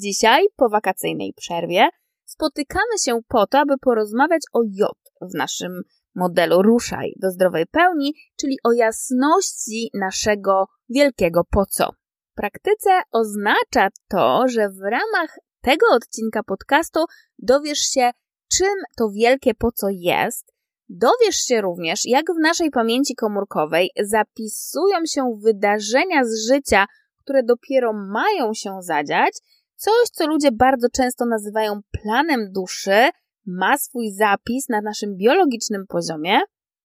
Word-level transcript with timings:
Dzisiaj, 0.00 0.46
po 0.56 0.68
wakacyjnej 0.68 1.32
przerwie, 1.36 1.88
spotykamy 2.24 2.98
się 3.04 3.20
po 3.28 3.46
to, 3.46 3.58
aby 3.58 3.78
porozmawiać 3.78 4.42
o 4.52 4.60
J 4.64 4.90
w 5.20 5.34
naszym 5.34 5.82
modelu 6.14 6.62
Ruszaj 6.62 7.12
do 7.16 7.30
zdrowej 7.30 7.66
pełni, 7.66 8.14
czyli 8.40 8.56
o 8.64 8.72
jasności 8.72 9.90
naszego 9.94 10.66
wielkiego 10.88 11.42
po 11.50 11.66
co. 11.66 11.90
W 12.32 12.34
praktyce 12.34 12.90
oznacza 13.12 13.88
to, 14.08 14.48
że 14.48 14.68
w 14.68 14.80
ramach 14.82 15.38
tego 15.60 15.86
odcinka 15.90 16.42
podcastu 16.42 17.04
dowiesz 17.38 17.90
się, 17.94 18.10
czym 18.52 18.74
to 18.96 19.10
wielkie 19.10 19.54
po 19.54 19.72
co 19.72 19.86
jest, 19.90 20.52
Dowiesz 20.90 21.36
się 21.36 21.60
również, 21.60 22.06
jak 22.06 22.26
w 22.26 22.42
naszej 22.42 22.70
pamięci 22.70 23.14
komórkowej 23.14 23.90
zapisują 24.00 25.06
się 25.06 25.38
wydarzenia 25.42 26.24
z 26.24 26.48
życia, 26.48 26.86
które 27.18 27.42
dopiero 27.42 27.92
mają 27.92 28.54
się 28.54 28.82
zadziać, 28.82 29.32
coś, 29.78 30.08
co 30.12 30.26
ludzie 30.26 30.52
bardzo 30.52 30.88
często 30.92 31.26
nazywają 31.26 31.80
planem 32.02 32.52
duszy, 32.52 33.08
ma 33.46 33.78
swój 33.78 34.12
zapis 34.12 34.68
na 34.68 34.80
naszym 34.80 35.16
biologicznym 35.16 35.86
poziomie. 35.86 36.40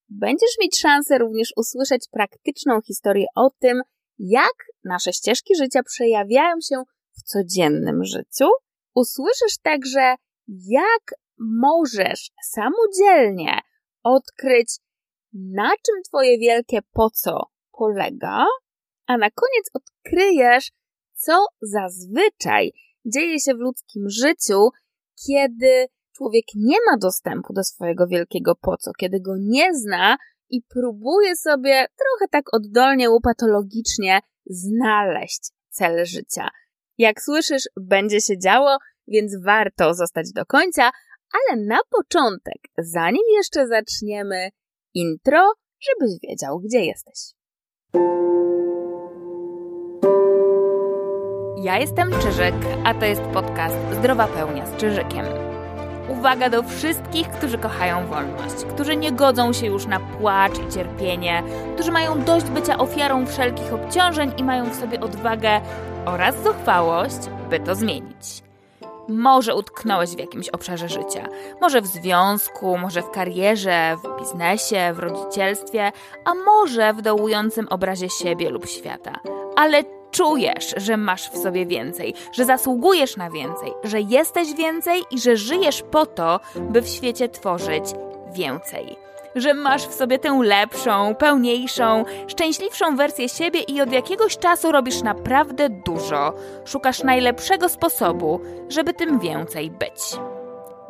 Będziesz 0.09 0.57
mieć 0.61 0.79
szansę 0.79 1.17
również 1.17 1.53
usłyszeć 1.57 2.07
praktyczną 2.11 2.81
historię 2.81 3.25
o 3.35 3.49
tym, 3.59 3.81
jak 4.19 4.53
nasze 4.83 5.13
ścieżki 5.13 5.55
życia 5.55 5.83
przejawiają 5.83 6.55
się 6.69 6.83
w 7.17 7.23
codziennym 7.23 8.03
życiu. 8.03 8.49
Usłyszysz 8.95 9.57
także, 9.61 10.15
jak 10.47 11.19
możesz 11.37 12.31
samodzielnie 12.43 13.59
odkryć, 14.03 14.77
na 15.33 15.69
czym 15.69 16.03
Twoje 16.07 16.37
wielkie 16.37 16.79
po 16.93 17.09
co 17.09 17.39
polega, 17.71 18.45
a 19.07 19.17
na 19.17 19.29
koniec 19.29 19.69
odkryjesz, 19.73 20.71
co 21.25 21.45
zazwyczaj 21.61 22.71
dzieje 23.05 23.39
się 23.39 23.53
w 23.53 23.59
ludzkim 23.59 24.09
życiu, 24.09 24.69
kiedy 25.27 25.87
człowiek 26.15 26.45
nie 26.55 26.77
ma 26.91 26.97
dostępu 26.97 27.53
do 27.53 27.63
swojego 27.63 28.07
wielkiego 28.07 28.55
po 28.55 28.77
co, 28.77 28.91
kiedy 28.93 29.19
go 29.19 29.33
nie 29.39 29.73
zna 29.73 30.17
i 30.49 30.61
próbuje 30.61 31.35
sobie 31.35 31.85
trochę 31.97 32.27
tak 32.31 32.53
oddolnie, 32.53 33.11
upatologicznie 33.11 34.19
znaleźć 34.45 35.41
cel 35.69 36.05
życia. 36.05 36.49
Jak 36.97 37.21
słyszysz, 37.21 37.63
będzie 37.77 38.21
się 38.21 38.37
działo, 38.37 38.77
więc 39.07 39.35
warto 39.43 39.93
zostać 39.93 40.31
do 40.31 40.45
końca, 40.45 40.91
ale 41.33 41.61
na 41.61 41.79
początek, 41.89 42.61
zanim 42.77 43.23
jeszcze 43.37 43.67
zaczniemy, 43.67 44.49
intro, 44.93 45.53
żebyś 45.79 46.11
wiedział, 46.23 46.59
gdzie 46.59 46.85
jesteś. 46.85 47.33
Ja 51.63 51.77
jestem 51.77 52.11
Czyżyk, 52.11 52.55
a 52.83 52.93
to 52.93 53.05
jest 53.05 53.21
podcast 53.21 53.75
Zdrowa 53.91 54.27
Pełnia 54.27 54.65
z 54.65 54.77
Czyżykiem. 54.77 55.25
Uwaga 56.09 56.49
do 56.49 56.63
wszystkich, 56.63 57.29
którzy 57.29 57.57
kochają 57.57 58.07
wolność, 58.07 58.55
którzy 58.73 58.95
nie 58.95 59.11
godzą 59.11 59.53
się 59.53 59.65
już 59.65 59.85
na 59.85 59.99
płacz 59.99 60.59
i 60.59 60.73
cierpienie, 60.73 61.43
którzy 61.73 61.91
mają 61.91 62.23
dość 62.23 62.45
bycia 62.45 62.77
ofiarą 62.77 63.25
wszelkich 63.25 63.73
obciążeń 63.73 64.31
i 64.37 64.43
mają 64.43 64.69
w 64.69 64.75
sobie 64.75 64.99
odwagę 64.99 65.61
oraz 66.05 66.43
zuchwałość, 66.43 67.19
by 67.49 67.59
to 67.59 67.75
zmienić. 67.75 68.43
Może 69.07 69.55
utknąłeś 69.55 70.09
w 70.09 70.19
jakimś 70.19 70.49
obszarze 70.49 70.89
życia. 70.89 71.27
Może 71.61 71.81
w 71.81 71.87
związku, 71.87 72.77
może 72.77 73.01
w 73.01 73.11
karierze, 73.11 73.97
w 74.03 74.19
biznesie, 74.19 74.93
w 74.93 74.99
rodzicielstwie, 74.99 75.91
a 76.25 76.33
może 76.33 76.93
w 76.93 77.01
dołującym 77.01 77.67
obrazie 77.67 78.09
siebie 78.09 78.49
lub 78.49 78.67
świata. 78.67 79.19
Ale 79.55 79.83
czujesz, 80.13 80.73
że 80.77 80.97
masz 80.97 81.29
w 81.29 81.37
sobie 81.37 81.65
więcej, 81.65 82.13
że 82.31 82.45
zasługujesz 82.45 83.17
na 83.17 83.29
więcej, 83.29 83.73
że 83.83 84.01
jesteś 84.01 84.53
więcej 84.53 85.01
i 85.11 85.19
że 85.19 85.37
żyjesz 85.37 85.83
po 85.91 86.05
to, 86.05 86.39
by 86.55 86.81
w 86.81 86.87
świecie 86.87 87.29
tworzyć 87.29 87.85
więcej 88.33 88.97
że 89.35 89.53
masz 89.53 89.87
w 89.87 89.93
sobie 89.93 90.19
tę 90.19 90.39
lepszą, 90.43 91.15
pełniejszą, 91.15 92.05
szczęśliwszą 92.27 92.95
wersję 92.95 93.29
siebie 93.29 93.59
i 93.59 93.81
od 93.81 93.91
jakiegoś 93.91 94.37
czasu 94.37 94.71
robisz 94.71 95.01
naprawdę 95.01 95.69
dużo. 95.69 96.33
Szukasz 96.65 97.03
najlepszego 97.03 97.69
sposobu, 97.69 98.39
żeby 98.69 98.93
tym 98.93 99.19
więcej 99.19 99.71
być. 99.71 100.19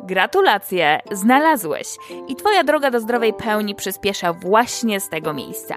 Gratulacje, 0.00 1.00
znalazłeś 1.12 1.86
i 2.28 2.36
Twoja 2.36 2.64
droga 2.64 2.90
do 2.90 3.00
zdrowej 3.00 3.32
pełni 3.32 3.74
przyspiesza 3.74 4.32
właśnie 4.32 5.00
z 5.00 5.08
tego 5.08 5.32
miejsca. 5.34 5.76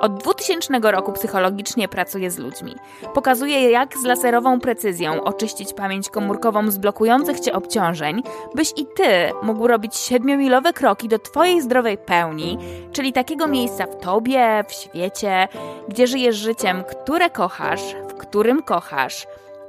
Od 0.00 0.14
2000 0.14 0.92
roku 0.92 1.12
psychologicznie 1.12 1.88
pracuje 1.88 2.30
z 2.30 2.38
ludźmi. 2.38 2.74
Pokazuje, 3.14 3.70
jak 3.70 3.98
z 3.98 4.04
laserową 4.04 4.60
precyzją 4.60 5.24
oczyścić 5.24 5.72
pamięć 5.74 6.10
komórkową 6.10 6.70
z 6.70 6.78
blokujących 6.78 7.40
cię 7.40 7.52
obciążeń, 7.52 8.22
byś 8.54 8.72
i 8.76 8.86
ty 8.96 9.32
mógł 9.42 9.66
robić 9.66 9.96
siedmiomilowe 9.96 10.72
kroki 10.72 11.08
do 11.08 11.18
twojej 11.18 11.62
zdrowej 11.62 11.98
pełni, 11.98 12.58
czyli 12.92 13.12
takiego 13.12 13.46
miejsca 13.46 13.86
w 13.86 13.96
tobie, 13.96 14.64
w 14.68 14.72
świecie, 14.72 15.48
gdzie 15.88 16.06
żyjesz 16.06 16.36
życiem, 16.36 16.84
które 16.84 17.30
kochasz, 17.30 17.82
w 18.08 18.14
którym 18.14 18.62
kochasz 18.62 19.26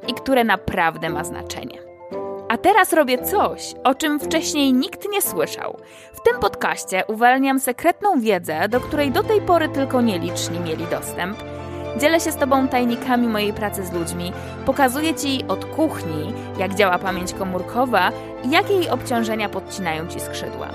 i 0.07 0.13
które 0.13 0.43
naprawdę 0.43 1.09
ma 1.09 1.23
znaczenie. 1.23 1.86
A 2.49 2.57
teraz 2.57 2.93
robię 2.93 3.17
coś, 3.17 3.73
o 3.83 3.95
czym 3.95 4.19
wcześniej 4.19 4.73
nikt 4.73 5.09
nie 5.11 5.21
słyszał. 5.21 5.77
W 6.13 6.21
tym 6.21 6.39
podcaście 6.39 7.03
uwalniam 7.07 7.59
sekretną 7.59 8.19
wiedzę, 8.19 8.69
do 8.69 8.79
której 8.79 9.11
do 9.11 9.23
tej 9.23 9.41
pory 9.41 9.69
tylko 9.69 10.01
nieliczni 10.01 10.59
mieli 10.59 10.85
dostęp. 10.85 11.37
Dzielę 11.99 12.19
się 12.19 12.31
z 12.31 12.35
Tobą 12.35 12.67
tajnikami 12.67 13.27
mojej 13.27 13.53
pracy 13.53 13.85
z 13.85 13.91
ludźmi, 13.91 14.33
pokazuję 14.65 15.13
Ci 15.13 15.43
od 15.47 15.65
kuchni, 15.65 16.33
jak 16.59 16.75
działa 16.75 16.99
pamięć 16.99 17.33
komórkowa 17.33 18.11
i 18.43 18.49
jakie 18.49 18.73
jej 18.73 18.89
obciążenia 18.89 19.49
podcinają 19.49 20.07
Ci 20.07 20.19
skrzydła. 20.19 20.67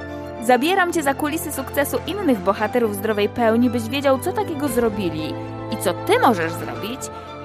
Zabieram 0.43 0.93
Cię 0.93 1.03
za 1.03 1.15
kulisy 1.15 1.53
sukcesu 1.53 1.99
innych 2.07 2.39
bohaterów 2.39 2.95
zdrowej 2.95 3.29
pełni, 3.29 3.71
byś 3.71 3.89
wiedział, 3.89 4.19
co 4.19 4.33
takiego 4.33 4.69
zrobili 4.69 5.35
i 5.71 5.77
co 5.77 5.95
Ty 5.95 6.19
możesz 6.19 6.53
zrobić, 6.53 7.01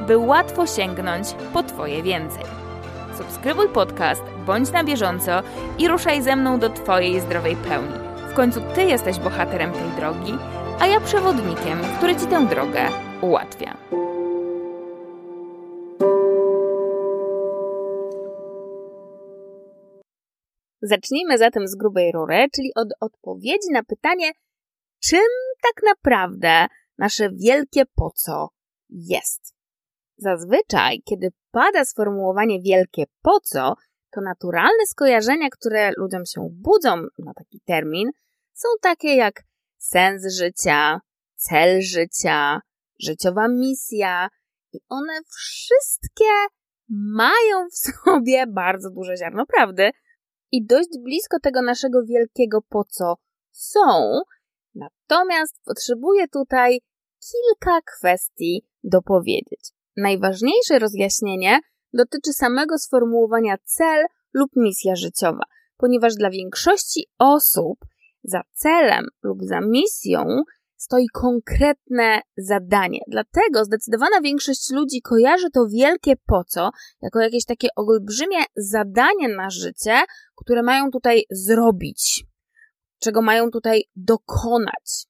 by 0.07 0.17
łatwo 0.17 0.67
sięgnąć 0.67 1.27
po 1.53 1.63
Twoje 1.63 2.03
więcej 2.03 2.56
subskrybuj 3.17 3.69
podcast, 3.69 4.23
bądź 4.45 4.72
na 4.72 4.83
bieżąco 4.83 5.31
i 5.79 5.88
ruszaj 5.88 6.22
ze 6.22 6.35
mną 6.35 6.59
do 6.59 6.69
Twojej 6.69 7.22
zdrowej 7.22 7.55
pełni. 7.55 7.94
W 8.31 8.33
końcu 8.33 8.61
Ty 8.75 8.83
jesteś 8.83 9.19
bohaterem 9.19 9.72
tej 9.72 9.89
drogi, 9.97 10.33
a 10.79 10.88
ja 10.88 11.00
przewodnikiem, 11.00 11.79
który 11.97 12.16
Ci 12.16 12.27
tę 12.27 12.45
drogę 12.45 12.81
ułatwia. 13.22 13.77
Zacznijmy 20.81 21.38
zatem 21.38 21.67
z 21.67 21.75
grubej 21.75 22.11
rury, 22.11 22.47
czyli 22.56 22.72
od 22.75 22.88
odpowiedzi 23.00 23.72
na 23.72 23.83
pytanie, 23.83 24.31
czym 25.03 25.27
tak 25.63 25.83
naprawdę 25.83 26.67
nasze 26.97 27.29
wielkie 27.29 27.83
po 27.95 28.11
co 28.16 28.50
jest. 28.89 29.56
Zazwyczaj, 30.17 31.01
kiedy 31.05 31.29
pada 31.51 31.85
sformułowanie 31.85 32.61
wielkie 32.61 33.03
po 33.22 33.39
co, 33.39 33.75
to 34.11 34.22
naturalne 34.22 34.85
skojarzenia, 34.88 35.50
które 35.50 35.91
ludziom 35.97 36.25
się 36.25 36.47
budzą 36.51 36.95
na 37.19 37.33
taki 37.33 37.61
termin, 37.66 38.09
są 38.53 38.67
takie 38.81 39.16
jak 39.16 39.44
sens 39.77 40.33
życia, 40.33 41.00
cel 41.35 41.81
życia, 41.81 42.59
życiowa 43.00 43.47
misja 43.47 44.29
i 44.73 44.79
one 44.89 45.13
wszystkie 45.38 46.31
mają 46.89 47.67
w 47.69 47.77
sobie 47.85 48.47
bardzo 48.47 48.89
duże 48.89 49.17
ziarno 49.17 49.45
prawdy 49.45 49.91
i 50.51 50.66
dość 50.66 50.89
blisko 51.03 51.39
tego 51.39 51.61
naszego 51.61 52.00
wielkiego 52.06 52.61
po 52.69 52.83
co 52.83 53.16
są. 53.51 54.19
Natomiast 54.75 55.56
potrzebuję 55.66 56.27
tutaj 56.27 56.79
kilka 57.31 57.79
kwestii 57.81 58.67
dopowiedzieć. 58.83 59.76
Najważniejsze 59.97 60.80
rozjaśnienie 60.80 61.59
dotyczy 61.94 62.34
samego 62.34 62.78
sformułowania 62.78 63.56
cel 63.63 64.06
lub 64.33 64.51
misja 64.56 64.95
życiowa, 64.95 65.44
ponieważ 65.77 66.16
dla 66.16 66.30
większości 66.30 67.06
osób 67.19 67.80
za 68.24 68.42
celem 68.54 69.06
lub 69.24 69.44
za 69.44 69.62
misją 69.62 70.44
stoi 70.75 71.07
konkretne 71.13 72.21
zadanie. 72.38 73.00
Dlatego 73.07 73.66
zdecydowana 73.66 74.21
większość 74.21 74.71
ludzi 74.71 75.01
kojarzy 75.01 75.50
to 75.54 75.68
wielkie 75.68 76.13
po 76.25 76.44
co 76.44 76.71
jako 77.01 77.19
jakieś 77.19 77.45
takie 77.45 77.68
olbrzymie 77.75 78.38
zadanie 78.56 79.27
na 79.27 79.50
życie, 79.50 80.01
które 80.36 80.63
mają 80.63 80.92
tutaj 80.92 81.24
zrobić, 81.31 82.25
czego 83.00 83.21
mają 83.21 83.51
tutaj 83.51 83.83
dokonać. 83.95 85.07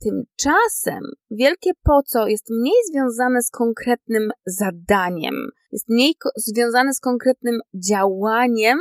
Tymczasem 0.00 1.00
wielkie 1.30 1.70
po 1.82 2.02
co 2.02 2.26
jest 2.26 2.50
mniej 2.50 2.74
związane 2.92 3.42
z 3.42 3.50
konkretnym 3.50 4.30
zadaniem, 4.46 5.34
jest 5.72 5.88
mniej 5.88 6.14
związane 6.36 6.94
z 6.94 7.00
konkretnym 7.00 7.60
działaniem, 7.74 8.78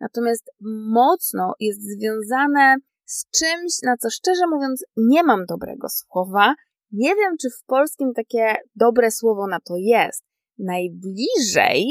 natomiast 0.00 0.50
mocno 0.90 1.54
jest 1.60 1.80
związane 1.82 2.76
z 3.04 3.30
czymś, 3.30 3.72
na 3.82 3.96
co 3.96 4.10
szczerze 4.10 4.46
mówiąc 4.46 4.84
nie 4.96 5.22
mam 5.22 5.46
dobrego 5.46 5.88
słowa. 5.88 6.54
Nie 6.92 7.16
wiem, 7.16 7.36
czy 7.40 7.50
w 7.50 7.64
polskim 7.66 8.12
takie 8.14 8.56
dobre 8.74 9.10
słowo 9.10 9.46
na 9.46 9.60
to 9.60 9.74
jest. 9.76 10.24
Najbliżej 10.58 11.86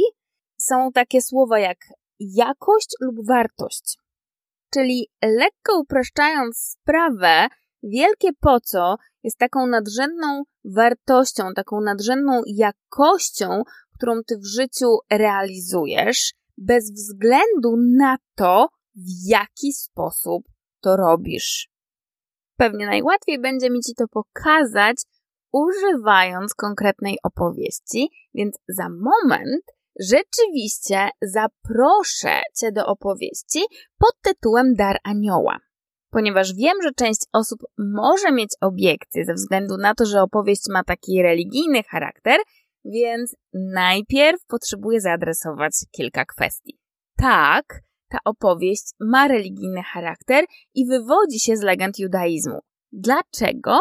są 0.58 0.92
takie 0.94 1.22
słowa 1.22 1.60
jak 1.60 1.78
jakość 2.20 2.96
lub 3.02 3.28
wartość. 3.28 3.98
Czyli 4.74 5.08
lekko 5.22 5.80
upraszczając 5.80 6.58
sprawę, 6.58 7.48
wielkie 7.84 8.30
po 8.40 8.60
co 8.60 8.96
jest 9.24 9.38
taką 9.38 9.68
nadrzędną 9.68 10.44
wartością, 10.66 11.54
taką 11.56 11.82
nadrzędną 11.82 12.42
jakością, 12.46 13.64
którą 13.94 14.24
ty 14.28 14.38
w 14.38 14.46
życiu 14.46 14.98
realizujesz, 15.12 16.34
bez 16.58 16.92
względu 16.92 17.76
na 17.98 18.18
to, 18.36 18.68
w 18.96 19.30
jaki 19.30 19.74
sposób 19.74 20.44
to 20.82 20.96
robisz. 20.96 21.70
Pewnie 22.58 22.86
najłatwiej 22.86 23.42
będzie 23.42 23.70
mi 23.70 23.80
ci 23.80 23.96
to 23.96 24.06
pokazać, 24.08 24.98
używając 25.52 26.54
konkretnej 26.54 27.18
opowieści, 27.24 28.10
więc 28.34 28.58
za 28.68 28.90
moment 28.90 29.64
rzeczywiście 30.00 31.10
zaproszę 31.22 32.42
Cię 32.56 32.72
do 32.72 32.86
opowieści 32.86 33.66
pod 33.98 34.22
tytułem 34.22 34.74
Dar 34.76 34.98
Anioła. 35.04 35.60
Ponieważ 36.18 36.54
wiem, 36.54 36.78
że 36.84 36.92
część 36.94 37.22
osób 37.34 37.60
może 37.78 38.32
mieć 38.32 38.50
obiekcje 38.62 39.26
ze 39.26 39.34
względu 39.34 39.78
na 39.78 39.94
to, 39.94 40.06
że 40.06 40.22
opowieść 40.22 40.62
ma 40.70 40.84
taki 40.84 41.22
religijny 41.22 41.84
charakter, 41.84 42.40
więc 42.86 43.36
najpierw 43.54 44.46
potrzebuję 44.48 45.02
zaadresować 45.02 45.72
kilka 45.92 46.26
kwestii. 46.26 46.80
Tak, 47.18 47.82
ta 48.10 48.18
opowieść 48.26 48.84
ma 49.00 49.28
religijny 49.28 49.84
charakter 49.84 50.46
i 50.74 50.86
wywodzi 50.86 51.40
się 51.40 51.58
z 51.58 51.62
legend 51.62 52.00
judaizmu. 52.00 52.60
Dlaczego? 52.92 53.80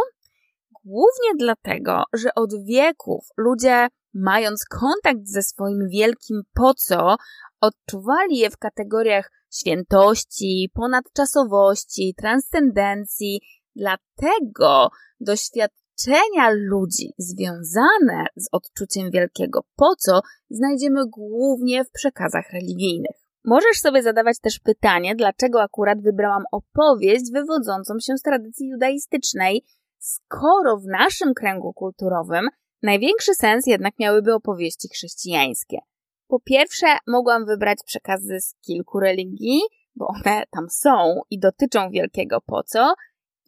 Głównie 0.85 1.31
dlatego, 1.38 2.03
że 2.12 2.29
od 2.35 2.50
wieków 2.65 3.27
ludzie, 3.37 3.88
mając 4.15 4.65
kontakt 4.65 5.21
ze 5.25 5.43
swoim 5.43 5.88
wielkim 5.88 6.43
po 6.55 6.75
co, 6.75 7.17
odczuwali 7.61 8.37
je 8.37 8.50
w 8.50 8.59
kategoriach 8.59 9.31
świętości, 9.61 10.70
ponadczasowości, 10.75 12.14
transcendencji. 12.19 13.41
Dlatego 13.76 14.91
doświadczenia 15.20 16.50
ludzi 16.50 17.12
związane 17.19 18.26
z 18.37 18.49
odczuciem 18.53 19.11
wielkiego 19.11 19.64
po 19.76 19.97
co 19.99 20.20
znajdziemy 20.50 21.00
głównie 21.08 21.85
w 21.85 21.91
przekazach 21.91 22.53
religijnych. 22.53 23.17
Możesz 23.44 23.81
sobie 23.81 24.03
zadawać 24.03 24.38
też 24.38 24.58
pytanie, 24.58 25.17
dlaczego 25.17 25.62
akurat 25.62 26.02
wybrałam 26.02 26.43
opowieść 26.52 27.32
wywodzącą 27.32 27.94
się 28.00 28.17
z 28.17 28.23
tradycji 28.23 28.69
judaistycznej, 28.69 29.64
skoro 29.99 30.76
w 30.76 30.87
naszym 30.87 31.35
kręgu 31.35 31.73
kulturowym 31.73 32.49
największy 32.82 33.35
sens 33.35 33.67
jednak 33.67 33.94
miałyby 33.99 34.35
opowieści 34.35 34.88
chrześcijańskie. 34.88 35.79
Po 36.28 36.40
pierwsze, 36.40 36.87
mogłam 37.06 37.46
wybrać 37.46 37.78
przekazy 37.87 38.40
z 38.40 38.55
kilku 38.67 39.00
religii, 39.00 39.61
bo 39.94 40.06
one 40.06 40.43
tam 40.50 40.70
są 40.70 41.20
i 41.31 41.38
dotyczą 41.38 41.90
wielkiego 41.90 42.40
po 42.46 42.62
co, 42.62 42.94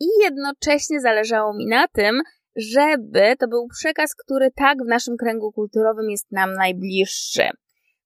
i 0.01 0.07
jednocześnie 0.23 1.01
zależało 1.01 1.55
mi 1.55 1.67
na 1.67 1.89
tym, 1.89 2.23
żeby 2.57 3.37
to 3.39 3.49
był 3.49 3.69
przekaz, 3.69 4.15
który 4.15 4.51
tak 4.51 4.79
w 4.85 4.89
naszym 4.89 5.17
kręgu 5.17 5.53
kulturowym 5.53 6.11
jest 6.11 6.33
nam 6.33 6.53
najbliższy. 6.53 7.49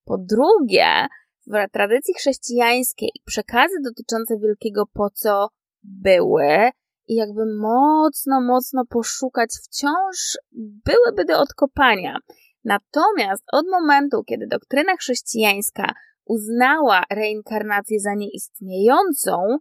Po 0.05 0.19
drugie, 0.19 1.07
w 1.47 1.71
tradycji 1.73 2.15
chrześcijańskiej 2.15 3.11
przekazy 3.25 3.75
dotyczące 3.85 4.39
wielkiego 4.39 4.87
po 4.95 5.11
co 5.11 5.49
były 5.83 6.71
i 7.09 7.15
jakby 7.15 7.43
mocno, 7.61 8.41
mocno 8.41 8.85
poszukać 8.87 9.51
wciąż 9.65 10.39
byłyby 10.55 11.25
do 11.25 11.41
odkopania. 11.41 12.17
Natomiast 12.65 13.45
od 13.53 13.67
momentu, 13.71 14.25
kiedy 14.25 14.47
doktryna 14.47 14.97
chrześcijańska 14.97 15.93
uznała 16.25 17.03
reinkarnację 17.11 18.01
za 18.01 18.15
nieistniejącą, 18.15 19.59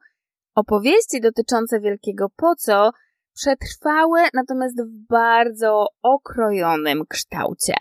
opowieści 0.55 1.21
dotyczące 1.21 1.79
wielkiego 1.79 2.27
po 2.35 2.55
co 2.55 2.91
przetrwały 3.33 4.19
natomiast 4.33 4.81
w 4.81 5.07
bardzo 5.09 5.85
okrojonym 6.01 7.03
kształcie. 7.09 7.73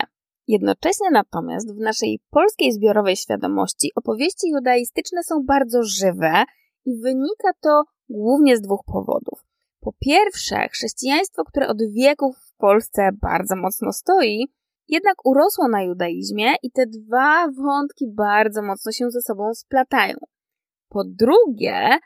Jednocześnie 0.47 1.11
natomiast 1.11 1.75
w 1.75 1.79
naszej 1.79 2.19
polskiej 2.29 2.73
zbiorowej 2.73 3.15
świadomości 3.15 3.91
opowieści 3.95 4.49
judaistyczne 4.49 5.23
są 5.23 5.35
bardzo 5.45 5.83
żywe 5.83 6.43
i 6.85 7.01
wynika 7.01 7.49
to 7.61 7.83
głównie 8.09 8.57
z 8.57 8.61
dwóch 8.61 8.81
powodów. 8.85 9.39
Po 9.79 9.93
pierwsze, 9.99 10.67
chrześcijaństwo, 10.69 11.43
które 11.43 11.67
od 11.67 11.77
wieków 11.93 12.37
w 12.37 12.55
Polsce 12.57 13.09
bardzo 13.21 13.55
mocno 13.55 13.91
stoi, 13.91 14.47
jednak 14.87 15.25
urosło 15.25 15.67
na 15.67 15.83
judaizmie 15.83 16.53
i 16.63 16.71
te 16.71 16.85
dwa 16.87 17.47
wątki 17.57 18.05
bardzo 18.13 18.61
mocno 18.61 18.91
się 18.91 19.11
ze 19.11 19.21
sobą 19.21 19.53
splatają. 19.53 20.17
Po 20.89 21.03
drugie, 21.05 21.97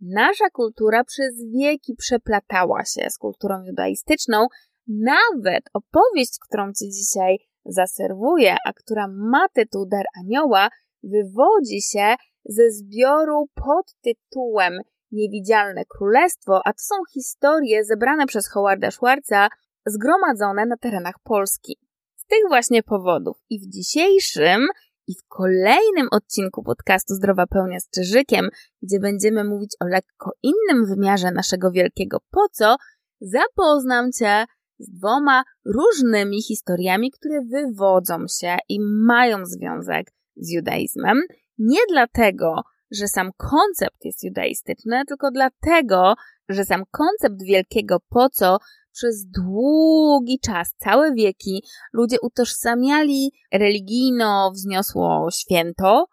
nasza 0.00 0.50
kultura 0.50 1.04
przez 1.04 1.34
wieki 1.52 1.94
przeplatała 1.94 2.84
się 2.84 3.10
z 3.10 3.18
kulturą 3.18 3.64
judaistyczną. 3.64 4.46
Nawet 4.86 5.64
opowieść, 5.72 6.38
którą 6.48 6.72
Ci 6.72 6.90
dzisiaj 6.90 7.38
zaserwuję, 7.64 8.56
a 8.66 8.72
która 8.72 9.08
ma 9.08 9.48
tytuł 9.48 9.86
Dar 9.86 10.04
Anioła, 10.20 10.68
wywodzi 11.02 11.82
się 11.82 12.14
ze 12.44 12.70
zbioru 12.70 13.48
pod 13.54 13.94
tytułem 14.02 14.78
Niewidzialne 15.12 15.84
Królestwo, 15.84 16.60
a 16.64 16.72
to 16.72 16.78
są 16.78 16.94
historie 17.12 17.84
zebrane 17.84 18.26
przez 18.26 18.48
Howarda 18.48 18.90
Schwarza, 18.90 19.48
zgromadzone 19.86 20.66
na 20.66 20.76
terenach 20.76 21.18
Polski. 21.22 21.83
Z 22.24 22.26
tych 22.26 22.48
właśnie 22.48 22.82
powodów 22.82 23.36
i 23.50 23.60
w 23.60 23.70
dzisiejszym 23.70 24.66
i 25.06 25.14
w 25.14 25.28
kolejnym 25.28 26.08
odcinku 26.10 26.62
podcastu 26.62 27.14
Zdrowa 27.14 27.46
Pełnia 27.46 27.80
z 27.80 27.90
Czyżykiem, 27.90 28.48
gdzie 28.82 29.00
będziemy 29.00 29.44
mówić 29.44 29.76
o 29.80 29.86
lekko 29.86 30.30
innym 30.42 30.86
wymiarze 30.86 31.30
naszego 31.30 31.70
wielkiego 31.70 32.18
po 32.30 32.48
co, 32.52 32.76
zapoznam 33.20 34.12
Cię 34.12 34.44
z 34.78 34.90
dwoma 34.90 35.44
różnymi 35.64 36.42
historiami, 36.42 37.10
które 37.10 37.40
wywodzą 37.52 38.18
się 38.40 38.56
i 38.68 38.78
mają 39.06 39.46
związek 39.46 40.06
z 40.36 40.52
judaizmem. 40.52 41.20
Nie 41.58 41.80
dlatego, 41.88 42.62
że 42.90 43.08
sam 43.08 43.30
koncept 43.36 44.04
jest 44.04 44.24
judaistyczny, 44.24 45.02
tylko 45.08 45.30
dlatego, 45.30 46.14
że 46.48 46.64
sam 46.64 46.82
koncept 46.90 47.42
wielkiego 47.42 47.96
po 48.08 48.28
co 48.28 48.58
przez 48.94 49.26
długi 49.26 50.38
czas, 50.40 50.74
całe 50.78 51.14
wieki, 51.14 51.62
ludzie 51.92 52.16
utożsamiali 52.22 53.32
religijno 53.52 54.50
wzniosło 54.54 55.28
święto 55.32 56.06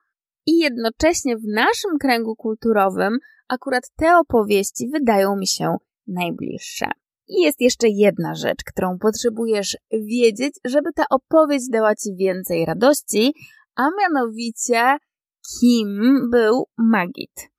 i 0.45 0.57
jednocześnie 0.57 1.38
w 1.38 1.47
naszym 1.47 1.97
kręgu 2.00 2.35
kulturowym 2.35 3.18
akurat 3.47 3.83
te 3.95 4.18
opowieści 4.18 4.90
wydają 4.90 5.35
mi 5.35 5.47
się 5.47 5.76
najbliższe. 6.07 6.85
I 7.28 7.42
jest 7.42 7.61
jeszcze 7.61 7.90
jedna 7.90 8.35
rzecz, 8.35 8.64
którą 8.66 8.97
potrzebujesz 9.00 9.78
wiedzieć, 9.92 10.56
żeby 10.66 10.94
ta 10.95 11.04
opowieść 11.09 11.66
dała 11.71 11.95
ci 11.95 12.16
więcej 12.16 12.66
radości, 12.66 13.33
a 13.76 13.83
mianowicie 14.00 14.97
kim 15.59 16.00
był 16.31 16.66
Magit. 16.78 17.52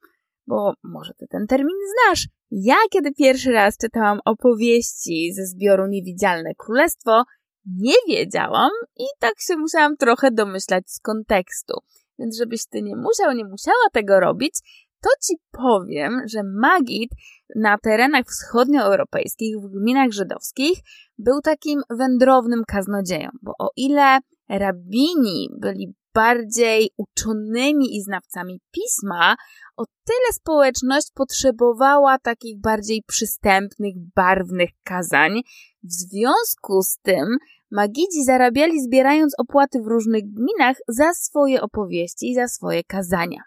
Bo 0.46 0.72
może 0.84 1.12
ty 1.14 1.26
ten 1.30 1.46
termin 1.46 1.76
znasz. 1.92 2.28
Ja, 2.54 2.74
kiedy 2.90 3.12
pierwszy 3.12 3.52
raz 3.52 3.78
czytałam 3.78 4.20
opowieści 4.24 5.32
ze 5.34 5.46
zbioru 5.46 5.86
Niewidzialne 5.86 6.54
Królestwo, 6.54 7.24
nie 7.66 7.94
wiedziałam 8.08 8.70
i 8.96 9.04
tak 9.18 9.34
się 9.40 9.56
musiałam 9.56 9.96
trochę 9.96 10.30
domyślać 10.30 10.90
z 10.90 11.00
kontekstu. 11.00 11.74
Więc 12.18 12.36
żebyś 12.36 12.66
ty 12.66 12.82
nie 12.82 12.96
musiał, 12.96 13.32
nie 13.32 13.44
musiała 13.44 13.86
tego 13.92 14.20
robić, 14.20 14.54
to 15.02 15.08
ci 15.26 15.34
powiem, 15.50 16.22
że 16.26 16.42
Magid 16.42 17.10
na 17.56 17.78
terenach 17.78 18.26
wschodnioeuropejskich, 18.26 19.56
w 19.58 19.68
gminach 19.68 20.10
żydowskich, 20.10 20.78
był 21.18 21.40
takim 21.40 21.82
wędrownym 21.90 22.62
kaznodzieją, 22.66 23.30
bo 23.42 23.52
o 23.58 23.70
ile 23.76 24.18
rabini 24.48 25.48
byli 25.58 25.94
bardziej 26.14 26.90
uczonymi 26.96 27.96
i 27.96 28.02
znawcami 28.02 28.60
pisma, 28.70 29.36
o 29.76 29.84
tyle 29.86 30.32
społeczność 30.32 31.10
potrzebowała 31.14 32.18
takich 32.18 32.60
bardziej 32.60 33.02
przystępnych, 33.06 33.94
barwnych 34.16 34.70
kazań. 34.84 35.40
W 35.82 35.92
związku 35.92 36.82
z 36.82 36.98
tym 36.98 37.36
magidzi 37.70 38.24
zarabiali 38.24 38.82
zbierając 38.82 39.34
opłaty 39.38 39.82
w 39.82 39.86
różnych 39.86 40.22
gminach 40.24 40.76
za 40.88 41.12
swoje 41.14 41.62
opowieści 41.62 42.30
i 42.30 42.34
za 42.34 42.48
swoje 42.48 42.84
kazania. 42.84 43.42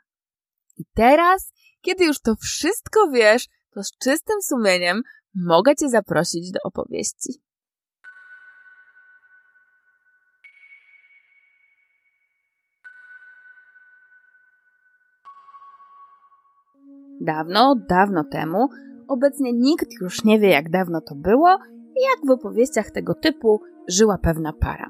I 0.77 0.83
teraz, 0.93 1.51
kiedy 1.81 2.05
już 2.05 2.19
to 2.19 2.35
wszystko 2.41 3.11
wiesz, 3.11 3.47
to 3.69 3.83
z 3.83 3.91
czystym 3.97 4.41
sumieniem 4.41 5.01
mogę 5.35 5.75
Cię 5.75 5.89
zaprosić 5.89 6.51
do 6.51 6.59
opowieści. 6.63 7.44
Dawno, 17.25 17.75
dawno 17.89 18.23
temu, 18.23 18.67
obecnie 19.07 19.53
nikt 19.53 20.01
już 20.01 20.23
nie 20.23 20.39
wie 20.39 20.49
jak 20.49 20.69
dawno 20.69 21.01
to 21.01 21.15
było, 21.15 21.49
jak 21.95 22.27
w 22.27 22.31
opowieściach 22.31 22.91
tego 22.91 23.13
typu 23.13 23.61
żyła 23.87 24.17
pewna 24.17 24.53
para. 24.53 24.89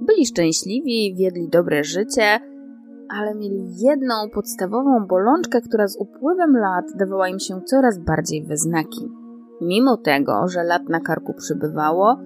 Byli 0.00 0.26
szczęśliwi, 0.26 1.14
wiedli 1.18 1.48
dobre 1.48 1.84
życie, 1.84 2.40
ale 3.08 3.34
mieli 3.34 3.64
jedną 3.78 4.14
podstawową 4.34 5.06
bolączkę, 5.06 5.60
która 5.60 5.88
z 5.88 5.96
upływem 6.00 6.56
lat 6.56 6.84
dawała 6.98 7.28
im 7.28 7.38
się 7.38 7.60
coraz 7.64 7.98
bardziej 7.98 8.44
we 8.44 8.56
znaki. 8.56 9.08
Mimo 9.60 9.96
tego, 9.96 10.48
że 10.48 10.62
lat 10.62 10.88
na 10.88 11.00
karku 11.00 11.34
przybywało, 11.34 12.16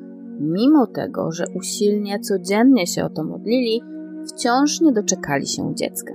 mimo 0.40 0.86
tego, 0.86 1.32
że 1.32 1.44
usilnie 1.54 2.20
codziennie 2.20 2.86
się 2.86 3.04
o 3.04 3.10
to 3.10 3.24
modlili, 3.24 3.82
wciąż 4.28 4.80
nie 4.80 4.92
doczekali 4.92 5.46
się 5.46 5.74
dziecka. 5.74 6.14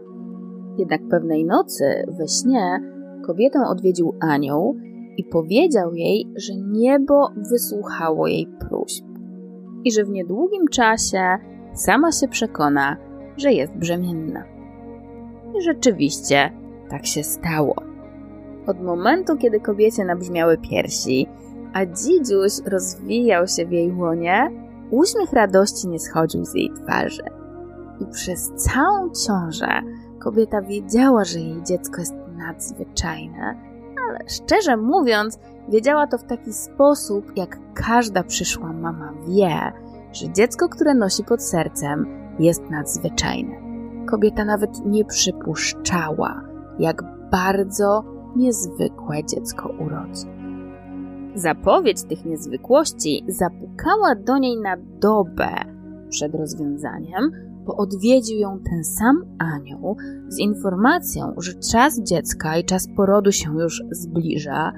Jednak 0.77 1.01
pewnej 1.10 1.46
nocy 1.46 1.86
we 2.08 2.27
śnie 2.27 2.95
kobietę 3.25 3.60
odwiedził 3.67 4.13
anioł 4.22 4.75
i 5.17 5.24
powiedział 5.24 5.94
jej, 5.94 6.34
że 6.36 6.53
niebo 6.55 7.29
wysłuchało 7.51 8.27
jej 8.27 8.48
próśb 8.60 9.05
i 9.84 9.91
że 9.91 10.03
w 10.03 10.10
niedługim 10.10 10.67
czasie 10.67 11.38
sama 11.74 12.12
się 12.12 12.27
przekona, 12.27 12.98
że 13.38 13.53
jest 13.53 13.74
brzemienna. 13.74 14.44
I 15.58 15.62
rzeczywiście 15.62 16.51
tak 16.89 17.05
się 17.05 17.24
stało. 17.24 17.75
Od 18.67 18.82
momentu, 18.82 19.38
kiedy 19.38 19.60
kobiecie 19.60 20.05
nabrzmiały 20.05 20.58
piersi, 20.58 21.27
a 21.74 21.86
dzidziuś 21.86 22.51
rozwijał 22.65 23.48
się 23.48 23.65
w 23.65 23.72
jej 23.72 23.91
łonie, 23.91 24.51
uśmiech 24.91 25.34
radości 25.34 25.88
nie 25.88 26.00
schodził 26.00 26.46
z 26.46 26.55
jej 26.55 26.70
twarzy. 26.74 27.24
I 28.01 28.05
przez 28.05 28.51
całą 28.55 29.10
ciążę 29.10 29.82
kobieta 30.20 30.62
wiedziała, 30.62 31.24
że 31.24 31.39
jej 31.39 31.63
dziecko 31.63 32.01
jest 32.01 32.25
nadzwyczajne, 32.48 33.56
ale 34.10 34.20
szczerze 34.30 34.78
mówiąc, 34.78 35.40
wiedziała 35.70 36.08
to 36.08 36.18
w 36.18 36.24
taki 36.24 36.54
sposób, 36.54 37.38
jak 37.38 37.60
każda 37.74 38.24
przyszła 38.24 38.74
mama 38.74 39.14
wie, 39.28 39.72
że 40.12 40.34
dziecko, 40.34 40.70
które 40.70 40.94
nosi 40.94 41.24
pod 41.24 41.44
sercem, 41.44 42.06
jest 42.40 42.70
nadzwyczajne. 42.70 43.56
Kobieta 44.06 44.46
nawet 44.46 44.86
nie 44.86 45.06
przypuszczała, 45.06 46.42
jak 46.80 47.04
bardzo 47.32 48.04
niezwykłe 48.36 49.24
dziecko 49.24 49.70
urodzi. 49.70 50.28
Zapowiedź 51.36 52.04
tych 52.04 52.25
niezwykłości 52.25 53.25
zapukała 53.28 54.16
do 54.16 54.38
niej 54.38 54.58
na 54.62 54.78
dobę 55.00 55.50
przed 56.10 56.36
rozwiązaniem, 56.36 57.32
bo 57.65 57.75
odwiedził 57.75 58.38
ją 58.38 58.60
ten 58.69 58.84
sam 58.84 59.25
anioł 59.38 59.98
z 60.27 60.39
informacją, 60.39 61.34
że 61.38 61.53
czas 61.53 62.00
dziecka 62.01 62.57
i 62.57 62.63
czas 62.63 62.88
porodu 62.95 63.31
się 63.31 63.60
już 63.60 63.84
zbliża. 63.91 64.74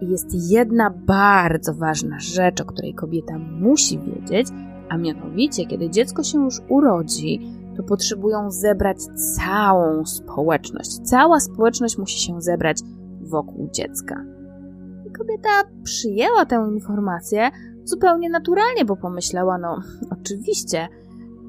I 0.00 0.10
jest 0.10 0.50
jedna 0.50 0.90
bardzo 0.90 1.74
ważna 1.74 2.18
rzecz, 2.18 2.60
o 2.60 2.64
której 2.64 2.94
kobieta 2.94 3.38
musi 3.38 3.98
wiedzieć, 3.98 4.48
a 4.88 4.96
mianowicie, 4.96 5.66
kiedy 5.66 5.90
dziecko 5.90 6.22
się 6.22 6.44
już 6.44 6.60
urodzi, 6.68 7.40
to 7.76 7.82
potrzebują 7.82 8.50
zebrać 8.50 8.96
całą 9.36 10.06
społeczność. 10.06 10.98
Cała 10.98 11.40
społeczność 11.40 11.98
musi 11.98 12.20
się 12.20 12.40
zebrać 12.40 12.78
wokół 13.20 13.68
dziecka. 13.72 14.24
I 15.06 15.10
kobieta 15.10 15.48
przyjęła 15.82 16.46
tę 16.46 16.68
informację 16.74 17.50
zupełnie 17.84 18.30
naturalnie, 18.30 18.84
bo 18.84 18.96
pomyślała, 18.96 19.58
no 19.58 19.80
oczywiście, 20.20 20.88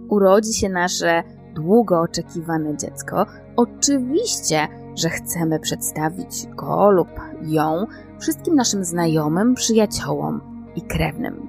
urodzi 0.10 0.54
się 0.54 0.70
nasze 0.70 1.24
długo 1.56 2.01
oczekiwane 2.01 2.78
dziecko. 2.78 3.25
Oczywiście, 3.56 4.68
że 4.96 5.10
chcemy 5.10 5.60
przedstawić 5.60 6.48
go 6.48 6.92
lub 6.92 7.10
ją 7.42 7.86
wszystkim 8.20 8.56
naszym 8.56 8.84
znajomym, 8.84 9.56
przyjaciołom 9.56 10.42
i 10.75 10.82
krewnym. 10.82 11.48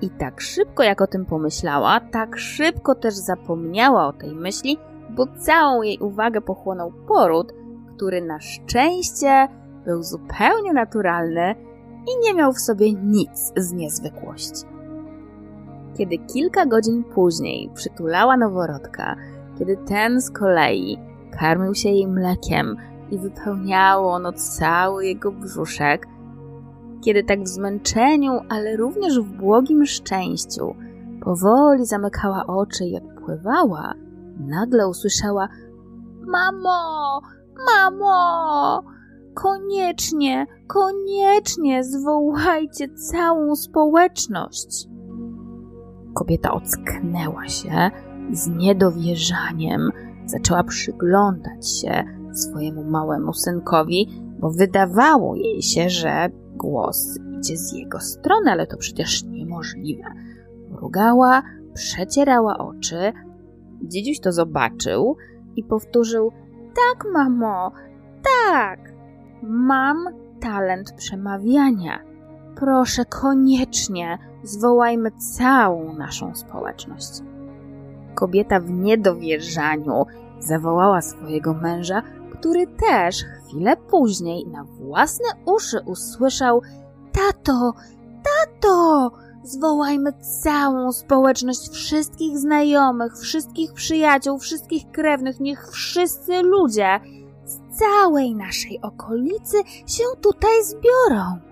I 0.00 0.10
tak 0.10 0.40
szybko 0.40 0.82
jak 0.82 1.00
o 1.00 1.06
tym 1.06 1.26
pomyślała, 1.26 2.00
tak 2.00 2.38
szybko 2.38 2.94
też 2.94 3.14
zapomniała 3.14 4.06
o 4.06 4.12
tej 4.12 4.34
myśli, 4.34 4.78
bo 5.10 5.26
całą 5.38 5.82
jej 5.82 5.98
uwagę 5.98 6.40
pochłonął 6.40 6.92
poród, 7.08 7.52
który 7.96 8.22
na 8.22 8.40
szczęście 8.40 9.48
był 9.84 10.02
zupełnie 10.02 10.72
naturalny 10.72 11.54
i 12.06 12.26
nie 12.26 12.34
miał 12.34 12.52
w 12.52 12.60
sobie 12.60 12.92
nic 12.92 13.52
z 13.56 13.72
niezwykłości. 13.72 14.77
Kiedy 15.98 16.18
kilka 16.18 16.66
godzin 16.66 17.04
później 17.04 17.70
przytulała 17.74 18.36
noworodka, 18.36 19.16
kiedy 19.58 19.76
ten 19.76 20.20
z 20.20 20.30
kolei 20.30 20.98
karmił 21.38 21.74
się 21.74 21.88
jej 21.88 22.08
mlekiem 22.08 22.76
i 23.10 23.18
wypełniało 23.18 24.12
ono 24.12 24.32
cały 24.32 25.06
jego 25.06 25.32
brzuszek, 25.32 26.06
kiedy 27.04 27.24
tak 27.24 27.42
w 27.42 27.48
zmęczeniu, 27.48 28.32
ale 28.48 28.76
również 28.76 29.20
w 29.20 29.36
błogim 29.36 29.86
szczęściu 29.86 30.74
powoli 31.20 31.86
zamykała 31.86 32.46
oczy 32.46 32.84
i 32.84 32.96
odpływała, 32.96 33.94
nagle 34.40 34.88
usłyszała: 34.88 35.48
Mamo, 36.20 37.20
mamo! 37.66 38.82
Koniecznie, 39.34 40.46
koniecznie 40.66 41.84
zwołajcie 41.84 42.88
całą 42.88 43.56
społeczność. 43.56 44.88
Kobieta 46.18 46.52
ocknęła 46.52 47.48
się 47.48 47.90
z 48.32 48.48
niedowierzaniem 48.48 49.90
zaczęła 50.26 50.64
przyglądać 50.64 51.80
się 51.80 52.04
swojemu 52.32 52.84
małemu 52.84 53.32
synkowi, 53.32 54.22
bo 54.40 54.50
wydawało 54.50 55.36
jej 55.36 55.62
się, 55.62 55.90
że 55.90 56.28
głos 56.56 57.18
idzie 57.38 57.56
z 57.56 57.72
jego 57.72 58.00
strony, 58.00 58.50
ale 58.50 58.66
to 58.66 58.76
przecież 58.76 59.24
niemożliwe. 59.24 60.04
Mrugała, 60.70 61.42
przecierała 61.74 62.58
oczy. 62.58 63.12
Dziedziuś 63.82 64.20
to 64.20 64.32
zobaczył 64.32 65.16
i 65.56 65.64
powtórzył: 65.64 66.32
Tak, 66.74 67.12
mamo, 67.12 67.72
tak. 68.22 68.92
Mam 69.42 69.96
talent 70.40 70.92
przemawiania. 70.92 72.07
Proszę, 72.58 73.04
koniecznie 73.04 74.18
zwołajmy 74.42 75.10
całą 75.10 75.92
naszą 75.92 76.34
społeczność. 76.34 77.10
Kobieta 78.14 78.60
w 78.60 78.70
niedowierzaniu 78.70 80.06
zawołała 80.40 81.02
swojego 81.02 81.54
męża, 81.54 82.02
który 82.32 82.66
też 82.66 83.24
chwilę 83.24 83.76
później 83.76 84.46
na 84.46 84.64
własne 84.64 85.26
uszy 85.46 85.80
usłyszał: 85.86 86.62
Tato, 87.12 87.72
tato! 88.22 89.10
Zwołajmy 89.44 90.12
całą 90.42 90.92
społeczność, 90.92 91.68
wszystkich 91.68 92.38
znajomych, 92.38 93.18
wszystkich 93.18 93.72
przyjaciół, 93.72 94.38
wszystkich 94.38 94.90
krewnych, 94.90 95.40
niech 95.40 95.68
wszyscy 95.70 96.42
ludzie 96.42 97.00
z 97.44 97.78
całej 97.78 98.34
naszej 98.34 98.80
okolicy 98.82 99.56
się 99.86 100.04
tutaj 100.22 100.64
zbiorą. 100.64 101.47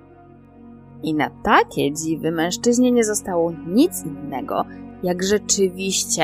I 1.03 1.15
na 1.15 1.31
takie 1.31 1.93
dziwy 1.93 2.31
mężczyźnie 2.31 2.93
nie 2.93 3.05
zostało 3.05 3.53
nic 3.67 4.05
innego, 4.05 4.65
jak 5.03 5.23
rzeczywiście 5.23 6.23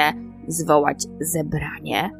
zwołać 0.48 1.06
zebranie, 1.20 2.10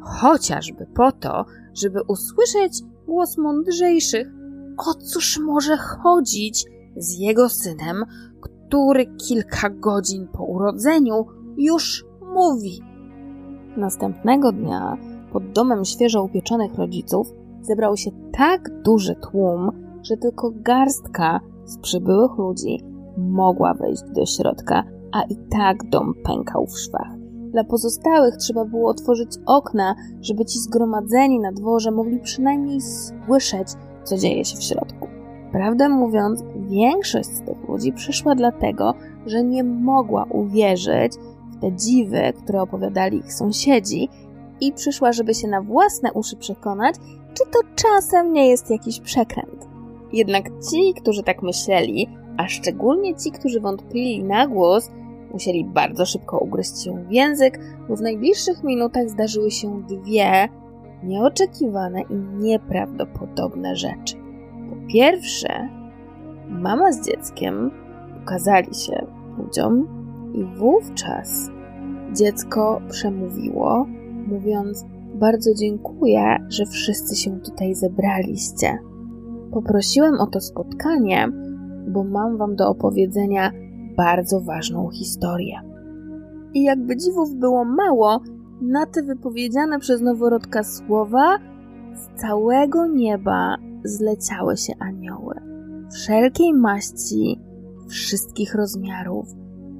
chociażby 0.00 0.86
po 0.94 1.12
to, 1.12 1.44
żeby 1.74 2.00
usłyszeć 2.08 2.82
głos 3.06 3.38
mądrzejszych. 3.38 4.28
O 4.76 4.94
cóż 4.94 5.38
może 5.38 5.76
chodzić 5.76 6.64
z 6.96 7.18
jego 7.18 7.48
synem, 7.48 8.04
który 8.40 9.06
kilka 9.06 9.70
godzin 9.70 10.28
po 10.28 10.44
urodzeniu 10.44 11.26
już 11.56 12.04
mówi? 12.34 12.82
Następnego 13.76 14.52
dnia 14.52 14.96
pod 15.32 15.52
domem 15.52 15.84
świeżo 15.84 16.22
upieczonych 16.22 16.74
rodziców 16.74 17.26
zebrał 17.60 17.96
się 17.96 18.10
tak 18.32 18.82
duży 18.82 19.14
tłum, 19.14 19.70
że 20.02 20.16
tylko 20.16 20.52
garstka 20.54 21.40
z 21.64 21.78
przybyłych 21.78 22.38
ludzi 22.38 22.84
mogła 23.16 23.74
wejść 23.74 24.02
do 24.14 24.26
środka, 24.26 24.84
a 25.12 25.22
i 25.22 25.36
tak 25.50 25.88
dom 25.88 26.14
pękał 26.24 26.66
w 26.66 26.78
szwach. 26.78 27.18
Dla 27.52 27.64
pozostałych 27.64 28.36
trzeba 28.36 28.64
było 28.64 28.90
otworzyć 28.90 29.28
okna, 29.46 29.94
żeby 30.20 30.44
ci 30.44 30.58
zgromadzeni 30.58 31.40
na 31.40 31.52
dworze 31.52 31.90
mogli 31.90 32.20
przynajmniej 32.20 32.80
słyszeć, 32.80 33.68
co 34.04 34.16
dzieje 34.16 34.44
się 34.44 34.56
w 34.56 34.62
środku. 34.62 35.08
Prawdę 35.52 35.88
mówiąc, 35.88 36.44
większość 36.70 37.28
z 37.28 37.42
tych 37.42 37.68
ludzi 37.68 37.92
przyszła 37.92 38.34
dlatego, 38.34 38.94
że 39.26 39.44
nie 39.44 39.64
mogła 39.64 40.24
uwierzyć 40.24 41.12
w 41.50 41.60
te 41.60 41.72
dziwy, 41.72 42.32
które 42.42 42.62
opowiadali 42.62 43.18
ich 43.18 43.34
sąsiedzi, 43.34 44.08
i 44.60 44.72
przyszła, 44.72 45.12
żeby 45.12 45.34
się 45.34 45.48
na 45.48 45.62
własne 45.62 46.12
uszy 46.12 46.36
przekonać, 46.36 46.94
czy 47.34 47.44
to 47.50 47.58
czasem 47.74 48.32
nie 48.32 48.48
jest 48.48 48.70
jakiś 48.70 49.00
przekręt. 49.00 49.73
Jednak 50.14 50.44
ci, 50.70 50.94
którzy 50.94 51.22
tak 51.22 51.42
myśleli, 51.42 52.08
a 52.36 52.48
szczególnie 52.48 53.14
ci, 53.14 53.30
którzy 53.30 53.60
wątpili 53.60 54.24
na 54.24 54.46
głos, 54.46 54.90
Musieli 55.34 55.64
bardzo 55.64 56.06
szybko 56.06 56.38
ugryźć 56.38 56.84
się 56.84 57.04
w 57.04 57.12
język, 57.12 57.60
bo 57.88 57.96
w 57.96 58.00
najbliższych 58.00 58.64
minutach 58.64 59.08
zdarzyły 59.08 59.50
się 59.50 59.82
dwie 59.82 60.48
nieoczekiwane 61.02 62.00
i 62.02 62.14
nieprawdopodobne 62.14 63.76
rzeczy. 63.76 64.16
Po 64.70 64.92
pierwsze, 64.92 65.68
mama 66.48 66.92
z 66.92 67.06
dzieckiem 67.06 67.70
pokazali 68.20 68.74
się 68.74 69.06
ludziom 69.38 69.88
i 70.34 70.58
wówczas 70.58 71.50
dziecko 72.12 72.80
przemówiło, 72.90 73.86
mówiąc: 74.26 74.86
Bardzo 75.14 75.54
dziękuję, 75.54 76.36
że 76.48 76.66
wszyscy 76.66 77.16
się 77.16 77.40
tutaj 77.40 77.74
zebraliście. 77.74 78.78
Poprosiłem 79.54 80.20
o 80.20 80.26
to 80.26 80.40
spotkanie, 80.40 81.28
bo 81.88 82.04
mam 82.04 82.36
wam 82.36 82.56
do 82.56 82.68
opowiedzenia 82.68 83.50
bardzo 83.96 84.40
ważną 84.40 84.90
historię. 84.90 85.60
I 86.54 86.62
jakby 86.62 86.96
dziwów 86.96 87.34
było 87.34 87.64
mało, 87.64 88.20
na 88.62 88.86
te 88.86 89.02
wypowiedziane 89.02 89.78
przez 89.78 90.00
noworodka 90.00 90.62
słowa 90.62 91.38
z 91.94 92.20
całego 92.20 92.86
nieba 92.86 93.56
zleciały 93.84 94.56
się 94.56 94.72
anioły. 94.78 95.34
Wszelkiej 95.92 96.54
maści, 96.54 97.40
wszystkich 97.88 98.54
rozmiarów, 98.54 99.26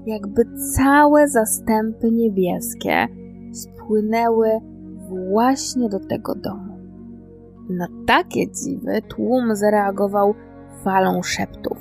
jakby 0.07 0.45
całe 0.77 1.29
zastępy 1.29 2.11
niebieskie 2.11 3.07
spłynęły 3.53 4.49
właśnie 5.31 5.89
do 5.89 6.01
tego 6.01 6.35
domu. 6.35 6.74
Na 7.69 7.87
takie 8.07 8.51
dziwy 8.51 9.03
tłum 9.09 9.57
zareagował 9.57 10.35
falą 10.85 11.23
szeptów. 11.23 11.79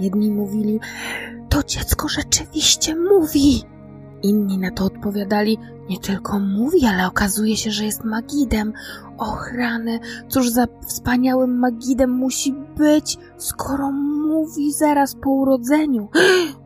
Jedni 0.00 0.30
mówili: 0.30 0.80
To 1.48 1.62
dziecko 1.62 2.08
rzeczywiście 2.08 2.96
mówi! 2.96 3.62
Inni 4.22 4.58
na 4.58 4.70
to 4.70 4.84
odpowiadali: 4.84 5.58
Nie 5.90 5.98
tylko 5.98 6.38
mówi, 6.38 6.86
ale 6.86 7.06
okazuje 7.06 7.56
się, 7.56 7.70
że 7.70 7.84
jest 7.84 8.04
magidem. 8.04 8.72
Ochrany, 9.18 10.00
cóż 10.28 10.48
za 10.50 10.66
wspaniałym 10.86 11.58
magidem 11.58 12.10
musi 12.10 12.54
być, 12.76 13.18
skoro 13.36 13.92
mówi 13.92 14.72
zaraz 14.72 15.14
po 15.14 15.30
urodzeniu. 15.30 16.08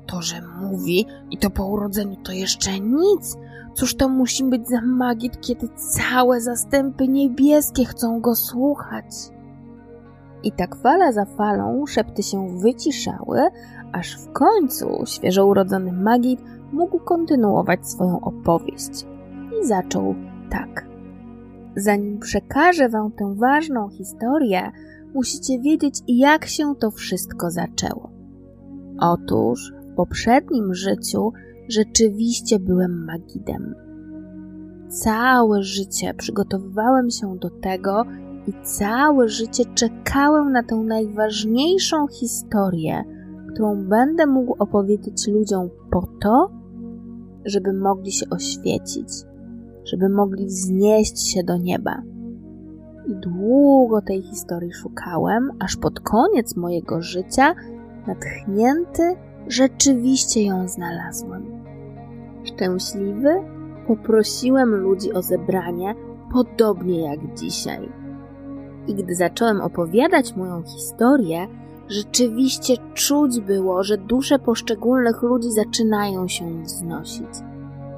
To, 0.07 0.23
że 0.23 0.43
mówi 0.61 1.07
i 1.31 1.39
to 1.39 1.51
po 1.51 1.67
urodzeniu 1.67 2.17
to 2.17 2.33
jeszcze 2.33 2.81
nic. 2.81 3.37
Cóż 3.77 3.95
to 3.95 4.09
musi 4.09 4.45
być 4.45 4.69
za 4.69 4.81
magid, 4.81 5.41
kiedy 5.41 5.69
całe 5.69 6.41
zastępy 6.41 7.09
niebieskie 7.09 7.85
chcą 7.85 8.21
go 8.21 8.35
słuchać? 8.35 9.05
I 10.43 10.53
tak 10.53 10.77
fala 10.77 11.13
za 11.13 11.25
falą 11.25 11.87
szepty 11.87 12.23
się 12.23 12.59
wyciszały, 12.59 13.41
aż 13.93 14.17
w 14.17 14.33
końcu 14.33 14.87
świeżo 15.07 15.47
urodzony 15.47 15.93
magid 15.93 16.41
mógł 16.73 16.99
kontynuować 16.99 17.89
swoją 17.89 18.21
opowieść. 18.21 19.07
I 19.63 19.67
zaczął 19.67 20.15
tak. 20.51 20.87
Zanim 21.77 22.19
przekażę 22.19 22.89
wam 22.89 23.13
tę 23.13 23.35
ważną 23.35 23.89
historię, 23.89 24.73
musicie 25.15 25.61
wiedzieć, 25.61 26.01
jak 26.09 26.47
się 26.47 26.75
to 26.75 26.91
wszystko 26.91 27.51
zaczęło. 27.51 28.11
Otóż 29.01 29.73
w 29.93 29.95
poprzednim 29.95 30.75
życiu 30.75 31.33
rzeczywiście 31.69 32.59
byłem 32.59 33.05
magidem. 33.05 33.75
Całe 34.89 35.63
życie 35.63 36.15
przygotowywałem 36.15 37.11
się 37.11 37.37
do 37.39 37.51
tego 37.51 38.05
i 38.47 38.53
całe 38.63 39.29
życie 39.29 39.65
czekałem 39.75 40.53
na 40.53 40.63
tę 40.63 40.77
najważniejszą 40.77 42.07
historię, 42.07 43.05
którą 43.53 43.85
będę 43.89 44.27
mógł 44.27 44.55
opowiedzieć 44.59 45.29
ludziom 45.29 45.69
po 45.91 46.09
to, 46.21 46.51
żeby 47.45 47.73
mogli 47.73 48.13
się 48.13 48.27
oświecić, 48.31 49.09
żeby 49.85 50.09
mogli 50.09 50.47
wznieść 50.47 51.33
się 51.33 51.45
do 51.45 51.57
nieba. 51.57 52.03
I 53.07 53.15
długo 53.15 54.03
tej 54.03 54.23
historii 54.23 54.73
szukałem, 54.73 55.51
aż 55.59 55.77
pod 55.77 56.01
koniec 56.01 56.57
mojego 56.57 57.03
życia, 57.03 57.55
natchnięty, 58.07 59.03
rzeczywiście 59.49 60.45
ją 60.45 60.69
znalazłem. 60.69 61.56
Szczęśliwy, 62.47 63.31
poprosiłem 63.87 64.75
ludzi 64.75 65.13
o 65.13 65.23
zebranie, 65.23 65.95
podobnie 66.33 67.01
jak 67.01 67.35
dzisiaj. 67.35 67.89
I 68.87 68.95
gdy 68.95 69.15
zacząłem 69.15 69.61
opowiadać 69.61 70.37
moją 70.37 70.63
historię, 70.63 71.47
Rzeczywiście 71.89 72.75
czuć 72.95 73.41
było, 73.41 73.83
że 73.83 73.99
dusze 73.99 74.39
poszczególnych 74.39 75.23
ludzi 75.23 75.51
zaczynają 75.51 76.29
się 76.29 76.63
wznosić. 76.63 77.29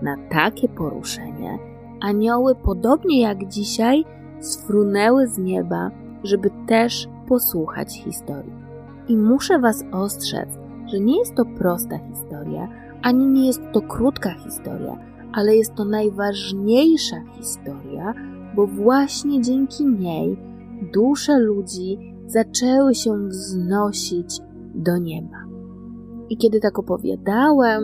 Na 0.02 0.16
takie 0.30 0.68
poruszenie 0.68 1.58
anioły, 2.00 2.54
podobnie 2.54 3.20
jak 3.20 3.48
dzisiaj, 3.48 4.04
sfrunęły 4.40 5.28
z 5.28 5.38
nieba, 5.38 5.90
żeby 6.22 6.50
też 6.66 7.08
posłuchać 7.28 8.02
historii. 8.04 8.52
I 9.08 9.16
muszę 9.16 9.58
Was 9.58 9.84
ostrzec, 9.92 10.48
że 10.86 11.00
nie 11.00 11.18
jest 11.18 11.34
to 11.34 11.44
prosta 11.44 11.98
historia, 11.98 12.68
ani 13.02 13.26
nie 13.26 13.46
jest 13.46 13.62
to 13.72 13.80
krótka 13.80 14.34
historia, 14.34 14.98
ale 15.32 15.56
jest 15.56 15.74
to 15.74 15.84
najważniejsza 15.84 17.16
historia, 17.36 18.14
bo 18.56 18.66
właśnie 18.66 19.40
dzięki 19.40 19.86
niej 19.86 20.36
dusze 20.92 21.38
ludzi 21.38 21.98
zaczęły 22.26 22.94
się 22.94 23.28
wznosić 23.28 24.40
do 24.74 24.98
nieba. 24.98 25.44
I 26.30 26.36
kiedy 26.36 26.60
tak 26.60 26.78
opowiadałem 26.78 27.82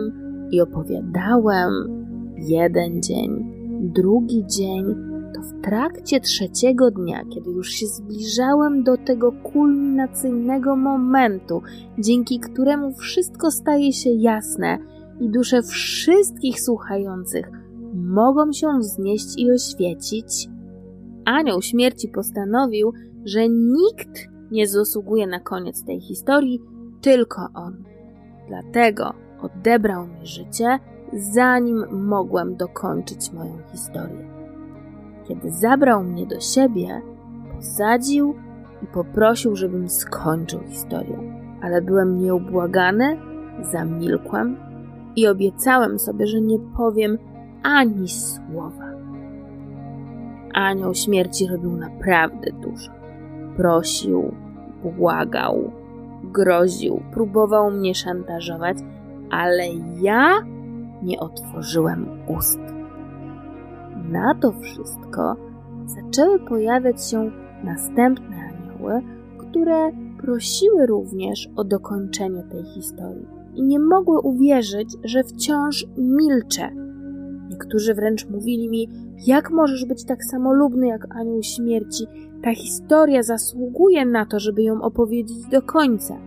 i 0.51 0.61
opowiadałem, 0.61 1.71
jeden 2.37 3.01
dzień, 3.01 3.51
drugi 3.81 4.45
dzień, 4.45 4.85
to 5.35 5.41
w 5.41 5.61
trakcie 5.61 6.19
trzeciego 6.19 6.91
dnia, 6.91 7.23
kiedy 7.33 7.49
już 7.51 7.69
się 7.69 7.87
zbliżałem 7.87 8.83
do 8.83 8.97
tego 8.97 9.31
kulminacyjnego 9.31 10.75
momentu, 10.75 11.61
dzięki 11.99 12.39
któremu 12.39 12.93
wszystko 12.93 13.51
staje 13.51 13.93
się 13.93 14.09
jasne 14.09 14.77
i 15.19 15.29
dusze 15.29 15.61
wszystkich 15.61 16.61
słuchających 16.61 17.51
mogą 17.93 18.53
się 18.53 18.67
wznieść 18.79 19.37
i 19.37 19.51
oświecić, 19.51 20.47
anioł 21.25 21.61
śmierci 21.61 22.07
postanowił, 22.07 22.93
że 23.25 23.49
nikt 23.49 24.27
nie 24.51 24.67
zasługuje 24.67 25.27
na 25.27 25.39
koniec 25.39 25.83
tej 25.83 26.01
historii, 26.01 26.59
tylko 27.01 27.47
on. 27.53 27.83
Dlatego 28.47 29.13
odebrał 29.41 30.07
mi 30.07 30.27
życie, 30.27 30.79
zanim 31.13 31.85
mogłem 31.91 32.55
dokończyć 32.55 33.31
moją 33.33 33.57
historię. 33.71 34.29
Kiedy 35.27 35.51
zabrał 35.51 36.03
mnie 36.03 36.25
do 36.25 36.39
siebie, 36.39 37.01
posadził 37.55 38.35
i 38.83 38.87
poprosił, 38.87 39.55
żebym 39.55 39.89
skończył 39.89 40.59
historię. 40.69 41.41
Ale 41.61 41.81
byłem 41.81 42.17
nieubłagany, 42.17 43.17
zamilkłem 43.71 44.57
i 45.15 45.27
obiecałem 45.27 45.99
sobie, 45.99 46.27
że 46.27 46.41
nie 46.41 46.59
powiem 46.77 47.17
ani 47.63 48.09
słowa. 48.09 48.85
Anioł 50.53 50.93
śmierci 50.95 51.47
robił 51.47 51.71
naprawdę 51.71 52.51
dużo 52.51 52.95
prosił, 53.55 54.33
błagał, 54.97 55.71
groził, 56.23 57.01
próbował 57.11 57.71
mnie 57.71 57.95
szantażować, 57.95 58.77
ale 59.31 59.63
ja 60.01 60.41
nie 61.03 61.19
otworzyłem 61.19 62.07
ust. 62.27 62.59
Na 64.09 64.35
to 64.35 64.51
wszystko 64.51 65.35
zaczęły 65.85 66.39
pojawiać 66.39 67.09
się 67.09 67.31
następne 67.63 68.35
anioły, 68.35 69.01
które 69.37 69.91
prosiły 70.21 70.85
również 70.85 71.49
o 71.55 71.63
dokończenie 71.63 72.43
tej 72.43 72.63
historii 72.63 73.34
i 73.55 73.63
nie 73.63 73.79
mogły 73.79 74.19
uwierzyć, 74.19 74.89
że 75.03 75.23
wciąż 75.23 75.85
milczę. 75.97 76.69
Niektórzy 77.49 77.93
wręcz 77.93 78.29
mówili 78.29 78.69
mi, 78.69 78.89
jak 79.27 79.51
możesz 79.51 79.85
być 79.85 80.05
tak 80.05 80.23
samolubny 80.23 80.87
jak 80.87 81.15
anioł 81.15 81.43
śmierci 81.43 82.07
ta 82.45 82.55
historia 82.55 83.23
zasługuje 83.23 84.05
na 84.05 84.25
to, 84.25 84.39
żeby 84.39 84.63
ją 84.63 84.81
opowiedzieć 84.81 85.47
do 85.51 85.61
końca. 85.61 86.17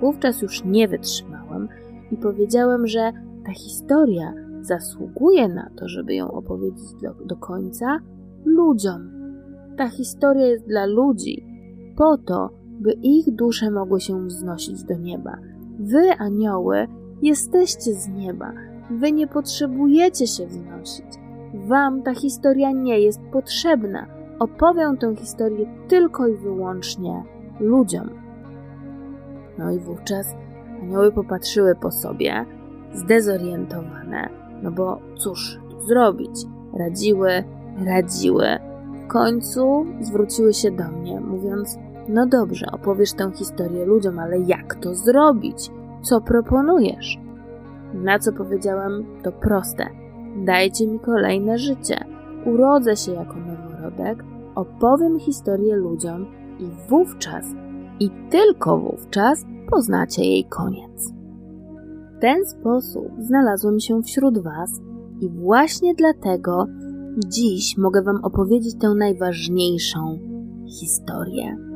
Wówczas 0.00 0.42
już 0.42 0.64
nie 0.64 0.88
wytrzymałem 0.88 1.68
i 2.10 2.16
powiedziałem, 2.16 2.86
że 2.86 3.12
ta 3.46 3.52
historia 3.52 4.34
zasługuje 4.60 5.48
na 5.48 5.70
to, 5.76 5.88
żeby 5.88 6.14
ją 6.14 6.30
opowiedzieć 6.32 6.94
do, 7.02 7.26
do 7.26 7.36
końca 7.36 7.98
ludziom. 8.44 9.10
Ta 9.76 9.88
historia 9.88 10.46
jest 10.46 10.66
dla 10.66 10.86
ludzi, 10.86 11.46
po 11.96 12.18
to, 12.18 12.50
by 12.80 12.92
ich 12.92 13.34
dusze 13.34 13.70
mogły 13.70 14.00
się 14.00 14.26
wznosić 14.26 14.84
do 14.84 14.94
nieba. 14.94 15.38
Wy, 15.84 16.12
anioły, 16.18 16.88
jesteście 17.22 17.94
z 17.94 18.08
nieba. 18.08 18.52
Wy 18.90 19.12
nie 19.12 19.26
potrzebujecie 19.26 20.26
się 20.26 20.46
wznosić. 20.46 21.06
Wam 21.54 22.02
ta 22.02 22.14
historia 22.14 22.72
nie 22.72 23.00
jest 23.00 23.20
potrzebna 23.32 24.06
opowiem 24.38 24.96
tę 24.96 25.16
historię 25.16 25.66
tylko 25.88 26.26
i 26.26 26.36
wyłącznie 26.36 27.24
ludziom. 27.60 28.10
No 29.58 29.70
i 29.70 29.78
wówczas 29.78 30.34
anioły 30.82 31.12
popatrzyły 31.12 31.74
po 31.74 31.90
sobie, 31.90 32.46
zdezorientowane, 32.92 34.28
no 34.62 34.70
bo 34.70 34.98
cóż 35.16 35.60
zrobić? 35.86 36.46
Radziły, 36.78 37.44
radziły. 37.86 38.46
W 39.04 39.06
końcu 39.06 39.86
zwróciły 40.00 40.54
się 40.54 40.70
do 40.70 40.88
mnie, 40.88 41.20
mówiąc: 41.20 41.78
No 42.08 42.26
dobrze, 42.26 42.66
opowiesz 42.72 43.12
tę 43.12 43.30
historię 43.34 43.84
ludziom, 43.84 44.18
ale 44.18 44.38
jak 44.38 44.74
to 44.74 44.94
zrobić? 44.94 45.70
Co 46.02 46.20
proponujesz? 46.20 47.18
Na 47.94 48.18
co 48.18 48.32
powiedziałem: 48.32 49.04
To 49.22 49.32
proste. 49.32 49.86
dajcie 50.36 50.86
mi 50.86 50.98
kolejne 50.98 51.58
życie. 51.58 52.04
Urodzę 52.46 52.96
się 52.96 53.12
jako 53.12 53.34
noworodek, 53.34 54.24
opowiem 54.54 55.20
historię 55.20 55.76
ludziom 55.76 56.26
i 56.58 56.88
wówczas, 56.88 57.46
i 58.00 58.10
tylko 58.30 58.78
wówczas, 58.78 59.44
poznacie 59.70 60.22
jej 60.22 60.44
koniec. 60.44 61.12
W 62.16 62.20
ten 62.20 62.46
sposób 62.46 63.08
znalazłem 63.18 63.80
się 63.80 64.02
wśród 64.02 64.38
Was 64.38 64.80
i 65.20 65.28
właśnie 65.30 65.94
dlatego 65.94 66.66
dziś 67.28 67.78
mogę 67.78 68.02
Wam 68.02 68.24
opowiedzieć 68.24 68.74
tę 68.78 68.94
najważniejszą 68.94 70.18
historię. 70.80 71.73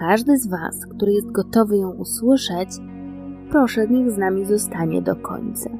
Każdy 0.00 0.38
z 0.38 0.46
Was, 0.46 0.86
który 0.86 1.12
jest 1.12 1.32
gotowy 1.32 1.76
ją 1.78 1.90
usłyszeć, 1.90 2.68
proszę 3.50 3.88
niech 3.88 4.10
z 4.10 4.18
nami 4.18 4.44
zostanie 4.44 5.02
do 5.02 5.16
końca. 5.16 5.70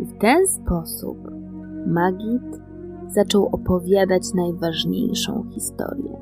I 0.00 0.04
w 0.04 0.18
ten 0.18 0.46
sposób 0.48 1.18
Magit 1.86 2.62
zaczął 3.08 3.46
opowiadać 3.46 4.34
najważniejszą 4.34 5.44
historię. 5.50 6.16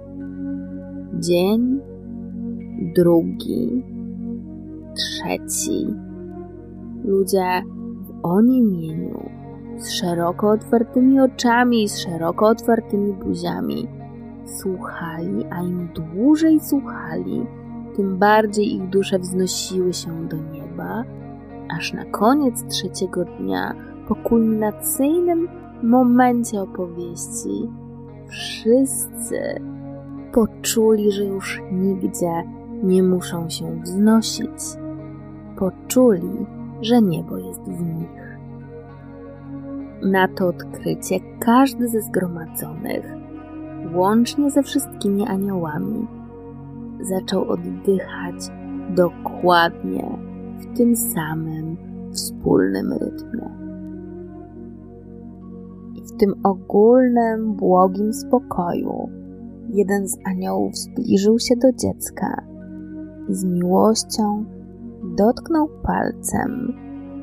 Dzień 1.14 1.81
drugi, 2.94 3.85
trzeci. 4.94 5.87
Ludzie 7.05 7.62
w 8.07 8.27
oniemieniu, 8.27 9.31
z 9.79 9.90
szeroko 9.90 10.51
otwartymi 10.51 11.21
oczami 11.21 11.83
i 11.83 11.88
z 11.88 11.99
szeroko 11.99 12.49
otwartymi 12.49 13.12
buziami, 13.12 13.88
słuchali, 14.49 15.45
a 15.51 15.63
im 15.63 15.89
dłużej 15.95 16.61
słuchali, 16.61 17.47
tym 17.97 18.19
bardziej 18.19 18.75
ich 18.75 18.89
dusze 18.89 19.19
wznosiły 19.19 19.93
się 19.93 20.29
do 20.29 20.37
nieba, 20.37 21.05
aż 21.77 21.93
na 21.93 22.05
koniec 22.05 22.65
trzeciego 22.67 23.25
dnia, 23.25 23.75
po 24.09 24.15
kulminacyjnym 24.15 25.49
momencie 25.83 26.61
opowieści, 26.61 27.71
wszyscy 28.27 29.61
poczuli, 30.33 31.13
że 31.13 31.25
już 31.25 31.63
nigdzie 31.73 32.43
nie 32.83 33.03
muszą 33.03 33.51
się 33.51 33.81
wznosić. 33.83 34.61
Poczuli, 35.57 36.47
że 36.83 37.03
niebo 37.03 37.39
jest 37.39 37.63
w 37.63 37.83
nich. 37.83 38.39
Na 40.03 40.29
to 40.29 40.49
odkrycie 40.49 41.17
każdy 41.41 41.89
ze 41.89 42.01
zgromadzonych, 42.01 43.17
łącznie 43.94 44.51
ze 44.51 44.62
wszystkimi 44.62 45.27
aniołami, 45.27 46.07
zaczął 47.01 47.51
oddychać 47.51 48.35
dokładnie 48.96 50.18
w 50.61 50.77
tym 50.77 50.96
samym 50.96 51.77
wspólnym 52.12 52.92
rytmie. 52.92 53.51
I 55.94 56.03
w 56.03 56.16
tym 56.16 56.35
ogólnym, 56.44 57.55
błogim 57.55 58.12
spokoju 58.12 59.09
jeden 59.68 60.09
z 60.09 60.18
aniołów 60.27 60.77
zbliżył 60.77 61.38
się 61.38 61.57
do 61.57 61.72
dziecka 61.72 62.42
i 63.29 63.35
z 63.35 63.44
miłością 63.44 64.44
dotknął 65.16 65.68
palcem 65.83 66.74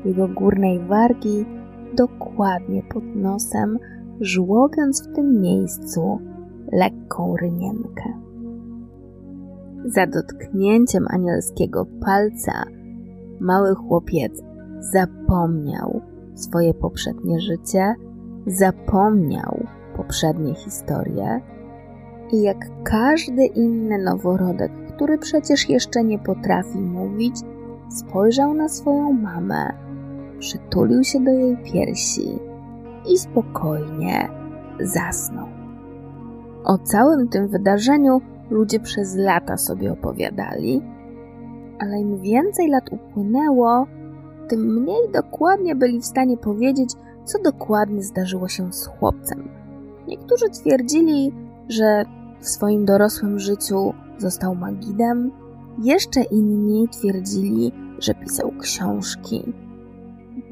jego 0.04 0.28
górnej 0.28 0.80
wargi 0.80 1.44
dokładnie 1.96 2.82
pod 2.82 3.04
nosem, 3.16 3.78
żłobiąc 4.20 5.08
w 5.08 5.14
tym 5.14 5.40
miejscu 5.40 6.18
lekką 6.72 7.36
rynienkę. 7.36 8.02
Za 9.84 10.06
dotknięciem 10.06 11.06
anielskiego 11.10 11.86
palca 12.00 12.64
mały 13.40 13.74
chłopiec 13.74 14.42
zapomniał 14.92 16.00
swoje 16.34 16.74
poprzednie 16.74 17.40
życie, 17.40 17.94
zapomniał 18.46 19.66
poprzednie 19.96 20.54
historie 20.54 21.40
i 22.32 22.42
jak 22.42 22.82
każdy 22.82 23.46
inny 23.46 23.98
noworodek, 23.98 24.72
który 24.94 25.18
przecież 25.18 25.68
jeszcze 25.68 26.04
nie 26.04 26.18
potrafi 26.18 26.78
mówić, 26.78 27.36
spojrzał 27.88 28.54
na 28.54 28.68
swoją 28.68 29.12
mamę, 29.12 29.72
przytulił 30.38 31.04
się 31.04 31.20
do 31.20 31.30
jej 31.30 31.56
piersi 31.56 32.38
i 33.12 33.18
spokojnie 33.18 34.28
zasnął. 34.80 35.65
O 36.66 36.78
całym 36.78 37.28
tym 37.28 37.48
wydarzeniu 37.48 38.20
ludzie 38.50 38.80
przez 38.80 39.16
lata 39.16 39.56
sobie 39.56 39.92
opowiadali, 39.92 40.82
ale 41.78 42.00
im 42.00 42.20
więcej 42.20 42.68
lat 42.68 42.92
upłynęło, 42.92 43.86
tym 44.48 44.82
mniej 44.82 45.10
dokładnie 45.12 45.76
byli 45.76 46.00
w 46.00 46.04
stanie 46.04 46.36
powiedzieć, 46.36 46.90
co 47.24 47.38
dokładnie 47.42 48.02
zdarzyło 48.02 48.48
się 48.48 48.72
z 48.72 48.86
chłopcem. 48.86 49.48
Niektórzy 50.08 50.50
twierdzili, 50.50 51.32
że 51.68 52.04
w 52.40 52.48
swoim 52.48 52.84
dorosłym 52.84 53.38
życiu 53.38 53.94
został 54.18 54.54
magidem, 54.54 55.30
jeszcze 55.82 56.22
inni 56.22 56.88
twierdzili, 56.88 57.72
że 57.98 58.14
pisał 58.14 58.52
książki. 58.60 59.52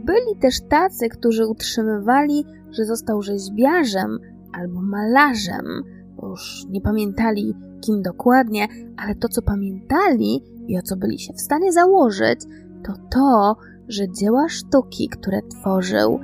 Byli 0.05 0.37
też 0.41 0.61
tacy, 0.69 1.09
którzy 1.09 1.47
utrzymywali, 1.47 2.45
że 2.71 2.85
został 2.85 3.23
rzeźbiarzem 3.23 4.19
albo 4.53 4.81
malarzem, 4.83 5.85
już 6.29 6.67
nie 6.71 6.81
pamiętali 6.81 7.55
kim 7.81 8.03
dokładnie, 8.03 8.69
ale 8.97 9.15
to 9.15 9.29
co 9.29 9.43
pamiętali 9.43 10.43
i 10.69 10.79
o 10.79 10.83
co 10.83 10.97
byli 10.97 11.19
się 11.19 11.33
w 11.33 11.41
stanie 11.41 11.73
założyć, 11.73 12.41
to 12.85 12.93
to, 13.11 13.57
że 13.89 14.13
dzieła 14.13 14.49
sztuki, 14.49 15.09
które 15.09 15.43
tworzył, 15.43 16.21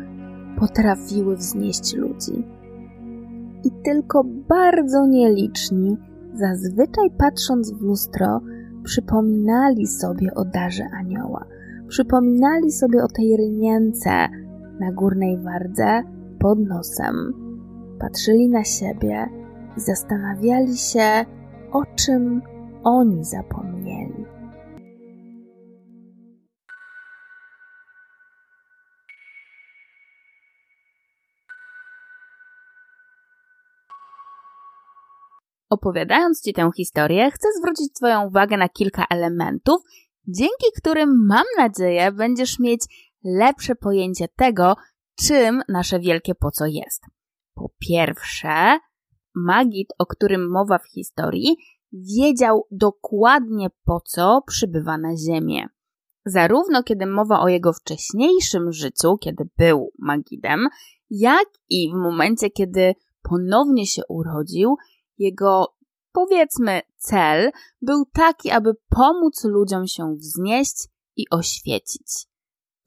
potrafiły 0.58 1.36
wznieść 1.36 1.94
ludzi. 1.94 2.46
I 3.64 3.70
tylko 3.84 4.24
bardzo 4.48 5.06
nieliczni, 5.06 5.96
zazwyczaj 6.34 7.10
patrząc 7.18 7.72
w 7.72 7.82
lustro, 7.82 8.40
przypominali 8.84 9.86
sobie 9.86 10.34
o 10.34 10.44
darze 10.44 10.84
anioła. 11.00 11.44
Przypominali 11.88 12.72
sobie 12.72 13.04
o 13.04 13.08
tej 13.08 13.36
rynience 13.36 14.28
na 14.80 14.92
górnej 14.92 15.38
wardze 15.38 16.02
pod 16.38 16.58
nosem. 16.58 17.32
Patrzyli 17.98 18.48
na 18.48 18.64
siebie 18.64 19.39
i 19.76 19.80
zastanawiali 19.80 20.76
się, 20.76 21.24
o 21.72 21.82
czym 21.96 22.42
oni 22.84 23.24
zapomnieli. 23.24 24.24
Opowiadając 35.70 36.42
Ci 36.42 36.52
tę 36.52 36.70
historię, 36.76 37.30
chcę 37.30 37.48
zwrócić 37.58 37.92
Twoją 37.92 38.26
uwagę 38.26 38.56
na 38.56 38.68
kilka 38.68 39.04
elementów, 39.10 39.82
dzięki 40.28 40.66
którym 40.76 41.26
mam 41.26 41.44
nadzieję 41.58 42.12
będziesz 42.12 42.58
mieć 42.58 42.80
lepsze 43.24 43.74
pojęcie 43.74 44.28
tego, 44.36 44.76
czym 45.26 45.62
nasze 45.68 46.00
wielkie 46.00 46.34
po 46.34 46.50
co 46.50 46.66
jest. 46.66 47.02
Po 47.54 47.70
pierwsze, 47.78 48.78
Magit, 49.34 49.88
o 49.98 50.06
którym 50.06 50.50
mowa 50.50 50.78
w 50.78 50.86
historii, 50.86 51.56
wiedział 51.92 52.66
dokładnie 52.70 53.68
po 53.84 54.00
co 54.00 54.42
przybywa 54.46 54.98
na 54.98 55.16
Ziemię. 55.16 55.66
Zarówno 56.24 56.82
kiedy 56.82 57.06
mowa 57.06 57.40
o 57.40 57.48
jego 57.48 57.72
wcześniejszym 57.72 58.72
życiu, 58.72 59.18
kiedy 59.18 59.48
był 59.56 59.92
Magidem, 59.98 60.68
jak 61.10 61.46
i 61.68 61.90
w 61.90 61.94
momencie, 61.94 62.50
kiedy 62.50 62.94
ponownie 63.22 63.86
się 63.86 64.02
urodził 64.08 64.76
jego, 65.18 65.74
powiedzmy, 66.12 66.80
cel 66.96 67.50
był 67.82 68.04
taki, 68.12 68.50
aby 68.50 68.72
pomóc 68.88 69.44
ludziom 69.44 69.86
się 69.86 70.16
wznieść 70.16 70.88
i 71.16 71.24
oświecić. 71.30 72.26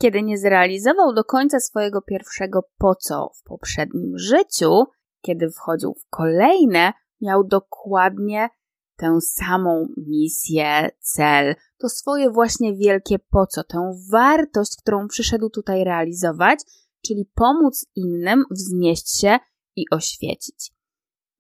Kiedy 0.02 0.22
nie 0.22 0.38
zrealizował 0.38 1.14
do 1.14 1.24
końca 1.24 1.60
swojego 1.60 2.02
pierwszego 2.02 2.64
po 2.78 2.96
co 2.96 3.30
w 3.36 3.44
poprzednim 3.44 4.18
życiu, 4.18 4.84
kiedy 5.26 5.50
wchodził 5.50 5.94
w 5.94 6.10
kolejne, 6.10 6.94
miał 7.22 7.44
dokładnie 7.44 8.50
tę 8.98 9.22
samą 9.22 9.88
misję, 9.98 10.90
cel, 11.00 11.56
to 11.78 11.90
swoje 11.90 12.32
właśnie 12.32 12.76
wielkie 12.76 13.20
po 13.20 13.48
co, 13.48 13.64
tę 13.64 13.94
wartość, 14.12 14.76
którą 14.82 15.08
przyszedł 15.08 15.50
tutaj 15.50 15.84
realizować, 15.84 16.60
czyli 17.06 17.26
pomóc 17.36 17.86
innym 17.96 18.44
wznieść 18.52 19.20
się 19.20 19.38
i 19.76 19.86
oświecić. 19.92 20.72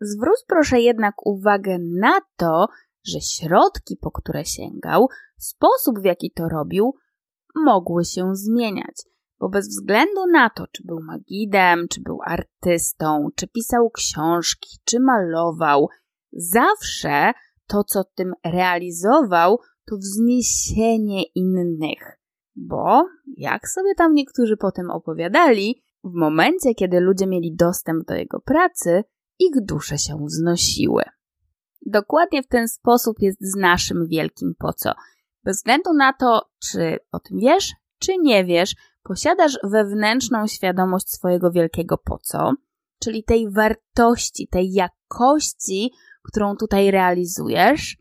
Zwróć 0.01 0.39
proszę 0.47 0.81
jednak 0.81 1.25
uwagę 1.25 1.77
na 1.79 2.19
to, 2.35 2.67
że 3.05 3.21
środki, 3.21 3.97
po 4.01 4.11
które 4.11 4.45
sięgał, 4.45 5.07
sposób 5.37 5.99
w 5.99 6.05
jaki 6.05 6.31
to 6.31 6.49
robił, 6.49 6.95
mogły 7.55 8.05
się 8.05 8.35
zmieniać, 8.35 8.95
bo 9.43 9.49
bez 9.49 9.67
względu 9.69 10.27
na 10.33 10.49
to, 10.49 10.67
czy 10.67 10.83
był 10.83 10.99
magidem, 11.01 11.87
czy 11.89 12.01
był 12.01 12.19
artystą, 12.25 13.27
czy 13.35 13.47
pisał 13.47 13.89
książki, 13.89 14.69
czy 14.85 14.99
malował, 14.99 15.89
zawsze 16.33 17.31
to, 17.67 17.83
co 17.83 18.03
tym 18.03 18.33
realizował, 18.45 19.59
to 19.85 19.97
wzniesienie 19.97 21.23
innych. 21.35 22.19
Bo, 22.55 23.05
jak 23.37 23.67
sobie 23.69 23.95
tam 23.95 24.13
niektórzy 24.13 24.57
potem 24.57 24.91
opowiadali, 24.91 25.83
W 26.03 26.13
momencie, 26.13 26.73
kiedy 26.75 26.99
ludzie 26.99 27.27
mieli 27.27 27.55
dostęp 27.55 28.05
do 28.07 28.13
jego 28.15 28.39
pracy, 28.39 29.03
ich 29.39 29.55
dusze 29.61 29.97
się 29.97 30.25
wznosiły. 30.25 31.03
Dokładnie 31.85 32.43
w 32.43 32.47
ten 32.47 32.67
sposób 32.67 33.15
jest 33.19 33.37
z 33.41 33.55
naszym 33.55 34.07
wielkim 34.07 34.53
po 34.59 34.73
co. 34.73 34.91
Bez 35.43 35.57
względu 35.57 35.93
na 35.93 36.13
to, 36.13 36.41
czy 36.59 36.97
o 37.11 37.19
tym 37.19 37.37
wiesz, 37.39 37.73
czy 37.99 38.17
nie 38.17 38.45
wiesz, 38.45 38.75
posiadasz 39.03 39.59
wewnętrzną 39.63 40.47
świadomość 40.47 41.09
swojego 41.09 41.51
wielkiego 41.51 41.97
po 41.97 42.17
co, 42.17 42.53
czyli 42.99 43.23
tej 43.23 43.51
wartości, 43.51 44.47
tej 44.47 44.73
jakości, 44.73 45.91
którą 46.23 46.55
tutaj 46.55 46.91
realizujesz. 46.91 47.97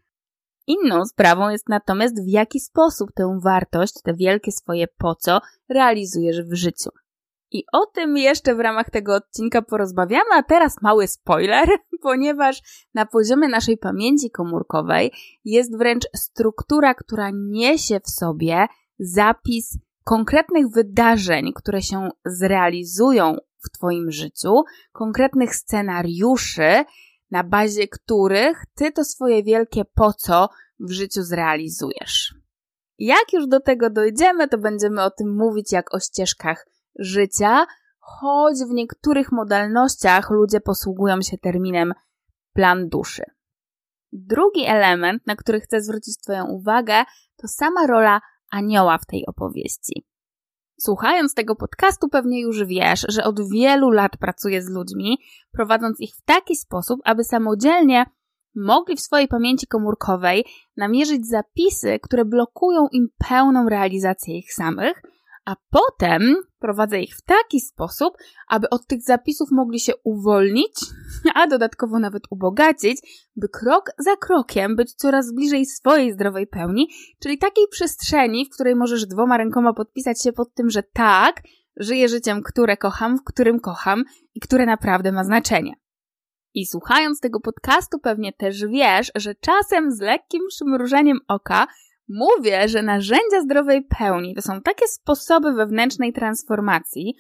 Inną 0.67 1.05
sprawą 1.05 1.49
jest 1.49 1.69
natomiast, 1.69 2.25
w 2.25 2.29
jaki 2.29 2.61
sposób 2.61 3.11
tę 3.15 3.38
wartość, 3.43 3.95
te 4.05 4.15
wielkie 4.15 4.53
swoje 4.53 4.87
po 4.99 5.15
co 5.15 5.41
realizujesz 5.69 6.43
w 6.43 6.55
życiu. 6.55 6.91
I 7.51 7.65
o 7.73 7.87
tym 7.87 8.17
jeszcze 8.17 8.55
w 8.55 8.61
ramach 8.61 8.91
tego 8.91 9.15
odcinka 9.15 9.62
porozmawiamy, 9.62 10.31
a 10.33 10.43
teraz 10.43 10.83
mały 10.83 11.09
spoiler, 11.09 11.69
ponieważ 12.03 12.87
na 12.95 13.07
poziomie 13.07 13.49
naszej 13.49 13.79
pamięci 13.79 14.31
komórkowej 14.31 15.12
jest 15.45 15.77
wręcz 15.77 16.05
struktura, 16.17 16.95
która 16.95 17.31
niesie 17.35 18.01
w 18.01 18.11
sobie 18.11 18.67
zapis 18.99 19.79
konkretnych 20.05 20.69
wydarzeń, 20.69 21.53
które 21.55 21.83
się 21.83 22.09
zrealizują 22.25 23.37
w 23.65 23.71
Twoim 23.71 24.11
życiu, 24.11 24.62
konkretnych 24.93 25.55
scenariuszy, 25.55 26.85
na 27.31 27.45
bazie 27.45 27.88
których 27.88 28.65
Ty 28.75 28.93
to 28.93 29.05
swoje 29.05 29.43
wielkie 29.43 29.85
po 29.85 30.12
co 30.12 30.49
w 30.81 30.91
życiu 30.91 31.23
zrealizujesz. 31.23 32.35
Jak 32.99 33.33
już 33.33 33.47
do 33.47 33.61
tego 33.61 33.91
dojdziemy, 33.91 34.49
to 34.49 34.59
będziemy 34.59 35.03
o 35.03 35.11
tym 35.11 35.37
mówić 35.37 35.73
jak 35.73 35.95
o 35.95 36.01
ścieżkach 36.01 36.67
życia, 36.99 37.67
choć 37.99 38.55
w 38.59 38.75
niektórych 38.75 39.33
modalnościach 39.33 40.31
ludzie 40.31 40.61
posługują 40.61 41.23
się 41.23 41.38
terminem 41.38 41.93
plan 42.53 42.88
duszy. 42.88 43.23
Drugi 44.12 44.67
element, 44.67 45.27
na 45.27 45.37
który 45.37 45.61
chcę 45.61 45.81
zwrócić 45.81 46.19
Twoją 46.19 46.47
uwagę, 46.47 47.05
to 47.37 47.49
sama 47.49 47.87
rola 47.87 48.21
anioła 48.53 48.99
w 48.99 49.07
tej 49.07 49.27
opowieści. 49.27 50.07
Słuchając 50.81 51.35
tego 51.35 51.57
podcastu, 51.57 52.09
pewnie 52.09 52.41
już 52.41 52.65
wiesz, 52.65 53.07
że 53.09 53.25
od 53.25 53.51
wielu 53.51 53.91
lat 53.91 54.17
pracuję 54.17 54.62
z 54.62 54.71
ludźmi, 54.71 55.19
prowadząc 55.53 56.01
ich 56.01 56.15
w 56.15 56.25
taki 56.25 56.57
sposób, 56.57 57.01
aby 57.05 57.25
samodzielnie 57.25 58.05
mogli 58.55 58.97
w 58.97 59.01
swojej 59.01 59.29
pamięci 59.29 59.67
komórkowej 59.67 60.45
namierzyć 60.77 61.27
zapisy, 61.27 61.99
które 62.03 62.25
blokują 62.25 62.87
im 62.93 63.09
pełną 63.29 63.69
realizację 63.69 64.38
ich 64.38 64.53
samych, 64.53 65.03
a 65.44 65.57
potem 65.70 66.37
prowadzę 66.59 67.00
ich 67.00 67.16
w 67.16 67.22
taki 67.22 67.61
sposób, 67.61 68.14
aby 68.48 68.70
od 68.70 68.87
tych 68.87 69.02
zapisów 69.02 69.48
mogli 69.50 69.81
się 69.81 69.92
uwolnić, 70.05 70.74
a 71.35 71.46
dodatkowo 71.46 71.98
nawet 71.98 72.22
ubogacić, 72.31 73.28
by 73.37 73.48
krok 73.48 73.90
za 73.98 74.16
krokiem 74.16 74.76
być 74.76 74.92
coraz 74.92 75.35
bliżej 75.35 75.66
swojej 75.66 76.12
zdrowej 76.12 76.46
pełni, 76.46 76.88
czyli 77.18 77.38
takiej 77.38 77.68
przestrzeni, 77.70 78.46
w 78.46 78.55
której 78.55 78.76
możesz 78.76 79.07
dwoma 79.07 79.37
rękoma 79.37 79.72
podpisać 79.72 80.22
się 80.22 80.33
pod 80.33 80.55
tym, 80.55 80.70
że 80.70 80.83
tak, 80.83 81.42
żyję 81.76 82.09
życiem, 82.09 82.42
które 82.42 82.76
kocham, 82.76 83.18
w 83.18 83.24
którym 83.24 83.61
kocham 83.61 84.05
i 84.35 84.40
które 84.40 84.66
naprawdę 84.66 85.12
ma 85.12 85.24
znaczenie. 85.24 85.74
I 86.55 86.66
słuchając 86.66 87.20
tego 87.20 87.40
podcastu 87.40 87.98
pewnie 87.98 88.33
też 88.33 88.66
wiesz, 88.66 89.12
że 89.14 89.35
czasem 89.35 89.92
z 89.92 90.00
lekkim 90.00 90.42
przymrużeniem 90.48 91.18
oka 91.28 91.66
Mówię, 92.12 92.68
że 92.68 92.83
narzędzia 92.83 93.40
zdrowej 93.44 93.87
pełni 93.98 94.35
to 94.35 94.42
są 94.42 94.61
takie 94.62 94.88
sposoby 94.88 95.53
wewnętrznej 95.53 96.12
transformacji, 96.12 97.16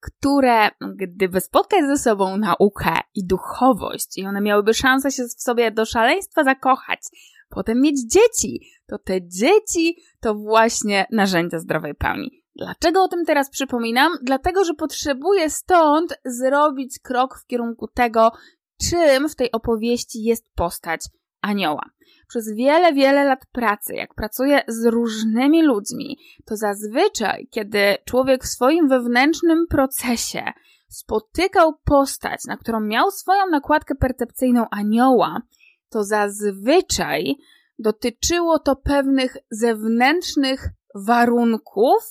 które 0.00 0.70
gdyby 0.96 1.40
spotkać 1.40 1.86
ze 1.86 1.98
sobą 1.98 2.36
naukę 2.36 2.98
i 3.14 3.26
duchowość 3.26 4.18
i 4.18 4.26
one 4.26 4.40
miałyby 4.40 4.74
szansę 4.74 5.10
się 5.10 5.22
w 5.24 5.42
sobie 5.42 5.70
do 5.70 5.84
szaleństwa 5.84 6.44
zakochać, 6.44 7.00
potem 7.48 7.80
mieć 7.80 8.12
dzieci, 8.12 8.60
to 8.86 8.98
te 8.98 9.28
dzieci 9.28 9.96
to 10.20 10.34
właśnie 10.34 11.06
narzędzia 11.10 11.58
zdrowej 11.58 11.94
pełni. 11.94 12.44
Dlaczego 12.56 13.02
o 13.02 13.08
tym 13.08 13.24
teraz 13.24 13.50
przypominam? 13.50 14.12
Dlatego, 14.22 14.64
że 14.64 14.74
potrzebuję 14.74 15.50
stąd 15.50 16.18
zrobić 16.24 16.98
krok 16.98 17.38
w 17.38 17.46
kierunku 17.46 17.88
tego, 17.88 18.32
czym 18.90 19.28
w 19.28 19.36
tej 19.36 19.52
opowieści 19.52 20.22
jest 20.22 20.54
postać 20.54 21.00
anioła 21.44 21.90
przez 22.28 22.54
wiele, 22.54 22.92
wiele 22.92 23.24
lat 23.24 23.46
pracy, 23.52 23.94
jak 23.94 24.14
pracuję 24.14 24.62
z 24.68 24.86
różnymi 24.86 25.62
ludźmi, 25.62 26.18
to 26.46 26.56
zazwyczaj, 26.56 27.48
kiedy 27.50 27.96
człowiek 28.04 28.44
w 28.44 28.48
swoim 28.48 28.88
wewnętrznym 28.88 29.66
procesie 29.70 30.42
spotykał 30.88 31.72
postać, 31.84 32.40
na 32.48 32.56
którą 32.56 32.80
miał 32.80 33.10
swoją 33.10 33.46
nakładkę 33.50 33.94
percepcyjną 33.94 34.66
anioła, 34.70 35.42
to 35.90 36.04
zazwyczaj 36.04 37.36
dotyczyło 37.78 38.58
to 38.58 38.76
pewnych 38.76 39.36
zewnętrznych 39.50 40.68
warunków, 40.94 42.02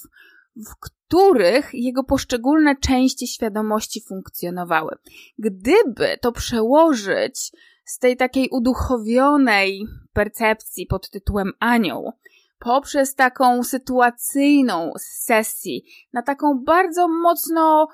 w 0.56 0.80
których 0.80 1.70
jego 1.74 2.04
poszczególne 2.04 2.76
części 2.76 3.28
świadomości 3.28 4.02
funkcjonowały. 4.08 4.96
Gdyby 5.38 6.18
to 6.22 6.32
przełożyć 6.32 7.52
z 7.86 8.00
tej 8.00 8.18
takiej 8.18 8.50
uduchowionej 8.52 9.86
percepcji 10.14 10.88
pod 10.88 11.10
tytułem 11.10 11.52
anioł, 11.60 12.12
poprzez 12.60 13.16
taką 13.16 13.64
sytuacyjną 13.64 14.92
sesji, 14.98 15.84
na 16.14 16.22
taką 16.22 16.64
bardzo 16.66 17.08
mocno, 17.08 17.88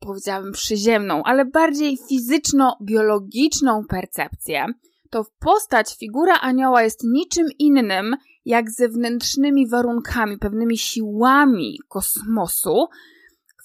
powiedziałabym 0.00 0.52
przyziemną, 0.52 1.22
ale 1.22 1.44
bardziej 1.44 1.98
fizyczno-biologiczną 2.08 3.82
percepcję, 3.88 4.66
to 5.10 5.24
postać 5.40 5.96
figura 5.98 6.34
anioła 6.40 6.82
jest 6.82 7.04
niczym 7.04 7.46
innym 7.58 8.16
jak 8.44 8.70
zewnętrznymi 8.70 9.68
warunkami, 9.68 10.38
pewnymi 10.38 10.78
siłami 10.78 11.78
kosmosu, 11.88 12.86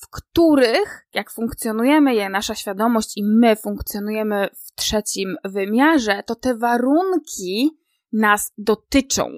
w 0.06 0.10
których, 0.10 1.08
jak 1.14 1.32
funkcjonujemy 1.32 2.16
je, 2.16 2.30
nasza 2.30 2.56
świadomość 2.56 3.18
i 3.18 3.24
my 3.24 3.56
funkcjonujemy 3.56 4.50
w 4.54 4.76
trzecim 4.76 5.36
wymiarze, 5.44 6.24
to 6.26 6.36
te 6.36 6.58
warunki 6.58 7.78
nas 8.14 8.54
dotyczą. 8.58 9.30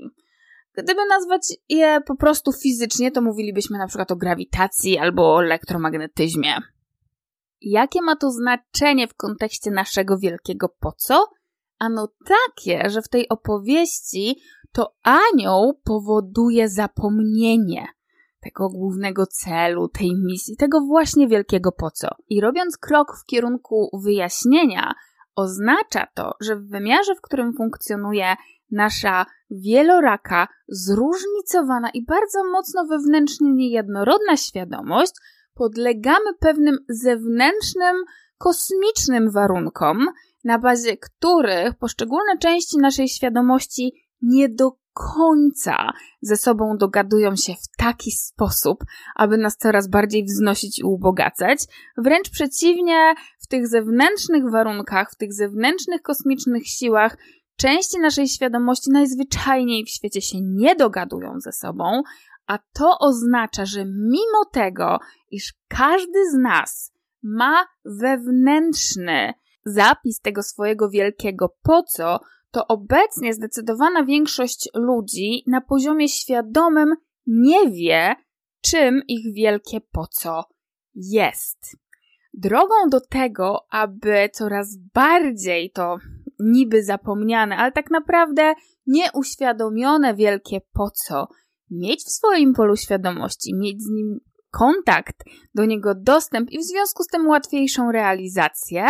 Gdyby 0.73 1.01
nazwać 1.09 1.41
je 1.69 2.01
po 2.05 2.15
prostu 2.15 2.51
fizycznie, 2.53 3.11
to 3.11 3.21
mówilibyśmy 3.21 3.77
na 3.77 3.87
przykład 3.87 4.11
o 4.11 4.15
grawitacji 4.15 4.97
albo 4.97 5.35
o 5.35 5.43
elektromagnetyzmie. 5.43 6.57
Jakie 7.61 8.01
ma 8.01 8.15
to 8.15 8.31
znaczenie 8.31 9.07
w 9.07 9.15
kontekście 9.15 9.71
naszego 9.71 10.17
wielkiego 10.17 10.69
po 10.79 10.91
co? 10.91 11.25
Ano 11.79 12.07
takie, 12.25 12.89
że 12.89 13.01
w 13.01 13.09
tej 13.09 13.29
opowieści 13.29 14.41
to 14.71 14.95
anioł 15.03 15.81
powoduje 15.83 16.69
zapomnienie 16.69 17.87
tego 18.47 18.69
głównego 18.69 19.25
celu, 19.25 19.87
tej 19.87 20.15
misji, 20.15 20.57
tego 20.57 20.81
właśnie 20.81 21.27
wielkiego 21.27 21.71
po 21.71 21.91
co. 21.91 22.07
I 22.29 22.41
robiąc 22.41 22.77
krok 22.77 23.07
w 23.21 23.25
kierunku 23.25 23.89
wyjaśnienia, 24.03 24.93
oznacza 25.35 26.07
to, 26.13 26.33
że 26.41 26.55
w 26.55 26.69
wymiarze, 26.69 27.15
w 27.15 27.21
którym 27.21 27.53
funkcjonuje 27.53 28.35
nasza 28.71 29.25
wieloraka, 29.51 30.47
zróżnicowana 30.67 31.89
i 31.89 32.05
bardzo 32.05 32.43
mocno 32.51 32.85
wewnętrznie 32.85 33.53
niejednorodna 33.53 34.37
świadomość, 34.37 35.13
podlegamy 35.53 36.33
pewnym 36.39 36.77
zewnętrznym, 36.89 37.95
kosmicznym 38.37 39.31
warunkom, 39.31 40.05
na 40.43 40.59
bazie 40.59 40.97
których 40.97 41.75
poszczególne 41.75 42.37
części 42.39 42.77
naszej 42.77 43.07
świadomości 43.07 43.93
nie 44.21 44.49
do 44.49 44.71
końca 44.97 45.93
ze 46.21 46.37
sobą 46.37 46.77
dogadują 46.77 47.35
się 47.35 47.53
w 47.53 47.77
taki 47.77 48.11
sposób, 48.11 48.83
aby 49.15 49.37
nas 49.37 49.57
coraz 49.57 49.87
bardziej 49.87 50.25
wznosić 50.25 50.79
i 50.79 50.83
ubogacać. 50.83 51.59
Wręcz 51.97 52.29
przeciwnie, 52.29 53.13
w 53.39 53.47
tych 53.47 53.67
zewnętrznych 53.67 54.51
warunkach, 54.51 55.11
w 55.11 55.15
tych 55.15 55.33
zewnętrznych 55.33 56.01
kosmicznych 56.01 56.67
siłach, 56.67 57.17
części 57.55 57.99
naszej 57.99 58.27
świadomości 58.27 58.91
najzwyczajniej 58.91 59.85
w 59.85 59.89
świecie 59.89 60.21
się 60.21 60.37
nie 60.41 60.75
dogadują 60.75 61.39
ze 61.39 61.51
sobą, 61.51 62.01
a 62.47 62.59
to 62.73 62.99
oznacza, 62.99 63.65
że 63.65 63.85
mimo 63.85 64.45
tego, 64.51 64.99
iż 65.31 65.53
każdy 65.67 66.29
z 66.31 66.33
nas 66.33 66.91
ma 67.23 67.65
wewnętrzny 67.85 69.33
zapis 69.65 70.19
tego 70.19 70.43
swojego 70.43 70.89
wielkiego 70.89 71.55
po 71.63 71.83
co, 71.83 72.19
to 72.51 72.67
obecnie 72.67 73.33
zdecydowana 73.33 74.05
większość 74.05 74.69
ludzi 74.73 75.43
na 75.47 75.61
poziomie 75.61 76.09
świadomym 76.09 76.95
nie 77.27 77.71
wie, 77.71 78.15
czym 78.61 79.01
ich 79.07 79.33
wielkie 79.33 79.81
po 79.81 80.07
co 80.07 80.43
jest. 80.95 81.77
Drogą 82.33 82.75
do 82.91 83.01
tego, 83.01 83.65
aby 83.69 84.29
coraz 84.33 84.77
bardziej 84.93 85.71
to 85.71 85.97
niby 86.39 86.83
zapomniane, 86.83 87.57
ale 87.57 87.71
tak 87.71 87.91
naprawdę 87.91 88.53
nieuświadomione 88.87 90.15
wielkie 90.15 90.61
po 90.73 90.91
co 90.91 91.27
mieć 91.71 92.03
w 92.03 92.11
swoim 92.11 92.53
polu 92.53 92.75
świadomości, 92.75 93.55
mieć 93.55 93.83
z 93.83 93.89
nim 93.89 94.19
kontakt, 94.57 95.23
do 95.55 95.65
niego 95.65 95.95
dostęp 95.95 96.51
i 96.51 96.59
w 96.59 96.63
związku 96.63 97.03
z 97.03 97.07
tym 97.07 97.27
łatwiejszą 97.27 97.91
realizację. 97.91 98.85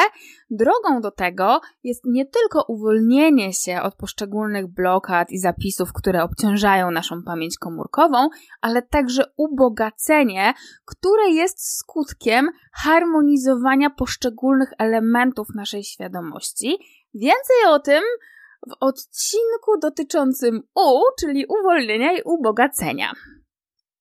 Drogą 0.49 1.01
do 1.01 1.11
tego 1.11 1.61
jest 1.83 2.01
nie 2.05 2.25
tylko 2.25 2.65
uwolnienie 2.67 3.53
się 3.53 3.81
od 3.81 3.95
poszczególnych 3.95 4.67
blokad 4.67 5.31
i 5.31 5.39
zapisów, 5.39 5.93
które 5.93 6.23
obciążają 6.23 6.91
naszą 6.91 7.23
pamięć 7.23 7.57
komórkową, 7.57 8.29
ale 8.61 8.81
także 8.81 9.23
ubogacenie, 9.37 10.53
które 10.85 11.29
jest 11.29 11.77
skutkiem 11.77 12.49
harmonizowania 12.73 13.89
poszczególnych 13.89 14.69
elementów 14.77 15.47
naszej 15.55 15.83
świadomości. 15.83 16.77
Więcej 17.13 17.57
o 17.67 17.79
tym 17.79 18.03
w 18.67 18.73
odcinku 18.79 19.79
dotyczącym 19.81 20.61
U, 20.75 21.01
czyli 21.19 21.45
uwolnienia 21.45 22.17
i 22.17 22.21
ubogacenia. 22.25 23.11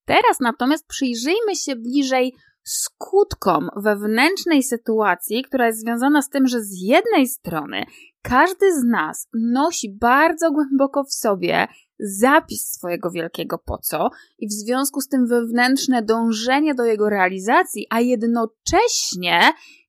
Teraz 0.07 0.41
natomiast 0.41 0.87
przyjrzyjmy 0.87 1.57
się 1.57 1.77
bliżej 1.77 2.35
skutkom 2.63 3.71
wewnętrznej 3.77 4.63
sytuacji, 4.63 5.43
która 5.43 5.67
jest 5.67 5.81
związana 5.81 6.23
z 6.23 6.31
tym, 6.31 6.47
że 6.47 6.61
z 6.61 6.83
jednej 6.83 7.27
strony 7.27 7.85
każdy 8.23 8.81
z 8.81 8.85
nas 8.85 9.29
nosi 9.35 9.97
bardzo 10.01 10.53
głęboko 10.53 11.05
w 11.05 11.13
sobie 11.13 11.67
zapis 11.99 12.71
swojego 12.71 13.11
wielkiego 13.11 13.59
po 13.59 13.79
co 13.79 14.11
i 14.39 14.49
w 14.49 14.53
związku 14.53 15.01
z 15.01 15.09
tym 15.09 15.27
wewnętrzne 15.27 16.03
dążenie 16.03 16.75
do 16.75 16.85
jego 16.85 17.11
realizacji, 17.11 17.87
a 17.91 18.01
jednocześnie 18.01 19.41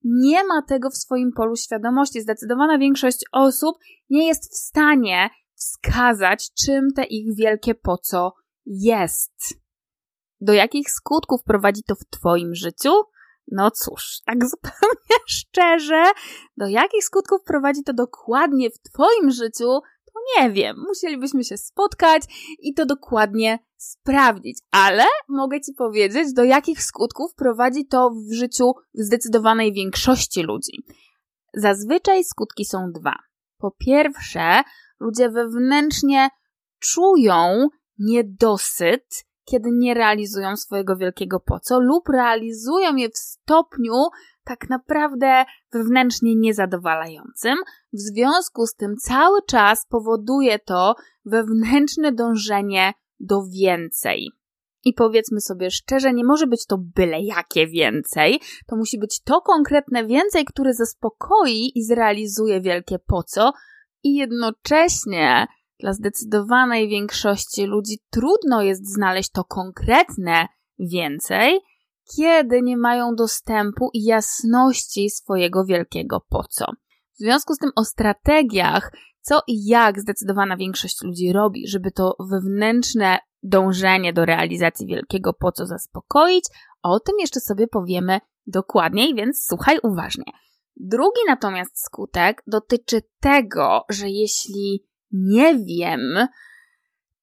nie 0.03 0.43
ma 0.43 0.61
tego 0.61 0.89
w 0.89 0.97
swoim 0.97 1.31
polu 1.31 1.55
świadomości. 1.55 2.21
Zdecydowana 2.21 2.77
większość 2.77 3.25
osób 3.31 3.77
nie 4.09 4.27
jest 4.27 4.51
w 4.51 4.57
stanie 4.57 5.29
wskazać, 5.53 6.49
czym 6.65 6.87
te 6.95 7.03
ich 7.03 7.35
wielkie 7.35 7.75
po 7.75 7.97
co 7.97 8.33
jest. 8.65 9.66
Do 10.41 10.53
jakich 10.53 10.91
skutków 10.91 11.43
prowadzi 11.43 11.83
to 11.83 11.95
w 11.95 12.05
Twoim 12.09 12.55
życiu? 12.55 12.91
No 13.51 13.71
cóż, 13.71 14.21
tak 14.25 14.45
zupełnie 14.49 15.19
szczerze, 15.27 16.03
do 16.57 16.67
jakich 16.67 17.03
skutków 17.03 17.43
prowadzi 17.43 17.83
to 17.83 17.93
dokładnie 17.93 18.69
w 18.69 18.79
Twoim 18.79 19.31
życiu, 19.31 19.81
to 20.05 20.13
nie 20.37 20.51
wiem. 20.51 20.75
Musielibyśmy 20.87 21.43
się 21.43 21.57
spotkać 21.57 22.23
i 22.59 22.73
to 22.73 22.85
dokładnie 22.85 23.59
sprawdzić, 23.77 24.59
ale 24.71 25.03
mogę 25.29 25.61
Ci 25.61 25.73
powiedzieć, 25.73 26.33
do 26.33 26.43
jakich 26.43 26.83
skutków 26.83 27.33
prowadzi 27.35 27.87
to 27.87 28.09
w 28.09 28.33
życiu 28.33 28.71
zdecydowanej 28.93 29.73
większości 29.73 30.43
ludzi. 30.43 30.85
Zazwyczaj 31.53 32.23
skutki 32.23 32.65
są 32.65 32.91
dwa. 32.91 33.15
Po 33.57 33.71
pierwsze, 33.71 34.61
ludzie 34.99 35.29
wewnętrznie 35.29 36.29
czują 36.79 37.67
niedosyt 37.99 39.26
kiedy 39.51 39.69
nie 39.71 39.93
realizują 39.93 40.57
swojego 40.57 40.95
wielkiego 40.95 41.39
po 41.39 41.59
co 41.59 41.79
lub 41.79 42.09
realizują 42.09 42.95
je 42.95 43.09
w 43.09 43.17
stopniu 43.17 43.93
tak 44.43 44.69
naprawdę 44.69 45.45
wewnętrznie 45.71 46.35
niezadowalającym. 46.35 47.55
W 47.93 47.99
związku 47.99 48.67
z 48.67 48.75
tym 48.75 48.95
cały 48.97 49.41
czas 49.41 49.85
powoduje 49.89 50.59
to 50.59 50.95
wewnętrzne 51.25 52.11
dążenie 52.11 52.93
do 53.19 53.43
więcej. 53.43 54.31
I 54.83 54.93
powiedzmy 54.93 55.41
sobie 55.41 55.71
szczerze, 55.71 56.13
nie 56.13 56.23
może 56.23 56.47
być 56.47 56.65
to 56.65 56.77
byle 56.77 57.21
jakie 57.21 57.67
więcej. 57.67 58.39
To 58.67 58.75
musi 58.75 58.99
być 58.99 59.21
to 59.21 59.41
konkretne 59.41 60.05
więcej, 60.05 60.45
które 60.45 60.73
zaspokoi 60.73 61.71
i 61.75 61.83
zrealizuje 61.83 62.61
wielkie 62.61 62.99
po 62.99 63.23
co, 63.23 63.53
i 64.03 64.15
jednocześnie 64.15 65.47
dla 65.79 65.93
zdecydowanej 65.93 66.89
większości 66.89 67.65
ludzi 67.65 67.99
trudno 68.09 68.61
jest 68.61 68.93
znaleźć 68.93 69.31
to 69.31 69.43
konkretne 69.43 70.47
więcej, 70.79 71.59
kiedy 72.15 72.61
nie 72.61 72.77
mają 72.77 73.15
dostępu 73.15 73.89
i 73.93 74.03
jasności 74.03 75.09
swojego 75.09 75.65
wielkiego 75.65 76.25
po 76.29 76.43
co. 76.43 76.65
W 77.13 77.17
związku 77.17 77.53
z 77.53 77.57
tym 77.57 77.71
o 77.75 77.85
strategiach, 77.85 78.91
co 79.21 79.41
i 79.47 79.65
jak 79.65 79.99
zdecydowana 79.99 80.57
większość 80.57 81.03
ludzi 81.03 81.33
robi, 81.33 81.67
żeby 81.67 81.91
to 81.91 82.15
wewnętrzne 82.19 83.19
dążenie 83.43 84.13
do 84.13 84.25
realizacji 84.25 84.87
wielkiego 84.87 85.33
po 85.33 85.51
co 85.51 85.65
zaspokoić, 85.65 86.45
o 86.83 86.99
tym 86.99 87.15
jeszcze 87.19 87.39
sobie 87.39 87.67
powiemy 87.67 88.19
dokładniej, 88.47 89.15
więc 89.15 89.45
słuchaj 89.47 89.79
uważnie. 89.83 90.23
Drugi 90.75 91.21
natomiast 91.27 91.85
skutek 91.85 92.43
dotyczy 92.47 93.01
tego, 93.19 93.85
że 93.89 94.09
jeśli 94.09 94.87
nie 95.11 95.55
wiem, 95.65 95.99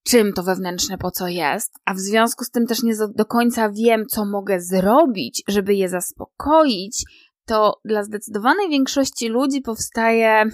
czym 0.07 0.33
to 0.33 0.43
wewnętrzne 0.43 0.99
po 0.99 1.11
co 1.11 1.29
jest, 1.29 1.73
a 1.85 1.95
w 1.95 1.99
związku 1.99 2.45
z 2.45 2.51
tym 2.51 2.67
też 2.67 2.83
nie 2.83 2.95
do 3.15 3.25
końca 3.25 3.71
wiem, 3.71 4.07
co 4.07 4.25
mogę 4.25 4.61
zrobić, 4.61 5.43
żeby 5.49 5.75
je 5.75 5.89
zaspokoić, 5.89 7.05
to 7.47 7.81
dla 7.85 8.05
zdecydowanej 8.05 8.69
większości 8.69 9.29
ludzi 9.29 9.61
powstaje 9.61 10.45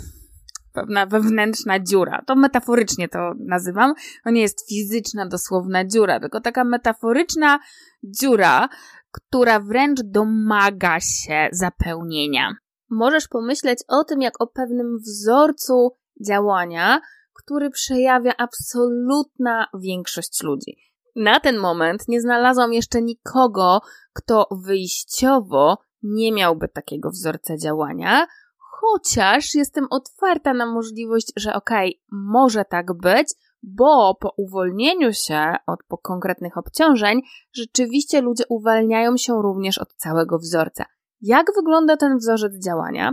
pewna 0.72 1.06
wewnętrzna 1.06 1.80
dziura. 1.80 2.22
To 2.26 2.36
metaforycznie 2.36 3.08
to 3.08 3.32
nazywam. 3.38 3.94
To 4.24 4.30
nie 4.30 4.40
jest 4.40 4.68
fizyczna, 4.68 5.26
dosłowna 5.26 5.84
dziura, 5.84 6.20
tylko 6.20 6.40
taka 6.40 6.64
metaforyczna 6.64 7.58
dziura, 8.04 8.68
która 9.12 9.60
wręcz 9.60 10.00
domaga 10.04 11.00
się 11.00 11.48
zapełnienia. 11.52 12.54
Możesz 12.90 13.28
pomyśleć 13.28 13.78
o 13.88 14.04
tym 14.04 14.22
jak 14.22 14.40
o 14.42 14.46
pewnym 14.46 14.98
wzorcu 14.98 15.90
działania, 16.26 17.00
który 17.44 17.70
przejawia 17.70 18.32
absolutna 18.38 19.66
większość 19.74 20.42
ludzi. 20.42 20.76
Na 21.16 21.40
ten 21.40 21.58
moment 21.58 22.08
nie 22.08 22.20
znalazłam 22.20 22.72
jeszcze 22.72 23.02
nikogo, 23.02 23.80
kto 24.12 24.48
wyjściowo 24.50 25.78
nie 26.02 26.32
miałby 26.32 26.68
takiego 26.68 27.10
wzorca 27.10 27.56
działania, 27.56 28.26
chociaż 28.58 29.54
jestem 29.54 29.86
otwarta 29.90 30.54
na 30.54 30.66
możliwość, 30.66 31.32
że 31.36 31.54
okej, 31.54 31.88
okay, 31.88 32.18
może 32.30 32.64
tak 32.64 32.92
być, 32.92 33.34
bo 33.62 34.14
po 34.20 34.34
uwolnieniu 34.36 35.12
się 35.12 35.54
od 35.66 35.80
konkretnych 36.02 36.58
obciążeń, 36.58 37.22
rzeczywiście 37.52 38.20
ludzie 38.20 38.44
uwalniają 38.48 39.16
się 39.16 39.42
również 39.42 39.78
od 39.78 39.94
całego 39.94 40.38
wzorca. 40.38 40.84
Jak 41.20 41.46
wygląda 41.56 41.96
ten 41.96 42.18
wzorzec 42.18 42.64
działania? 42.64 43.12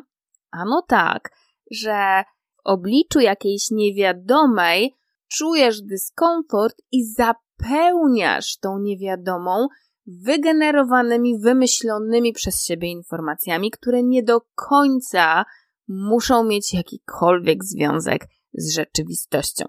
Ano 0.51 0.83
tak, 0.87 1.29
że 1.71 2.23
obliczu 2.67 3.19
jakiejś 3.19 3.71
niewiadomej 3.71 4.93
czujesz 5.27 5.82
dyskomfort 5.82 6.75
i 6.91 7.06
zapełniasz 7.06 8.58
tą 8.58 8.80
niewiadomą 8.80 9.67
wygenerowanymi, 10.06 11.39
wymyślonymi 11.39 12.34
przez 12.34 12.65
siebie 12.65 12.91
informacjami, 12.91 13.71
które 13.71 14.03
nie 14.03 14.23
do 14.23 14.41
końca 14.56 15.45
muszą 15.88 16.43
mieć 16.43 16.73
jakikolwiek 16.73 17.63
związek 17.65 18.27
z 18.53 18.75
rzeczywistością. 18.75 19.65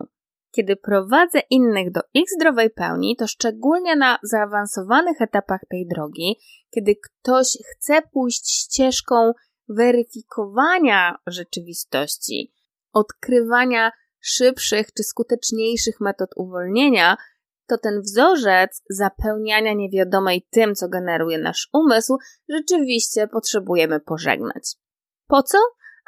Kiedy 0.51 0.77
prowadzę 0.77 1.41
innych 1.51 1.93
do 1.93 2.01
ich 2.15 2.31
zdrowej 2.37 2.71
pełni, 2.71 3.17
to 3.17 3.27
szczególnie 3.27 3.97
na 3.97 4.19
zaawansowanych 4.23 5.21
etapach 5.21 5.61
tej 5.71 5.87
drogi, 5.87 6.37
kiedy 6.71 6.95
ktoś 6.97 7.59
chce 7.73 8.03
pójść 8.13 8.51
ścieżką 8.51 9.33
weryfikowania 9.69 11.17
rzeczywistości, 11.27 12.53
odkrywania 12.93 13.93
szybszych 14.21 14.93
czy 14.93 15.03
skuteczniejszych 15.03 16.01
metod 16.01 16.31
uwolnienia, 16.37 17.17
to 17.67 17.79
ten 17.79 18.01
wzorzec 18.01 18.83
zapełniania 18.91 19.73
niewiadomej 19.73 20.47
tym, 20.51 20.75
co 20.75 20.89
generuje 20.89 21.39
nasz 21.39 21.69
umysł, 21.73 22.17
rzeczywiście 22.49 23.29
potrzebujemy 23.29 24.01
pożegnać. 24.01 24.75
Po 25.27 25.43
co? 25.43 25.59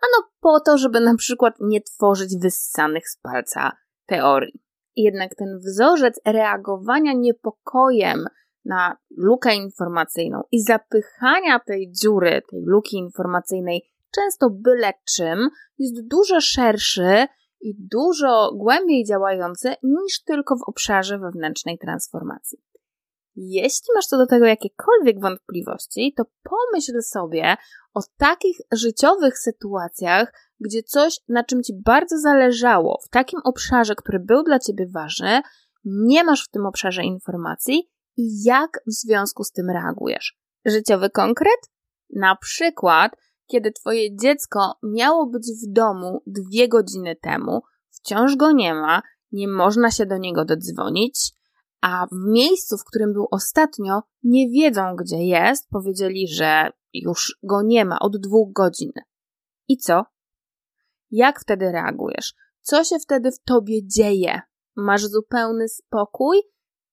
Ano 0.03 0.29
po 0.41 0.61
to, 0.61 0.79
żeby 0.79 1.01
na 1.01 1.15
przykład 1.17 1.55
nie 1.61 1.81
tworzyć 1.81 2.37
wyssanych 2.43 3.09
z 3.09 3.17
palca 3.17 3.73
teorii. 4.07 4.63
Jednak 4.97 5.35
ten 5.35 5.59
wzorzec 5.59 6.21
reagowania 6.25 7.13
niepokojem 7.13 8.25
na 8.65 8.97
lukę 9.17 9.55
informacyjną 9.55 10.43
i 10.53 10.63
zapychania 10.63 11.61
tej 11.67 11.93
dziury, 11.93 12.43
tej 12.51 12.63
luki 12.65 12.97
informacyjnej 12.97 13.90
często 14.11 14.51
byle 14.51 14.93
czym, 15.17 15.49
jest 15.79 16.09
dużo 16.09 16.41
szerszy 16.41 17.27
i 17.61 17.75
dużo 17.79 18.53
głębiej 18.55 19.05
działający 19.05 19.75
niż 19.83 20.23
tylko 20.23 20.57
w 20.57 20.69
obszarze 20.69 21.19
wewnętrznej 21.19 21.79
transformacji. 21.79 22.59
Jeśli 23.37 23.87
masz 23.95 24.07
co 24.07 24.19
do 24.19 24.27
tego 24.27 24.47
jakiekolwiek 24.47 25.21
wątpliwości, 25.21 26.15
to 26.17 26.25
pomyśl 26.43 27.03
sobie 27.03 27.57
o 27.95 28.01
takich 28.17 28.57
życiowych 28.73 29.39
sytuacjach, 29.39 30.33
gdzie 30.61 30.83
coś, 30.83 31.21
na 31.29 31.45
czym 31.45 31.63
ci 31.63 31.73
bardzo 31.85 32.19
zależało, 32.19 32.99
w 33.07 33.09
takim 33.09 33.41
obszarze, 33.45 33.95
który 33.95 34.19
był 34.21 34.43
dla 34.43 34.59
ciebie 34.59 34.87
ważny, 34.95 35.41
nie 35.85 36.25
masz 36.25 36.45
w 36.45 36.51
tym 36.51 36.67
obszarze 36.67 37.03
informacji 37.03 37.91
i 38.17 38.43
jak 38.45 38.71
w 38.87 38.93
związku 38.93 39.45
z 39.45 39.53
tym 39.53 39.71
reagujesz. 39.71 40.39
Życiowy 40.65 41.11
konkret? 41.11 41.61
Na 42.17 42.37
przykład, 42.37 43.13
kiedy 43.51 43.73
twoje 43.73 44.17
dziecko 44.17 44.75
miało 44.83 45.27
być 45.27 45.47
w 45.47 45.73
domu 45.73 46.23
dwie 46.27 46.69
godziny 46.69 47.17
temu, 47.17 47.61
wciąż 47.91 48.37
go 48.37 48.53
nie 48.53 48.75
ma, 48.75 49.03
nie 49.33 49.49
można 49.49 49.91
się 49.91 50.07
do 50.07 50.19
niego 50.19 50.45
dodzwonić, 50.45 51.33
a 51.81 52.07
w 52.07 52.33
miejscu, 52.33 52.79
w 52.79 52.85
którym 52.85 53.13
był 53.13 53.27
ostatnio, 53.31 54.03
nie 54.23 54.49
wiedzą, 54.51 54.97
gdzie 54.97 55.17
jest. 55.17 55.69
Powiedzieli, 55.71 56.29
że 56.29 56.71
już 56.93 57.39
go 57.43 57.63
nie 57.63 57.85
ma 57.85 57.99
od 57.99 58.17
dwóch 58.17 58.53
godzin. 58.53 58.93
I 59.69 59.77
co? 59.77 60.05
Jak 61.11 61.41
wtedy 61.41 61.73
reagujesz? 61.73 62.35
Co 62.61 62.85
się 62.85 62.97
wtedy 62.99 63.33
w 63.33 63.43
tobie 63.43 63.87
dzieje? 63.87 64.41
Masz 64.77 65.07
zupełny 65.07 65.69
spokój? 65.69 66.43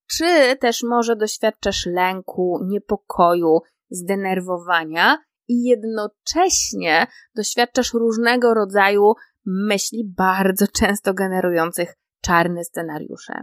Czy 0.10 0.55
też 0.60 0.84
może 0.84 1.16
doświadczasz 1.16 1.86
lęku, 1.86 2.60
niepokoju, 2.64 3.60
zdenerwowania 3.89 5.18
i 5.48 5.64
jednocześnie 5.64 7.08
doświadczasz 7.36 7.93
różnego 7.93 8.54
rodzaju 8.54 9.14
myśli, 9.45 10.14
bardzo 10.18 10.66
często 10.68 11.14
generujących 11.14 11.95
czarne 12.22 12.64
scenariusze? 12.64 13.34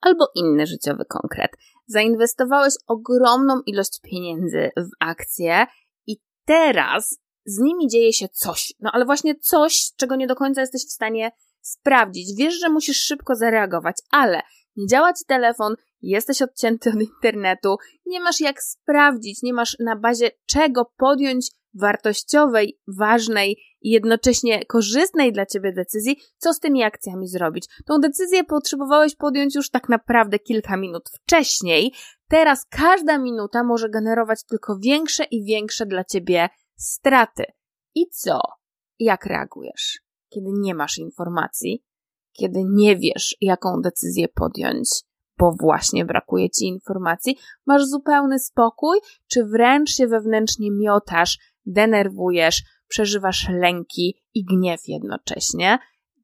Albo 0.00 0.28
inny 0.34 0.66
życiowy 0.66 1.04
konkret. 1.08 1.50
Zainwestowałeś 1.86 2.74
ogromną 2.86 3.60
ilość 3.66 4.00
pieniędzy 4.02 4.70
w 4.76 4.88
akcje 5.00 5.66
i 6.06 6.16
teraz 6.44 7.18
z 7.44 7.58
nimi 7.58 7.88
dzieje 7.88 8.12
się 8.12 8.28
coś. 8.28 8.72
No 8.80 8.90
ale 8.92 9.04
właśnie 9.04 9.34
coś, 9.34 9.92
czego 9.96 10.16
nie 10.16 10.26
do 10.26 10.34
końca 10.34 10.60
jesteś 10.60 10.86
w 10.86 10.92
stanie 10.92 11.30
sprawdzić. 11.60 12.36
Wiesz, 12.38 12.60
że 12.60 12.68
musisz 12.68 13.00
szybko 13.00 13.34
zareagować, 13.34 13.96
ale 14.10 14.42
nie 14.76 14.86
działa 14.86 15.12
ci 15.12 15.24
telefon, 15.26 15.74
jesteś 16.10 16.42
odcięty 16.42 16.90
od 16.90 17.02
internetu, 17.02 17.76
nie 18.06 18.20
masz 18.20 18.40
jak 18.40 18.62
sprawdzić, 18.62 19.42
nie 19.42 19.52
masz 19.52 19.76
na 19.80 19.96
bazie 19.96 20.30
czego 20.46 20.92
podjąć 20.96 21.50
wartościowej, 21.74 22.78
ważnej 22.98 23.58
i 23.80 23.90
jednocześnie 23.90 24.64
korzystnej 24.64 25.32
dla 25.32 25.46
ciebie 25.46 25.72
decyzji, 25.72 26.16
co 26.36 26.52
z 26.52 26.60
tymi 26.60 26.82
akcjami 26.82 27.28
zrobić. 27.28 27.68
Tą 27.86 27.98
decyzję 27.98 28.44
potrzebowałeś 28.44 29.16
podjąć 29.16 29.54
już 29.54 29.70
tak 29.70 29.88
naprawdę 29.88 30.38
kilka 30.38 30.76
minut 30.76 31.10
wcześniej. 31.10 31.92
Teraz 32.28 32.66
każda 32.70 33.18
minuta 33.18 33.64
może 33.64 33.88
generować 33.88 34.44
tylko 34.44 34.78
większe 34.78 35.24
i 35.24 35.44
większe 35.44 35.86
dla 35.86 36.04
ciebie 36.04 36.48
straty. 36.76 37.44
I 37.94 38.06
co? 38.10 38.40
Jak 38.98 39.26
reagujesz, 39.26 40.00
kiedy 40.28 40.48
nie 40.52 40.74
masz 40.74 40.98
informacji, 40.98 41.84
kiedy 42.32 42.64
nie 42.64 42.96
wiesz, 42.96 43.36
jaką 43.40 43.80
decyzję 43.80 44.28
podjąć, 44.28 44.88
bo 45.44 45.52
właśnie 45.60 46.04
brakuje 46.04 46.50
ci 46.50 46.64
informacji? 46.66 47.38
Masz 47.66 47.84
zupełny 47.84 48.38
spokój, 48.38 48.98
czy 49.30 49.44
wręcz 49.44 49.90
się 49.90 50.06
wewnętrznie 50.06 50.70
miotasz, 50.70 51.38
denerwujesz, 51.66 52.62
przeżywasz 52.88 53.48
lęki 53.48 54.22
i 54.34 54.44
gniew 54.44 54.80
jednocześnie? 54.88 55.78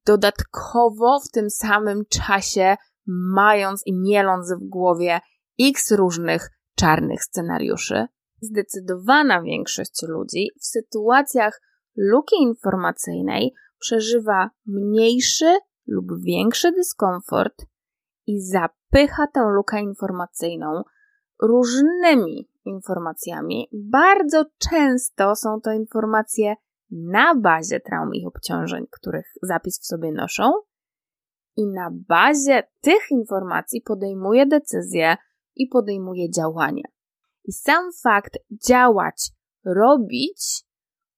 Dodatkowo 0.06 1.20
w 1.20 1.30
tym 1.30 1.50
samym 1.50 2.02
czasie 2.08 2.76
mając 3.06 3.82
i 3.86 3.92
mieląc 3.94 4.52
w 4.52 4.68
głowie 4.68 5.20
x 5.60 5.90
różnych 5.90 6.50
czarnych 6.76 7.24
scenariuszy? 7.24 8.06
Zdecydowana 8.42 9.42
większość 9.42 10.02
ludzi 10.02 10.50
w 10.60 10.64
sytuacjach 10.64 11.60
luki 11.96 12.36
informacyjnej 12.40 13.54
przeżywa 13.78 14.50
mniejszy 14.66 15.58
lub 15.86 16.22
większy 16.22 16.72
dyskomfort 16.72 17.66
i 18.26 18.40
zapycha 18.92 19.26
tę 19.26 19.40
lukę 19.40 19.80
informacyjną 19.80 20.82
różnymi 21.42 22.48
informacjami. 22.64 23.68
Bardzo 23.72 24.44
często 24.58 25.36
są 25.36 25.60
to 25.60 25.72
informacje 25.72 26.54
na 26.90 27.34
bazie 27.34 27.80
traum 27.80 28.14
i 28.14 28.26
obciążeń, 28.26 28.86
których 28.90 29.26
zapis 29.42 29.80
w 29.80 29.86
sobie 29.86 30.12
noszą, 30.12 30.52
i 31.56 31.66
na 31.66 31.90
bazie 31.92 32.62
tych 32.80 33.10
informacji 33.10 33.82
podejmuje 33.82 34.46
decyzje 34.46 35.16
i 35.56 35.66
podejmuje 35.66 36.30
działania. 36.30 36.84
I 37.44 37.52
sam 37.52 37.90
fakt 38.02 38.38
działać, 38.68 39.30
robić, 39.64 40.64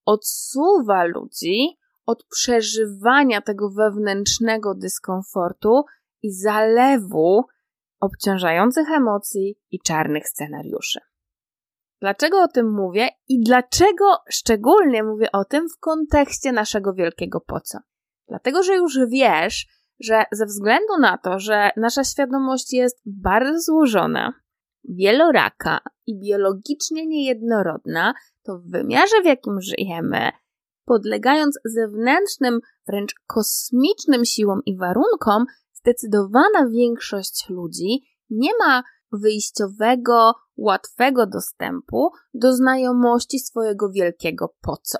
odsuwa 0.04 1.04
ludzi 1.04 1.78
od 2.06 2.24
przeżywania 2.24 3.40
tego 3.40 3.70
wewnętrznego 3.70 4.74
dyskomfortu 4.74 5.84
i 6.22 6.32
zalewu 6.32 7.44
obciążających 8.02 8.90
emocji 8.90 9.56
i 9.70 9.80
czarnych 9.80 10.28
scenariuszy. 10.28 11.00
Dlaczego 12.00 12.42
o 12.42 12.48
tym 12.48 12.72
mówię 12.72 13.08
i 13.28 13.40
dlaczego 13.40 14.04
szczególnie 14.30 15.02
mówię 15.02 15.32
o 15.32 15.44
tym 15.44 15.68
w 15.68 15.78
kontekście 15.80 16.52
naszego 16.52 16.94
wielkiego 16.94 17.40
po 17.40 17.60
co? 17.60 17.78
Dlatego, 18.28 18.62
że 18.62 18.74
już 18.74 18.98
wiesz, 19.08 19.66
że 20.00 20.24
ze 20.32 20.46
względu 20.46 20.98
na 21.00 21.18
to, 21.18 21.38
że 21.38 21.70
nasza 21.76 22.04
świadomość 22.04 22.72
jest 22.72 23.02
bardzo 23.06 23.60
złożona, 23.60 24.32
wieloraka 24.84 25.80
i 26.06 26.20
biologicznie 26.20 27.06
niejednorodna, 27.06 28.14
to 28.42 28.58
w 28.58 28.70
wymiarze, 28.70 29.22
w 29.22 29.26
jakim 29.26 29.60
żyjemy, 29.60 30.30
podlegając 30.84 31.58
zewnętrznym, 31.64 32.60
wręcz 32.88 33.14
kosmicznym 33.26 34.24
siłom 34.24 34.60
i 34.66 34.76
warunkom, 34.76 35.44
zdecydowana 35.82 36.68
większość 36.70 37.48
ludzi 37.48 38.02
nie 38.30 38.50
ma 38.58 38.82
wyjściowego, 39.12 40.34
łatwego 40.56 41.26
dostępu 41.26 42.10
do 42.34 42.52
znajomości 42.52 43.38
swojego 43.38 43.90
wielkiego 43.90 44.54
po 44.60 44.76
co. 44.82 44.98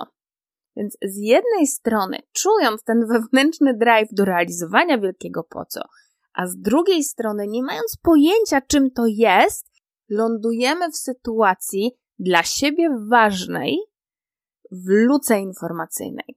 Więc 0.76 0.96
z 1.02 1.16
jednej 1.16 1.66
strony, 1.66 2.18
czując 2.32 2.84
ten 2.84 3.06
wewnętrzny 3.06 3.76
drive 3.76 4.08
do 4.12 4.24
realizowania 4.24 4.98
wielkiego 4.98 5.44
po 5.44 5.64
co, 5.64 5.80
a 6.34 6.46
z 6.46 6.56
drugiej 6.56 7.04
strony, 7.04 7.46
nie 7.48 7.62
mając 7.62 7.96
pojęcia, 8.02 8.60
czym 8.60 8.90
to 8.90 9.02
jest, 9.06 9.66
lądujemy 10.08 10.90
w 10.90 10.96
sytuacji 10.96 11.92
dla 12.18 12.42
siebie 12.42 12.88
ważnej 13.10 13.78
w 14.70 14.88
luce 14.88 15.40
informacyjnej. 15.40 16.36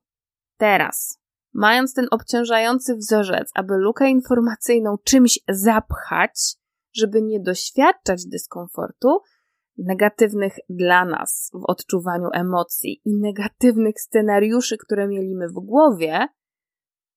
Teraz, 0.58 1.20
mając 1.56 1.93
ten 1.93 2.08
obciążający 2.12 2.95
wzorzec, 2.95 3.51
aby 3.53 3.74
lukę 3.78 4.10
informacyjną 4.10 4.95
czymś 5.03 5.39
zapchać, 5.49 6.56
żeby 6.95 7.22
nie 7.22 7.39
doświadczać 7.39 8.26
dyskomfortu, 8.26 9.20
negatywnych 9.78 10.53
dla 10.70 11.06
nas 11.06 11.51
w 11.53 11.66
odczuwaniu 11.70 12.30
emocji 12.34 13.01
i 13.06 13.18
negatywnych 13.18 14.01
scenariuszy, 14.01 14.78
które 14.78 15.08
mielimy 15.08 15.47
w 15.49 15.53
głowie, 15.53 16.28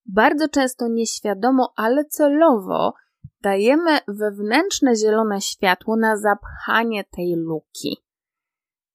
bardzo 0.07 0.49
często 0.49 0.89
nieświadomo, 0.89 1.72
ale 1.76 2.05
celowo 2.05 2.95
dajemy 3.43 3.99
wewnętrzne 4.09 4.97
zielone 4.97 5.41
światło 5.41 5.97
na 5.97 6.16
zapchanie 6.16 7.05
tej 7.05 7.34
luki. 7.36 7.97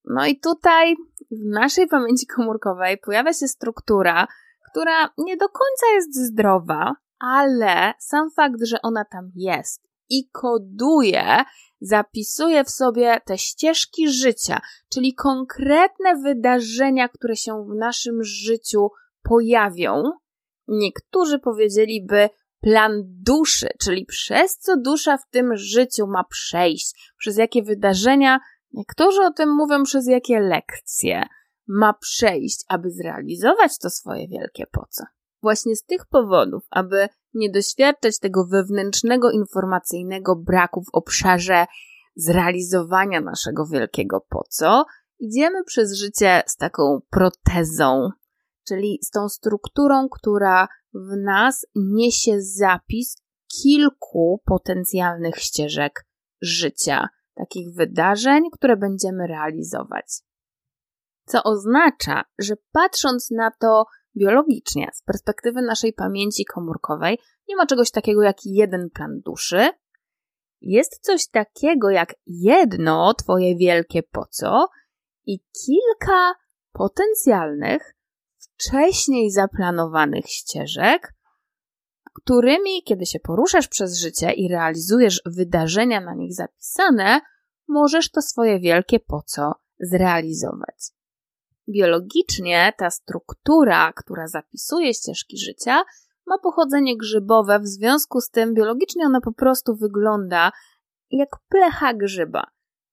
No 0.05 0.25
i 0.25 0.39
tutaj 0.39 0.95
w 1.31 1.45
naszej 1.45 1.87
pamięci 1.87 2.27
komórkowej 2.27 2.97
pojawia 2.97 3.33
się 3.33 3.47
struktura, 3.47 4.27
która 4.73 5.09
nie 5.17 5.37
do 5.37 5.49
końca 5.49 5.87
jest 5.93 6.15
zdrowa, 6.15 6.95
ale 7.19 7.93
sam 7.99 8.31
fakt, 8.31 8.65
że 8.65 8.81
ona 8.81 9.05
tam 9.05 9.31
jest 9.35 9.83
i 10.09 10.29
koduje, 10.31 11.43
zapisuje 11.81 12.63
w 12.63 12.69
sobie 12.69 13.21
te 13.25 13.37
ścieżki 13.37 14.09
życia, 14.09 14.61
czyli 14.93 15.15
konkretne 15.15 16.15
wydarzenia, 16.23 17.09
które 17.09 17.35
się 17.35 17.65
w 17.65 17.75
naszym 17.75 18.23
życiu 18.23 18.89
pojawią. 19.23 20.03
Niektórzy 20.67 21.39
powiedzieliby 21.39 22.29
plan 22.61 23.01
duszy, 23.05 23.69
czyli 23.81 24.05
przez 24.05 24.57
co 24.57 24.77
dusza 24.77 25.17
w 25.17 25.29
tym 25.29 25.55
życiu 25.55 26.07
ma 26.07 26.23
przejść, 26.23 27.13
przez 27.17 27.37
jakie 27.37 27.63
wydarzenia, 27.63 28.39
niektórzy 28.71 29.21
o 29.21 29.31
tym 29.31 29.55
mówią, 29.55 29.83
przez 29.83 30.07
jakie 30.07 30.39
lekcje 30.39 31.23
ma 31.67 31.93
przejść, 31.93 32.65
aby 32.67 32.91
zrealizować 32.91 33.77
to 33.77 33.89
swoje 33.89 34.27
wielkie 34.27 34.65
po 34.71 34.85
co. 34.89 35.03
Właśnie 35.41 35.75
z 35.75 35.83
tych 35.83 36.05
powodów, 36.05 36.63
aby 36.69 37.07
nie 37.33 37.51
doświadczać 37.51 38.19
tego 38.19 38.45
wewnętrznego 38.45 39.31
informacyjnego 39.31 40.35
braku 40.35 40.83
w 40.83 40.93
obszarze 40.93 41.65
zrealizowania 42.15 43.21
naszego 43.21 43.65
wielkiego 43.65 44.25
po 44.29 44.43
co, 44.49 44.85
idziemy 45.19 45.63
przez 45.63 45.97
życie 45.97 46.43
z 46.47 46.55
taką 46.55 46.99
protezą, 47.09 48.09
czyli 48.67 48.99
z 49.03 49.09
tą 49.09 49.29
strukturą, 49.29 50.09
która 50.09 50.67
w 50.93 51.17
nas 51.23 51.65
niesie 51.75 52.41
zapis 52.41 53.15
kilku 53.61 54.41
potencjalnych 54.45 55.35
ścieżek 55.35 56.05
życia, 56.41 57.07
takich 57.35 57.75
wydarzeń, 57.75 58.43
które 58.51 58.77
będziemy 58.77 59.27
realizować. 59.27 60.05
Co 61.25 61.43
oznacza, 61.43 62.23
że 62.39 62.53
patrząc 62.71 63.31
na 63.31 63.51
to 63.51 63.85
biologicznie, 64.17 64.89
z 64.93 65.01
perspektywy 65.01 65.61
naszej 65.61 65.93
pamięci 65.93 66.45
komórkowej, 66.45 67.19
nie 67.49 67.55
ma 67.55 67.65
czegoś 67.65 67.91
takiego 67.91 68.21
jak 68.21 68.37
jeden 68.45 68.89
plan 68.89 69.21
duszy. 69.25 69.69
Jest 70.61 70.99
coś 70.99 71.27
takiego 71.27 71.89
jak 71.89 72.15
jedno 72.25 73.13
Twoje 73.13 73.55
wielkie 73.55 74.03
po 74.03 74.25
co 74.25 74.67
i 75.25 75.39
kilka 75.65 76.33
potencjalnych, 76.71 77.93
wcześniej 78.37 79.31
zaplanowanych 79.31 80.25
ścieżek, 80.25 81.13
którymi, 82.13 82.83
kiedy 82.83 83.05
się 83.05 83.19
poruszasz 83.19 83.67
przez 83.67 83.97
życie 83.97 84.31
i 84.31 84.47
realizujesz 84.47 85.21
wydarzenia 85.25 86.01
na 86.01 86.13
nich 86.15 86.33
zapisane, 86.33 87.21
możesz 87.67 88.11
to 88.11 88.21
swoje 88.21 88.59
wielkie 88.59 88.99
po 88.99 89.21
co 89.25 89.51
zrealizować. 89.79 90.91
Biologicznie 91.69 92.73
ta 92.77 92.89
struktura, 92.89 93.93
która 93.93 94.27
zapisuje 94.27 94.93
ścieżki 94.93 95.37
życia, 95.37 95.83
ma 96.27 96.37
pochodzenie 96.37 96.97
grzybowe, 96.97 97.59
w 97.59 97.67
związku 97.67 98.21
z 98.21 98.29
tym 98.29 98.53
biologicznie 98.53 99.05
ona 99.05 99.21
po 99.21 99.33
prostu 99.33 99.75
wygląda 99.75 100.51
jak 101.11 101.29
plecha 101.49 101.93
grzyba. 101.93 102.43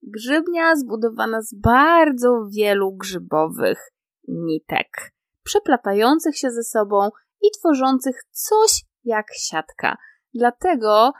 Grzybnia 0.02 0.76
zbudowana 0.76 1.42
z 1.42 1.54
bardzo 1.54 2.46
wielu 2.56 2.92
grzybowych 2.92 3.92
nitek, 4.28 5.12
przeplatających 5.42 6.38
się 6.38 6.50
ze 6.50 6.62
sobą 6.62 7.08
i 7.42 7.50
tworzących 7.58 8.24
coś 8.30 8.84
jak 9.04 9.26
siatka. 9.38 9.96
Dlatego 10.34 11.12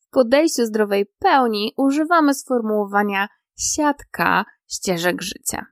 w 0.00 0.10
podejściu 0.10 0.66
zdrowej 0.66 1.06
pełni 1.18 1.74
używamy 1.76 2.34
sformułowania 2.34 3.28
siatka 3.58 4.44
ścieżek 4.66 5.22
życia. 5.22 5.71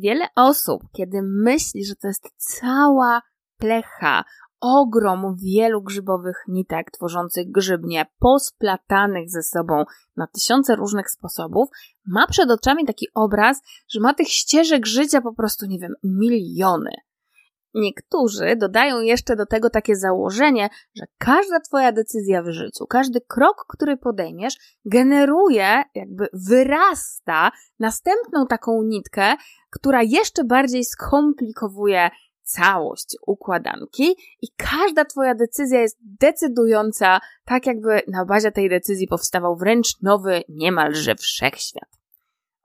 Wiele 0.00 0.26
osób, 0.36 0.82
kiedy 0.92 1.22
myśli, 1.22 1.84
że 1.84 1.94
to 1.96 2.08
jest 2.08 2.28
cała 2.36 3.22
plecha, 3.58 4.24
ogrom 4.60 5.36
wielu 5.36 5.82
grzybowych 5.82 6.44
nitek 6.48 6.90
tworzących 6.90 7.50
grzybnie, 7.50 8.06
posplatanych 8.18 9.30
ze 9.30 9.42
sobą 9.42 9.84
na 10.16 10.26
tysiące 10.26 10.76
różnych 10.76 11.10
sposobów, 11.10 11.68
ma 12.06 12.26
przed 12.26 12.50
oczami 12.50 12.86
taki 12.86 13.06
obraz, 13.14 13.60
że 13.88 14.00
ma 14.00 14.14
tych 14.14 14.28
ścieżek 14.28 14.86
życia 14.86 15.20
po 15.20 15.34
prostu, 15.34 15.66
nie 15.66 15.78
wiem, 15.78 15.94
miliony. 16.04 16.90
Niektórzy 17.74 18.56
dodają 18.56 19.00
jeszcze 19.00 19.36
do 19.36 19.46
tego 19.46 19.70
takie 19.70 19.96
założenie, 19.96 20.68
że 20.94 21.04
każda 21.18 21.60
Twoja 21.60 21.92
decyzja 21.92 22.42
w 22.42 22.50
życiu, 22.50 22.86
każdy 22.86 23.20
krok, 23.20 23.64
który 23.68 23.96
podejmiesz, 23.96 24.78
generuje, 24.84 25.82
jakby 25.94 26.28
wyrasta 26.32 27.50
następną 27.78 28.46
taką 28.46 28.82
nitkę, 28.82 29.34
która 29.70 30.02
jeszcze 30.02 30.44
bardziej 30.44 30.84
skomplikowuje 30.84 32.10
całość 32.42 33.16
układanki 33.26 34.16
i 34.42 34.46
każda 34.56 35.04
Twoja 35.04 35.34
decyzja 35.34 35.80
jest 35.80 35.98
decydująca, 36.00 37.20
tak 37.44 37.66
jakby 37.66 38.02
na 38.08 38.24
bazie 38.24 38.52
tej 38.52 38.68
decyzji 38.68 39.08
powstawał 39.08 39.56
wręcz 39.56 40.00
nowy, 40.02 40.42
niemalże 40.48 41.14
wszechświat. 41.14 41.98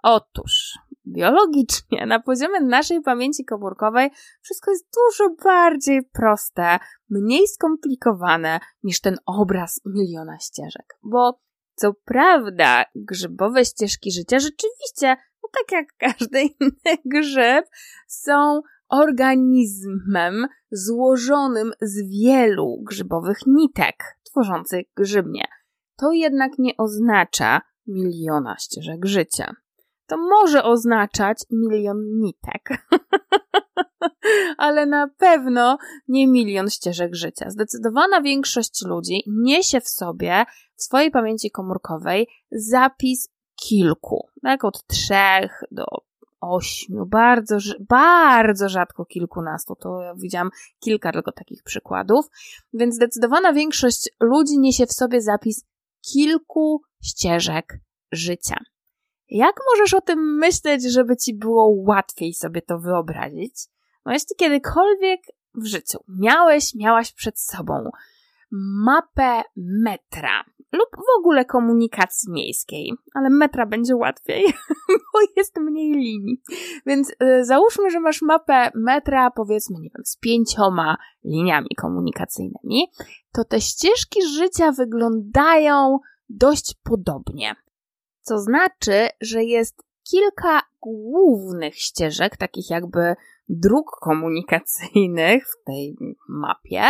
Otóż, 0.04 0.78
biologicznie, 1.08 2.06
na 2.06 2.20
poziomie 2.20 2.62
naszej 2.62 3.02
pamięci 3.02 3.46
komórkowej, 3.46 4.10
wszystko 4.42 4.72
jest 4.72 4.88
dużo 4.96 5.36
bardziej 5.44 6.04
proste, 6.04 6.80
mniej 7.10 7.48
skomplikowane 7.48 8.60
niż 8.84 9.02
ten 9.02 9.18
obraz 9.26 9.82
miliona 9.86 10.40
ścieżek. 10.40 10.98
Bo 11.04 11.40
co 11.76 11.94
prawda, 12.06 12.86
grzybowe 12.96 13.66
ścieżki 13.66 14.12
życia 14.12 14.40
rzeczywiście, 14.40 15.16
no 15.44 15.50
tak 15.54 15.72
jak 15.72 15.86
każdy 15.98 16.42
inny 16.60 16.98
grzyb, 17.06 17.66
są 18.08 18.62
organizmem 18.90 20.48
złożonym 20.72 21.72
z 21.82 22.10
wielu 22.10 22.84
grzybowych 22.84 23.38
nitek 23.48 23.96
tworzących 24.24 24.86
grzybnie. 24.96 25.44
To 25.98 26.12
jednak 26.12 26.52
nie 26.58 26.78
oznacza 26.78 27.62
miliona 27.88 28.56
ścieżek 28.58 29.06
życia. 29.06 29.56
To 30.14 30.18
może 30.18 30.64
oznaczać 30.64 31.38
milion 31.52 31.98
nitek, 32.20 32.70
ale 34.58 34.86
na 34.86 35.08
pewno 35.18 35.78
nie 36.08 36.28
milion 36.28 36.70
ścieżek 36.70 37.16
życia. 37.16 37.50
Zdecydowana 37.50 38.22
większość 38.22 38.86
ludzi 38.86 39.24
niesie 39.28 39.82
w 39.82 39.90
sobie, 39.90 40.46
w 40.76 40.84
swojej 40.84 41.12
pamięci 41.12 41.52
komórkowej, 41.52 42.28
zapis 42.52 43.30
kilku, 43.56 44.28
tak 44.44 44.64
od 44.64 44.88
trzech 44.88 45.64
do 45.72 45.86
ośmiu, 46.42 47.06
bardzo, 47.06 47.58
bardzo 47.90 48.70
rzadko 48.70 49.06
kilkunastu. 49.06 49.76
To 49.76 50.02
ja 50.02 50.16
widziałam 50.16 50.50
kilka 50.80 51.12
tylko 51.12 51.32
takich 51.32 51.64
przykładów. 51.64 52.26
Więc 52.74 52.96
zdecydowana 52.96 53.54
większość 53.54 54.10
ludzi 54.20 54.60
niesie 54.60 54.86
w 54.86 54.94
sobie 54.94 55.22
zapis 55.22 55.66
kilku 56.02 56.82
ścieżek 57.04 57.80
życia. 58.12 58.73
Jak 59.30 59.56
możesz 59.72 59.94
o 59.94 60.02
tym 60.02 60.38
myśleć, 60.38 60.84
żeby 60.94 61.18
ci 61.18 61.34
było 61.34 61.76
łatwiej 61.88 62.34
sobie 62.34 62.62
to 62.62 62.80
wyobrazić? 62.80 63.56
No 64.06 64.14
jeśli 64.14 64.36
kiedykolwiek 64.36 65.20
w 65.56 65.66
życiu 65.66 66.00
miałeś, 66.08 66.76
miałaś 66.76 67.14
przed 67.14 67.40
sobą 67.40 67.90
mapę 68.86 69.42
metra, 69.56 70.44
lub 70.72 70.90
w 70.98 71.20
ogóle 71.20 71.46
komunikacji 71.46 72.32
miejskiej, 72.32 72.94
ale 73.14 73.30
metra 73.30 73.66
będzie 73.66 73.96
łatwiej, 73.96 74.44
bo 75.14 75.20
jest 75.38 75.58
mniej 75.58 75.92
linii. 75.92 76.42
Więc 76.86 77.10
y, 77.10 77.46
załóżmy, 77.46 77.92
że 77.92 78.00
masz 78.00 78.22
mapę 78.22 78.72
metra, 78.76 79.32
powiedzmy, 79.32 79.80
nie 79.80 79.90
wiem, 79.90 80.06
z 80.06 80.18
pięcioma 80.18 80.98
liniami 81.24 81.70
komunikacyjnymi, 81.78 82.92
to 83.32 83.44
te 83.44 83.62
ścieżki 83.62 84.20
życia 84.28 84.72
wyglądają 84.72 86.00
dość 86.30 86.76
podobnie. 86.84 87.56
Co 88.24 88.40
znaczy, 88.40 89.08
że 89.22 89.44
jest 89.44 89.84
kilka 90.04 90.62
głównych 90.82 91.76
ścieżek, 91.76 92.38
takich 92.38 92.70
jakby 92.70 93.16
dróg 93.50 93.92
komunikacyjnych 94.02 95.48
w 95.48 95.66
tej 95.66 95.98
mapie, 96.30 96.84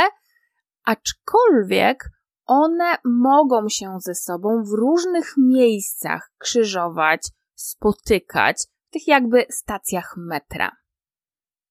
aczkolwiek 0.84 2.10
one 2.46 2.96
mogą 3.06 3.70
się 3.70 3.98
ze 4.00 4.16
sobą 4.16 4.64
w 4.64 4.72
różnych 4.72 5.34
miejscach 5.38 6.32
krzyżować, 6.38 7.22
spotykać, 7.56 8.58
w 8.88 8.94
tych 8.94 9.08
jakby 9.08 9.46
stacjach 9.50 10.14
metra. 10.18 10.72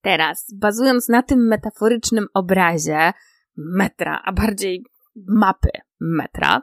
Teraz, 0.01 0.47
bazując 0.55 1.09
na 1.09 1.23
tym 1.23 1.49
metaforycznym 1.49 2.27
obrazie 2.35 3.13
metra, 3.57 4.23
a 4.25 4.33
bardziej 4.33 4.85
mapy 5.17 5.71
metra, 6.01 6.63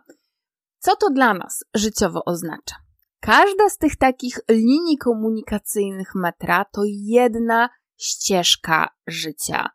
co 0.79 0.95
to 0.95 1.09
dla 1.09 1.33
nas 1.33 1.63
życiowo 1.73 2.25
oznacza? 2.25 2.88
Każda 3.19 3.69
z 3.69 3.77
tych 3.77 3.95
takich 3.95 4.39
linii 4.49 4.97
komunikacyjnych 4.97 6.15
metra 6.15 6.65
to 6.65 6.81
jedna 6.85 7.69
ścieżka 7.97 8.89
życia 9.07 9.69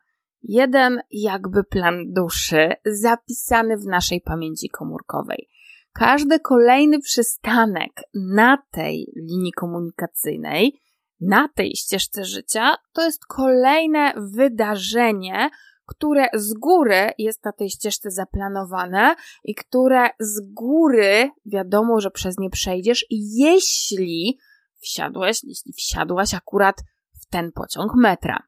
jeden 0.47 1.01
jakby 1.11 1.63
plan 1.63 2.13
duszy 2.13 2.69
zapisany 2.85 3.77
w 3.77 3.85
naszej 3.85 4.21
pamięci 4.21 4.69
komórkowej. 4.69 5.49
Każdy 5.93 6.39
kolejny 6.39 6.99
przystanek 6.99 7.91
na 8.13 8.57
tej 8.71 9.13
linii 9.15 9.51
komunikacyjnej, 9.51 10.81
na 11.21 11.47
tej 11.47 11.75
ścieżce 11.75 12.25
życia, 12.25 12.75
to 12.93 13.03
jest 13.03 13.25
kolejne 13.25 14.13
wydarzenie, 14.17 15.49
które 15.85 16.27
z 16.33 16.53
góry 16.53 17.11
jest 17.17 17.45
na 17.45 17.51
tej 17.51 17.69
ścieżce 17.69 18.11
zaplanowane 18.11 19.15
i 19.43 19.55
które 19.55 20.09
z 20.19 20.41
góry 20.53 21.29
wiadomo, 21.45 22.01
że 22.01 22.11
przez 22.11 22.37
nie 22.37 22.49
przejdziesz, 22.49 23.05
jeśli 23.09 24.39
wsiadłeś, 24.81 25.43
jeśli 25.43 25.73
wsiadłaś 25.73 26.33
akurat 26.33 26.75
w 27.21 27.25
ten 27.25 27.51
pociąg 27.51 27.91
metra. 27.95 28.39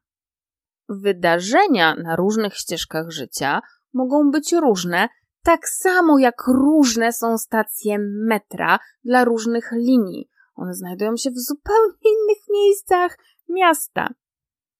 Wydarzenia 0.88 1.94
na 1.94 2.16
różnych 2.16 2.54
ścieżkach 2.54 3.10
życia 3.10 3.60
mogą 3.92 4.30
być 4.30 4.52
różne, 4.52 5.08
tak 5.42 5.68
samo 5.68 6.18
jak 6.18 6.42
różne 6.46 7.12
są 7.12 7.38
stacje 7.38 7.98
metra 8.28 8.78
dla 9.04 9.24
różnych 9.24 9.72
linii. 9.72 10.30
One 10.54 10.74
znajdują 10.74 11.16
się 11.16 11.30
w 11.30 11.38
zupełnie 11.38 11.94
innych 12.04 12.44
miejscach 12.50 13.18
miasta. 13.48 14.08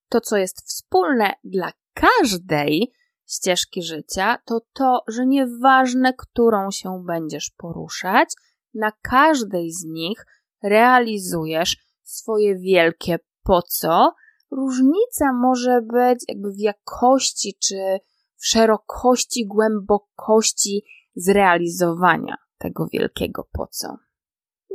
To, 0.09 0.21
co 0.21 0.37
jest 0.37 0.67
wspólne 0.67 1.33
dla 1.43 1.71
każdej 1.99 2.93
ścieżki 3.27 3.83
życia, 3.83 4.37
to 4.45 4.61
to, 4.73 5.03
że 5.07 5.25
nieważne, 5.25 6.13
którą 6.13 6.71
się 6.71 7.03
będziesz 7.05 7.51
poruszać, 7.57 8.29
na 8.73 8.91
każdej 9.01 9.71
z 9.71 9.85
nich 9.85 10.25
realizujesz 10.63 11.77
swoje 12.03 12.59
wielkie 12.59 13.19
po 13.43 13.61
co, 13.61 14.13
różnica 14.51 15.33
może 15.33 15.81
być 15.81 16.19
jakby 16.27 16.51
w 16.51 16.59
jakości 16.59 17.57
czy 17.63 17.99
w 18.35 18.47
szerokości, 18.47 19.45
głębokości 19.47 20.83
zrealizowania 21.15 22.35
tego 22.57 22.87
wielkiego 22.93 23.47
po 23.51 23.67
co. 23.67 24.08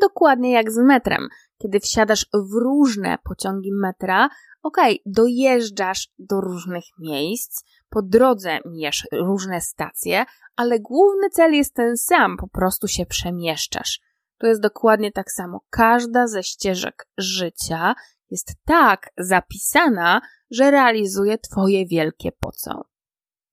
Dokładnie 0.00 0.52
jak 0.52 0.72
z 0.72 0.78
metrem. 0.78 1.28
Kiedy 1.62 1.80
wsiadasz 1.80 2.26
w 2.34 2.52
różne 2.52 3.18
pociągi 3.24 3.72
metra, 3.72 4.28
okej, 4.62 5.00
okay, 5.00 5.12
dojeżdżasz 5.12 6.08
do 6.18 6.40
różnych 6.40 6.84
miejsc, 6.98 7.64
po 7.88 8.02
drodze 8.02 8.58
mijasz 8.64 9.06
różne 9.12 9.60
stacje, 9.60 10.24
ale 10.56 10.80
główny 10.80 11.30
cel 11.30 11.52
jest 11.52 11.74
ten 11.74 11.96
sam, 11.96 12.36
po 12.36 12.48
prostu 12.48 12.88
się 12.88 13.06
przemieszczasz. 13.06 14.00
To 14.38 14.46
jest 14.46 14.60
dokładnie 14.60 15.12
tak 15.12 15.32
samo. 15.32 15.60
Każda 15.70 16.26
ze 16.26 16.42
ścieżek 16.42 17.06
życia 17.18 17.94
jest 18.30 18.52
tak 18.64 19.10
zapisana, 19.18 20.20
że 20.50 20.70
realizuje 20.70 21.38
Twoje 21.38 21.86
wielkie 21.86 22.32
po 22.32 22.52
co. 22.52 22.84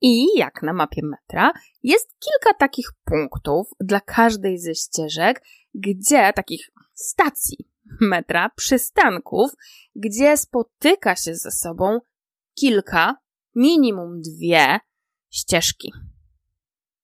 I 0.01 0.37
jak 0.37 0.63
na 0.63 0.73
mapie 0.73 1.01
metra, 1.03 1.51
jest 1.83 2.09
kilka 2.19 2.57
takich 2.59 2.91
punktów 3.05 3.67
dla 3.79 3.99
każdej 3.99 4.59
ze 4.59 4.75
ścieżek, 4.75 5.41
gdzie 5.73 6.33
takich 6.33 6.69
stacji 6.93 7.71
metra, 8.01 8.49
przystanków, 8.55 9.51
gdzie 9.95 10.37
spotyka 10.37 11.15
się 11.15 11.35
ze 11.35 11.51
sobą 11.51 11.99
kilka, 12.55 13.15
minimum 13.55 14.21
dwie 14.21 14.79
ścieżki. 15.29 15.93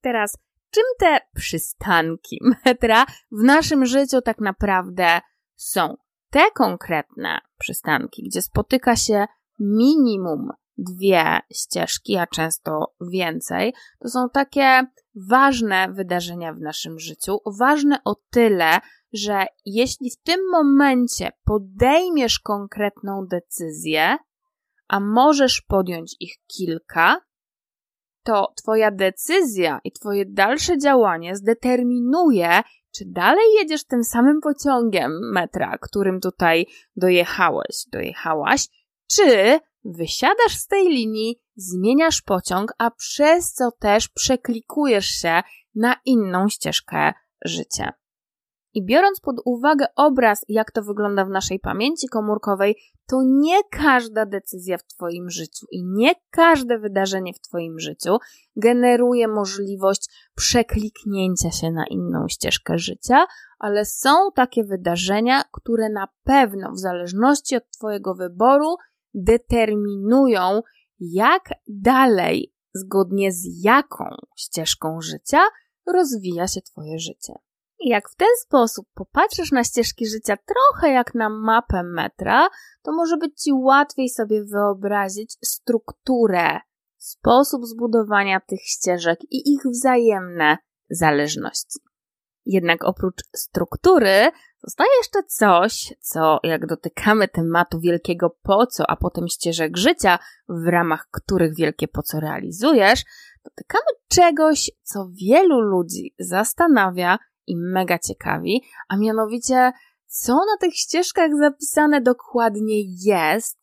Teraz, 0.01 0.37
czym 0.69 0.83
te 0.99 1.19
przystanki 1.35 2.39
metra 2.65 3.05
w 3.31 3.43
naszym 3.43 3.85
życiu 3.85 4.21
tak 4.21 4.39
naprawdę 4.39 5.21
są? 5.55 5.95
Te 6.29 6.51
konkretne 6.51 7.39
przystanki, 7.57 8.23
gdzie 8.23 8.41
spotyka 8.41 8.95
się 8.95 9.25
minimum 9.59 10.49
dwie 10.77 11.39
ścieżki, 11.53 12.17
a 12.17 12.27
często 12.27 12.95
więcej, 13.11 13.73
to 13.99 14.09
są 14.09 14.29
takie 14.29 14.83
ważne 15.29 15.87
wydarzenia 15.93 16.53
w 16.53 16.61
naszym 16.61 16.99
życiu. 16.99 17.37
Ważne 17.45 17.99
o 18.05 18.15
tyle, 18.29 18.79
że 19.13 19.45
jeśli 19.65 20.11
w 20.11 20.21
tym 20.21 20.39
momencie 20.51 21.31
podejmiesz 21.43 22.39
konkretną 22.39 23.25
decyzję, 23.27 24.17
a 24.87 24.99
możesz 24.99 25.61
podjąć 25.61 26.15
ich 26.19 26.33
kilka, 26.57 27.21
to 28.23 28.53
Twoja 28.55 28.91
decyzja 28.91 29.79
i 29.83 29.91
Twoje 29.91 30.25
dalsze 30.25 30.77
działanie 30.77 31.35
zdeterminuje, 31.35 32.61
czy 32.95 33.05
dalej 33.05 33.53
jedziesz 33.59 33.85
tym 33.85 34.03
samym 34.03 34.41
pociągiem 34.41 35.11
metra, 35.33 35.77
którym 35.81 36.19
tutaj 36.19 36.65
dojechałeś, 36.95 37.85
dojechałaś, 37.91 38.67
czy 39.11 39.59
wysiadasz 39.87 40.57
z 40.57 40.67
tej 40.67 40.89
linii, 40.89 41.41
zmieniasz 41.55 42.21
pociąg, 42.21 42.73
a 42.77 42.91
przez 42.91 43.53
co 43.53 43.71
też 43.71 44.07
przeklikujesz 44.07 45.05
się 45.05 45.41
na 45.75 45.95
inną 46.05 46.49
ścieżkę 46.49 47.13
życia. 47.45 47.93
I 48.73 48.85
biorąc 48.85 49.19
pod 49.19 49.35
uwagę 49.45 49.85
obraz, 49.95 50.45
jak 50.47 50.71
to 50.71 50.83
wygląda 50.83 51.25
w 51.25 51.29
naszej 51.29 51.59
pamięci 51.59 52.07
komórkowej, 52.07 52.75
to 53.07 53.17
nie 53.25 53.63
każda 53.71 54.25
decyzja 54.25 54.77
w 54.77 54.83
Twoim 54.83 55.29
życiu 55.29 55.65
i 55.71 55.83
nie 55.85 56.11
każde 56.29 56.79
wydarzenie 56.79 57.33
w 57.33 57.39
Twoim 57.39 57.79
życiu 57.79 58.17
generuje 58.55 59.27
możliwość 59.27 60.29
przekliknięcia 60.35 61.51
się 61.51 61.71
na 61.71 61.87
inną 61.87 62.27
ścieżkę 62.27 62.77
życia, 62.77 63.25
ale 63.59 63.85
są 63.85 64.09
takie 64.35 64.63
wydarzenia, 64.63 65.43
które 65.51 65.89
na 65.89 66.07
pewno, 66.23 66.71
w 66.71 66.79
zależności 66.79 67.55
od 67.55 67.69
Twojego 67.69 68.15
wyboru, 68.15 68.75
determinują, 69.17 70.61
jak 70.99 71.49
dalej, 71.67 72.53
zgodnie 72.73 73.31
z 73.31 73.63
jaką 73.63 74.05
ścieżką 74.35 75.01
życia 75.01 75.39
rozwija 75.93 76.47
się 76.47 76.61
Twoje 76.61 76.99
życie. 76.99 77.33
I 77.79 77.89
jak 77.89 78.09
w 78.09 78.15
ten 78.15 78.27
sposób 78.41 78.87
popatrzysz 78.93 79.51
na 79.51 79.63
ścieżki 79.63 80.07
życia 80.07 80.37
trochę 80.37 80.93
jak 80.93 81.15
na 81.15 81.29
mapę 81.29 81.83
metra, 81.83 82.49
to 82.81 82.91
może 82.91 83.17
być 83.17 83.41
Ci 83.41 83.53
łatwiej 83.53 84.09
sobie 84.09 84.43
wyobrazić 84.43 85.37
strukturę, 85.43 86.59
sposób 86.97 87.65
zbudowania 87.65 88.39
tych 88.39 88.61
ścieżek 88.61 89.19
i 89.31 89.53
ich 89.53 89.61
wzajemne 89.71 90.57
zależności. 90.89 91.79
Jednak 92.45 92.83
oprócz 92.83 93.23
struktury 93.35 94.31
zostaje 94.63 94.89
jeszcze 94.97 95.23
coś, 95.23 95.93
co 95.99 96.39
jak 96.43 96.65
dotykamy 96.65 97.27
tematu 97.27 97.79
wielkiego 97.79 98.37
po 98.43 98.67
co, 98.67 98.89
a 98.89 98.95
potem 98.95 99.27
ścieżek 99.27 99.77
życia, 99.77 100.19
w 100.49 100.67
ramach 100.67 101.07
których 101.11 101.55
wielkie 101.55 101.87
po 101.87 102.03
co 102.03 102.19
realizujesz, 102.19 103.03
dotykamy 103.43 103.85
czegoś, 104.07 104.71
co 104.83 105.09
wielu 105.21 105.61
ludzi 105.61 106.15
zastanawia 106.19 107.19
i 107.47 107.57
mega 107.57 107.99
ciekawi, 107.99 108.63
a 108.87 108.97
mianowicie 108.97 109.71
co 110.07 110.33
na 110.33 110.57
tych 110.59 110.75
ścieżkach 110.75 111.31
zapisane 111.39 112.01
dokładnie 112.01 112.81
jest 113.05 113.57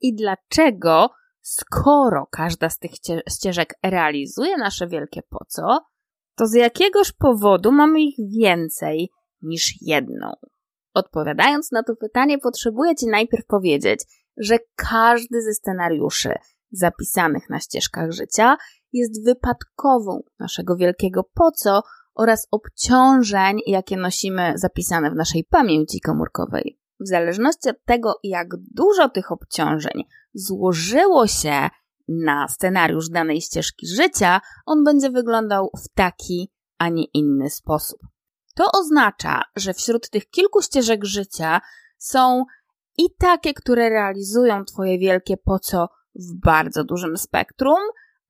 i 0.00 0.14
dlaczego, 0.14 1.10
skoro 1.40 2.26
każda 2.30 2.70
z 2.70 2.78
tych 2.78 2.90
ścieżek 3.30 3.74
realizuje 3.82 4.56
nasze 4.56 4.86
wielkie 4.86 5.22
po 5.22 5.44
co, 5.48 5.80
to 6.36 6.46
z 6.46 6.54
jakiegoż 6.54 7.12
powodu 7.12 7.72
mamy 7.72 8.00
ich 8.00 8.16
więcej 8.38 9.10
niż 9.42 9.74
jedną? 9.80 10.32
Odpowiadając 10.94 11.72
na 11.72 11.82
to 11.82 11.96
pytanie, 11.96 12.38
potrzebuję 12.38 12.94
Ci 12.94 13.06
najpierw 13.06 13.46
powiedzieć, 13.46 14.00
że 14.36 14.58
każdy 14.76 15.42
ze 15.42 15.52
scenariuszy 15.54 16.34
zapisanych 16.70 17.50
na 17.50 17.60
ścieżkach 17.60 18.12
życia 18.12 18.56
jest 18.92 19.24
wypadkową 19.24 20.20
naszego 20.38 20.76
wielkiego 20.76 21.24
po 21.34 21.50
co 21.50 21.82
oraz 22.14 22.48
obciążeń, 22.50 23.60
jakie 23.66 23.96
nosimy 23.96 24.52
zapisane 24.56 25.10
w 25.10 25.14
naszej 25.14 25.44
pamięci 25.44 26.00
komórkowej. 26.00 26.78
W 27.00 27.08
zależności 27.08 27.70
od 27.70 27.84
tego, 27.84 28.14
jak 28.22 28.48
dużo 28.56 29.08
tych 29.08 29.32
obciążeń 29.32 30.04
złożyło 30.34 31.26
się 31.26 31.68
na 32.08 32.48
scenariusz 32.48 33.08
danej 33.08 33.40
ścieżki 33.40 33.86
życia, 33.86 34.40
on 34.66 34.84
będzie 34.84 35.10
wyglądał 35.10 35.70
w 35.84 35.94
taki, 35.94 36.52
a 36.78 36.88
nie 36.88 37.04
inny 37.04 37.50
sposób. 37.50 37.98
To 38.58 38.70
oznacza, 38.72 39.42
że 39.56 39.74
wśród 39.74 40.10
tych 40.10 40.30
kilku 40.30 40.62
ścieżek 40.62 41.04
życia 41.04 41.60
są 41.98 42.44
i 42.98 43.14
takie, 43.18 43.54
które 43.54 43.88
realizują 43.88 44.64
Twoje 44.64 44.98
wielkie 44.98 45.36
po 45.36 45.58
co 45.58 45.88
w 46.14 46.40
bardzo 46.40 46.84
dużym 46.84 47.16
spektrum, 47.16 47.78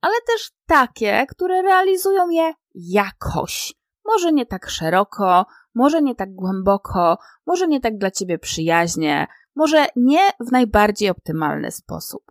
ale 0.01 0.13
też 0.27 0.51
takie, 0.65 1.25
które 1.29 1.61
realizują 1.61 2.29
je 2.29 2.53
jakoś. 2.75 3.73
Może 4.05 4.31
nie 4.31 4.45
tak 4.45 4.69
szeroko, 4.69 5.45
może 5.75 6.01
nie 6.01 6.15
tak 6.15 6.35
głęboko, 6.35 7.17
może 7.45 7.67
nie 7.67 7.79
tak 7.79 7.97
dla 7.97 8.11
Ciebie 8.11 8.39
przyjaźnie, 8.39 9.27
może 9.55 9.87
nie 9.95 10.29
w 10.39 10.51
najbardziej 10.51 11.09
optymalny 11.09 11.71
sposób. 11.71 12.23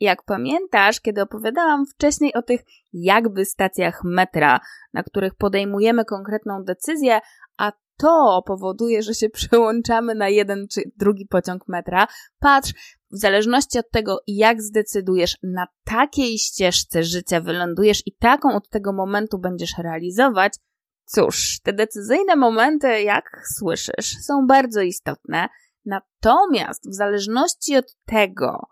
Jak 0.00 0.22
pamiętasz, 0.22 1.00
kiedy 1.00 1.22
opowiadałam 1.22 1.86
wcześniej 1.86 2.34
o 2.34 2.42
tych 2.42 2.60
jakby 2.92 3.44
stacjach 3.44 4.00
metra, 4.04 4.60
na 4.92 5.02
których 5.02 5.34
podejmujemy 5.34 6.04
konkretną 6.04 6.64
decyzję, 6.64 7.20
a 7.56 7.72
to 7.96 8.42
powoduje, 8.46 9.02
że 9.02 9.14
się 9.14 9.28
przełączamy 9.40 10.14
na 10.14 10.28
jeden 10.28 10.66
czy 10.68 10.82
drugi 10.96 11.26
pociąg 11.26 11.68
metra, 11.68 12.06
patrz, 12.38 12.72
w 13.10 13.18
zależności 13.18 13.78
od 13.78 13.90
tego, 13.90 14.18
jak 14.26 14.62
zdecydujesz, 14.62 15.38
na 15.42 15.66
takiej 15.84 16.38
ścieżce 16.38 17.04
życia 17.04 17.40
wylądujesz 17.40 18.02
i 18.06 18.16
taką 18.16 18.54
od 18.54 18.68
tego 18.68 18.92
momentu 18.92 19.38
będziesz 19.38 19.78
realizować, 19.78 20.54
cóż, 21.04 21.60
te 21.62 21.72
decyzyjne 21.72 22.36
momenty, 22.36 23.02
jak 23.02 23.42
słyszysz, 23.58 24.16
są 24.22 24.46
bardzo 24.46 24.80
istotne. 24.80 25.48
Natomiast 25.84 26.88
w 26.90 26.94
zależności 26.94 27.76
od 27.76 27.96
tego, 28.06 28.66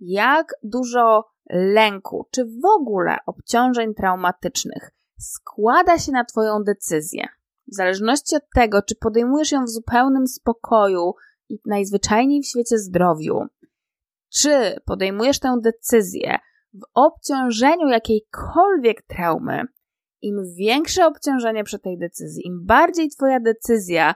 jak 0.00 0.54
dużo 0.62 1.24
lęku, 1.50 2.28
czy 2.30 2.44
w 2.44 2.64
ogóle 2.64 3.16
obciążeń 3.26 3.94
traumatycznych 3.94 4.90
składa 5.18 5.98
się 5.98 6.12
na 6.12 6.24
Twoją 6.24 6.62
decyzję, 6.62 7.28
w 7.72 7.74
zależności 7.74 8.36
od 8.36 8.42
tego, 8.54 8.82
czy 8.82 8.94
podejmujesz 8.94 9.52
ją 9.52 9.64
w 9.64 9.70
zupełnym 9.70 10.26
spokoju 10.26 11.12
i 11.48 11.58
najzwyczajniej 11.66 12.42
w 12.42 12.46
świecie 12.46 12.78
zdrowiu, 12.78 13.46
czy 14.34 14.76
podejmujesz 14.84 15.38
tę 15.38 15.56
decyzję 15.62 16.38
w 16.74 16.80
obciążeniu 16.94 17.88
jakiejkolwiek 17.88 19.02
traumy, 19.02 19.62
im 20.22 20.36
większe 20.58 21.06
obciążenie 21.06 21.64
przy 21.64 21.78
tej 21.78 21.98
decyzji, 21.98 22.46
im 22.46 22.64
bardziej 22.66 23.08
Twoja 23.08 23.40
decyzja 23.40 24.14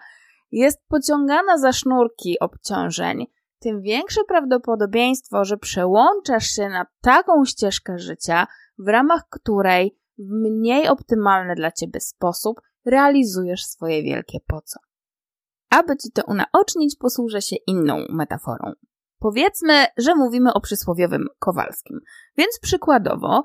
jest 0.50 0.78
pociągana 0.88 1.58
za 1.58 1.72
sznurki 1.72 2.38
obciążeń, 2.40 3.26
tym 3.60 3.80
większe 3.80 4.20
prawdopodobieństwo, 4.28 5.44
że 5.44 5.56
przełączasz 5.56 6.46
się 6.46 6.68
na 6.68 6.86
taką 7.00 7.44
ścieżkę 7.44 7.98
życia, 7.98 8.46
w 8.78 8.88
ramach 8.88 9.28
której 9.30 9.98
w 10.18 10.30
mniej 10.30 10.88
optymalny 10.88 11.54
dla 11.54 11.72
ciebie 11.72 12.00
sposób 12.00 12.60
realizujesz 12.84 13.66
swoje 13.66 14.02
wielkie 14.02 14.38
po 14.46 14.60
co. 14.60 14.80
Aby 15.70 15.96
ci 15.96 16.12
to 16.12 16.22
unaocznić, 16.26 16.96
posłużę 16.98 17.42
się 17.42 17.56
inną 17.66 18.06
metaforą. 18.08 18.72
Powiedzmy, 19.18 19.86
że 19.96 20.14
mówimy 20.14 20.52
o 20.52 20.60
przysłowiowym 20.60 21.26
Kowalskim. 21.38 22.00
Więc 22.36 22.58
przykładowo, 22.62 23.42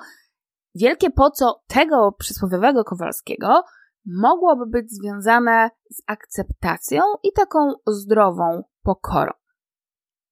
wielkie 0.76 1.12
po 1.12 1.32
co 1.32 1.64
tego 1.68 2.12
przysłowiowego 2.12 2.84
Kowalskiego 2.84 3.64
mogłoby 4.06 4.66
być 4.66 4.92
związane 4.92 5.70
z 5.90 6.02
akceptacją 6.08 7.02
i 7.24 7.34
taką 7.34 7.74
zdrową 7.88 8.64
pokorą 8.84 9.32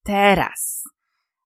teraz. 0.03 0.83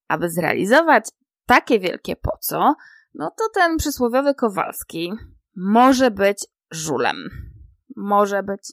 Aby 0.07 0.29
zrealizować 0.29 1.09
takie 1.45 1.79
wielkie 1.79 2.15
po 2.15 2.37
co, 2.41 2.75
no 3.13 3.31
to 3.37 3.43
ten 3.53 3.77
przysłowiowy 3.77 4.35
Kowalski 4.35 5.13
może 5.55 6.11
być 6.11 6.45
żulem. 6.71 7.15
Może 7.95 8.43
być. 8.43 8.71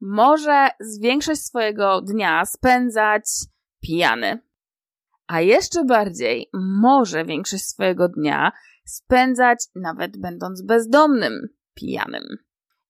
Może 0.00 0.68
większość 1.00 1.40
swojego 1.40 2.00
dnia 2.00 2.44
spędzać 2.46 3.24
pijany. 3.80 4.38
a 5.26 5.40
jeszcze 5.40 5.84
bardziej 5.84 6.50
może 6.52 7.24
większość 7.24 7.64
swojego 7.64 8.08
dnia 8.08 8.52
spędzać 8.84 9.64
nawet 9.74 10.20
będąc 10.20 10.62
bezdomnym, 10.62 11.48
pijanym. 11.74 12.22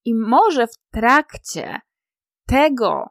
I 0.05 0.15
może 0.15 0.67
w 0.67 0.77
trakcie 0.93 1.81
tego 2.47 3.07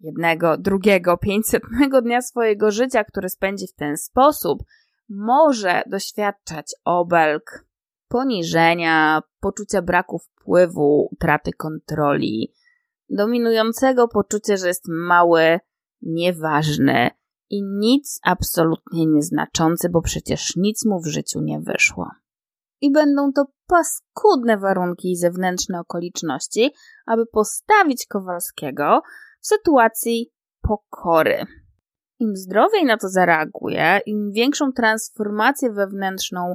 jednego, 0.00 0.58
drugiego, 0.58 1.16
pięćsetnego 1.16 2.02
dnia 2.02 2.22
swojego 2.22 2.70
życia, 2.70 3.04
który 3.04 3.28
spędzi 3.28 3.66
w 3.66 3.74
ten 3.74 3.96
sposób, 3.96 4.62
może 5.08 5.82
doświadczać 5.86 6.74
obelg, 6.84 7.64
poniżenia, 8.08 9.22
poczucia 9.40 9.82
braku 9.82 10.18
wpływu, 10.18 11.08
utraty 11.12 11.52
kontroli, 11.52 12.54
dominującego 13.08 14.08
poczucia, 14.08 14.56
że 14.56 14.68
jest 14.68 14.84
mały, 14.88 15.60
nieważny 16.02 17.10
i 17.50 17.62
nic 17.62 18.20
absolutnie 18.22 19.06
nieznaczący, 19.06 19.88
bo 19.88 20.02
przecież 20.02 20.56
nic 20.56 20.86
mu 20.86 21.00
w 21.00 21.06
życiu 21.06 21.40
nie 21.42 21.60
wyszło. 21.60 22.10
I 22.80 22.92
będą 22.92 23.32
to 23.32 23.46
paskudne 23.66 24.58
warunki 24.58 25.10
i 25.10 25.16
zewnętrzne 25.16 25.80
okoliczności, 25.80 26.70
aby 27.06 27.26
postawić 27.26 28.06
Kowalskiego 28.06 29.02
w 29.40 29.46
sytuacji 29.46 30.32
pokory. 30.62 31.46
Im 32.18 32.36
zdrowiej 32.36 32.84
na 32.84 32.96
to 32.96 33.08
zareaguje, 33.08 34.00
im 34.06 34.32
większą 34.32 34.72
transformację 34.72 35.72
wewnętrzną 35.72 36.54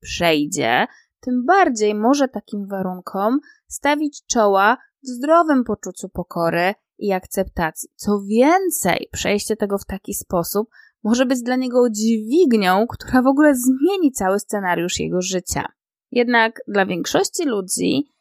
przejdzie, 0.00 0.86
tym 1.20 1.44
bardziej 1.46 1.94
może 1.94 2.28
takim 2.28 2.66
warunkom 2.66 3.38
stawić 3.68 4.26
czoła 4.26 4.76
w 5.02 5.08
zdrowym 5.08 5.64
poczuciu 5.64 6.08
pokory 6.08 6.74
i 6.98 7.12
akceptacji. 7.12 7.88
Co 7.96 8.20
więcej, 8.20 9.08
przejście 9.12 9.56
tego 9.56 9.78
w 9.78 9.84
taki 9.84 10.14
sposób 10.14 10.68
może 11.02 11.26
być 11.26 11.42
dla 11.42 11.56
niego 11.56 11.90
dźwignią, 11.90 12.86
która 12.86 13.22
w 13.22 13.26
ogóle 13.26 13.54
zmieni 13.54 14.12
cały 14.12 14.40
scenariusz 14.40 15.00
jego 15.00 15.22
życia. 15.22 15.68
Jednak 16.10 16.60
dla 16.68 16.86
większości 16.86 17.44
ludzi 17.44 18.12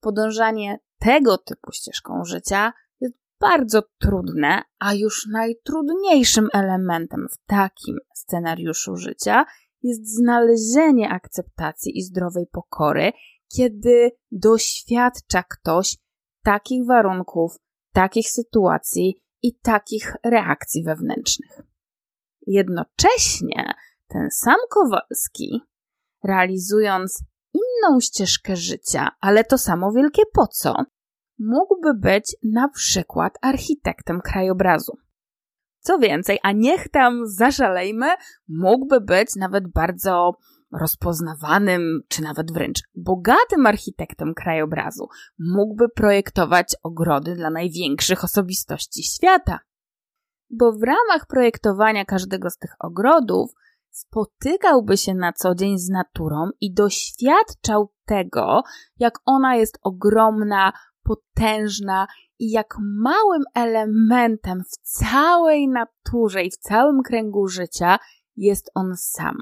podążanie 0.00 0.78
tego 0.98 1.38
typu 1.38 1.72
ścieżką 1.72 2.24
życia 2.24 2.72
bardzo 3.40 3.82
trudne, 4.00 4.62
a 4.78 4.94
już 4.94 5.26
najtrudniejszym 5.32 6.48
elementem 6.52 7.26
w 7.32 7.46
takim 7.46 7.96
scenariuszu 8.14 8.96
życia 8.96 9.44
jest 9.82 10.16
znalezienie 10.16 11.10
akceptacji 11.10 11.98
i 11.98 12.02
zdrowej 12.02 12.46
pokory, 12.52 13.12
kiedy 13.56 14.10
doświadcza 14.30 15.42
ktoś 15.42 15.96
takich 16.44 16.86
warunków, 16.86 17.56
takich 17.92 18.30
sytuacji 18.30 19.22
i 19.42 19.58
takich 19.58 20.16
reakcji 20.24 20.84
wewnętrznych. 20.84 21.60
Jednocześnie 22.46 23.74
ten 24.08 24.30
sam 24.30 24.56
Kowalski, 24.70 25.60
realizując 26.24 27.22
inną 27.54 28.00
ścieżkę 28.00 28.56
życia, 28.56 29.08
ale 29.20 29.44
to 29.44 29.58
samo 29.58 29.92
wielkie 29.92 30.22
po 30.32 30.46
co, 30.46 30.74
mógłby 31.38 31.94
być 31.94 32.36
na 32.42 32.68
przykład 32.68 33.38
architektem 33.42 34.20
krajobrazu. 34.20 34.92
Co 35.80 35.98
więcej, 35.98 36.38
a 36.42 36.52
niech 36.52 36.88
tam 36.88 37.26
zaszalejmy, 37.26 38.06
mógłby 38.48 39.00
być 39.00 39.36
nawet 39.36 39.72
bardzo 39.72 40.32
rozpoznawanym, 40.72 42.00
czy 42.08 42.22
nawet 42.22 42.52
wręcz 42.52 42.80
bogatym 42.94 43.66
architektem 43.66 44.34
krajobrazu. 44.34 45.08
Mógłby 45.38 45.88
projektować 45.88 46.76
ogrody 46.82 47.34
dla 47.34 47.50
największych 47.50 48.24
osobistości 48.24 49.02
świata. 49.02 49.58
Bo 50.50 50.72
w 50.72 50.82
ramach 50.82 51.26
projektowania 51.28 52.04
każdego 52.04 52.50
z 52.50 52.58
tych 52.58 52.74
ogrodów 52.80 53.50
spotykałby 53.90 54.96
się 54.96 55.14
na 55.14 55.32
co 55.32 55.54
dzień 55.54 55.78
z 55.78 55.88
naturą 55.88 56.50
i 56.60 56.74
doświadczał 56.74 57.92
tego, 58.04 58.62
jak 58.98 59.18
ona 59.24 59.56
jest 59.56 59.78
ogromna, 59.82 60.72
potężna 61.06 62.06
i 62.38 62.50
jak 62.50 62.76
małym 62.80 63.42
elementem 63.54 64.62
w 64.64 64.76
całej 64.82 65.68
naturze 65.68 66.42
i 66.42 66.50
w 66.50 66.56
całym 66.56 67.02
kręgu 67.02 67.48
życia 67.48 67.98
jest 68.36 68.70
on 68.74 68.96
sam. 68.96 69.36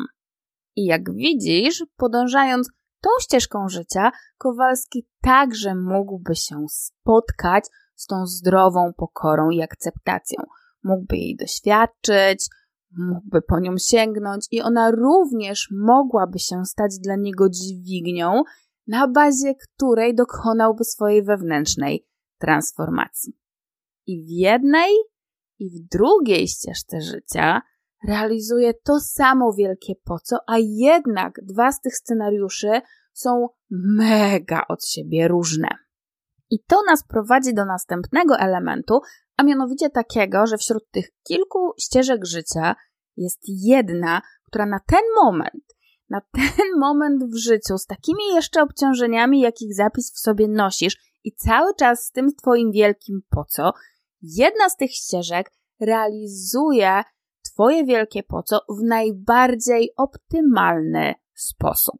I 0.76 0.84
jak 0.84 1.14
widzisz, 1.14 1.84
podążając 1.96 2.70
tą 3.00 3.10
ścieżką 3.20 3.68
życia, 3.68 4.12
Kowalski 4.38 5.06
także 5.22 5.74
mógłby 5.74 6.36
się 6.36 6.66
spotkać 6.68 7.64
z 7.94 8.06
tą 8.06 8.26
zdrową 8.26 8.92
pokorą 8.96 9.50
i 9.50 9.62
akceptacją. 9.62 10.42
Mógłby 10.84 11.16
jej 11.16 11.36
doświadczyć, 11.36 12.48
mógłby 12.98 13.42
po 13.42 13.60
nią 13.60 13.78
sięgnąć 13.78 14.46
i 14.50 14.62
ona 14.62 14.90
również 14.90 15.68
mogłaby 15.70 16.38
się 16.38 16.64
stać 16.64 16.98
dla 16.98 17.16
niego 17.16 17.48
dźwignią, 17.48 18.42
na 18.86 19.08
bazie 19.08 19.54
której 19.54 20.14
dokonałby 20.14 20.84
swojej 20.84 21.22
wewnętrznej 21.22 22.06
transformacji. 22.38 23.38
I 24.06 24.24
w 24.24 24.28
jednej, 24.28 24.90
i 25.58 25.70
w 25.70 25.88
drugiej 25.88 26.48
ścieżce 26.48 27.00
życia 27.00 27.62
realizuje 28.08 28.74
to 28.74 29.00
samo 29.00 29.52
wielkie 29.52 29.94
po 30.04 30.18
co, 30.18 30.36
a 30.46 30.58
jednak 30.58 31.40
dwa 31.42 31.72
z 31.72 31.80
tych 31.80 31.96
scenariuszy 31.96 32.80
są 33.12 33.48
mega 33.70 34.62
od 34.68 34.86
siebie 34.86 35.28
różne. 35.28 35.68
I 36.50 36.64
to 36.64 36.82
nas 36.86 37.04
prowadzi 37.08 37.54
do 37.54 37.64
następnego 37.64 38.38
elementu, 38.38 39.00
a 39.36 39.42
mianowicie 39.42 39.90
takiego, 39.90 40.46
że 40.46 40.58
wśród 40.58 40.90
tych 40.90 41.06
kilku 41.22 41.72
ścieżek 41.80 42.26
życia 42.26 42.76
jest 43.16 43.40
jedna, 43.46 44.22
która 44.46 44.66
na 44.66 44.80
ten 44.86 45.02
moment, 45.22 45.64
na 46.10 46.20
ten 46.20 46.66
moment 46.80 47.24
w 47.24 47.36
życiu, 47.36 47.78
z 47.78 47.86
takimi 47.86 48.24
jeszcze 48.34 48.62
obciążeniami, 48.62 49.40
jakich 49.40 49.74
zapis 49.74 50.12
w 50.12 50.18
sobie 50.18 50.48
nosisz 50.48 50.96
i 51.24 51.32
cały 51.32 51.74
czas 51.74 52.04
z 52.04 52.10
tym 52.10 52.34
twoim 52.34 52.72
wielkim 52.72 53.22
po 53.30 53.44
co, 53.44 53.72
jedna 54.22 54.68
z 54.68 54.76
tych 54.76 54.90
ścieżek 54.90 55.52
realizuje 55.80 57.02
Twoje 57.44 57.84
wielkie 57.84 58.22
po 58.22 58.42
co 58.42 58.60
w 58.68 58.82
najbardziej 58.82 59.90
optymalny 59.96 61.14
sposób. 61.34 61.96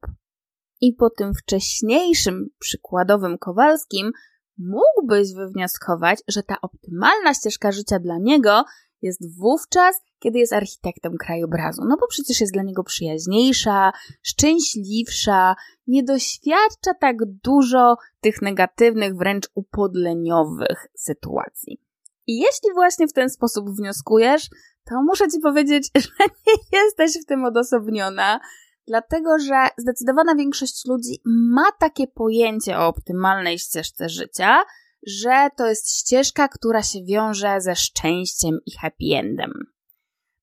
I 0.81 0.93
po 0.93 1.11
tym 1.11 1.35
wcześniejszym 1.35 2.47
przykładowym 2.59 3.39
Kowalskim 3.39 4.11
mógłbyś 4.59 5.35
wywnioskować, 5.35 6.23
że 6.29 6.43
ta 6.43 6.61
optymalna 6.61 7.35
ścieżka 7.35 7.73
życia 7.73 7.99
dla 7.99 8.19
niego 8.19 8.65
jest 9.05 9.39
wówczas, 9.39 9.97
kiedy 10.19 10.39
jest 10.39 10.53
architektem 10.53 11.17
krajobrazu. 11.17 11.83
No 11.89 11.97
bo 12.01 12.07
przecież 12.07 12.41
jest 12.41 12.53
dla 12.53 12.63
niego 12.63 12.85
przyjaźniejsza, 12.85 13.93
szczęśliwsza, 14.23 15.57
nie 15.87 16.03
doświadcza 16.03 16.95
tak 17.01 17.17
dużo 17.25 17.97
tych 18.21 18.43
negatywnych, 18.43 19.17
wręcz 19.17 19.49
upodleniowych 19.55 20.87
sytuacji. 20.95 21.81
I 22.27 22.39
jeśli 22.39 22.73
właśnie 22.75 23.09
w 23.09 23.13
ten 23.13 23.31
sposób 23.31 23.71
wnioskujesz, 23.71 24.49
to 24.85 25.03
muszę 25.03 25.29
Ci 25.29 25.41
powiedzieć, 25.41 25.91
że 26.05 26.25
nie 26.47 26.79
jesteś 26.79 27.23
w 27.23 27.27
tym 27.27 27.45
odosobniona, 27.45 28.41
dlatego 28.87 29.39
że 29.39 29.69
zdecydowana 29.79 30.35
większość 30.35 30.87
ludzi 30.87 31.21
ma 31.25 31.73
takie 31.79 32.07
pojęcie 32.07 32.79
o 32.79 32.87
optymalnej 32.87 33.59
ścieżce 33.59 34.09
życia, 34.09 34.65
że 35.07 35.49
to 35.57 35.67
jest 35.67 35.99
ścieżka, 35.99 36.49
która 36.49 36.83
się 36.83 36.99
wiąże 37.05 37.61
ze 37.61 37.77
szczęściem 37.77 38.59
i 38.67 38.77
happy 38.77 39.05
endem. 39.15 39.53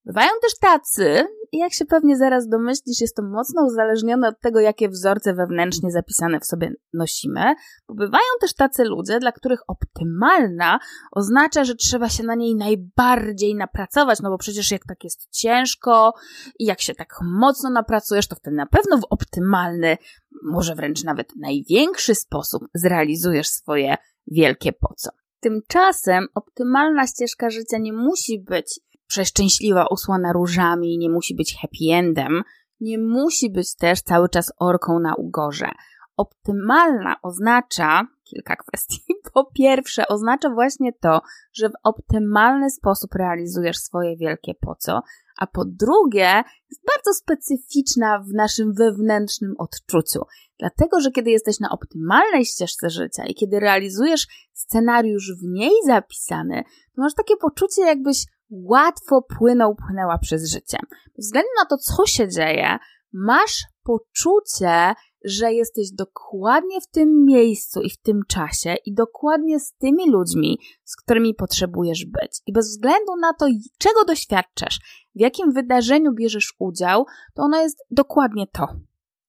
Bywają 0.05 0.30
też 0.41 0.57
tacy, 0.59 1.28
jak 1.51 1.74
się 1.74 1.86
pewnie 1.86 2.18
zaraz 2.18 2.47
domyślisz, 2.47 3.01
jest 3.01 3.16
to 3.16 3.24
mocno 3.24 3.66
uzależnione 3.66 4.28
od 4.28 4.39
tego, 4.39 4.59
jakie 4.59 4.89
wzorce 4.89 5.34
wewnętrznie 5.34 5.91
zapisane 5.91 6.39
w 6.39 6.45
sobie 6.45 6.74
nosimy, 6.93 7.53
bo 7.88 7.95
bywają 7.95 8.24
też 8.41 8.53
tacy 8.53 8.84
ludzie, 8.84 9.20
dla 9.20 9.32
których 9.32 9.59
optymalna 9.68 10.80
oznacza, 11.12 11.64
że 11.64 11.76
trzeba 11.76 12.09
się 12.09 12.24
na 12.24 12.36
niej 12.36 12.55
najbardziej 12.55 13.55
napracować, 13.55 14.20
no 14.20 14.30
bo 14.30 14.38
przecież 14.38 14.72
jak 14.72 14.86
tak 14.86 15.03
jest 15.03 15.28
ciężko 15.32 16.14
i 16.59 16.66
jak 16.66 16.82
się 16.82 16.95
tak 16.95 17.16
mocno 17.24 17.70
napracujesz, 17.70 18.28
to 18.28 18.36
wtedy 18.36 18.55
na 18.55 18.66
pewno 18.66 18.97
w 18.97 19.05
optymalny, 19.09 19.97
może 20.43 20.76
wręcz 20.76 21.03
nawet 21.03 21.28
największy 21.36 22.16
sposób 22.16 22.64
zrealizujesz 22.74 23.47
swoje 23.47 23.97
wielkie 24.28 24.74
po 24.74 24.93
co. 24.97 25.09
Tymczasem 25.39 26.28
optymalna 26.36 27.07
ścieżka 27.07 27.49
życia 27.49 27.78
nie 27.78 27.93
musi 27.93 28.39
być 28.39 28.80
przeszczęśliwa, 29.07 29.88
usłana 29.88 30.34
różami, 30.34 30.97
nie 30.97 31.09
musi 31.09 31.36
być 31.36 31.57
happy 31.61 31.93
endem, 31.93 32.43
nie 32.80 32.97
musi 32.97 33.51
być 33.51 33.76
też 33.76 34.01
cały 34.01 34.30
czas 34.30 34.53
orką 34.59 34.99
na 34.99 35.15
ugorze. 35.15 35.72
Optymalna 36.17 37.15
oznacza 37.24 38.07
kilka 38.34 38.55
kwestii. 38.55 39.01
Po 39.34 39.45
pierwsze, 39.45 40.07
oznacza 40.07 40.49
właśnie 40.49 40.93
to, 40.93 41.21
że 41.53 41.69
w 41.69 41.73
optymalny 41.84 42.69
sposób 42.69 43.15
realizujesz 43.15 43.77
swoje 43.77 44.17
wielkie 44.17 44.53
po 44.61 44.75
co, 44.75 45.01
a 45.38 45.47
po 45.47 45.65
drugie, 45.65 46.43
jest 46.69 46.82
bardzo 46.88 47.13
specyficzna 47.13 48.19
w 48.19 48.34
naszym 48.34 48.73
wewnętrznym 48.73 49.55
odczuciu. 49.57 50.21
Dlatego, 50.59 50.99
że 50.99 51.11
kiedy 51.11 51.32
jesteś 51.32 51.59
na 51.59 51.69
optymalnej 51.69 52.45
ścieżce 52.45 52.89
życia 52.89 53.25
i 53.25 53.36
kiedy 53.36 53.59
realizujesz 53.59 54.27
scenariusz 54.53 55.32
w 55.41 55.43
niej 55.43 55.71
zapisany, 55.86 56.63
to 56.95 57.01
masz 57.01 57.13
takie 57.13 57.38
poczucie, 57.38 57.82
jakbyś 57.82 58.25
łatwo 58.49 59.21
płynął, 59.38 59.75
płynęła 59.75 60.17
przez 60.17 60.51
życie. 60.51 60.77
Ze 61.15 61.21
względu 61.21 61.49
na 61.59 61.65
to, 61.65 61.77
co 61.77 62.05
się 62.05 62.27
dzieje, 62.27 62.77
masz 63.13 63.63
poczucie, 63.84 64.93
że 65.26 65.53
jesteś 65.53 65.91
dokładnie 65.91 66.82
w 66.82 66.88
tym 66.88 67.26
miejscu 67.26 67.82
i 67.82 67.89
w 67.89 67.97
tym 67.97 68.22
czasie 68.28 68.76
i 68.86 68.93
dokładnie 68.93 69.59
z 69.59 69.74
tymi 69.74 70.11
ludźmi, 70.11 70.59
z 70.84 70.95
którymi 70.95 71.36
potrzebujesz 71.36 72.05
być. 72.05 72.41
I 72.45 72.53
bez 72.53 72.69
względu 72.69 73.15
na 73.22 73.34
to, 73.34 73.45
czego 73.78 74.05
doświadczasz, 74.05 74.80
w 75.15 75.19
jakim 75.19 75.51
wydarzeniu 75.51 76.13
bierzesz 76.13 76.53
udział, 76.59 77.05
to 77.34 77.43
ono 77.43 77.61
jest 77.61 77.78
dokładnie 77.91 78.47
to. 78.47 78.67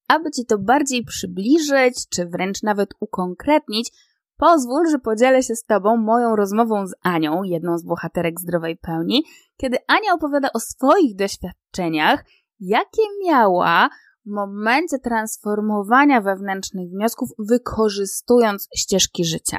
Aby 0.08 0.30
ci 0.30 0.46
to 0.46 0.58
bardziej 0.58 1.04
przybliżyć, 1.04 2.08
czy 2.08 2.26
wręcz 2.26 2.62
nawet 2.62 2.90
ukonkretnić, 3.00 3.92
pozwól, 4.36 4.90
że 4.90 4.98
podzielę 4.98 5.42
się 5.42 5.56
z 5.56 5.64
Tobą 5.64 5.96
moją 5.96 6.36
rozmową 6.36 6.86
z 6.86 6.94
Anią, 7.02 7.42
jedną 7.42 7.78
z 7.78 7.84
bohaterek 7.84 8.40
zdrowej 8.40 8.76
pełni, 8.76 9.24
kiedy 9.56 9.78
Ania 9.86 10.14
opowiada 10.14 10.48
o 10.54 10.60
swoich 10.60 11.16
doświadczeniach, 11.16 12.24
jakie 12.60 13.02
miała 13.24 13.88
w 14.26 14.30
momencie 14.30 14.98
transformowania 14.98 16.20
wewnętrznych 16.20 16.88
wniosków, 16.90 17.28
wykorzystując 17.38 18.68
ścieżki 18.76 19.24
życia. 19.24 19.58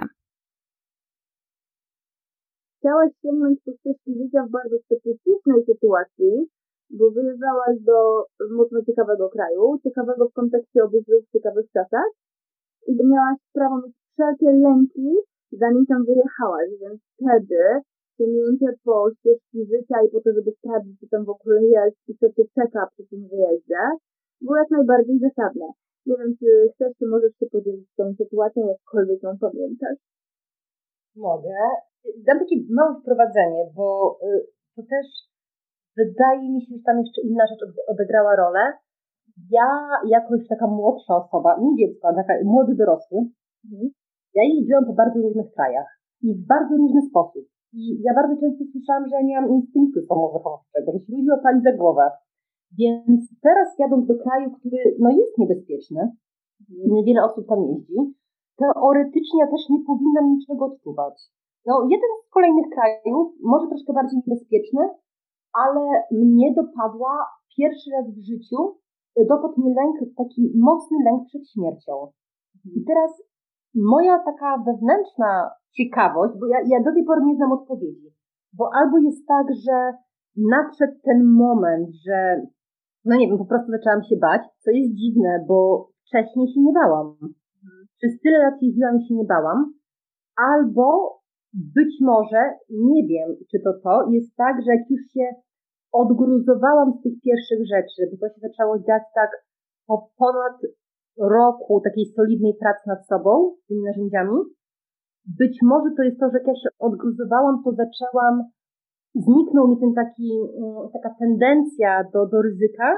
Chciałaś 2.77 3.11
sięgnąć 3.21 3.59
po 3.65 3.71
ścieżki 3.71 4.11
życia 4.23 4.45
w 4.47 4.51
bardzo 4.51 4.77
specyficznej 4.85 5.59
sytuacji, 5.65 6.31
bo 6.89 7.11
wyjeżdżałaś 7.11 7.75
do 7.81 8.25
mocno 8.57 8.83
ciekawego 8.87 9.29
kraju, 9.29 9.79
ciekawego 9.83 10.29
w 10.29 10.33
kontekście 10.33 10.83
obydwu 10.83 11.13
ciekawych 11.33 11.67
czasach 11.71 12.09
i 12.87 12.91
miałaś 13.11 13.37
prawo 13.53 13.75
mieć 13.77 13.95
wszelkie 14.13 14.51
lęki, 14.51 15.07
zanim 15.51 15.85
tam 15.85 16.05
wyjechałaś, 16.05 16.69
więc 16.81 16.99
wtedy 17.15 17.61
sięgnięcie 18.17 18.69
po 18.83 19.11
ścieżki 19.15 19.57
życia 19.71 19.97
i 20.05 20.09
po 20.11 20.21
to, 20.21 20.29
żeby 20.37 20.51
sprawdzić, 20.51 20.99
co 20.99 21.07
tam 21.11 21.25
w 21.25 21.29
ogóle 21.29 21.63
jest 21.63 21.97
i 22.07 22.17
co 22.17 22.25
cię 22.35 22.43
czeka 22.55 22.87
przy 22.91 23.03
tym 23.09 23.27
wyjeździe, 23.29 23.81
było 24.43 24.55
jak 24.57 24.71
najbardziej 24.77 25.17
zasadne. 25.27 25.67
Nie 26.05 26.15
wiem, 26.19 26.31
czy 26.39 26.47
chcesz, 26.73 26.93
czy 26.99 27.05
możesz 27.13 27.33
się 27.39 27.45
podzielić 27.55 27.87
tą 27.97 28.03
sytuacją, 28.21 28.67
jakkolwiek 28.67 29.23
ją 29.23 29.29
pamiętasz. 29.45 29.99
Mogę. 31.15 31.57
Dam 32.27 32.39
takie 32.39 32.55
małe 32.77 32.93
wprowadzenie, 32.99 33.61
bo 33.77 33.85
y, 34.23 34.47
to 34.75 34.81
też 34.93 35.07
wydaje 35.97 36.45
mi 36.53 36.61
się, 36.61 36.71
że 36.75 36.83
tam 36.85 36.97
jeszcze 36.99 37.21
inna 37.21 37.43
rzecz 37.49 37.63
odegrała 37.93 38.35
rolę. 38.35 38.63
Ja, 39.57 39.69
jako 40.15 40.35
już 40.35 40.47
taka 40.47 40.67
młodsza 40.67 41.13
osoba, 41.23 41.59
nie 41.61 41.73
dziecko, 41.79 42.07
ale 42.07 42.17
taka 42.17 42.33
młody 42.43 42.75
dorosły, 42.75 43.19
mhm. 43.65 43.89
ja 44.37 44.43
jeździłam 44.43 44.85
po 44.85 44.93
bardzo 44.93 45.17
różnych 45.21 45.49
krajach 45.55 45.89
i 46.21 46.27
w 46.35 46.47
bardzo 46.47 46.73
różny 46.77 47.01
sposób. 47.09 47.45
I 47.73 48.01
ja 48.05 48.13
bardzo 48.13 48.35
często 48.41 48.63
słyszałam, 48.71 49.03
że 49.07 49.15
ja 49.15 49.21
nie 49.21 49.41
mam 49.41 49.49
instynktu 49.49 49.99
samozachowawczego, 50.01 50.91
że 50.91 50.99
się 50.99 51.13
ludzie 51.13 51.33
opali 51.39 51.61
za 51.61 51.73
głowę. 51.81 52.05
Więc 52.79 53.21
teraz 53.41 53.67
jadąc 53.79 54.07
do 54.07 54.15
kraju, 54.23 54.51
który 54.51 54.77
no, 54.99 55.09
jest 55.09 55.37
niebezpieczny, 55.37 56.11
wiele 57.05 57.23
osób 57.23 57.47
tam 57.47 57.59
jeździ, 57.63 57.97
teoretycznie 58.57 59.39
ja 59.39 59.47
też 59.47 59.69
nie 59.69 59.79
powinnam 59.87 60.29
niczego 60.33 60.65
odczuwać. 60.65 61.15
No, 61.65 61.73
jeden 61.81 62.11
z 62.25 62.29
kolejnych 62.29 62.69
krajów, 62.75 63.33
może 63.43 63.67
troszkę 63.67 63.93
bardziej 63.93 64.19
niebezpieczny, 64.27 64.81
ale 65.53 65.81
mnie 66.11 66.53
dopadła 66.53 67.13
pierwszy 67.57 67.89
raz 67.95 68.05
w 68.11 68.25
życiu, 68.29 68.59
dopadł 69.29 69.61
mnie 69.61 69.73
lęk, 69.75 70.15
taki 70.17 70.51
mocny 70.55 70.97
lęk 71.05 71.25
przed 71.27 71.49
śmiercią. 71.49 71.93
I 72.65 72.83
teraz 72.85 73.11
moja 73.75 74.19
taka 74.19 74.63
wewnętrzna 74.65 75.49
ciekawość, 75.77 76.33
bo 76.39 76.45
ja, 76.47 76.57
ja 76.67 76.83
do 76.83 76.93
tej 76.93 77.03
pory 77.05 77.21
nie 77.25 77.35
znam 77.35 77.51
odpowiedzi, 77.51 78.09
bo 78.53 78.69
albo 78.73 78.97
jest 78.97 79.27
tak, 79.27 79.47
że 79.65 79.93
nadszedł 80.37 80.93
ten 81.03 81.25
moment, 81.25 81.89
że 82.07 82.41
no 83.05 83.15
nie 83.15 83.27
wiem, 83.27 83.37
po 83.37 83.45
prostu 83.45 83.71
zaczęłam 83.71 84.03
się 84.09 84.15
bać, 84.27 84.41
co 84.63 84.71
jest 84.71 84.93
dziwne, 84.93 85.45
bo 85.47 85.57
wcześniej 86.05 86.47
się 86.53 86.61
nie 86.61 86.73
bałam. 86.73 87.07
Przez 87.97 88.21
tyle 88.21 88.37
lat 88.37 88.61
jeździłam 88.61 88.97
i 88.97 89.07
się 89.07 89.13
nie 89.15 89.25
bałam. 89.25 89.73
Albo 90.49 90.85
być 91.53 91.91
może, 92.01 92.41
nie 92.69 93.07
wiem, 93.07 93.29
czy 93.51 93.57
to 93.63 93.71
to, 93.83 94.09
jest 94.11 94.35
tak, 94.35 94.55
że 94.65 94.71
jak 94.75 94.89
już 94.89 95.01
się 95.13 95.25
odgruzowałam 95.91 96.93
z 96.93 97.01
tych 97.03 97.15
pierwszych 97.25 97.61
rzeczy, 97.73 97.99
bo 98.11 98.15
to 98.17 98.33
się 98.33 98.39
zaczęło 98.47 98.79
dziać 98.79 99.03
tak 99.15 99.31
po 99.87 100.09
ponad 100.17 100.57
roku 101.19 101.81
takiej 101.83 102.05
solidnej 102.05 102.53
pracy 102.61 102.83
nad 102.87 103.07
sobą, 103.07 103.55
tymi 103.67 103.81
narzędziami, 103.83 104.37
być 105.39 105.57
może 105.63 105.89
to 105.97 106.03
jest 106.03 106.19
to, 106.19 106.25
że 106.29 106.37
jak 106.37 106.47
ja 106.47 106.55
się 106.55 106.69
odgruzowałam, 106.79 107.63
to 107.63 107.71
zaczęłam 107.71 108.35
zniknął 109.15 109.67
mi 109.67 109.79
ten 109.79 109.93
taki, 109.93 110.29
mm, 110.57 110.89
taka 110.93 111.15
tendencja 111.19 112.03
do, 112.13 112.27
do 112.27 112.41
ryzyka, 112.41 112.89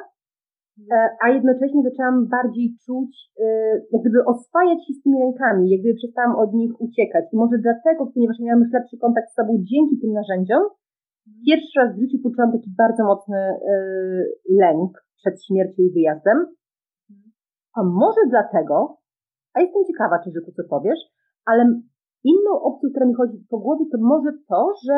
e, 0.92 1.10
a 1.24 1.30
jednocześnie 1.30 1.82
zaczęłam 1.84 2.28
bardziej 2.28 2.78
czuć, 2.86 3.12
e, 3.40 3.46
jak 3.92 4.02
gdyby 4.02 4.20
oswajać 4.26 4.80
się 4.88 4.94
z 4.94 5.04
tymi 5.04 5.18
rękami, 5.20 5.70
jak 5.70 5.80
gdyby 5.82 5.96
przestałam 5.96 6.36
od 6.36 6.54
nich 6.54 6.82
uciekać. 6.82 7.26
I 7.34 7.38
może 7.38 7.58
dlatego, 7.58 8.12
ponieważ 8.14 8.38
miałam 8.40 8.62
już 8.64 8.74
lepszy 8.74 8.98
kontakt 8.98 9.30
z 9.32 9.36
sobą 9.36 9.52
dzięki 9.72 10.00
tym 10.02 10.12
narzędziom, 10.14 10.64
pierwszy 11.48 11.80
raz 11.80 11.96
w 11.96 12.02
życiu 12.02 12.18
poczułam 12.24 12.52
taki 12.52 12.70
bardzo 12.78 13.04
mocny 13.04 13.38
e, 13.38 13.76
lęk 14.64 14.92
przed 15.20 15.46
śmiercią 15.46 15.80
i 15.84 15.94
wyjazdem. 15.94 16.38
A 17.78 17.84
może 17.84 18.22
dlatego, 18.30 18.98
a 19.54 19.62
jestem 19.62 19.84
ciekawa, 19.90 20.20
czy 20.24 20.30
to 20.32 20.52
co 20.52 20.64
powiesz, 20.70 21.02
ale 21.46 21.62
inną 22.24 22.52
opcją, 22.62 22.90
która 22.90 23.06
mi 23.06 23.14
chodzi 23.14 23.38
po 23.50 23.58
głowie, 23.60 23.86
to 23.92 23.98
może 24.02 24.32
to, 24.50 24.74
że 24.86 24.98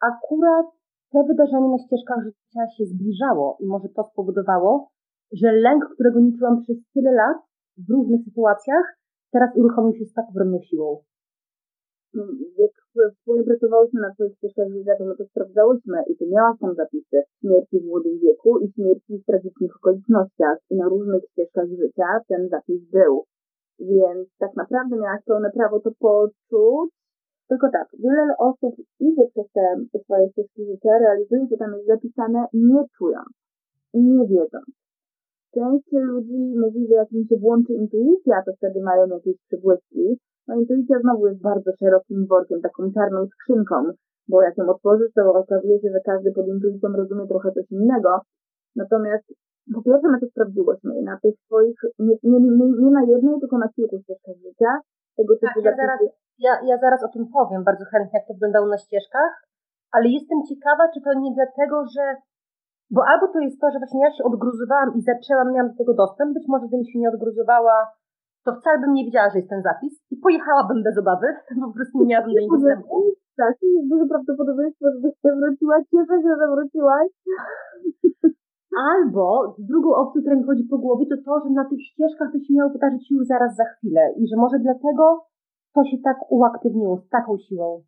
akurat 0.00 0.66
te 1.12 1.24
wydarzenie 1.28 1.68
na 1.68 1.78
ścieżkach 1.78 2.24
życia 2.24 2.62
się 2.76 2.84
zbliżało 2.84 3.56
i 3.60 3.66
może 3.66 3.88
to 3.88 4.04
spowodowało, 4.04 4.88
że 5.32 5.52
lęk, 5.52 5.84
którego 5.94 6.20
nie 6.20 6.38
czułam 6.38 6.62
przez 6.62 6.76
tyle 6.94 7.12
lat 7.12 7.38
w 7.78 7.90
różnych 7.90 8.24
sytuacjach, 8.24 8.84
teraz 9.32 9.50
uruchomił 9.56 9.94
się 9.94 10.04
z 10.04 10.12
tak 10.12 10.24
ogromną 10.30 10.58
siłą. 10.62 11.02
No, 12.14 12.24
jak 12.58 12.70
wspólnie 13.14 13.44
pracowałyśmy 13.44 14.00
na 14.00 14.14
swoich 14.14 14.36
ścieżkach 14.36 14.68
życia, 14.72 14.92
to 14.98 15.04
to 15.18 15.24
sprawdzałyśmy 15.24 15.96
i 16.06 16.16
ty 16.16 16.24
miałaś 16.26 16.56
tam 16.60 16.74
zapisy 16.74 17.22
śmierci 17.40 17.80
w 17.80 17.86
młodym 17.86 18.18
wieku 18.18 18.58
i 18.58 18.72
śmierci 18.72 19.18
w 19.18 19.26
tragicznych 19.26 19.76
okolicznościach 19.76 20.58
i 20.70 20.76
na 20.76 20.88
różnych 20.88 21.22
ścieżkach 21.30 21.68
życia 21.68 22.06
ten 22.28 22.48
zapis 22.48 22.82
był. 22.90 23.24
Więc 23.78 24.28
tak 24.38 24.56
naprawdę 24.56 24.96
miałaś 24.96 25.20
pełne 25.26 25.50
prawo 25.50 25.80
to 25.80 25.90
poczuć 25.98 26.90
tylko 27.50 27.66
tak, 27.70 27.88
wiele 28.04 28.34
osób 28.38 28.74
idzie 29.00 29.24
przez 29.32 29.46
te, 29.54 29.64
swoje 30.04 30.30
ścieżki 30.30 30.60
życia, 30.70 30.98
realizuje, 30.98 31.48
co 31.50 31.56
tam 31.56 31.72
jest 31.74 31.86
zapisane, 31.86 32.40
nie 32.52 32.82
czując 32.98 33.32
i 33.94 33.98
nie 34.02 34.26
wiedząc. 34.26 34.70
Część 35.54 35.92
ludzi 35.92 36.38
mówi, 36.62 36.86
że 36.88 36.94
jak 36.94 37.12
im 37.12 37.24
się 37.28 37.36
włączy 37.36 37.72
intuicja, 37.72 38.42
to 38.46 38.52
wtedy 38.56 38.80
mają 38.82 39.06
jakieś 39.06 39.36
przybłyski. 39.46 40.18
No 40.48 40.54
intuicja 40.54 40.96
znowu 41.00 41.26
jest 41.26 41.40
bardzo 41.40 41.70
szerokim 41.78 42.26
workiem, 42.26 42.60
taką 42.60 42.92
czarną 42.92 43.26
skrzynką, 43.26 43.76
bo 44.28 44.42
jak 44.42 44.58
ją 44.58 44.64
otworzysz, 44.68 45.12
to 45.14 45.34
okazuje 45.34 45.80
się, 45.80 45.88
że 45.94 46.00
każdy 46.04 46.32
pod 46.32 46.46
intuicją 46.48 46.88
rozumie 46.92 47.26
trochę 47.28 47.52
coś 47.52 47.70
innego. 47.70 48.20
Natomiast 48.76 49.24
po 49.74 49.82
pierwsze 49.82 50.08
my 50.08 50.20
to 50.20 50.26
sprawdziłyśmy 50.26 51.02
na 51.02 51.18
tych 51.22 51.34
swoich, 51.46 51.78
nie, 51.98 52.14
nie, 52.22 52.40
nie, 52.40 52.66
nie 52.82 52.90
na 52.90 53.02
jednej, 53.02 53.40
tylko 53.40 53.58
na 53.58 53.68
kilku 53.68 53.98
ścieżkach 54.02 54.36
życia, 54.36 54.70
tego 55.16 55.34
typu 55.34 55.62
tak, 55.62 55.64
ja 55.64 55.76
zaraz, 55.76 56.00
ja, 56.44 56.52
ja 56.70 56.76
zaraz 56.84 57.02
o 57.04 57.12
tym 57.14 57.24
powiem 57.36 57.64
bardzo 57.64 57.84
chętnie, 57.84 58.18
jak 58.18 58.26
to 58.28 58.34
wyglądało 58.34 58.66
na 58.66 58.78
ścieżkach, 58.78 59.32
ale 59.94 60.06
jestem 60.08 60.38
ciekawa, 60.50 60.84
czy 60.92 61.00
to 61.00 61.10
nie 61.24 61.32
dlatego, 61.38 61.76
że 61.94 62.04
bo 62.94 63.00
albo 63.10 63.26
to 63.32 63.38
jest 63.46 63.60
to, 63.60 63.66
że 63.70 63.78
właśnie 63.78 64.00
ja 64.04 64.10
się 64.16 64.24
odgruzowałam 64.30 64.90
i 64.98 65.00
zaczęłam, 65.10 65.52
miałam 65.52 65.70
do 65.70 65.78
tego 65.80 65.94
dostęp, 66.02 66.30
być 66.34 66.46
może 66.48 66.66
gdybym 66.66 66.86
się 66.90 66.98
nie 66.98 67.10
odgruzowała, 67.14 67.76
to 68.44 68.50
wcale 68.58 68.78
bym 68.82 68.92
nie 68.94 69.04
wiedziała, 69.04 69.28
że 69.30 69.38
jest 69.38 69.52
ten 69.54 69.62
zapis 69.68 69.94
i 70.12 70.16
pojechałabym 70.24 70.82
bez 70.86 70.98
obawy, 71.02 71.26
po 71.66 71.72
prostu 71.76 71.94
nie 71.98 72.06
miałabym 72.10 72.34
do 72.34 72.40
niego 72.40 72.56
dostępu. 72.56 72.96
Tak, 73.36 73.54
jest 73.62 73.88
duże 73.92 74.06
prawdopodobieństwo, 74.12 74.84
żebyś 74.94 75.14
się 75.22 75.30
wróciłaś. 75.40 75.82
Cieszę 75.92 76.16
się, 76.22 76.32
że 76.40 76.46
wróciłaś. 76.54 77.08
Albo 78.92 79.26
drugą 79.70 79.90
opcją, 80.02 80.20
która 80.22 80.36
mi 80.36 80.44
chodzi 80.50 80.64
po 80.72 80.78
głowie, 80.78 81.04
to 81.10 81.16
to, 81.26 81.32
że 81.44 81.50
na 81.50 81.64
tych 81.70 81.80
ścieżkach 81.88 82.28
to 82.32 82.38
się 82.38 82.54
miało 82.54 82.70
wydarzyć 82.70 83.10
już 83.10 83.26
zaraz 83.26 83.56
za 83.56 83.64
chwilę 83.64 84.02
i 84.20 84.22
że 84.28 84.36
może 84.36 84.58
dlatego 84.58 85.02
to 85.74 85.84
się 85.84 85.96
tak 86.04 86.18
uaktywniło 86.36 86.96
z 86.96 87.08
taką 87.08 87.38
siłą. 87.38 87.82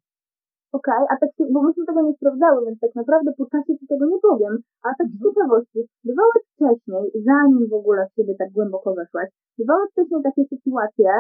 Okej, 0.78 1.03
okay, 1.05 1.12
a 1.12 1.14
tak, 1.20 1.30
bo 1.53 1.62
myśmy 1.62 1.87
tego 1.87 2.03
nie 2.03 2.14
sprawdzały, 2.14 2.59
więc 2.66 2.80
tak 2.80 2.95
naprawdę 2.95 3.30
po 3.39 3.47
czasie 3.53 3.72
ci 3.78 3.87
tego 3.87 4.05
nie 4.12 4.20
powiem. 4.28 4.53
A 4.87 4.89
tak 4.99 5.09
z 5.09 5.14
mhm. 5.14 5.22
ciekawości, 5.24 5.80
bywały 6.09 6.35
wcześniej, 6.49 7.05
zanim 7.30 7.62
w 7.68 7.78
ogóle 7.80 8.01
w 8.07 8.14
siebie 8.16 8.35
tak 8.39 8.51
głęboko 8.57 8.95
weszłaś, 8.95 9.28
bywały 9.59 9.85
wcześniej 9.89 10.20
takie 10.22 10.45
sytuacje, 10.53 11.11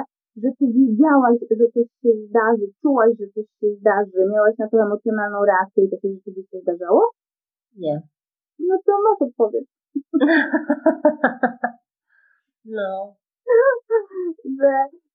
że 0.42 0.48
ty 0.58 0.64
wiedziałaś, 0.78 1.36
że 1.58 1.66
coś 1.74 1.86
się 2.02 2.12
zdarzy, 2.26 2.66
czułaś, 2.82 3.10
że 3.20 3.26
coś 3.34 3.46
się 3.60 3.68
zdarzy, 3.80 4.20
miałaś 4.34 4.54
na 4.58 4.68
to 4.68 4.76
emocjonalną 4.86 5.38
reakcję 5.50 5.84
i 5.84 5.90
to 5.90 5.96
się 5.96 6.08
rzeczywiście 6.14 6.60
zdarzało? 6.60 7.02
Nie. 7.76 8.02
No 8.58 8.74
to 8.86 8.92
masz 9.06 9.20
odpowiedź. 9.28 9.68
no. 12.78 13.14
że 14.58 14.72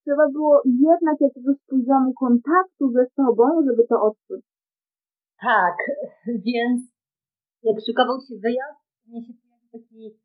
trzeba 0.08 0.26
było 0.38 0.62
jednak 0.66 1.18
jakiegoś 1.22 1.58
poziomu 1.74 2.14
kontaktu 2.14 2.92
ze 2.92 3.06
sobą, 3.16 3.44
żeby 3.68 3.88
to 3.90 3.96
odczuć. 4.02 4.42
Tak, 5.42 5.76
więc 6.28 6.82
jak 7.64 7.78
szykował 7.86 8.18
się 8.28 8.36
wyjazd, 8.46 8.80
mnie 9.08 9.22
się 9.26 9.34
pojawił 9.42 9.70
taki 9.72 10.20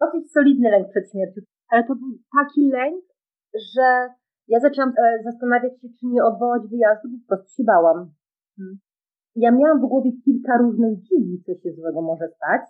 dosyć 0.00 0.32
solidny 0.32 0.70
lęk 0.70 0.88
przed 0.88 1.10
śmiercią, 1.10 1.40
ale 1.70 1.84
to 1.88 1.94
był 1.94 2.10
taki 2.38 2.62
lęk, 2.78 3.04
że 3.74 3.86
ja 4.48 4.60
zaczęłam 4.60 4.92
e, 4.98 5.22
zastanawiać 5.24 5.72
się, 5.80 5.88
czy 6.00 6.06
nie 6.06 6.24
odwołać 6.24 6.62
wyjazdu, 6.70 7.08
bo 7.08 7.16
po 7.18 7.28
prostu 7.28 7.48
się 7.56 7.64
bałam. 7.64 7.98
Hmm. 8.56 8.78
Ja 9.36 9.50
miałam 9.52 9.78
w 9.78 9.88
głowie 9.88 10.10
kilka 10.24 10.58
różnych 10.58 10.98
wizji, 10.98 11.42
co 11.46 11.52
się 11.54 11.72
złego 11.72 12.02
może 12.02 12.28
stać. 12.36 12.62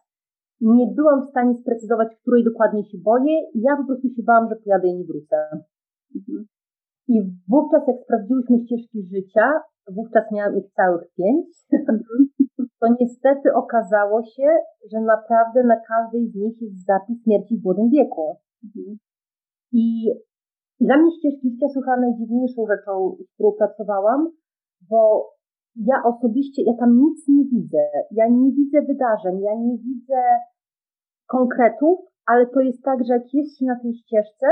Nie 0.60 0.86
byłam 0.96 1.26
w 1.26 1.30
stanie 1.30 1.54
sprecyzować, 1.62 2.08
której 2.20 2.44
dokładnie 2.44 2.84
się 2.84 2.98
boję 2.98 3.34
i 3.54 3.60
ja 3.60 3.76
po 3.76 3.84
prostu 3.84 4.08
się 4.08 4.22
bałam, 4.22 4.48
że 4.48 4.56
pojadę 4.56 4.88
i 4.88 4.96
nie 4.98 5.04
wrócę. 5.04 5.36
Mhm. 6.16 6.46
I 7.08 7.14
wówczas, 7.48 7.82
jak 7.88 7.96
sprawdziłyśmy 8.04 8.56
ścieżki 8.64 8.98
życia, 9.14 9.46
wówczas 9.96 10.24
miałam 10.32 10.56
ich 10.56 10.72
całych 10.72 11.04
pięć, 11.16 11.46
to 12.80 12.86
niestety 13.00 13.54
okazało 13.54 14.22
się, 14.22 14.48
że 14.92 15.00
naprawdę 15.00 15.64
na 15.64 15.76
każdej 15.88 16.28
z 16.30 16.34
nich 16.34 16.62
jest 16.62 16.84
zapis 16.86 17.22
śmierci 17.24 17.58
w 17.58 17.64
młodym 17.64 17.88
wieku. 17.90 18.36
Mhm. 18.64 18.96
I 19.72 20.10
dla 20.80 20.96
mnie 20.96 21.10
ścieżki 21.18 21.50
życia 21.50 21.68
są 21.68 21.80
chyba 21.80 21.96
najdziwniejszą 21.96 22.66
rzeczą, 22.66 23.16
z 23.26 23.34
którą 23.34 23.52
pracowałam, 23.52 24.30
bo 24.90 25.30
ja 25.76 26.02
osobiście, 26.04 26.62
ja 26.62 26.72
tam 26.80 26.98
nic 26.98 27.28
nie 27.28 27.44
widzę. 27.44 27.84
Ja 28.10 28.28
nie 28.28 28.52
widzę 28.52 28.82
wydarzeń, 28.82 29.40
ja 29.40 29.54
nie 29.54 29.78
widzę 29.78 30.20
konkretów, 31.26 31.98
ale 32.26 32.46
to 32.46 32.60
jest 32.60 32.82
tak, 32.82 32.98
że 33.06 33.12
jak 33.12 33.34
jest 33.34 33.58
się 33.58 33.64
na 33.66 33.80
tej 33.80 33.94
ścieżce 33.94 34.46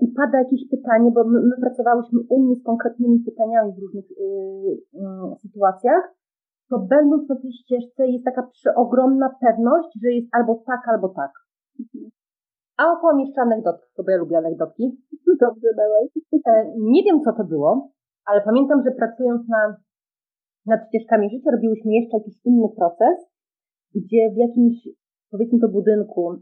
i 0.00 0.08
pada 0.08 0.38
jakieś 0.38 0.68
pytanie, 0.70 1.10
bo 1.10 1.24
my, 1.24 1.40
my 1.40 1.56
pracowałyśmy 1.60 2.20
u 2.28 2.42
mnie 2.42 2.56
z 2.56 2.62
konkretnymi 2.62 3.20
pytaniami 3.20 3.72
w 3.72 3.78
różnych 3.78 4.10
yy, 4.10 5.36
sytuacjach, 5.42 6.14
to 6.70 6.78
będąc 6.78 7.28
na 7.28 7.36
tej 7.36 7.52
ścieżce 7.52 8.08
jest 8.08 8.24
taka 8.24 8.42
przeogromna 8.42 9.28
pewność, 9.40 9.88
że 10.02 10.10
jest 10.10 10.28
albo 10.32 10.62
tak, 10.66 10.80
albo 10.88 11.08
tak. 11.08 11.30
Mhm. 11.80 12.10
A 12.76 12.92
opowiem 12.92 13.20
jeszcze 13.20 13.40
anegdotkę, 13.40 14.02
bo 14.04 14.10
ja 14.10 14.16
lubię 14.16 14.38
anegdotki. 14.38 14.84
Dobrze. 15.44 15.68
E, 16.46 16.72
nie 16.78 17.02
wiem, 17.02 17.20
co 17.24 17.32
to 17.32 17.44
było, 17.44 17.90
ale 18.24 18.40
pamiętam, 18.40 18.82
że 18.84 18.90
pracując 18.90 19.48
na, 19.48 19.76
nad 20.66 20.80
ścieżkami 20.88 21.30
życia 21.30 21.50
robiłyśmy 21.50 21.92
jeszcze 21.92 22.16
jakiś 22.16 22.34
inny 22.44 22.68
proces, 22.76 23.16
gdzie 23.94 24.30
w 24.34 24.36
jakimś, 24.36 24.88
powiedzmy 25.30 25.58
to 25.58 25.68
budynku, 25.68 26.34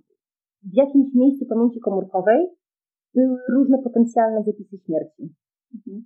w 0.73 0.75
jakimś 0.83 1.15
miejscu 1.15 1.47
pamięci 1.47 1.81
komórkowej 1.81 2.47
były 3.15 3.39
różne 3.55 3.79
potencjalne 3.79 4.43
zapisy 4.43 4.79
śmierci. 4.79 5.35
Mhm. 5.75 6.05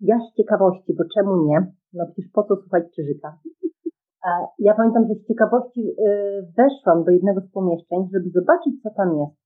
Ja 0.00 0.18
z 0.18 0.36
ciekawości, 0.36 0.94
bo 0.98 1.04
czemu 1.14 1.46
nie? 1.46 1.72
No 1.92 2.04
przecież 2.06 2.30
po 2.32 2.42
co 2.42 2.56
słuchać 2.56 2.84
Czyżyka? 2.96 3.38
Ja 4.58 4.74
pamiętam, 4.74 5.04
że 5.08 5.14
z 5.14 5.26
ciekawości 5.28 5.80
y, 5.80 5.94
weszłam 6.56 7.04
do 7.04 7.10
jednego 7.10 7.40
z 7.40 7.50
pomieszczeń, 7.50 8.08
żeby 8.12 8.30
zobaczyć, 8.30 8.82
co 8.82 8.90
tam 8.90 9.08
jest. 9.18 9.36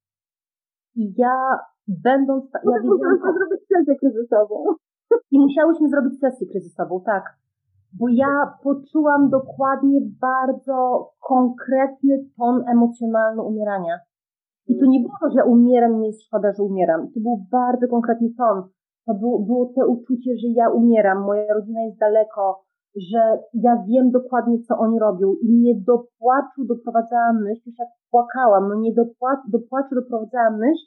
I 0.96 1.14
ja 1.16 1.58
będąc... 1.88 2.44
Ja 2.54 2.60
no, 2.64 2.72
wiedziałam, 2.82 3.18
zrobić 3.38 3.60
sesję 3.68 3.96
kryzysową. 3.96 4.64
I 5.30 5.38
musiałyśmy 5.38 5.88
zrobić 5.88 6.20
sesję 6.20 6.46
kryzysową, 6.46 7.02
tak. 7.06 7.24
Bo 7.92 8.08
ja 8.08 8.58
poczułam 8.62 9.30
dokładnie 9.30 10.00
bardzo 10.20 11.10
konkretny 11.28 12.24
ton 12.38 12.64
emocjonalny 12.68 13.42
umierania. 13.42 13.98
I 14.68 14.78
to 14.78 14.86
nie 14.86 15.00
było 15.00 15.30
że 15.36 15.44
umieram 15.44 16.00
mi 16.00 16.06
jest 16.06 16.22
szkoda, 16.26 16.52
że 16.52 16.62
umieram. 16.62 17.00
To 17.12 17.20
był 17.20 17.36
bardzo 17.50 17.88
konkretny 17.88 18.28
ton. 18.38 18.62
To 19.06 19.14
było, 19.14 19.38
było 19.38 19.72
to 19.74 19.88
uczucie, 19.88 20.30
że 20.42 20.48
ja 20.48 20.70
umieram, 20.70 21.18
moja 21.24 21.54
rodzina 21.54 21.82
jest 21.82 21.98
daleko, 21.98 22.62
że 22.96 23.38
ja 23.54 23.84
wiem 23.88 24.10
dokładnie, 24.10 24.58
co 24.58 24.78
oni 24.78 24.98
robią 24.98 25.34
i 25.42 25.52
mnie 25.52 25.74
do 25.86 26.04
płaczu 26.18 26.64
doprowadzała 26.64 27.32
myśl, 27.32 27.62
już 27.66 27.78
jak 27.78 27.88
płakałam, 28.10 28.78
mnie 28.78 28.92
do, 28.94 29.04
płaczu, 29.18 29.42
do 29.48 29.58
płaczu 29.70 29.94
doprowadzała 29.94 30.50
myśl, 30.50 30.84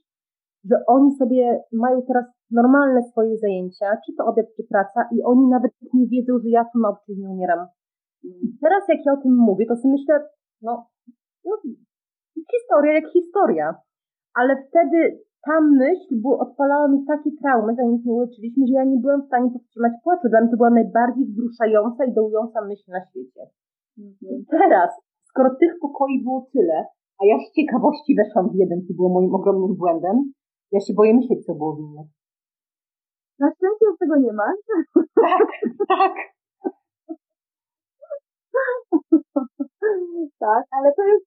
że 0.70 0.76
oni 0.88 1.12
sobie 1.12 1.64
mają 1.72 2.02
teraz 2.08 2.26
normalne 2.52 3.04
swoje 3.04 3.38
zajęcia, 3.38 3.86
czy 4.06 4.14
to 4.18 4.26
obiad, 4.26 4.46
czy 4.58 4.64
praca 4.70 5.10
i 5.12 5.24
oni 5.24 5.48
nawet 5.48 5.72
nie 5.94 6.08
wiedzą, 6.08 6.40
że 6.40 6.50
ja 6.50 6.66
tu 6.74 6.80
na 6.80 6.90
obczyźnie 6.90 7.30
umieram. 7.30 7.68
Teraz 8.62 8.84
jak 8.90 9.06
ja 9.06 9.14
o 9.14 9.22
tym 9.24 9.36
mówię, 9.36 9.66
to 9.66 9.76
sobie 9.76 9.92
myślę, 9.92 10.30
no, 10.62 10.86
no 11.46 11.52
historia 12.52 12.94
jak 12.94 13.08
historia. 13.18 13.76
Ale 14.34 14.64
wtedy 14.68 14.98
ta 15.46 15.62
myśl 15.62 16.12
było, 16.22 16.40
odpalała 16.40 16.88
mi 16.88 17.06
takie 17.06 17.32
traumy, 17.42 17.76
zanim 17.76 17.96
ich 17.96 18.06
nie 18.06 18.14
uleczyliśmy, 18.14 18.68
że 18.68 18.74
ja 18.74 18.84
nie 18.84 19.00
byłam 19.04 19.22
w 19.22 19.28
stanie 19.28 19.50
powstrzymać 19.52 19.94
płaczu. 20.04 20.30
Dla 20.30 20.42
mnie 20.42 20.52
to 20.52 20.58
była 20.58 20.70
najbardziej 20.70 21.26
wzruszająca 21.26 22.06
i 22.06 22.14
dołująca 22.14 22.62
myśl 22.62 22.88
na 22.92 23.02
świecie. 23.08 23.42
Mhm. 23.98 24.46
Teraz, 24.50 24.90
skoro 25.30 25.50
tych 25.60 25.74
pokoi 25.82 26.24
było 26.24 26.50
tyle, 26.54 26.78
a 27.20 27.26
ja 27.26 27.36
z 27.40 27.52
ciekawości 27.56 28.16
weszłam 28.16 28.50
w 28.50 28.56
jeden, 28.56 28.80
co 28.88 28.94
było 28.94 29.10
moim 29.10 29.36
ogromnym 29.36 29.76
błędem, 29.76 30.18
ja 30.72 30.80
się 30.80 30.94
boję 30.94 31.14
myśleć, 31.14 31.46
co 31.46 31.54
było 31.56 31.76
w 31.76 31.80
innych. 31.80 32.08
Na 33.40 33.48
szczęście 33.54 33.86
już 33.86 33.98
tego 34.00 34.16
nie 34.16 34.34
ma. 34.34 34.48
Tak, 35.22 35.48
tak. 35.88 36.16
tak, 40.46 40.64
ale 40.72 40.94
to 40.98 41.04
jest 41.04 41.26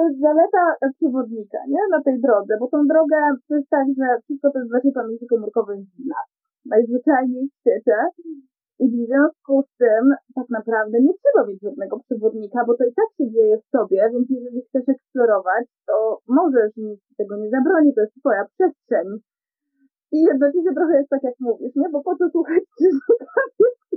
to 0.00 0.08
jest 0.08 0.20
zaleta 0.20 0.64
przewodnika, 0.96 1.58
nie? 1.68 1.82
Na 1.90 2.00
tej 2.02 2.20
drodze, 2.20 2.52
bo 2.60 2.66
tą 2.68 2.86
drogę 2.92 3.18
to 3.48 3.54
jest 3.56 3.70
tak, 3.70 3.86
że 3.98 4.06
wszystko 4.24 4.50
to 4.50 4.58
jest 4.58 4.70
w 4.70 4.76
waszej 4.76 4.92
pamięci 4.92 5.26
komórkowej 5.26 5.78
w 5.78 6.06
nas. 6.12 6.26
Najzwyczajniej 6.74 7.42
w 7.48 7.56
świecie. 7.60 7.96
I 8.82 8.84
w 8.92 8.96
związku 9.06 9.52
z 9.68 9.76
tym 9.82 10.04
tak 10.34 10.48
naprawdę 10.58 10.96
nie 11.06 11.14
trzeba 11.20 11.46
mieć 11.46 11.60
żadnego 11.62 11.94
przewodnika, 12.04 12.58
bo 12.66 12.72
to 12.76 12.84
i 12.84 12.92
tak 13.00 13.10
się 13.16 13.26
dzieje 13.34 13.58
w 13.58 13.70
sobie, 13.76 14.00
więc 14.12 14.26
jeżeli 14.30 14.60
chcesz 14.62 14.88
eksplorować, 14.88 15.64
to 15.86 16.18
możesz, 16.28 16.72
nic 16.76 17.00
tego 17.18 17.36
nie 17.36 17.50
zabroni, 17.50 17.94
to 17.94 18.00
jest 18.00 18.14
twoja 18.20 18.44
przestrzeń. 18.52 19.06
I 20.12 20.18
jednocześnie 20.30 20.72
trochę 20.74 20.94
jest 20.98 21.10
tak, 21.10 21.22
jak 21.22 21.34
mówisz, 21.40 21.74
nie? 21.76 21.88
Bo 21.92 22.02
po 22.02 22.16
co 22.16 22.30
słuchać, 22.30 22.62
że 22.80 22.88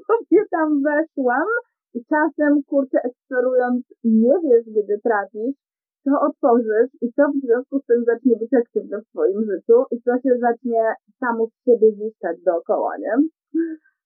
sobie 0.07 0.41
tam 0.51 0.69
weszłam 0.89 1.47
i 1.93 1.99
czasem, 2.11 2.63
kurczę, 2.69 2.97
eksplorując, 3.03 3.85
nie 4.03 4.35
wiesz, 4.43 4.65
gdzie 4.65 4.97
trafisz, 5.03 5.55
co 6.03 6.11
otworzysz 6.27 6.91
i 7.03 7.07
co 7.15 7.23
w 7.33 7.41
związku 7.45 7.75
z 7.79 7.85
tym 7.89 7.99
zacznie 8.09 8.35
być 8.41 8.51
aktywne 8.61 8.95
w 9.01 9.09
Twoim 9.11 9.41
życiu 9.51 9.77
i 9.93 9.95
co 10.05 10.11
się 10.23 10.31
zacznie 10.47 10.81
samo 11.19 11.41
z 11.47 11.53
siebie 11.65 11.87
ziszczać 11.97 12.35
dookoła, 12.47 12.91
nie? 13.03 13.13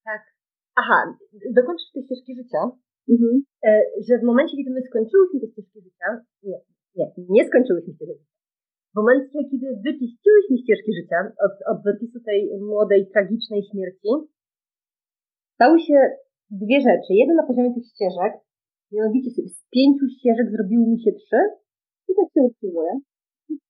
Tak. 0.09 0.21
Aha, 0.81 0.99
dokończysz 1.57 1.91
tej 1.93 2.03
ścieżki 2.03 2.31
życia, 2.39 2.61
mhm. 3.13 3.33
E, 3.67 3.69
że 4.07 4.13
w 4.19 4.27
momencie, 4.29 4.57
kiedy 4.57 4.71
my 4.75 4.81
skończyłyśmy 4.89 5.39
te 5.39 5.47
ścieżki 5.51 5.79
życia, 5.87 6.09
nie, 6.43 6.57
nie, 6.95 7.05
nie 7.35 7.43
skończyłyśmy 7.49 7.93
ścieżki 7.93 8.13
życia. 8.13 8.37
W 8.93 8.95
momencie, 9.01 9.39
kiedy 9.51 9.67
wyczyściłyśmy 9.85 10.55
ścieżki 10.63 10.91
życia 10.99 11.19
od, 11.45 11.55
od 11.71 11.77
zapisu 11.87 12.19
tej 12.29 12.39
młodej, 12.71 13.09
tragicznej 13.13 13.61
śmierci, 13.69 14.11
stały 15.55 15.79
się 15.87 15.97
dwie 16.51 16.79
rzeczy. 16.87 17.11
Jedna 17.21 17.33
na 17.35 17.47
poziomie 17.49 17.73
tych 17.73 17.87
ścieżek, 17.93 18.33
mianowicie 18.91 19.29
z 19.31 19.57
pięciu 19.75 20.05
ścieżek 20.15 20.47
zrobiły 20.51 20.85
mi 20.87 20.99
się 21.03 21.11
trzy, 21.11 21.41
i 22.09 22.13
tak 22.19 22.27
się 22.33 22.41
utrzymuje. 22.49 22.91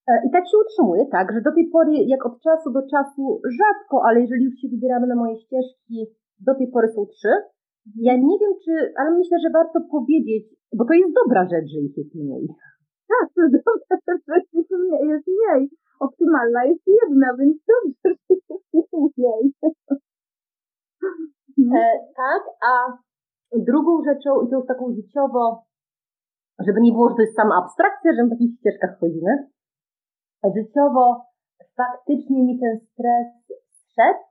E, 0.09 0.11
I 0.27 0.29
tak 0.31 0.43
się 0.49 0.57
utrzymuje, 0.65 1.05
tak, 1.17 1.33
że 1.33 1.41
do 1.41 1.51
tej 1.57 1.65
pory, 1.75 1.91
jak 2.13 2.25
od 2.25 2.41
czasu 2.41 2.71
do 2.71 2.81
czasu, 2.93 3.41
rzadko, 3.59 3.95
ale 4.05 4.21
jeżeli 4.21 4.43
już 4.45 4.55
się 4.61 4.67
wybieramy 4.67 5.07
na 5.07 5.15
moje 5.15 5.35
ścieżki, 5.43 5.97
do 6.47 6.55
tej 6.55 6.67
pory 6.67 6.87
są 6.95 7.05
trzy. 7.05 7.33
Ja 7.95 8.13
nie 8.17 8.37
wiem, 8.41 8.53
czy, 8.63 8.71
ale 8.99 9.09
myślę, 9.17 9.37
że 9.43 9.49
warto 9.59 9.79
powiedzieć, 9.91 10.43
bo 10.77 10.85
to 10.85 10.93
jest 10.93 11.13
dobra 11.21 11.41
rzecz, 11.51 11.67
że 11.73 11.79
ich 11.79 11.97
jest 11.97 12.15
mniej. 12.15 12.47
Tak, 13.11 13.29
to 13.35 13.41
jest 13.41 13.55
dobra 13.65 13.97
rzecz, 14.07 14.23
że 14.27 14.59
ich 14.59 14.69
jest 15.11 15.27
mniej. 15.35 15.69
Optymalna 15.99 16.65
jest 16.65 16.83
jedna, 17.01 17.27
więc 17.39 17.57
dobrze, 17.71 18.09
że 18.29 18.55
jest 18.73 18.93
mniej. 19.17 19.53
E, 21.75 21.83
tak, 22.15 22.43
a 22.69 22.73
drugą 23.55 24.03
rzeczą, 24.03 24.41
i 24.41 24.49
to 24.49 24.55
już 24.55 24.67
taką 24.67 24.93
życiowo 24.95 25.63
żeby 26.65 26.81
nie 26.81 26.91
było, 26.91 27.09
że 27.09 27.15
to 27.15 27.21
jest 27.21 27.35
sama 27.35 27.55
abstrakcja, 27.63 28.13
że 28.13 28.23
my 28.23 28.27
w 28.29 28.31
takich 28.31 28.59
ścieżkach 28.59 28.99
chodzimy. 28.99 29.31
Życiowo 30.57 31.25
faktycznie 31.77 32.43
mi 32.43 32.59
ten 32.59 32.79
stres 32.79 33.27
szedł, 33.95 34.23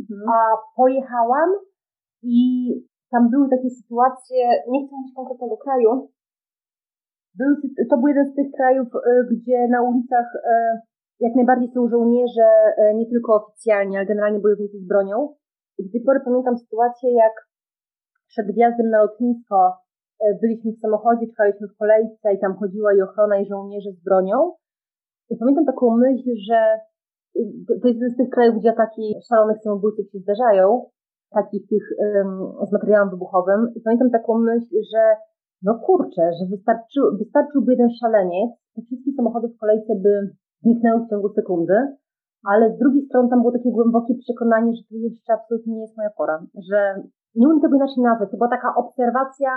mhm. 0.00 0.28
a 0.28 0.38
pojechałam 0.76 1.50
i 2.22 2.40
tam 3.10 3.30
były 3.30 3.48
takie 3.48 3.70
sytuacje, 3.70 4.42
nie 4.68 4.86
chcę 4.86 4.96
mówić 4.96 5.14
konkretnego 5.16 5.56
kraju, 5.56 6.10
były, 7.38 7.54
to 7.90 7.96
był 7.96 8.08
jeden 8.08 8.26
z 8.26 8.34
tych 8.34 8.50
krajów, 8.56 8.88
e, 8.94 9.24
gdzie 9.32 9.68
na 9.68 9.82
ulicach 9.82 10.28
e, 10.52 10.80
jak 11.20 11.34
najbardziej 11.36 11.68
są 11.68 11.88
żołnierze, 11.88 12.48
e, 12.76 12.94
nie 12.94 13.06
tylko 13.06 13.34
oficjalnie, 13.34 13.98
ale 13.98 14.06
generalnie 14.06 14.40
bojownicy 14.40 14.78
z 14.78 14.86
bronią. 14.88 15.34
I 15.78 15.84
do 15.84 15.92
tej 15.92 16.02
pory 16.02 16.20
pamiętam 16.24 16.56
sytuację, 16.58 17.14
jak 17.14 17.32
przed 18.28 18.54
wjazdem 18.54 18.90
na 18.90 19.02
lotnisko 19.02 19.76
byliśmy 20.42 20.72
w 20.72 20.80
samochodzie, 20.80 21.26
czekaliśmy 21.26 21.68
w 21.68 21.76
kolejce 21.76 22.34
i 22.34 22.38
tam 22.38 22.56
chodziła 22.56 22.94
i 22.94 23.02
ochrona 23.02 23.38
i 23.38 23.46
żołnierze 23.46 23.90
z 23.92 24.04
bronią. 24.04 24.52
I 25.30 25.36
pamiętam 25.36 25.66
taką 25.66 25.96
myśl, 25.96 26.30
że 26.48 26.58
y, 27.36 27.80
to 27.82 27.88
jest 27.88 28.00
jeden 28.00 28.10
z 28.10 28.16
tych 28.16 28.30
krajów, 28.30 28.56
gdzie 28.58 28.70
ataki 28.70 29.14
szalonych 29.28 29.58
samobójców 29.62 30.10
się 30.10 30.18
zdarzają. 30.18 30.84
takich 31.30 31.68
tych 31.68 31.84
um, 31.98 32.66
z 32.68 32.72
materiałem 32.72 33.10
wybuchowym 33.10 33.60
i 33.76 33.80
pamiętam 33.80 34.10
taką 34.10 34.38
myśl, 34.38 34.74
że 34.92 35.02
no 35.62 35.72
kurczę, 35.86 36.22
że 36.38 36.44
wystarczy, 36.50 37.00
wystarczyłby 37.18 37.72
jeden 37.72 37.90
szaleniec, 38.00 38.50
te 38.74 38.82
wszystkie 38.82 39.12
samochody 39.16 39.48
w 39.48 39.58
kolejce 39.58 39.92
by 40.04 40.12
zniknęły 40.62 41.04
w 41.04 41.10
ciągu 41.10 41.28
sekundy, 41.28 41.76
ale 42.44 42.74
z 42.74 42.78
drugiej 42.78 43.02
strony 43.06 43.28
tam 43.28 43.40
było 43.40 43.52
takie 43.52 43.70
głębokie 43.70 44.14
przekonanie, 44.14 44.72
że 44.76 44.82
to 44.88 44.94
jeszcze 44.94 45.32
absolutnie 45.32 45.74
nie 45.74 45.80
jest 45.80 45.96
moja 45.96 46.10
pora, 46.10 46.46
że 46.68 46.78
nie 47.34 47.48
umiem 47.48 47.60
tego 47.60 47.76
inaczej 47.76 48.02
nazwać, 48.02 48.30
to 48.30 48.36
była 48.36 48.50
taka 48.50 48.74
obserwacja, 48.82 49.50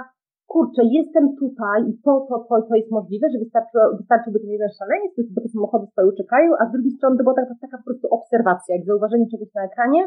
kurczę, 0.51 0.81
jestem 0.99 1.25
tutaj 1.43 1.79
i 1.91 1.93
to, 2.05 2.11
to, 2.29 2.35
to, 2.47 2.53
to 2.69 2.75
jest 2.79 2.91
możliwe, 2.97 3.25
że 3.33 3.37
wystarczyło, 3.43 3.83
wystarczyłby 3.99 4.39
ten 4.39 4.51
jeden 4.57 4.71
szaleniec, 4.79 5.11
bo 5.35 5.41
te 5.41 5.49
samochody 5.55 5.85
stoją, 5.91 6.07
czekają, 6.21 6.47
a 6.59 6.63
z 6.69 6.71
drugiej 6.75 6.93
strony 6.97 7.13
to 7.17 7.23
była 7.23 7.35
taka, 7.41 7.55
taka 7.65 7.77
po 7.77 7.87
prostu 7.89 8.07
obserwacja, 8.17 8.75
jak 8.75 8.85
zauważenie 8.85 9.27
czegoś 9.33 9.49
na 9.57 9.63
ekranie, 9.69 10.01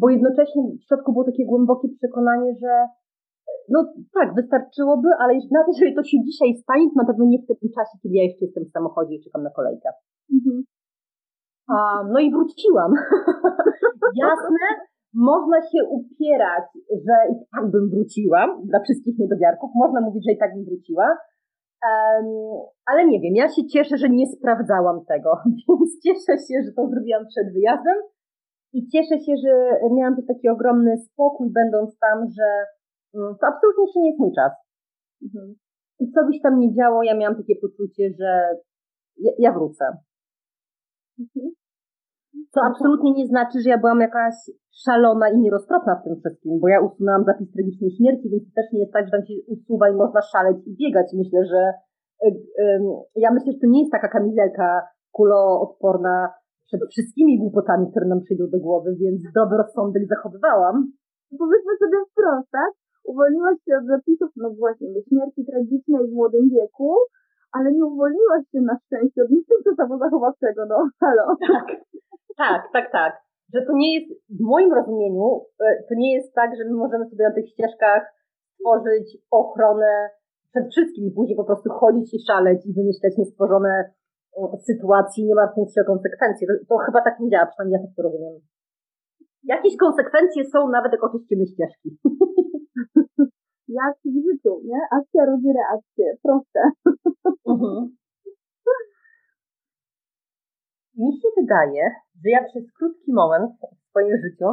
bo 0.00 0.04
jednocześnie 0.14 0.62
w 0.80 0.84
środku 0.88 1.08
było 1.12 1.24
takie 1.30 1.44
głębokie 1.50 1.88
przekonanie, 1.98 2.50
że 2.62 2.72
no 3.68 3.78
tak, 4.16 4.28
wystarczyłoby, 4.34 5.08
ale 5.20 5.32
nawet 5.56 5.68
jeżeli 5.72 5.94
to 5.94 6.02
się 6.10 6.18
dzisiaj 6.28 6.50
stanie, 6.64 6.84
to 6.90 6.96
na 7.02 7.08
pewno 7.10 7.24
nie 7.24 7.38
w 7.38 7.46
tym 7.46 7.70
czasie, 7.76 7.94
kiedy 8.02 8.14
ja 8.18 8.24
jeszcze 8.24 8.44
jestem 8.44 8.64
w 8.64 8.74
samochodzie 8.76 9.14
i 9.14 9.24
czekam 9.24 9.42
na 9.42 9.52
kolejkę. 9.58 9.88
Mhm. 10.36 10.56
A, 11.74 11.76
no 12.12 12.18
i 12.20 12.30
wróciłam. 12.30 12.92
Jasne, 14.24 14.66
można 15.14 15.62
się 15.62 15.80
upierać, 15.90 16.64
że 16.90 17.14
i 17.32 17.34
tak 17.54 17.70
bym 17.70 17.90
wróciła, 17.90 18.60
dla 18.64 18.80
wszystkich 18.80 19.18
niedowiarków, 19.18 19.70
można 19.74 20.00
mówić, 20.00 20.24
że 20.28 20.32
i 20.32 20.38
tak 20.38 20.54
bym 20.54 20.64
wróciła, 20.64 21.16
ale 22.86 23.06
nie 23.06 23.20
wiem, 23.20 23.34
ja 23.34 23.48
się 23.48 23.66
cieszę, 23.66 23.96
że 23.98 24.08
nie 24.08 24.26
sprawdzałam 24.26 25.04
tego, 25.04 25.30
więc 25.68 25.90
cieszę 26.04 26.38
się, 26.46 26.56
że 26.64 26.72
to 26.76 26.88
zrobiłam 26.88 27.24
przed 27.26 27.52
wyjazdem 27.52 27.98
i 28.72 28.88
cieszę 28.88 29.16
się, 29.24 29.32
że 29.44 29.52
miałam 29.96 30.16
też 30.16 30.26
taki 30.26 30.48
ogromny 30.48 30.98
spokój, 30.98 31.50
będąc 31.50 31.98
tam, 31.98 32.18
że 32.38 32.48
um, 33.14 33.34
to 33.40 33.46
absolutnie 33.46 33.84
jeszcze 33.84 34.00
nie 34.00 34.08
jest 34.08 34.20
mój 34.20 34.32
czas. 34.34 34.52
Mhm. 35.22 35.54
I 36.00 36.10
co 36.12 36.26
byś 36.26 36.40
tam 36.42 36.58
nie 36.58 36.74
działo, 36.74 37.02
ja 37.02 37.16
miałam 37.16 37.36
takie 37.36 37.56
poczucie, 37.62 38.10
że 38.18 38.30
ja, 39.16 39.32
ja 39.38 39.52
wrócę. 39.52 39.84
Mhm. 41.18 41.52
To 42.54 42.60
absolutnie 42.70 43.12
nie 43.12 43.26
znaczy, 43.26 43.56
że 43.60 43.70
ja 43.70 43.78
byłam 43.78 44.00
jakaś 44.00 44.34
szalona 44.84 45.26
i 45.28 45.38
nieroztropna 45.38 45.94
w 45.96 46.04
tym 46.04 46.14
wszystkim, 46.20 46.52
bo 46.60 46.68
ja 46.68 46.80
usunęłam 46.80 47.24
zapis 47.24 47.52
tragicznej 47.52 47.90
śmierci, 47.90 48.30
więc 48.30 48.44
to 48.44 48.52
też 48.54 48.66
nie 48.72 48.80
jest 48.80 48.92
tak, 48.92 49.04
że 49.06 49.10
tam 49.10 49.24
się 49.26 49.34
usuwa 49.54 49.86
i 49.90 49.94
można 50.02 50.20
szaleć 50.32 50.56
i 50.66 50.76
biegać. 50.80 51.06
Myślę, 51.20 51.40
że 51.52 51.60
ja 53.24 53.30
myślę, 53.30 53.52
że 53.52 53.58
to 53.58 53.66
nie 53.66 53.80
jest 53.80 53.92
taka 53.92 54.08
kamizelka 54.08 54.66
kuloodporna 55.16 56.16
przed 56.66 56.80
wszystkimi 56.90 57.38
głupotami, 57.38 57.90
które 57.90 58.06
nam 58.06 58.20
przyjdą 58.20 58.44
do 58.54 58.60
głowy, 58.66 58.96
więc 59.00 59.18
zdrowy 59.30 59.56
rozsądek 59.56 60.02
zachowywałam. 60.08 60.76
Powiedzmy 61.38 61.72
sobie 61.82 61.98
wprost, 62.10 62.50
tak? 62.50 62.72
Uwolniłaś 63.04 63.56
się 63.64 63.72
od 63.80 63.86
zapisów, 63.86 64.30
no 64.36 64.50
właśnie, 64.62 64.88
śmierci 65.08 65.40
tragicznej 65.50 66.08
w 66.08 66.12
młodym 66.18 66.48
wieku, 66.56 66.90
ale 67.56 67.72
nie 67.72 67.84
uwolniłaś 67.84 68.42
się 68.52 68.60
na 68.60 68.76
szczęście 68.82 69.22
od 69.22 69.30
instynktu 69.30 69.70
samozachowawczego, 69.76 70.66
no 70.66 70.76
halo. 71.00 71.26
Tak, 71.48 71.66
tak, 72.36 72.62
tak, 72.72 72.92
tak. 72.92 73.12
Że 73.54 73.60
to 73.66 73.72
nie 73.72 73.90
jest, 73.94 74.08
w 74.30 74.40
moim 74.40 74.72
rozumieniu, 74.72 75.26
e, 75.60 75.82
to 75.88 75.94
nie 76.02 76.14
jest 76.14 76.34
tak, 76.34 76.50
że 76.56 76.64
my 76.64 76.74
możemy 76.84 77.04
sobie 77.10 77.24
na 77.28 77.34
tych 77.34 77.48
ścieżkach 77.48 78.02
stworzyć 78.54 79.06
ochronę 79.30 80.10
przed 80.50 80.66
wszystkim 80.70 81.06
i 81.06 81.10
później 81.10 81.36
po 81.36 81.44
prostu 81.44 81.70
chodzić 81.70 82.14
i 82.14 82.24
szaleć 82.26 82.66
i 82.66 82.74
wymyślać 82.74 83.12
niestworzone 83.18 83.72
sytuacji, 84.70 85.26
nie 85.26 85.34
martwiąc 85.34 85.74
się 85.74 85.80
o 85.80 85.84
konsekwencje. 85.84 86.46
To, 86.48 86.54
to 86.68 86.76
chyba 86.86 87.00
tak 87.00 87.20
nie 87.20 87.30
działa, 87.30 87.46
przynajmniej 87.46 87.80
ja 87.80 87.86
tak 87.86 87.96
to 87.96 88.02
rozumiem. 88.02 88.34
Jakieś 89.44 89.76
konsekwencje 89.76 90.44
są, 90.44 90.68
nawet 90.68 90.92
jak 90.92 91.04
oczyścimy 91.04 91.46
ścieżki. 91.46 91.88
Jak 93.68 93.96
w 94.04 94.16
życiu, 94.30 94.60
nie? 94.64 94.78
Akcja 94.90 95.24
rodzi 95.24 95.48
reakcję. 95.52 96.16
Proste. 96.22 96.60
Mhm. 97.48 97.96
Mi 100.98 101.12
się 101.20 101.28
wydaje, 101.40 101.82
że 102.24 102.30
ja 102.30 102.44
przez 102.44 102.72
krótki 102.72 103.12
moment 103.12 103.52
w 103.80 103.90
swoim 103.90 104.16
życiu 104.24 104.46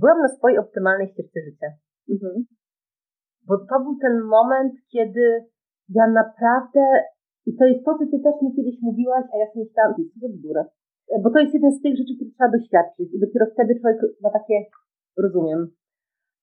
byłam 0.00 0.18
na 0.22 0.28
swojej 0.28 0.58
optymalnej 0.58 1.08
ścieżce 1.08 1.40
życia. 1.48 1.66
Mhm. 2.10 2.44
Bo 3.46 3.54
to 3.58 3.80
był 3.84 3.98
ten 4.00 4.20
moment, 4.22 4.72
kiedy 4.92 5.44
ja 5.88 6.06
naprawdę, 6.06 6.80
i 7.46 7.56
to 7.56 7.64
jest 7.64 7.84
to, 7.84 7.98
co 7.98 8.04
ty 8.10 8.18
też 8.26 8.34
mi 8.42 8.56
kiedyś 8.56 8.76
mówiłaś, 8.82 9.24
a 9.32 9.36
ja 9.38 9.46
sobie 9.46 9.64
myślałam, 9.64 9.94
co 9.94 10.20
za 10.20 10.28
bzdura. 10.34 10.64
Bo 11.22 11.30
to 11.30 11.38
jest 11.38 11.54
jeden 11.54 11.72
z 11.72 11.82
tych 11.82 11.96
rzeczy, 11.96 12.12
które 12.16 12.30
trzeba 12.30 12.50
doświadczyć 12.56 13.08
i 13.14 13.20
dopiero 13.20 13.46
wtedy 13.52 13.80
człowiek 13.80 14.00
ma 14.22 14.30
takie, 14.30 14.56
rozumiem. 15.24 15.60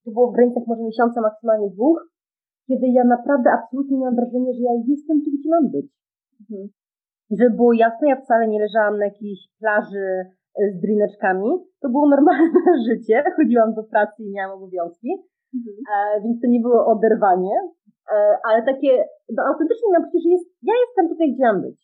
To 0.05 0.11
było 0.11 0.31
w 0.31 0.35
granicach 0.35 0.63
może 0.67 0.83
miesiąca, 0.83 1.21
maksymalnie 1.21 1.69
dwóch, 1.69 1.99
kiedy 2.67 2.87
ja 2.87 3.03
naprawdę 3.03 3.47
absolutnie 3.51 3.97
miałam 3.97 4.15
wrażenie, 4.15 4.53
że 4.53 4.61
ja 4.69 4.73
jestem 4.87 5.17
tu, 5.23 5.29
gdzie 5.35 5.49
mam 5.49 5.65
być. 5.75 5.87
Mhm. 6.41 6.69
I 7.31 7.33
żeby 7.37 7.55
było 7.55 7.73
jasne, 7.73 8.09
ja 8.09 8.21
wcale 8.21 8.47
nie 8.47 8.59
leżałam 8.65 8.97
na 8.97 9.05
jakiejś 9.05 9.39
plaży 9.59 10.07
e, 10.59 10.71
z 10.73 10.81
drineczkami. 10.83 11.49
To 11.81 11.89
było 11.89 12.09
normalne 12.09 12.61
życie. 12.87 13.23
Chodziłam 13.35 13.73
do 13.73 13.83
pracy 13.83 14.23
i 14.23 14.31
miałam 14.31 14.57
obowiązki, 14.57 15.11
mhm. 15.57 15.75
e, 15.91 16.21
więc 16.23 16.41
to 16.41 16.47
nie 16.47 16.59
było 16.59 16.85
oderwanie. 16.85 17.55
E, 18.13 18.15
ale 18.47 18.63
takie, 18.71 18.91
no 19.35 19.43
autentycznie 19.49 19.87
miałam 19.91 20.05
poczucie, 20.05 20.23
że 20.23 20.29
jest, 20.29 20.47
ja 20.69 20.73
jestem 20.83 21.09
tutaj, 21.09 21.33
gdzie 21.33 21.43
mam 21.43 21.61
być. 21.61 21.79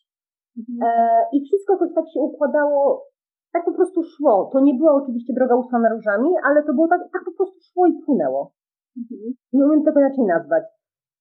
Mhm. 0.58 0.78
E, 0.82 0.90
I 1.32 1.36
wszystko 1.46 1.72
jakoś 1.72 1.94
tak 1.94 2.06
się 2.12 2.20
układało, 2.20 3.06
tak 3.52 3.64
po 3.64 3.72
prostu 3.72 4.02
szło. 4.02 4.50
To 4.52 4.60
nie 4.60 4.74
była 4.74 4.94
oczywiście 4.94 5.34
droga 5.34 5.56
usłana 5.56 5.88
różami, 5.88 6.30
ale 6.44 6.62
to 6.62 6.72
było 6.74 6.88
tak, 6.88 7.00
tak 7.12 7.24
po 7.24 7.32
prostu 7.32 7.60
szło 7.60 7.86
i 7.86 8.02
płynęło. 8.06 8.52
Mhm. 8.96 9.34
Nie 9.52 9.64
umiem 9.64 9.84
tego 9.84 10.00
inaczej 10.00 10.24
nazwać. 10.24 10.64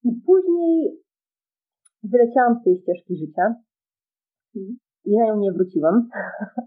I 0.03 0.09
później 0.25 1.01
wyleciałam 2.03 2.59
z 2.59 2.63
tej 2.63 2.75
ścieżki 2.75 3.15
życia 3.15 3.55
i 5.05 5.17
na 5.17 5.25
nią 5.25 5.38
nie 5.38 5.51
wróciłam. 5.51 6.09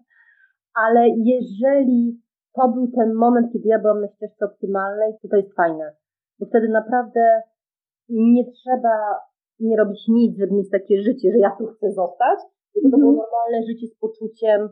Ale 0.85 1.09
jeżeli 1.09 2.21
to 2.55 2.69
był 2.69 2.91
ten 2.91 3.15
moment, 3.15 3.53
kiedy 3.53 3.69
ja 3.69 3.79
byłam 3.79 4.01
na 4.01 4.09
ścieżce 4.09 4.45
optymalnej, 4.45 5.13
to 5.23 5.29
to 5.29 5.37
jest 5.37 5.55
fajne. 5.55 5.93
Bo 6.39 6.47
wtedy 6.47 6.69
naprawdę 6.69 7.43
nie 8.09 8.45
trzeba 8.53 9.21
nie 9.61 9.77
robić 9.77 10.09
nic, 10.09 10.39
żeby 10.39 10.55
mieć 10.55 10.71
takie 10.71 11.03
życie, 11.03 11.33
że 11.33 11.39
ja 11.39 11.51
tu 11.59 11.67
chcę 11.67 11.93
zostać, 11.93 12.39
tylko 12.73 12.91
to 12.91 12.97
było 12.97 13.11
mhm. 13.11 13.17
normalne 13.25 13.67
życie 13.67 13.87
z 13.87 13.99
poczuciem 13.99 14.69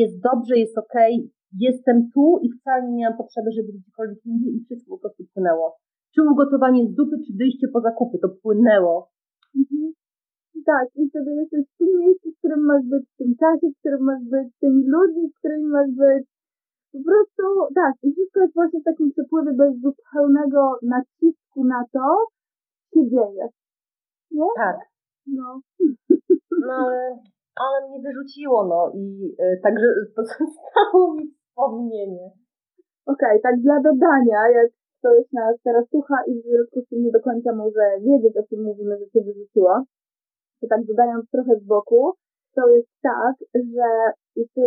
jest 0.00 0.14
dobrze, 0.28 0.54
jest 0.58 0.78
okej, 0.78 1.14
okay, 1.14 1.30
jestem 1.66 1.96
tu 2.14 2.24
i 2.44 2.48
wcale 2.56 2.80
nie 2.88 2.96
miałam 2.96 3.18
potrzeby, 3.18 3.50
żeby 3.56 3.70
gdziekolwiek 3.78 4.20
indziej 4.24 4.52
i 4.56 4.64
wszystko 4.64 4.88
po 4.94 5.00
prostu 5.02 5.22
płynęło. 5.34 5.66
Czy 6.14 6.20
ugotowanie 6.32 6.82
z 6.88 6.94
dupy, 6.94 7.16
czy 7.24 7.32
wyjście 7.40 7.66
po 7.74 7.80
zakupy, 7.80 8.18
to 8.18 8.28
płynęło. 8.42 8.94
Mhm. 9.60 9.92
Tak, 10.66 10.86
i 11.00 11.08
wtedy 11.08 11.30
jesteś 11.40 11.62
w 11.66 11.76
tym 11.78 11.90
miejscu, 12.00 12.26
w 12.30 12.38
którym 12.38 12.62
masz 12.70 12.84
być, 12.92 13.04
w 13.14 13.16
tym 13.16 13.30
czasie, 13.42 13.66
w 13.70 13.78
którym 13.78 14.02
masz 14.10 14.24
być, 14.34 14.48
tymi 14.60 14.82
ludźmi, 14.94 15.24
z 15.30 15.38
którymi 15.38 15.66
masz 15.78 15.90
być. 16.02 16.24
Po 16.92 16.98
prostu, 17.06 17.44
tak, 17.74 17.94
i 18.02 18.12
wszystko 18.12 18.40
jest 18.40 18.54
właśnie 18.54 18.80
w 18.80 18.88
takim 18.90 19.10
przepływie 19.10 19.52
bez 19.52 19.72
zupełnego 19.80 20.60
nacisku 20.82 21.64
na 21.74 21.80
to, 21.92 22.06
się 22.94 23.02
dzieje. 23.10 23.44
Nie? 24.30 24.50
Tak. 24.56 24.76
No. 25.26 25.60
No 26.66 26.72
ale, 26.72 27.18
ale 27.54 27.88
mnie 27.88 28.00
wyrzuciło, 28.06 28.66
no 28.72 28.92
i 28.94 29.34
y, 29.40 29.60
także 29.62 29.86
pozostało 30.16 31.14
mi 31.14 31.24
wspomnienie. 31.30 32.30
Okej, 33.06 33.38
okay, 33.38 33.40
tak 33.42 33.60
dla 33.60 33.80
dodania, 33.80 34.40
jak 34.58 34.70
ktoś 34.98 35.32
nas 35.32 35.56
teraz 35.64 35.88
słucha 35.90 36.14
i 36.26 36.40
w 36.40 36.44
związku 36.44 36.80
z 36.80 36.88
tym 36.88 37.02
nie 37.04 37.10
do 37.10 37.20
końca 37.20 37.54
może 37.54 37.84
wiedzieć, 38.00 38.36
o 38.36 38.46
czym 38.48 38.62
mówimy, 38.62 38.98
że 38.98 39.06
się 39.12 39.20
wyrzuciło, 39.26 39.84
to 40.60 40.66
tak 40.68 40.84
dodając 40.84 41.30
trochę 41.30 41.52
z 41.60 41.64
boku, 41.64 42.12
to 42.56 42.68
jest 42.68 42.88
tak, 43.02 43.34
że 43.54 43.88
jeśli 44.36 44.62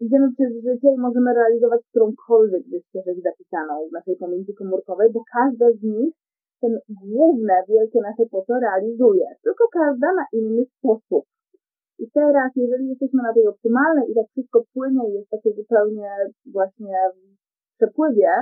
idziemy 0.00 0.26
przez 0.32 0.52
życie 0.66 0.88
i 0.92 1.00
możemy 1.06 1.34
realizować 1.34 1.80
którąkolwiek 1.90 2.62
ze 2.72 2.80
ścieżek 2.80 3.16
zapisaną 3.22 3.88
w 3.88 3.92
naszej 3.92 4.16
pamięci 4.16 4.54
komórkowej, 4.54 5.12
bo 5.12 5.20
każda 5.32 5.66
z 5.72 5.82
nich 5.82 6.14
ten 6.60 6.78
główne, 6.88 7.54
wielkie 7.68 8.00
nasze 8.00 8.24
po 8.30 8.44
co 8.46 8.54
realizuje, 8.60 9.26
tylko 9.44 9.64
każda 9.72 10.08
na 10.20 10.24
inny 10.32 10.64
sposób. 10.78 11.24
I 12.00 12.10
teraz, 12.10 12.50
jeżeli 12.56 12.88
jesteśmy 12.88 13.22
na 13.22 13.32
tej 13.34 13.46
optymalnej 13.46 14.10
i 14.10 14.14
tak 14.14 14.26
wszystko 14.30 14.64
płynie 14.74 15.02
i 15.08 15.12
jest 15.12 15.30
takie 15.30 15.52
zupełnie 15.52 16.08
właśnie 16.56 16.96
w 17.14 17.76
przepływie, 17.76 18.32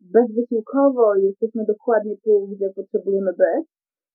bezwysiłkowo 0.00 1.14
jesteśmy 1.14 1.64
dokładnie 1.64 2.16
tu, 2.24 2.48
gdzie 2.52 2.70
potrzebujemy 2.76 3.32
być, 3.32 3.66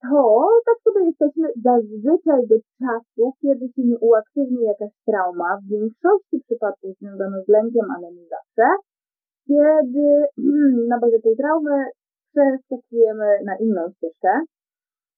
to 0.01 0.47
tak 0.65 0.77
sobie 0.83 1.05
jesteśmy 1.05 1.47
zazwyczaj 1.69 2.47
do 2.47 2.55
czasu, 2.79 3.33
kiedy 3.41 3.65
się 3.73 3.83
nie 3.89 3.97
uaktywni 3.99 4.61
jakaś 4.63 4.91
trauma, 5.05 5.57
w 5.57 5.69
większości 5.69 6.35
przypadków 6.45 6.97
związana 6.97 7.37
z 7.45 7.47
lękiem, 7.47 7.85
ale 7.95 8.07
nie 8.11 8.25
zawsze, 8.35 8.67
kiedy 9.47 10.05
na 10.91 10.99
bazie 10.99 11.19
tej 11.21 11.35
traumy 11.37 11.77
przeskakujemy 12.31 13.27
na 13.45 13.57
inną 13.57 13.81
ścieżkę. 13.91 14.31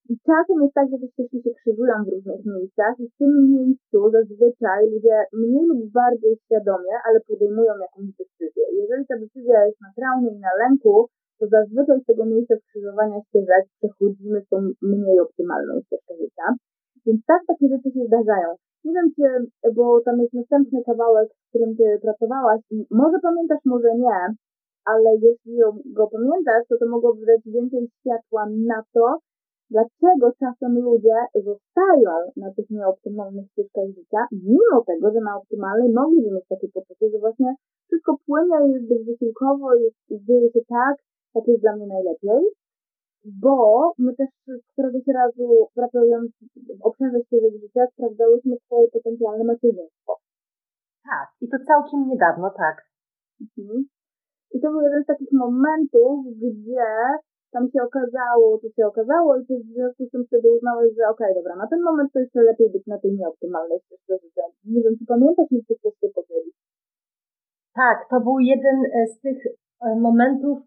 I 0.09 0.13
czasem 0.27 0.57
jest 0.63 0.73
tak, 0.73 0.87
że 0.91 0.97
te 1.01 1.07
ścieżki 1.11 1.37
się 1.43 1.51
krzyżują 1.57 1.95
w 2.05 2.11
różnych 2.13 2.41
miejscach 2.53 2.93
i 2.99 3.05
w 3.09 3.17
tym 3.19 3.31
miejscu 3.55 3.97
zazwyczaj 4.17 4.79
ludzie 4.91 5.15
mniej 5.33 5.65
lub 5.69 5.81
bardziej 5.99 6.33
świadomie, 6.43 6.93
ale 7.05 7.17
podejmują 7.29 7.71
jakąś 7.85 8.07
decyzję. 8.21 8.63
jeżeli 8.81 9.03
ta 9.09 9.15
decyzja 9.23 9.65
jest 9.67 9.81
na 9.81 9.91
traumie 9.97 10.31
i 10.37 10.39
na 10.47 10.53
lęku, 10.61 10.93
to 11.39 11.47
zazwyczaj 11.47 11.97
z 12.01 12.05
tego 12.09 12.25
miejsca 12.25 12.55
skrzyżowania 12.57 13.17
ścieżek 13.27 13.63
przechodzimy 13.77 14.39
tą 14.49 14.57
mniej 14.81 15.19
optymalną 15.19 15.71
ścieżkę 15.85 16.13
życia. 16.21 16.47
Więc 17.05 17.19
tak 17.31 17.41
takie 17.47 17.67
rzeczy 17.73 17.89
się 17.95 18.03
zdarzają. 18.09 18.47
Nie 18.85 18.93
wiem, 18.93 19.07
czy, 19.15 19.25
bo 19.75 20.01
tam 20.05 20.15
jest 20.21 20.33
następny 20.33 20.79
kawałek, 20.89 21.29
z 21.33 21.49
którym 21.49 21.71
ty 21.77 21.85
pracowałaś 22.01 22.61
może 22.91 23.17
pamiętasz, 23.27 23.63
może 23.65 23.91
nie, 24.05 24.19
ale 24.85 25.09
jeśli 25.27 25.53
go 25.97 26.07
pamiętasz, 26.07 26.63
to 26.69 26.75
to 26.79 26.85
mogłoby 26.89 27.25
dać 27.25 27.41
więcej 27.45 27.87
światła 27.99 28.45
na 28.71 28.83
to, 28.93 29.05
dlaczego 29.73 30.25
czasem 30.39 30.71
ludzie 30.87 31.17
zostają 31.35 32.13
na 32.43 32.53
tych 32.55 32.69
nieoptymalnych 32.69 33.45
ścieżkach 33.51 33.89
życia, 33.97 34.21
mimo 34.31 34.77
tego, 34.87 35.11
że 35.13 35.19
na 35.19 35.37
optymalnej 35.37 35.89
mogliby 35.93 36.31
mieć 36.31 36.47
takie 36.49 36.67
poczucie, 36.75 37.09
że 37.11 37.19
właśnie 37.19 37.55
wszystko 37.87 38.17
płynie, 38.25 38.57
jest 38.73 38.87
bezwysiłkowo, 38.89 39.75
jest, 39.75 39.97
dzieje 40.27 40.51
się 40.53 40.61
tak, 40.69 40.95
jak 41.35 41.47
jest 41.47 41.61
dla 41.61 41.75
mnie 41.75 41.87
najlepiej, 41.87 42.41
bo 43.25 43.57
my 43.97 44.15
też 44.15 44.29
któregoś 44.71 45.07
razu 45.07 45.67
pracując 45.75 46.31
w 46.79 46.85
obszarze 46.87 47.19
ścieżek 47.25 47.53
życia 47.61 47.87
sprawdzałyśmy 47.93 48.55
swoje 48.65 48.87
potencjalne 48.87 49.43
macierzyństwo. 49.43 50.13
Tak, 51.03 51.27
i 51.41 51.49
to 51.49 51.57
całkiem 51.67 52.07
niedawno, 52.07 52.49
tak. 52.57 52.75
Mhm. 53.41 53.85
I 54.53 54.61
to 54.61 54.71
był 54.71 54.81
jeden 54.81 55.03
z 55.03 55.05
takich 55.05 55.31
momentów, 55.31 56.25
gdzie 56.37 56.87
tam 57.53 57.63
się 57.71 57.81
okazało, 57.89 58.45
co 58.61 58.67
się 58.75 58.83
okazało 58.91 59.29
i 59.37 59.45
ty 59.47 59.53
w 59.59 59.73
związku 59.75 60.01
z 60.05 60.11
tym 60.11 60.23
wtedy 60.27 60.47
uznałeś, 60.57 60.89
że 60.97 61.03
okej, 61.13 61.31
okay, 61.31 61.35
dobra, 61.37 61.55
na 61.55 61.67
ten 61.71 61.81
moment 61.81 62.09
to 62.13 62.19
jeszcze 62.19 62.41
lepiej 62.49 62.69
być 62.75 62.85
na 62.87 62.97
tej 62.99 63.11
nieoptymalnej 63.17 63.79
ścieżce 63.79 64.13
życia. 64.23 64.43
Nie 64.65 64.81
wiem, 64.83 64.93
czy 64.99 65.05
pamiętasz, 65.13 65.51
mi 65.51 65.65
czy 65.67 65.73
chcesz 65.79 65.95
się 66.01 66.09
podzielić? 66.17 66.55
Tak, 67.75 67.97
to 68.09 68.17
był 68.25 68.39
jeden 68.39 68.77
e, 68.85 69.07
z 69.13 69.19
tych 69.25 69.39
e, 69.85 69.95
momentów, 70.07 70.57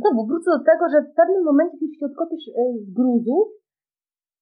znowu 0.00 0.26
wrócę 0.26 0.50
do 0.58 0.64
tego, 0.70 0.84
że 0.92 0.98
w 1.02 1.14
pewnym 1.14 1.44
momencie, 1.44 1.76
kiedy 1.78 2.36
się 2.42 2.52
e, 2.60 2.64
z 2.84 2.86
gruzu, 2.98 3.38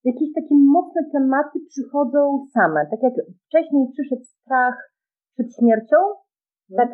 jakieś 0.05 0.29
takie 0.35 0.55
mocne 0.77 1.03
tematy 1.13 1.59
przychodzą 1.69 2.21
same. 2.55 2.81
Tak 2.91 3.03
jak 3.03 3.15
wcześniej 3.47 3.89
przyszedł 3.93 4.25
strach 4.25 4.77
przed 5.35 5.49
śmiercią, 5.57 5.97
tak 6.77 6.91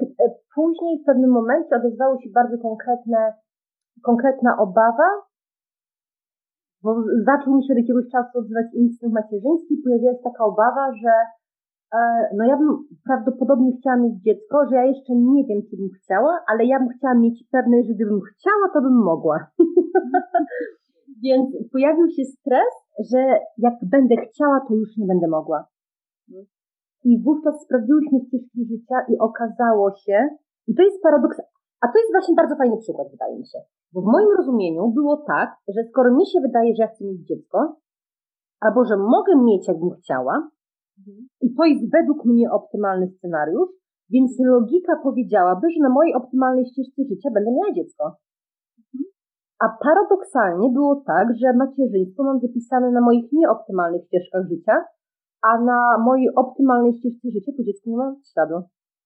później 0.54 1.02
w 1.02 1.06
pewnym 1.06 1.30
momencie 1.30 1.76
odezwały 1.76 2.22
się 2.22 2.30
bardzo 2.30 2.58
konkretne 2.58 3.32
konkretna 4.02 4.56
obawa, 4.58 5.08
bo 6.82 6.90
zaczął 7.30 7.56
mi 7.56 7.66
się 7.66 7.72
od 7.72 7.78
jakiegoś 7.78 8.04
czasu 8.12 8.38
odzywać 8.38 8.66
instynkt 8.74 9.14
macierzyński, 9.14 9.82
pojawiła 9.84 10.12
się 10.12 10.24
taka 10.24 10.44
obawa, 10.44 10.84
że 11.02 11.12
e, 11.98 11.98
no 12.36 12.44
ja 12.44 12.56
bym 12.56 12.70
prawdopodobnie 13.06 13.70
chciała 13.76 13.96
mieć 13.96 14.14
dziecko, 14.22 14.66
że 14.68 14.76
ja 14.76 14.84
jeszcze 14.84 15.12
nie 15.14 15.44
wiem, 15.48 15.60
czy 15.70 15.76
bym 15.76 15.88
chciała, 15.98 16.32
ale 16.48 16.64
ja 16.64 16.78
bym 16.78 16.88
chciała 16.88 17.14
mieć 17.14 17.44
pewność, 17.52 17.88
że 17.88 17.94
gdybym 17.94 18.20
chciała, 18.20 18.64
to 18.74 18.80
bym 18.80 18.96
mogła. 19.04 19.46
Więc 21.24 21.48
pojawił 21.72 22.08
się 22.16 22.24
stres, 22.24 22.72
że 23.10 23.18
jak 23.58 23.74
będę 23.82 24.14
chciała, 24.16 24.60
to 24.68 24.74
już 24.74 24.96
nie 24.96 25.06
będę 25.06 25.28
mogła. 25.28 25.68
I 27.04 27.22
wówczas 27.22 27.62
sprawdziłyśmy 27.62 28.18
ścieżki 28.20 28.66
życia 28.70 28.96
i 29.08 29.18
okazało 29.18 29.94
się, 29.94 30.28
i 30.68 30.74
to 30.74 30.82
jest 30.82 31.02
paradoks, 31.02 31.38
a 31.80 31.88
to 31.92 31.98
jest 31.98 32.12
właśnie 32.12 32.34
bardzo 32.34 32.56
fajny 32.56 32.76
przykład, 32.76 33.08
wydaje 33.10 33.38
mi 33.38 33.46
się. 33.46 33.58
Bo 33.92 34.00
w 34.02 34.04
moim 34.04 34.28
rozumieniu 34.38 34.88
było 34.88 35.16
tak, 35.16 35.48
że 35.68 35.80
skoro 35.90 36.14
mi 36.14 36.26
się 36.26 36.40
wydaje, 36.40 36.74
że 36.74 36.82
ja 36.82 36.88
chcę 36.88 37.04
mieć 37.04 37.20
dziecko, 37.30 37.76
albo 38.60 38.84
że 38.84 38.96
mogę 38.96 39.32
mieć, 39.36 39.68
jakbym 39.68 39.90
chciała, 39.90 40.34
mhm. 40.98 41.28
i 41.40 41.54
to 41.54 41.64
jest 41.64 41.92
według 41.92 42.24
mnie 42.24 42.50
optymalny 42.50 43.06
scenariusz, 43.08 43.70
więc 44.10 44.30
logika 44.40 44.92
powiedziałaby, 45.02 45.66
że 45.70 45.82
na 45.82 45.88
mojej 45.88 46.14
optymalnej 46.14 46.66
ścieżce 46.66 47.02
życia 47.10 47.30
będę 47.34 47.50
miała 47.50 47.72
dziecko. 47.74 48.04
Mhm. 48.78 49.04
A 49.64 49.66
paradoksalnie 49.84 50.68
było 50.70 51.02
tak, 51.06 51.26
że 51.40 51.52
macierzyństwo 51.52 52.24
mam 52.24 52.40
zapisane 52.40 52.90
na 52.90 53.00
moich 53.00 53.32
nieoptymalnych 53.32 54.04
ścieżkach 54.06 54.44
życia, 54.52 54.84
a 55.42 55.60
na 55.60 55.98
mojej 56.04 56.34
optymalnej 56.34 56.92
ścieżce 56.92 57.30
życia 57.30 57.52
po 57.56 57.62
dziecku 57.62 57.90
nie 57.90 57.96
mam 57.96 58.16
śladu. 58.32 58.54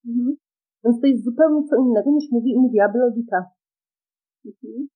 Mhm. 0.08 0.36
Więc 0.84 1.00
to 1.00 1.06
jest 1.06 1.24
zupełnie 1.24 1.62
co 1.68 1.76
innego 1.76 2.10
niż 2.10 2.24
mówi, 2.32 2.58
mówiłaby 2.58 2.98
logika. 2.98 3.44
Mhm. 4.46 4.88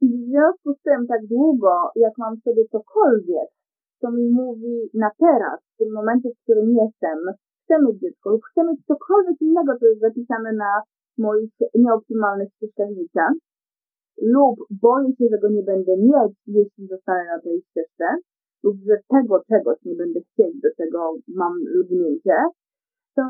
I 0.00 0.06
w 0.08 0.28
związku 0.28 0.74
z 0.74 0.82
tym 0.82 1.06
tak 1.06 1.26
długo, 1.26 1.90
jak 1.96 2.12
mam 2.18 2.36
sobie 2.44 2.64
cokolwiek, 2.68 3.48
co 4.00 4.10
mi 4.10 4.30
mówi 4.30 4.90
na 4.94 5.10
teraz, 5.18 5.60
w 5.74 5.76
tym 5.78 5.92
momencie, 5.92 6.28
w 6.30 6.42
którym 6.42 6.68
jestem, 6.82 7.18
chcę 7.64 7.74
mieć 7.82 8.00
dziecko 8.00 8.30
lub 8.30 8.42
chcę 8.50 8.64
mieć 8.64 8.80
cokolwiek 8.86 9.40
innego, 9.40 9.78
co 9.78 9.86
jest 9.86 10.00
zapisane 10.00 10.52
na 10.52 10.82
moich 11.18 11.50
nieoptymalnych 11.74 12.48
ścieżkach 12.52 12.88
życia, 12.94 13.26
lub 14.22 14.56
boję 14.70 15.08
się, 15.16 15.24
że 15.30 15.38
go 15.38 15.48
nie 15.48 15.62
będę 15.62 15.96
mieć, 15.96 16.32
jeśli 16.46 16.86
zostanę 16.86 17.24
na 17.26 17.40
tej 17.40 17.62
ścieżce, 17.62 18.04
lub 18.62 18.76
że 18.86 18.96
tego 19.08 19.42
czegoś 19.48 19.78
nie 19.84 19.94
będę 19.94 20.20
chcieć, 20.20 20.60
do 20.62 20.68
czego 20.76 21.14
mam 21.28 21.52
lgnięcie, 21.78 22.36
to 23.16 23.24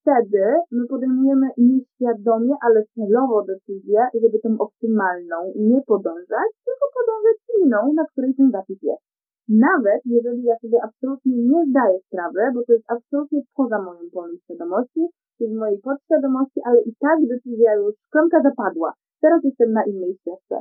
wtedy 0.00 0.44
my 0.70 0.86
podejmujemy 0.86 1.46
nieświadomie, 1.58 2.54
ale 2.66 2.84
celowo 2.94 3.42
decyzję, 3.42 4.00
żeby 4.22 4.38
tą 4.38 4.50
optymalną 4.58 5.36
nie 5.56 5.80
podążać, 5.86 6.50
tylko 6.66 6.84
podążać 6.98 7.38
inną, 7.58 7.92
na 7.92 8.04
której 8.06 8.34
ten 8.34 8.50
zapis 8.50 8.82
jest. 8.82 9.02
Nawet 9.48 10.00
jeżeli 10.04 10.42
ja 10.42 10.56
sobie 10.58 10.78
absolutnie 10.82 11.36
nie 11.36 11.66
zdaję 11.70 11.98
sprawy, 12.06 12.40
bo 12.54 12.60
to 12.66 12.72
jest 12.72 12.90
absolutnie 12.90 13.40
poza 13.56 13.82
moją 13.82 14.00
polem 14.12 14.36
świadomości, 14.44 15.02
to 15.38 15.44
jest 15.44 15.56
w 15.56 15.58
mojej 15.58 15.78
podświadomości, 15.78 16.60
ale 16.64 16.80
i 16.80 16.94
tak 17.00 17.18
decyzja 17.28 17.74
już, 17.74 17.94
szklanka 18.06 18.42
zapadła. 18.42 18.92
Teraz 19.20 19.44
jestem 19.44 19.72
na 19.72 19.84
innej 19.84 20.14
ścieżce. 20.14 20.56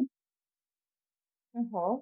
Mhm. 1.55 1.97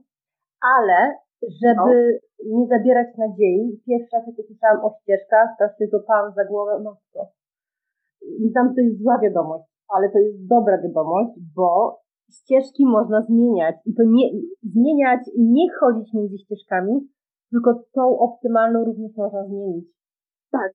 Ale 0.75 1.15
żeby 1.41 2.19
no. 2.45 2.59
nie 2.59 2.67
zabierać 2.67 3.07
nadziei, 3.17 3.81
pierwszy 3.87 4.15
raz 4.15 4.27
jak 4.27 4.39
usłyszałam 4.39 4.85
o 4.85 4.89
ścieżkach, 5.01 5.49
to 5.59 5.63
się 5.77 5.87
złapałam 5.91 6.33
za 6.33 6.45
głowę, 6.45 6.83
matko. 6.83 7.31
Myślałam, 8.39 8.69
że 8.69 8.75
to 8.75 8.81
jest 8.81 9.01
zła 9.01 9.19
wiadomość, 9.23 9.65
ale 9.95 10.09
to 10.09 10.19
jest 10.19 10.47
dobra 10.47 10.81
wiadomość, 10.81 11.31
bo 11.55 11.99
ścieżki 12.31 12.85
można 12.85 13.21
zmieniać 13.21 13.75
i 13.85 13.93
to 13.93 14.03
nie 14.05 14.25
zmieniać, 14.63 15.21
nie 15.37 15.67
chodzić 15.79 16.13
między 16.13 16.37
ścieżkami, 16.37 16.93
tylko 17.51 17.83
tą 17.93 18.19
optymalną 18.19 18.85
również 18.85 19.11
można 19.17 19.47
zmienić. 19.47 19.85
Tak, 20.51 20.71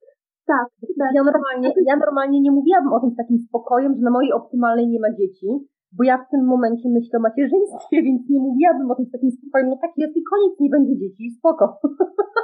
tak. 0.47 0.67
tak 0.99 1.11
ja, 1.15 1.23
normalnie, 1.25 1.73
ja 1.87 1.97
normalnie 1.97 2.41
nie 2.41 2.51
mówiłabym 2.51 2.93
o 2.93 3.01
tym 3.01 3.11
z 3.11 3.17
takim 3.17 3.39
spokojem, 3.39 3.95
że 3.95 4.03
na 4.03 4.11
mojej 4.11 4.33
optymalnej 4.33 4.89
nie 4.89 5.01
ma 5.01 5.11
dzieci, 5.11 5.49
bo 5.97 6.05
ja 6.05 6.17
w 6.19 6.31
tym 6.31 6.43
momencie 6.55 6.89
myślę 6.89 7.19
o 7.19 7.27
macierzyństwie, 7.29 7.97
więc 8.07 8.21
nie 8.31 8.41
mówiłabym 8.41 8.91
o 8.91 8.95
tym 8.95 9.07
z 9.07 9.13
takim 9.15 9.31
spokojem, 9.31 9.69
no 9.69 9.77
tak 9.85 9.93
jest 9.97 10.17
i 10.17 10.23
koniec, 10.31 10.53
nie 10.61 10.71
będzie 10.71 10.95
dzieci, 11.03 11.25
spoko. 11.39 11.65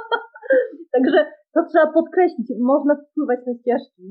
Także 0.93 1.19
to 1.53 1.59
trzeba 1.69 1.87
podkreślić, 1.93 2.47
można 2.59 2.93
wpływać 2.95 3.39
na 3.47 3.53
ścieżki. 3.53 4.05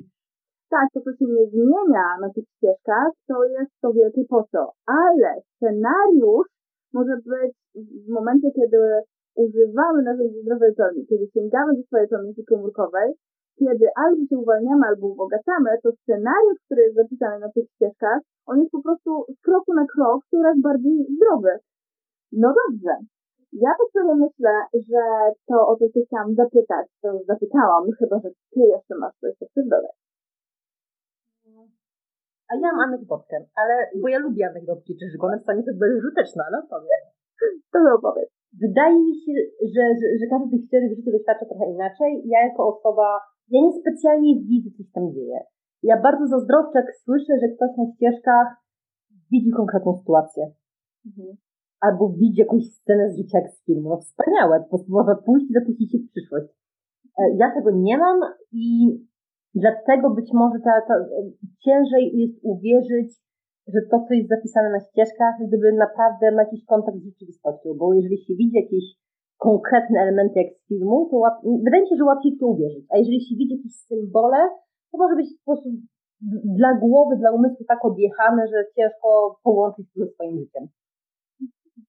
Tak, 0.70 0.86
to 0.94 1.00
co 1.00 1.10
się 1.18 1.26
nie 1.36 1.46
zmienia 1.54 2.06
na 2.20 2.28
tych 2.34 2.44
ścieżkach, 2.56 3.10
to 3.28 3.44
jest 3.44 3.72
to 3.82 3.92
wielkie 3.92 4.24
po 4.28 4.40
co. 4.52 4.60
Ale 4.86 5.30
scenariusz 5.54 6.48
może 6.92 7.14
być 7.16 7.54
w 8.06 8.08
momencie, 8.16 8.48
kiedy 8.58 8.78
używamy 9.44 10.02
narzędzi 10.02 10.42
zdrowej 10.42 10.74
pełni, 10.74 11.06
kiedy 11.06 11.24
sięgamy 11.34 11.76
do 11.76 11.82
swojej 11.82 12.08
pamięci 12.08 12.44
komórkowej, 12.44 13.08
kiedy 13.58 13.86
albo 14.04 14.22
się 14.28 14.38
uwalniamy, 14.38 14.86
albo 14.86 15.06
ubogacamy, 15.06 15.70
to 15.82 15.88
scenariusz, 15.92 16.60
który 16.64 16.82
jest 16.82 16.96
zapisany 16.96 17.38
na 17.38 17.50
tych 17.52 17.66
ścieżkach, 17.74 18.20
on 18.46 18.58
jest 18.60 18.72
po 18.72 18.82
prostu 18.82 19.10
z 19.36 19.40
kroku 19.40 19.74
na 19.74 19.86
krok 19.94 20.18
coraz 20.30 20.56
bardziej 20.60 21.06
zdrowy. 21.14 21.52
No 22.32 22.54
dobrze. 22.60 22.94
Ja 23.52 23.70
to 23.78 23.84
sobie 23.92 24.14
myślę, 24.14 24.52
że 24.88 25.02
to 25.48 25.68
o 25.68 25.76
co 25.76 25.84
się 25.88 26.00
chciałam 26.06 26.34
zapytać, 26.34 26.86
to 27.02 27.08
zapytałam, 27.26 27.84
chyba 27.98 28.16
że 28.22 28.30
ty 28.52 28.60
jeszcze 28.60 28.94
masz 28.94 29.14
coś, 29.20 29.32
co 29.38 29.46
chcesz 29.46 29.64
dodać. 29.64 29.96
A 32.48 32.54
ja 32.54 32.72
mam 32.72 32.80
anegdotkę, 32.80 33.36
ale, 33.56 33.74
bo 34.02 34.08
ja 34.08 34.18
lubię 34.18 34.48
anegdotki, 34.50 34.96
czy 34.98 35.04
że 35.10 35.26
one 35.26 35.38
czasami 35.38 35.62
są 35.62 35.72
bezużyteczne, 35.78 36.44
ale 36.46 36.58
opowiem. 36.64 37.02
To 37.72 37.78
opowiedz. 37.94 38.37
Wydaje 38.64 38.98
mi 39.08 39.14
się, 39.22 39.32
że, 39.74 39.82
że, 39.98 40.06
że 40.20 40.26
każdy 40.30 40.46
z 40.48 40.50
tych 40.50 40.66
czterech 40.66 40.90
życie 40.96 41.12
doświadcza 41.12 41.46
trochę 41.46 41.66
inaczej. 41.70 42.22
Ja 42.26 42.38
jako 42.48 42.62
osoba 42.74 43.06
ja 43.50 43.60
nie 43.60 43.72
specjalnie 43.72 44.40
widzę, 44.40 44.70
co 44.70 44.82
się 44.82 44.92
tam 44.94 45.12
dzieje. 45.12 45.38
Ja 45.82 46.00
bardzo 46.00 46.26
zazdroszczę, 46.26 46.78
jak 46.78 46.96
słyszę, 47.04 47.32
że 47.40 47.48
ktoś 47.48 47.70
na 47.78 47.84
ścieżkach 47.92 48.48
widzi 49.32 49.50
konkretną 49.50 49.96
sytuację. 49.96 50.42
Mhm. 51.06 51.36
Albo 51.80 52.08
widzi 52.08 52.40
jakąś 52.40 52.64
scenę 52.64 53.12
z 53.12 53.16
życia 53.16 53.38
jak 53.38 53.50
z 53.50 53.64
filmu. 53.64 53.88
No 53.88 53.96
wspaniałe, 53.96 54.60
po 54.60 54.68
prostu 54.68 54.92
można 54.92 55.14
pójść 55.14 55.46
i 55.50 55.52
zapuścić 55.52 55.92
się 55.92 55.98
w 55.98 56.10
przyszłość. 56.10 56.46
E, 57.18 57.22
ja 57.36 57.54
tego 57.54 57.70
nie 57.70 57.98
mam 57.98 58.20
i 58.52 58.66
dlatego 59.54 60.10
być 60.10 60.32
może 60.32 60.58
ta, 60.64 60.72
ta, 60.88 60.94
ciężej 61.64 62.04
jest 62.16 62.38
uwierzyć, 62.42 63.08
że 63.72 63.80
to, 63.90 63.96
co 64.06 64.14
jest 64.14 64.28
zapisane 64.28 64.68
na 64.70 64.80
ścieżkach, 64.80 65.34
gdyby 65.46 65.72
naprawdę 65.72 66.32
ma 66.32 66.42
jakiś 66.42 66.64
kontakt 66.64 66.98
z 66.98 67.08
rzeczywistością, 67.10 67.68
bo 67.80 67.94
jeżeli 67.94 68.18
się 68.24 68.34
widzi 68.40 68.56
jakieś 68.64 68.84
konkretne 69.38 70.00
elementy 70.00 70.34
jak 70.42 70.50
z 70.54 70.68
filmu, 70.68 71.08
to 71.10 71.16
łat... 71.16 71.34
wydaje 71.64 71.82
mi 71.82 71.88
się, 71.88 71.96
że 71.96 72.04
łatwiej 72.04 72.32
w 72.36 72.40
to 72.40 72.46
uwierzyć. 72.46 72.84
A 72.90 72.98
jeżeli 72.98 73.20
się 73.26 73.34
widzi 73.36 73.56
jakieś 73.56 73.74
symbole, 73.90 74.40
to 74.90 74.98
może 74.98 75.14
być 75.16 75.28
po 75.38 75.44
prostu 75.52 75.68
dla 76.58 76.74
głowy, 76.74 77.16
dla 77.16 77.30
umysłu 77.32 77.64
tak 77.68 77.84
odjechane, 77.84 78.42
że 78.52 78.58
ciężko 78.76 79.38
połączyć 79.44 79.86
to 79.92 80.00
ze 80.00 80.06
swoim 80.12 80.38
życiem. 80.38 80.64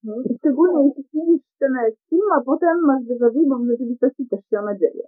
Mhm. 0.05 0.37
Szczególnie 0.37 0.79
jeśli 0.97 1.03
widzisz 1.13 1.45
scenę 1.55 1.79
jak 1.85 1.95
film, 2.09 2.29
a 2.37 2.41
potem 2.41 2.75
masz 2.89 3.03
déjà 3.09 3.27
bo 3.49 3.55
w 3.59 3.67
rzeczywistości 3.71 4.27
też 4.31 4.39
się 4.49 4.59
ona 4.59 4.73
dzieje. 4.81 5.03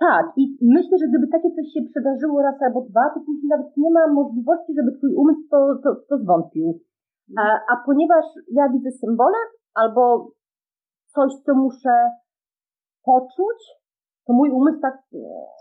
Tak, 0.00 0.24
i 0.36 0.42
myślę, 0.62 0.98
że 0.98 1.08
gdyby 1.08 1.26
takie 1.34 1.50
coś 1.56 1.66
się 1.74 1.80
przydarzyło 1.90 2.42
raz 2.42 2.62
albo 2.62 2.80
dwa, 2.90 3.04
to 3.14 3.20
później 3.26 3.48
nawet 3.48 3.76
nie 3.76 3.90
ma 3.90 4.12
możliwości, 4.20 4.72
żeby 4.78 4.96
twój 4.98 5.14
umysł 5.14 5.40
to, 5.50 5.58
to, 5.84 5.88
to 6.08 6.18
zwątpił. 6.18 6.80
A, 7.38 7.42
a 7.70 7.72
ponieważ 7.86 8.24
ja 8.52 8.68
widzę 8.68 8.90
symbole 8.90 9.38
albo 9.74 10.32
coś, 11.14 11.30
co 11.46 11.54
muszę 11.54 11.94
poczuć, 13.04 13.60
to 14.26 14.32
mój 14.32 14.50
umysł 14.50 14.80
tak, 14.80 14.96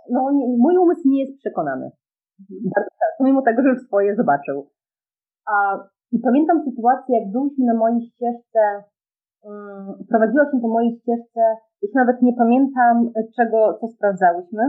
no 0.09 0.31
nie, 0.31 0.45
mój 0.57 0.77
umysł 0.77 1.01
nie 1.05 1.19
jest 1.23 1.37
przekonany. 1.37 1.91
Bardzo 2.75 2.89
często, 2.99 3.23
mimo 3.23 3.41
tego, 3.41 3.61
że 3.61 3.69
już 3.69 3.81
swoje 3.81 4.15
zobaczył. 4.15 4.69
A, 5.51 5.53
I 6.11 6.19
pamiętam 6.19 6.63
sytuację, 6.69 7.19
jak 7.19 7.31
byliśmy 7.31 7.65
na 7.65 7.73
mojej 7.73 8.01
ścieżce, 8.01 8.83
prowadziła 10.09 10.45
się 10.51 10.59
po 10.61 10.67
mojej 10.67 10.91
ścieżce, 10.99 11.41
już 11.81 11.93
nawet 11.93 12.21
nie 12.21 12.33
pamiętam 12.33 13.11
czego, 13.35 13.77
co 13.81 13.87
sprawdzałyśmy. 13.87 14.63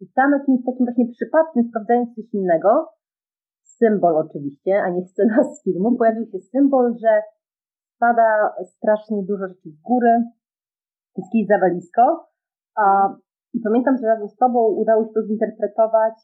I 0.00 0.06
tam 0.14 0.32
jakimś 0.32 0.64
takim 0.66 0.86
właśnie 0.86 1.06
przypadkiem, 1.08 1.62
sprawdzając 1.68 2.14
coś 2.14 2.34
innego, 2.34 2.88
symbol 3.62 4.16
oczywiście, 4.16 4.82
a 4.82 4.90
nie 4.90 5.06
scena 5.06 5.44
z 5.54 5.64
filmu, 5.64 5.96
pojawił 5.96 6.26
się 6.26 6.38
symbol, 6.38 6.94
że 7.02 7.22
spada 7.96 8.54
strasznie 8.64 9.22
dużo 9.22 9.48
rzeczy 9.48 9.70
z 9.70 9.80
góry, 9.80 10.24
jest 11.16 11.34
jakieś 11.34 11.46
zawalisko. 11.48 12.26
A, 12.76 13.14
I 13.54 13.60
pamiętam, 13.60 13.96
że 13.98 14.06
razem 14.06 14.28
z 14.28 14.36
Tobą 14.36 14.68
udało 14.68 15.04
się 15.04 15.12
to 15.14 15.22
zinterpretować, 15.22 16.14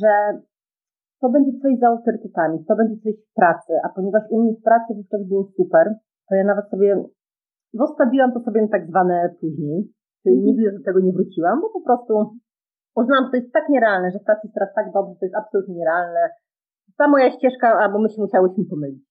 że 0.00 0.42
to 1.20 1.28
będzie 1.28 1.52
coś 1.62 1.78
za 1.78 1.88
autorytetami, 1.88 2.64
to 2.64 2.76
będzie 2.76 2.96
coś 3.02 3.14
w 3.14 3.34
pracy, 3.34 3.72
a 3.84 3.88
ponieważ 3.88 4.22
u 4.30 4.40
mnie 4.40 4.52
w 4.52 4.62
pracy 4.62 4.94
wówczas 4.94 5.28
było 5.28 5.44
super, 5.56 5.94
to 6.28 6.34
ja 6.34 6.44
nawet 6.44 6.70
sobie 6.70 7.04
zostawiłam 7.74 8.32
to 8.32 8.40
sobie 8.40 8.62
na 8.62 8.68
tak 8.68 8.86
zwane 8.86 9.34
później, 9.40 9.78
czyli 10.22 10.36
mhm. 10.36 10.46
nigdy 10.46 10.78
do 10.78 10.84
tego 10.84 11.00
nie 11.00 11.12
wróciłam, 11.12 11.60
bo 11.60 11.68
po 11.70 11.80
prostu 11.80 12.12
uznałam, 12.96 13.24
że 13.24 13.30
to 13.30 13.36
jest 13.36 13.52
tak 13.52 13.68
nierealne, 13.68 14.10
że 14.10 14.18
pracy 14.18 14.40
jest 14.44 14.54
teraz 14.54 14.74
tak 14.74 14.92
dobrze, 14.92 15.14
to 15.20 15.26
jest 15.26 15.36
absolutnie 15.36 15.74
nierealne. 15.74 16.22
Ta 16.98 17.08
moja 17.08 17.30
ścieżka, 17.30 17.66
albo 17.82 17.98
my 17.98 18.08
się 18.08 18.22
musiałyśmy 18.22 18.64
pomylić. 18.70 19.04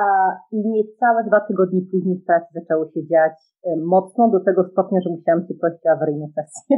A, 0.00 0.04
I 0.52 0.56
niecałe 0.68 1.24
dwa 1.24 1.40
tygodnie 1.40 1.80
później 1.90 2.16
w 2.18 2.26
pracy 2.26 2.46
zaczęło 2.54 2.84
się 2.92 3.00
dziać 3.06 3.36
e, 3.66 3.76
mocno, 3.94 4.30
do 4.30 4.40
tego 4.40 4.64
stopnia, 4.72 5.00
że 5.00 5.10
musiałam 5.10 5.42
się 5.46 5.54
prosić 5.60 5.86
o 5.86 5.90
awaryjną 5.90 6.26
sesję. 6.38 6.76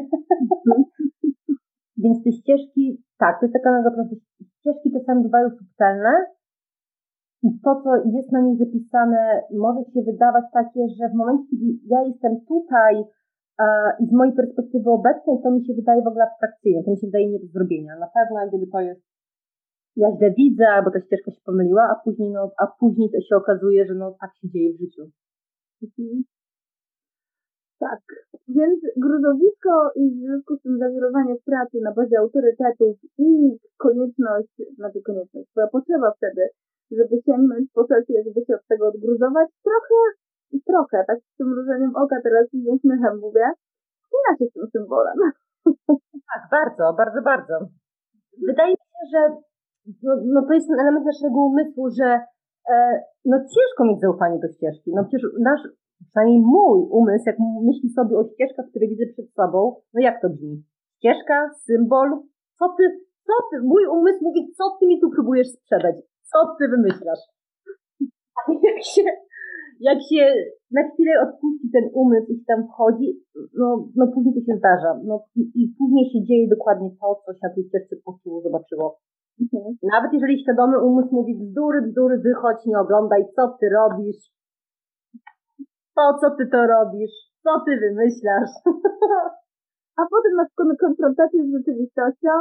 Więc 2.03 2.25
te 2.25 2.33
ścieżki, 2.33 3.03
tak, 3.19 3.41
to 3.41 3.47
jest 3.47 3.55
taka 3.59 3.71
naprawdę, 3.73 4.15
ścieżki 4.59 4.93
czasami 4.93 5.23
bywają 5.23 5.51
subtelne 5.59 6.13
i 7.47 7.49
to, 7.65 7.71
co 7.83 7.91
jest 8.17 8.33
na 8.33 8.41
nich 8.41 8.59
zapisane, 8.59 9.43
może 9.65 9.81
się 9.93 10.01
wydawać 10.03 10.45
takie, 10.53 10.81
że 10.99 11.09
w 11.09 11.15
momencie, 11.15 11.45
kiedy 11.51 11.67
ja 11.87 12.01
jestem 12.11 12.33
tutaj 12.53 12.95
i 14.01 14.07
z 14.07 14.13
mojej 14.13 14.35
perspektywy 14.35 14.91
obecnej, 14.91 15.37
to 15.43 15.51
mi 15.51 15.67
się 15.67 15.75
wydaje 15.75 16.03
w 16.03 16.11
ogóle 16.11 16.25
abstrakcyjne, 16.25 16.83
to 16.85 16.91
mi 16.91 16.99
się 17.01 17.07
wydaje 17.07 17.31
nie 17.31 17.41
do 17.41 17.47
zrobienia. 17.47 17.93
Na 17.99 18.09
pewno, 18.17 18.49
gdyby 18.49 18.67
to 18.73 18.81
jest 18.81 19.03
ja 19.97 20.09
źle 20.17 20.31
widzę, 20.31 20.69
albo 20.69 20.91
ta 20.91 21.01
ścieżka 21.01 21.31
się 21.31 21.41
pomyliła, 21.45 21.83
a 21.93 21.95
później, 22.05 22.31
no, 22.33 22.51
a 22.63 22.67
później 22.81 23.11
to 23.11 23.21
się 23.21 23.37
okazuje, 23.37 23.87
że 23.87 23.95
no 23.95 24.17
tak 24.21 24.31
się 24.37 24.49
dzieje 24.49 24.73
w 24.75 24.81
życiu. 24.81 25.03
Mhm. 25.83 26.25
Tak, 27.79 28.01
więc 28.49 28.81
gruzowisko 28.97 29.91
i 29.97 30.03
w 30.11 30.19
związku 30.25 30.57
z 30.57 30.63
tym 30.63 30.79
zawirowanie 30.79 31.35
pracy 31.45 31.79
na 31.83 31.93
bazie 31.93 32.19
autorytetów 32.19 32.97
i 33.19 33.59
konieczność, 33.77 34.55
znaczy 34.77 34.99
konieczność, 35.07 35.51
twoja 35.51 35.67
potrzeba 35.67 36.13
wtedy, 36.17 36.43
żeby 36.91 37.23
sięgnąć 37.27 37.65
po 37.75 37.87
sesję, 37.87 38.23
żeby 38.27 38.41
się 38.47 38.55
od 38.55 38.67
tego 38.71 38.89
odgruzować, 38.89 39.49
trochę, 39.69 39.99
trochę, 40.71 41.05
tak 41.07 41.19
z 41.21 41.37
tym 41.37 41.47
mrużeniem 41.49 41.97
oka 41.97 42.17
teraz 42.23 42.45
z 42.51 42.69
uśmiechem 42.77 43.19
mówię, 43.25 43.45
spina 44.05 44.31
się 44.39 44.47
z 44.51 44.53
tym 44.53 44.67
symbolem. 44.73 45.17
Tak, 46.33 46.43
bardzo, 46.51 46.85
bardzo, 46.97 47.23
bardzo. 47.23 47.55
Wydaje 48.47 48.71
mi 48.71 48.87
się, 48.93 49.03
że 49.13 49.21
no, 50.03 50.13
no 50.35 50.47
to 50.47 50.53
jest 50.55 50.69
ten 50.69 50.81
element 50.81 51.07
naszego 51.07 51.39
umysłu, 51.51 51.91
że 51.99 52.21
e, 52.71 53.03
no 53.25 53.37
ciężko 53.39 53.85
mieć 53.85 54.01
zaufanie 54.01 54.39
do 54.39 54.49
ścieżki. 54.49 54.91
No 54.95 55.05
przecież 55.05 55.23
nasz, 55.41 55.61
przynajmniej 56.09 56.41
mój 56.41 56.79
umysł, 56.91 57.25
jak 57.27 57.37
myśli 57.63 57.89
sobie 57.91 58.19
o 58.19 58.29
ścieżkach, 58.33 58.67
które 58.71 58.89
widzę 58.89 59.05
przed 59.13 59.29
sobą, 59.33 59.77
no 59.95 60.01
jak 60.01 60.23
to 60.23 60.29
brzmi? 60.29 60.65
Ścieżka, 60.97 61.51
symbol, 61.67 62.09
co 62.59 62.65
ty, 62.77 62.85
co 63.27 63.33
ty, 63.51 63.63
mój 63.63 63.87
umysł 63.87 64.25
mówi, 64.25 64.53
co 64.57 64.65
ty 64.81 64.87
mi 64.87 65.01
tu 65.01 65.11
próbujesz 65.11 65.49
sprzedać? 65.49 65.97
Co 66.31 66.39
ty 66.59 66.69
wymyślasz? 66.69 67.23
Jak 68.69 68.79
się, 68.93 69.05
jak 69.81 69.99
się 70.09 70.23
na 70.71 70.83
chwilę 70.89 71.13
odpuści 71.27 71.71
ten 71.73 71.85
umysł 71.93 72.33
i 72.33 72.45
tam 72.45 72.69
wchodzi, 72.69 73.09
no, 73.61 73.89
no 73.97 74.07
później 74.15 74.35
to 74.35 74.41
się 74.41 74.59
zdarza. 74.59 74.91
No 75.05 75.25
i, 75.37 75.43
i 75.55 75.75
później 75.79 76.05
się 76.13 76.25
dzieje 76.29 76.49
dokładnie 76.49 76.91
to, 77.01 77.23
co 77.27 77.33
się 77.33 77.45
na 77.49 77.55
tej 77.55 77.65
ścieżce 77.65 77.97
poczuło, 78.05 78.41
zobaczyło. 78.41 78.99
Mhm. 79.41 79.77
Nawet 79.95 80.13
jeżeli 80.13 80.43
świadomy 80.43 80.77
umysł 80.89 81.15
mówi 81.15 81.35
bzdury, 81.43 81.83
bzdury, 81.83 82.19
wychodź, 82.19 82.67
nie 82.67 82.79
oglądaj, 82.79 83.23
co 83.37 83.43
ty 83.61 83.67
robisz, 83.79 84.23
po 85.97 86.19
co 86.21 86.31
ty 86.37 86.47
to 86.53 86.67
robisz, 86.67 87.17
co 87.43 87.51
ty 87.65 87.73
wymyślasz. 87.81 88.53
A 89.99 90.03
potem 90.13 90.33
masz 90.37 90.53
konfrontację 90.81 91.41
z 91.45 91.53
rzeczywistością 91.57 92.33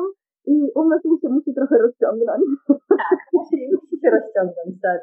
i 0.47 0.71
umysł 0.75 1.19
się 1.21 1.29
musi 1.29 1.53
trochę 1.53 1.77
rozciągnąć. 1.77 2.43
Tak, 2.89 3.19
musi, 3.33 3.55
musi 3.55 4.01
się 4.01 4.09
rozciągnąć, 4.09 4.81
tak. 4.81 5.01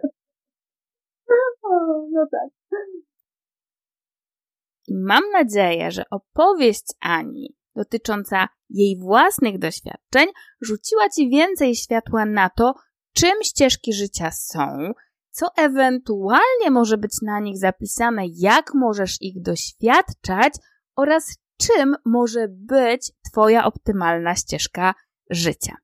O, 1.62 2.06
no 2.10 2.26
tak. 2.30 2.78
I 4.88 4.94
mam 4.98 5.22
nadzieję, 5.32 5.90
że 5.90 6.02
opowieść 6.10 6.84
Ani 7.00 7.56
dotycząca 7.76 8.48
jej 8.70 8.98
własnych 8.98 9.58
doświadczeń 9.58 10.28
rzuciła 10.60 11.08
ci 11.08 11.30
więcej 11.30 11.74
światła 11.74 12.24
na 12.24 12.50
to, 12.50 12.74
czym 13.14 13.42
ścieżki 13.42 13.92
życia 13.92 14.30
są, 14.30 14.92
co 15.30 15.46
ewentualnie 15.56 16.70
może 16.70 16.98
być 16.98 17.12
na 17.22 17.40
nich 17.40 17.58
zapisane, 17.58 18.22
jak 18.38 18.74
możesz 18.74 19.22
ich 19.22 19.42
doświadczać 19.42 20.52
oraz 20.96 21.36
czym 21.56 21.96
może 22.04 22.48
być 22.48 23.12
Twoja 23.30 23.64
optymalna 23.64 24.34
ścieżka 24.34 24.94
życia. 25.34 25.76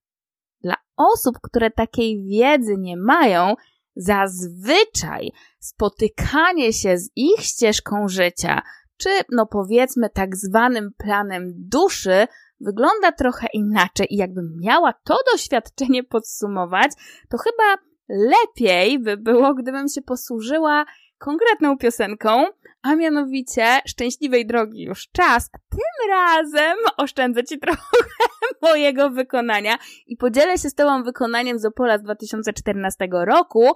Dla 0.63 0.75
osób, 0.97 1.37
które 1.43 1.71
takiej 1.71 2.25
wiedzy 2.25 2.77
nie 2.79 2.97
mają, 2.97 3.55
zazwyczaj 3.97 5.33
spotykanie 5.61 6.73
się 6.73 6.99
z 6.99 7.11
ich 7.17 7.41
ścieżką 7.41 8.09
życia 8.09 8.63
czy 8.99 9.09
no 9.31 9.47
powiedzmy 9.47 10.11
tak 10.11 10.37
zwanym 10.37 10.91
planem 10.97 11.53
duszy 11.57 12.27
wygląda 12.61 13.13
trochę 13.13 13.47
inaczej 13.53 14.07
i 14.11 14.17
jakbym 14.17 14.57
miała 14.61 14.93
to 15.05 15.17
doświadczenie 15.33 16.05
podsumować, 16.05 16.93
to 17.29 17.39
chyba 17.39 17.83
lepiej 18.09 18.99
by 18.99 19.17
było, 19.17 19.55
gdybym 19.55 19.89
się 19.89 20.03
posłużyła 20.03 20.85
konkretną 21.19 21.79
piosenką, 21.79 22.45
a 22.83 22.95
mianowicie 22.95 23.81
Szczęśliwej 23.87 24.47
Drogi 24.47 24.83
już 24.83 25.09
czas, 25.13 25.51
razem 26.09 26.77
oszczędzę 26.97 27.45
Ci 27.45 27.59
trochę 27.59 27.83
mojego 28.63 29.11
wykonania 29.11 29.79
i 30.07 30.17
podzielę 30.17 30.59
się 30.59 30.71
z 30.71 30.75
Tobą 30.75 31.03
wykonaniem 31.03 31.59
z 31.59 31.65
Opola 31.65 31.99
z 31.99 32.03
2014 32.03 33.09
roku, 33.13 33.73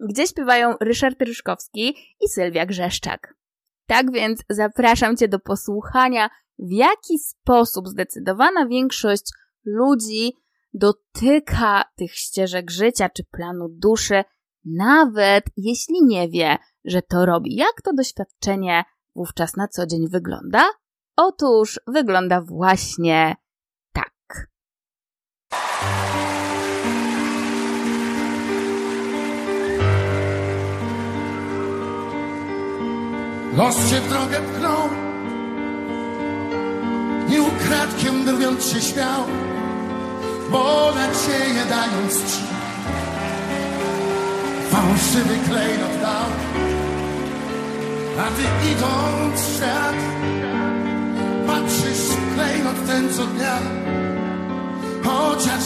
gdzie 0.00 0.26
śpiewają 0.26 0.74
Ryszard 0.80 1.22
Ryszkowski 1.22 1.96
i 2.20 2.28
Sylwia 2.28 2.66
Grzeszczak. 2.66 3.34
Tak 3.86 4.12
więc 4.12 4.40
zapraszam 4.48 5.16
Cię 5.16 5.28
do 5.28 5.38
posłuchania, 5.38 6.30
w 6.58 6.72
jaki 6.72 7.18
sposób 7.18 7.88
zdecydowana 7.88 8.66
większość 8.66 9.24
ludzi 9.64 10.32
dotyka 10.74 11.84
tych 11.96 12.14
ścieżek 12.14 12.70
życia 12.70 13.08
czy 13.08 13.24
planu 13.24 13.68
duszy, 13.68 14.24
nawet 14.64 15.44
jeśli 15.56 16.04
nie 16.04 16.28
wie, 16.28 16.56
że 16.84 17.02
to 17.02 17.26
robi. 17.26 17.56
Jak 17.56 17.82
to 17.84 17.92
doświadczenie 17.92 18.84
wówczas 19.14 19.56
na 19.56 19.68
co 19.68 19.86
dzień 19.86 20.08
wygląda? 20.08 20.64
Otóż 21.16 21.80
wygląda 21.86 22.40
właśnie 22.40 23.36
tak. 23.92 24.48
Los 33.56 33.90
cię 33.90 34.00
w 34.00 34.08
drogę 34.08 34.40
pchnął 34.40 34.88
i 37.28 37.40
ukradkiem 37.40 38.24
drwiąc 38.24 38.64
się 38.66 38.80
śmiał, 38.80 39.22
bo 40.50 40.92
nadzieję 40.94 41.64
dając 41.70 42.36
ci 42.36 42.42
fałszywy 44.70 45.34
klejnot 45.48 46.00
dał. 46.00 46.28
A 48.18 48.24
ty 48.24 48.68
idąc 48.72 49.40
w 49.40 49.56
świat, 49.56 49.96
patrzysz 51.64 51.98
w 51.98 52.34
klejnot 52.34 52.86
ten 52.86 53.12
co 53.12 53.26
dnia 53.26 53.58
chociaż 55.04 55.64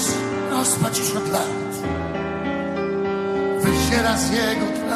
rozpacz 0.50 0.98
już 0.98 1.10
od 1.10 1.28
lat 1.32 1.48
wyziera 3.60 4.16
z 4.16 4.30
jego 4.30 4.66
tla. 4.66 4.87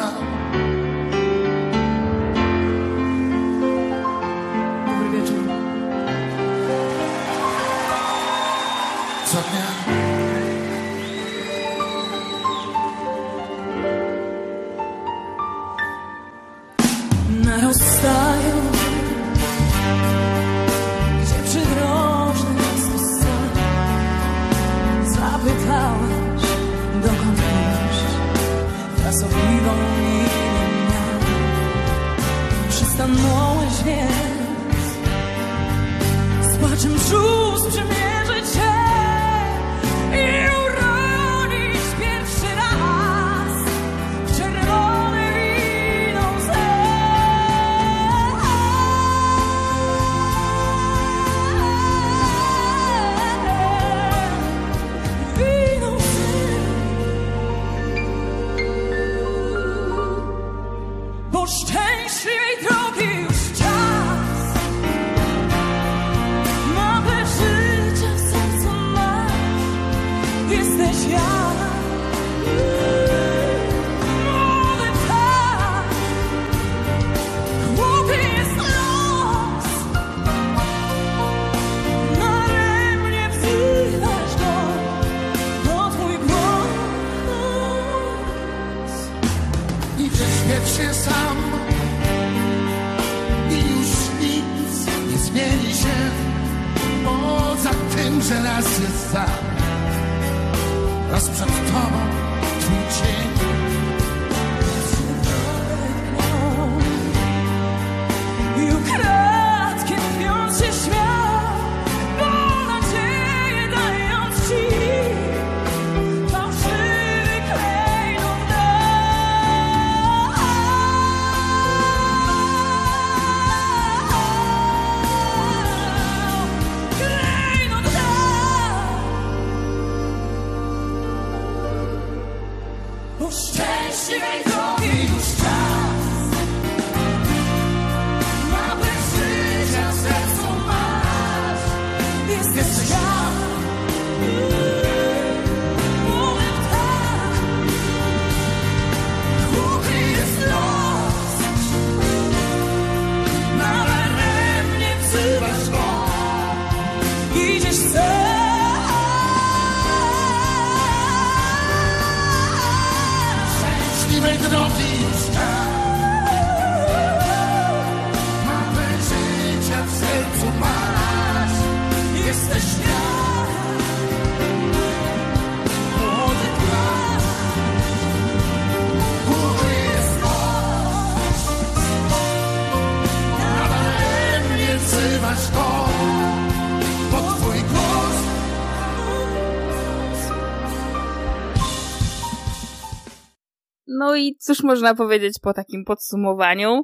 I 194.15 194.35
cóż 194.39 194.63
można 194.63 194.95
powiedzieć 194.95 195.39
po 195.41 195.53
takim 195.53 195.85
podsumowaniu? 195.85 196.83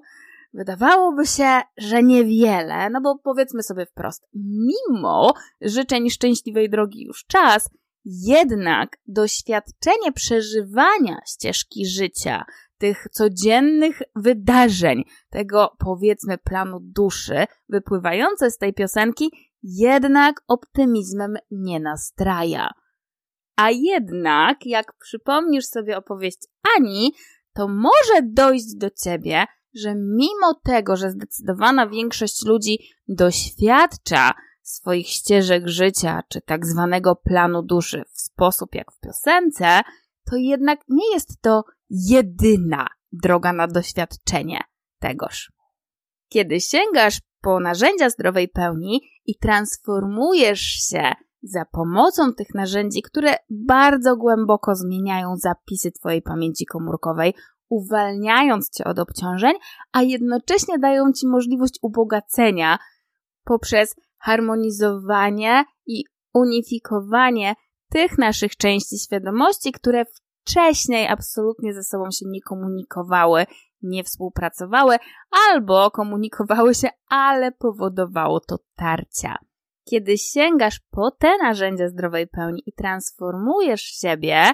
Wydawałoby 0.54 1.26
się, 1.26 1.62
że 1.78 2.04
niewiele, 2.04 2.90
no 2.90 3.02
bo 3.02 3.20
powiedzmy 3.24 3.64
sobie 3.64 3.86
wprost, 3.86 4.28
mimo 4.34 5.34
życzeń 5.62 6.10
szczęśliwej 6.10 6.70
drogi 6.70 7.04
już 7.04 7.26
czas, 7.26 7.70
jednak 8.06 8.98
doświadczenie 9.08 10.12
przeżywania 10.16 11.20
ścieżki 11.28 11.86
życia, 11.86 12.46
tych 12.78 13.08
codziennych 13.12 14.02
wydarzeń, 14.16 15.04
tego 15.30 15.76
powiedzmy 15.80 16.38
planu 16.38 16.80
duszy, 16.82 17.46
wypływające 17.70 18.52
z 18.52 18.58
tej 18.58 18.74
piosenki, 18.74 19.32
jednak 19.64 20.42
optymizmem 20.48 21.38
nie 21.52 21.80
nastraja. 21.80 22.70
A 23.62 23.70
jednak, 23.72 24.66
jak 24.66 24.94
przypomnisz 24.98 25.66
sobie 25.66 25.98
opowieść 25.98 26.38
Ani, 26.78 27.14
to 27.54 27.68
może 27.68 28.22
dojść 28.24 28.76
do 28.76 28.90
ciebie, 28.90 29.46
że 29.76 29.96
mimo 29.96 30.54
tego, 30.64 30.96
że 30.96 31.12
zdecydowana 31.12 31.88
większość 31.88 32.46
ludzi 32.46 32.80
doświadcza 33.08 34.32
swoich 34.62 35.08
ścieżek 35.08 35.68
życia, 35.68 36.22
czy 36.30 36.42
tak 36.42 36.66
zwanego 36.66 37.16
planu 37.16 37.64
duszy 37.64 38.04
w 38.14 38.22
sposób 38.22 38.76
jak 38.76 38.92
w 38.92 39.00
piosence, 39.00 39.82
to 40.32 40.36
jednak 40.36 40.80
nie 40.88 41.14
jest 41.14 41.42
to 41.42 41.64
jedyna 41.90 42.88
droga 43.12 43.54
na 43.54 43.68
doświadczenie 43.68 44.62
tegoż. 45.00 45.52
Kiedy 46.30 46.60
sięgasz 46.60 47.22
po 47.42 47.60
narzędzia 47.60 48.10
zdrowej 48.10 48.48
pełni 48.48 49.02
i 49.26 49.38
transformujesz 49.38 50.62
się 50.62 51.14
za 51.44 51.66
pomocą 51.66 52.34
tych 52.34 52.48
narzędzi, 52.56 53.02
które 53.02 53.36
bardzo 53.50 54.18
głęboko 54.18 54.76
zmieniają 54.76 55.36
zapisy 55.38 55.92
Twojej 55.92 56.22
pamięci 56.22 56.66
komórkowej, 56.66 57.34
uwalniając 57.70 58.70
Cię 58.70 58.84
od 58.84 59.00
obciążeń, 59.00 59.54
a 59.92 60.02
jednocześnie 60.02 60.80
dają 60.80 61.14
Ci 61.14 61.28
możliwość 61.28 61.80
ubogacenia 61.82 62.78
poprzez 63.44 63.96
harmonizowanie 64.18 65.64
i 65.86 66.04
unifikowanie 66.34 67.56
tych 67.90 68.18
naszych 68.18 68.56
części 68.56 69.00
świadomości, 69.00 69.72
które 69.72 70.06
wcześniej 70.06 71.08
absolutnie 71.08 71.74
ze 71.74 71.84
sobą 71.84 72.12
się 72.12 72.26
nie 72.30 72.42
komunikowały, 72.42 73.46
nie 73.82 74.04
współpracowały, 74.04 74.98
albo 75.50 75.92
komunikowały 75.92 76.76
się, 76.76 76.90
ale 77.10 77.52
powodowało 77.52 78.40
to 78.40 78.58
tarcia. 78.76 79.49
Kiedy 79.90 80.18
sięgasz 80.18 80.80
po 80.92 81.12
te 81.12 81.38
narzędzia 81.38 81.90
zdrowej 81.90 82.28
pełni 82.28 82.64
i 82.66 82.74
transformujesz 82.74 83.82
siebie, 83.82 84.52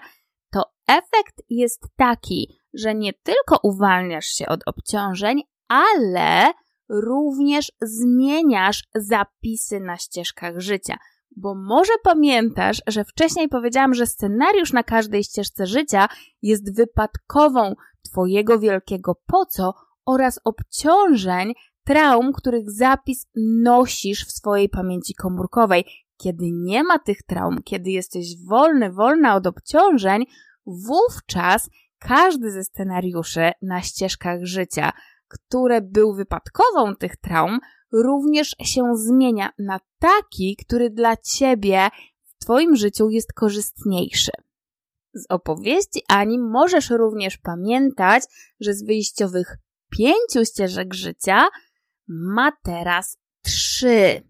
to 0.51 0.63
efekt 0.87 1.41
jest 1.49 1.83
taki, 1.95 2.59
że 2.73 2.95
nie 2.95 3.13
tylko 3.13 3.59
uwalniasz 3.63 4.25
się 4.25 4.45
od 4.45 4.59
obciążeń, 4.65 5.41
ale 5.67 6.51
również 6.89 7.71
zmieniasz 7.81 8.83
zapisy 8.95 9.79
na 9.79 9.97
ścieżkach 9.97 10.59
życia, 10.59 10.97
Bo 11.37 11.55
może 11.55 11.93
pamiętasz, 12.03 12.81
że 12.87 13.05
wcześniej 13.05 13.49
powiedziałam, 13.49 13.93
że 13.93 14.05
scenariusz 14.05 14.73
na 14.73 14.83
każdej 14.83 15.23
ścieżce 15.23 15.65
życia 15.65 16.07
jest 16.41 16.75
wypadkową 16.75 17.73
Twojego 18.11 18.59
wielkiego 18.59 19.15
po 19.27 19.45
co 19.45 19.73
oraz 20.05 20.39
obciążeń, 20.43 21.53
traum, 21.85 22.33
których 22.33 22.71
zapis 22.71 23.27
nosisz 23.63 24.25
w 24.25 24.31
swojej 24.31 24.69
pamięci 24.69 25.13
komórkowej. 25.13 25.85
Kiedy 26.17 26.45
nie 26.51 26.83
ma 26.83 26.99
tych 26.99 27.23
traum, 27.23 27.63
kiedy 27.63 27.89
jesteś 27.89 28.45
wolny, 28.45 28.91
wolna 28.91 29.35
od 29.35 29.47
obciążeń, 29.47 30.25
wówczas 30.65 31.69
każdy 31.99 32.51
ze 32.51 32.63
scenariuszy 32.63 33.51
na 33.61 33.81
ścieżkach 33.81 34.45
życia, 34.45 34.91
które 35.27 35.81
był 35.81 36.15
wypadkową 36.15 36.95
tych 36.95 37.17
traum, 37.17 37.59
również 37.91 38.55
się 38.63 38.95
zmienia 38.95 39.49
na 39.59 39.79
taki, 39.99 40.55
który 40.55 40.89
dla 40.89 41.17
ciebie 41.17 41.89
w 42.23 42.43
twoim 42.43 42.75
życiu 42.75 43.09
jest 43.09 43.33
korzystniejszy. 43.33 44.31
Z 45.13 45.25
opowieści 45.29 46.01
Ani 46.07 46.39
możesz 46.39 46.89
również 46.89 47.37
pamiętać, 47.37 48.23
że 48.59 48.73
z 48.73 48.83
wyjściowych 48.83 49.57
pięciu 49.89 50.45
ścieżek 50.45 50.93
życia 50.93 51.45
ma 52.07 52.51
teraz 52.63 53.17
trzy. 53.43 54.21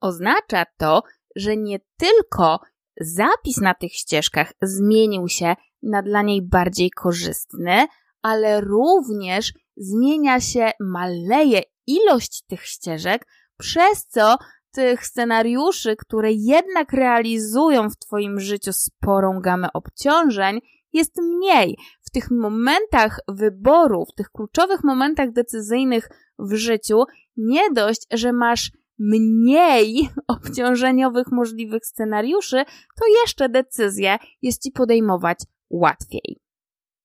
Oznacza 0.00 0.64
to, 0.76 1.02
że 1.36 1.56
nie 1.56 1.78
tylko 1.96 2.60
zapis 3.00 3.56
na 3.56 3.74
tych 3.74 3.92
ścieżkach 3.92 4.52
zmienił 4.62 5.28
się 5.28 5.56
na 5.82 6.02
dla 6.02 6.22
niej 6.22 6.42
bardziej 6.42 6.90
korzystny, 6.90 7.86
ale 8.22 8.60
również 8.60 9.52
zmienia 9.76 10.40
się, 10.40 10.70
maleje 10.80 11.62
ilość 11.86 12.42
tych 12.46 12.64
ścieżek, 12.64 13.26
przez 13.58 14.06
co 14.06 14.36
tych 14.72 15.06
scenariuszy, 15.06 15.96
które 15.96 16.32
jednak 16.32 16.92
realizują 16.92 17.90
w 17.90 17.98
Twoim 17.98 18.40
życiu 18.40 18.72
sporą 18.72 19.40
gamę 19.40 19.68
obciążeń, 19.72 20.60
jest 20.92 21.16
mniej. 21.22 21.76
W 22.08 22.10
tych 22.10 22.30
momentach 22.30 23.20
wyboru, 23.28 24.04
w 24.04 24.14
tych 24.14 24.30
kluczowych 24.30 24.84
momentach 24.84 25.32
decyzyjnych 25.32 26.08
w 26.38 26.54
życiu, 26.54 27.04
nie 27.36 27.70
dość, 27.70 28.06
że 28.12 28.32
masz 28.32 28.72
mniej 28.98 30.08
obciążeniowych 30.36 31.26
możliwych 31.32 31.86
scenariuszy, 31.86 32.64
to 32.96 33.06
jeszcze 33.22 33.48
decyzję 33.48 34.18
jest 34.42 34.62
Ci 34.62 34.72
podejmować 34.72 35.38
łatwiej. 35.70 36.40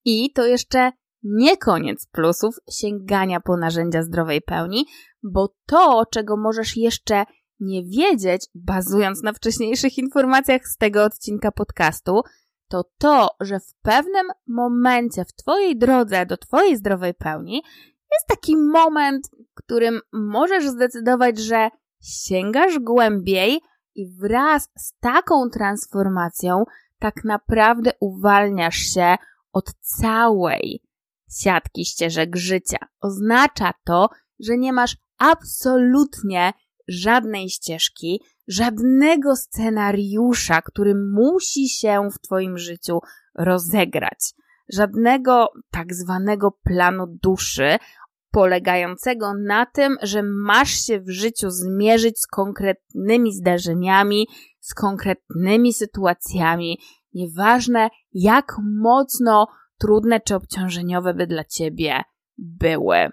I 0.05 0.31
to 0.33 0.45
jeszcze 0.45 0.91
nie 1.23 1.57
koniec 1.57 2.07
plusów 2.07 2.55
sięgania 2.69 3.39
po 3.39 3.57
narzędzia 3.57 4.03
zdrowej 4.03 4.41
pełni, 4.41 4.85
bo 5.23 5.55
to, 5.65 6.03
czego 6.11 6.37
możesz 6.37 6.77
jeszcze 6.77 7.25
nie 7.59 7.83
wiedzieć, 7.83 8.45
bazując 8.55 9.23
na 9.23 9.33
wcześniejszych 9.33 9.97
informacjach 9.97 10.67
z 10.67 10.77
tego 10.77 11.03
odcinka 11.03 11.51
podcastu, 11.51 12.21
to 12.73 12.83
to, 12.97 13.29
że 13.39 13.59
w 13.59 13.73
pewnym 13.81 14.27
momencie 14.47 15.25
w 15.25 15.33
Twojej 15.33 15.77
drodze 15.77 16.25
do 16.25 16.37
Twojej 16.37 16.77
zdrowej 16.77 17.13
pełni 17.13 17.63
jest 18.11 18.27
taki 18.27 18.57
moment, 18.57 19.29
w 19.51 19.53
którym 19.53 19.99
możesz 20.13 20.67
zdecydować, 20.67 21.39
że 21.39 21.69
sięgasz 22.01 22.79
głębiej 22.79 23.61
i 23.95 24.17
wraz 24.19 24.69
z 24.77 24.93
taką 24.99 25.49
transformacją 25.49 26.63
tak 26.99 27.23
naprawdę 27.23 27.91
uwalniasz 27.99 28.77
się 28.77 29.15
od 29.51 29.73
całej 29.73 30.83
siatki 31.41 31.85
ścieżek 31.85 32.35
życia. 32.35 32.77
Oznacza 33.01 33.73
to, 33.85 34.09
że 34.39 34.57
nie 34.57 34.73
masz 34.73 34.97
absolutnie 35.17 36.53
żadnej 36.87 37.49
ścieżki, 37.49 38.21
żadnego 38.47 39.35
scenariusza, 39.35 40.61
który 40.61 40.95
musi 40.95 41.69
się 41.69 42.09
w 42.13 42.19
Twoim 42.19 42.57
życiu 42.57 42.99
rozegrać. 43.35 44.19
Żadnego 44.73 45.47
tak 45.71 45.93
zwanego 45.93 46.51
planu 46.63 47.07
duszy, 47.23 47.77
polegającego 48.31 49.33
na 49.33 49.65
tym, 49.65 49.97
że 50.01 50.23
masz 50.23 50.69
się 50.69 50.99
w 50.99 51.09
życiu 51.09 51.49
zmierzyć 51.49 52.19
z 52.19 52.27
konkretnymi 52.27 53.33
zdarzeniami, 53.33 54.27
z 54.59 54.73
konkretnymi 54.73 55.73
sytuacjami, 55.73 56.79
nieważne 57.13 57.89
jak 58.13 58.55
mocno 58.81 59.47
trudne 59.79 60.19
czy 60.19 60.35
obciążeniowe 60.35 61.13
by 61.13 61.27
dla 61.27 61.43
ciebie 61.43 62.03
były. 62.37 63.09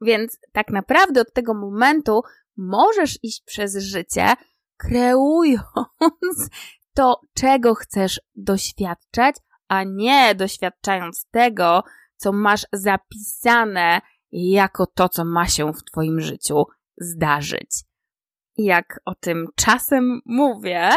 Więc 0.00 0.38
tak 0.52 0.70
naprawdę 0.70 1.20
od 1.20 1.32
tego 1.32 1.54
momentu 1.54 2.22
możesz 2.60 3.18
iść 3.22 3.42
przez 3.46 3.76
życie, 3.76 4.34
kreując 4.76 6.48
to, 6.96 7.20
czego 7.34 7.74
chcesz 7.74 8.20
doświadczać, 8.34 9.36
a 9.68 9.84
nie 9.84 10.34
doświadczając 10.34 11.26
tego, 11.30 11.82
co 12.16 12.32
masz 12.32 12.66
zapisane 12.72 14.00
jako 14.32 14.86
to, 14.86 15.08
co 15.08 15.24
ma 15.24 15.46
się 15.46 15.72
w 15.72 15.84
Twoim 15.84 16.20
życiu 16.20 16.64
zdarzyć. 16.96 17.84
Jak 18.56 19.00
o 19.04 19.14
tym 19.14 19.46
czasem 19.56 20.20
mówię, 20.24 20.90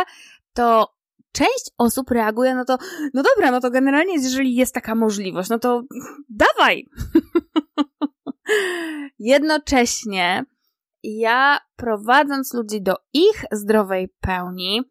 to 0.53 0.93
część 1.31 1.71
osób 1.77 2.11
reaguje 2.11 2.55
no 2.55 2.65
to, 2.65 2.77
no 3.13 3.23
dobra, 3.23 3.51
no 3.51 3.59
to 3.59 3.71
generalnie 3.71 4.13
jeżeli 4.13 4.55
jest 4.55 4.73
taka 4.73 4.95
możliwość, 4.95 5.49
no 5.49 5.59
to 5.59 5.83
dawaj! 6.29 6.85
Jednocześnie 9.19 10.45
ja 11.03 11.59
prowadząc 11.75 12.53
ludzi 12.53 12.81
do 12.81 12.95
ich 13.13 13.45
zdrowej 13.51 14.13
pełni, 14.19 14.81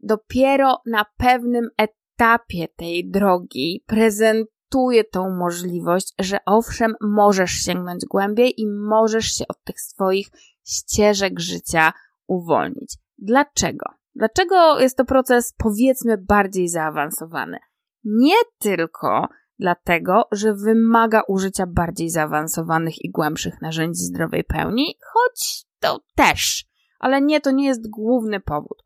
dopiero 0.00 0.80
na 0.86 1.04
pewnym 1.16 1.68
etapie 1.76 2.68
tej 2.76 3.10
drogi 3.10 3.84
prezentuję 3.86 5.04
tą 5.12 5.30
możliwość, 5.30 6.14
że 6.18 6.38
owszem, 6.46 6.94
możesz 7.00 7.50
sięgnąć 7.50 8.04
głębiej 8.04 8.60
i 8.60 8.66
możesz 8.66 9.26
się 9.26 9.44
od 9.48 9.64
tych 9.64 9.80
swoich 9.80 10.28
ścieżek 10.64 11.40
życia 11.40 11.92
uwolnić. 12.26 12.96
Dlaczego? 13.18 13.86
Dlaczego 14.14 14.80
jest 14.80 14.96
to 14.96 15.04
proces 15.04 15.54
powiedzmy 15.58 16.18
bardziej 16.18 16.68
zaawansowany? 16.68 17.58
Nie 18.04 18.36
tylko 18.58 19.28
dlatego, 19.58 20.28
że 20.32 20.54
wymaga 20.54 21.22
użycia 21.28 21.66
bardziej 21.66 22.10
zaawansowanych 22.10 23.04
i 23.04 23.10
głębszych 23.10 23.62
narzędzi 23.62 24.00
zdrowej 24.00 24.44
pełni, 24.44 24.98
choć 25.12 25.64
to 25.80 26.00
też, 26.14 26.64
ale 26.98 27.22
nie, 27.22 27.40
to 27.40 27.50
nie 27.50 27.66
jest 27.66 27.90
główny 27.90 28.40
powód. 28.40 28.82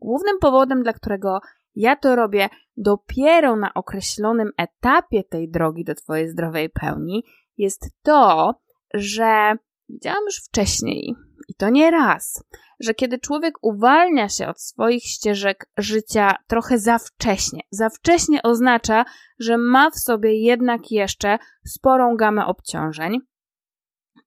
Głównym 0.00 0.38
powodem, 0.40 0.82
dla 0.82 0.92
którego 0.92 1.40
ja 1.74 1.96
to 1.96 2.16
robię 2.16 2.48
dopiero 2.76 3.56
na 3.56 3.74
określonym 3.74 4.50
etapie 4.56 5.24
tej 5.24 5.50
drogi 5.50 5.84
do 5.84 5.94
Twojej 5.94 6.28
zdrowej 6.28 6.70
pełni, 6.70 7.24
jest 7.56 7.90
to, 8.02 8.54
że 8.94 9.54
widziałam 9.88 10.24
już 10.24 10.36
wcześniej, 10.36 11.14
i 11.48 11.54
to 11.54 11.70
nie 11.70 11.90
raz, 11.90 12.44
że 12.80 12.94
kiedy 12.94 13.18
człowiek 13.18 13.54
uwalnia 13.62 14.28
się 14.28 14.48
od 14.48 14.60
swoich 14.60 15.02
ścieżek 15.02 15.66
życia 15.76 16.36
trochę 16.46 16.78
za 16.78 16.98
wcześnie, 16.98 17.60
za 17.70 17.88
wcześnie 17.88 18.42
oznacza, 18.42 19.04
że 19.38 19.58
ma 19.58 19.90
w 19.90 19.98
sobie 19.98 20.40
jednak 20.40 20.90
jeszcze 20.90 21.38
sporą 21.66 22.16
gamę 22.16 22.46
obciążeń, 22.46 23.18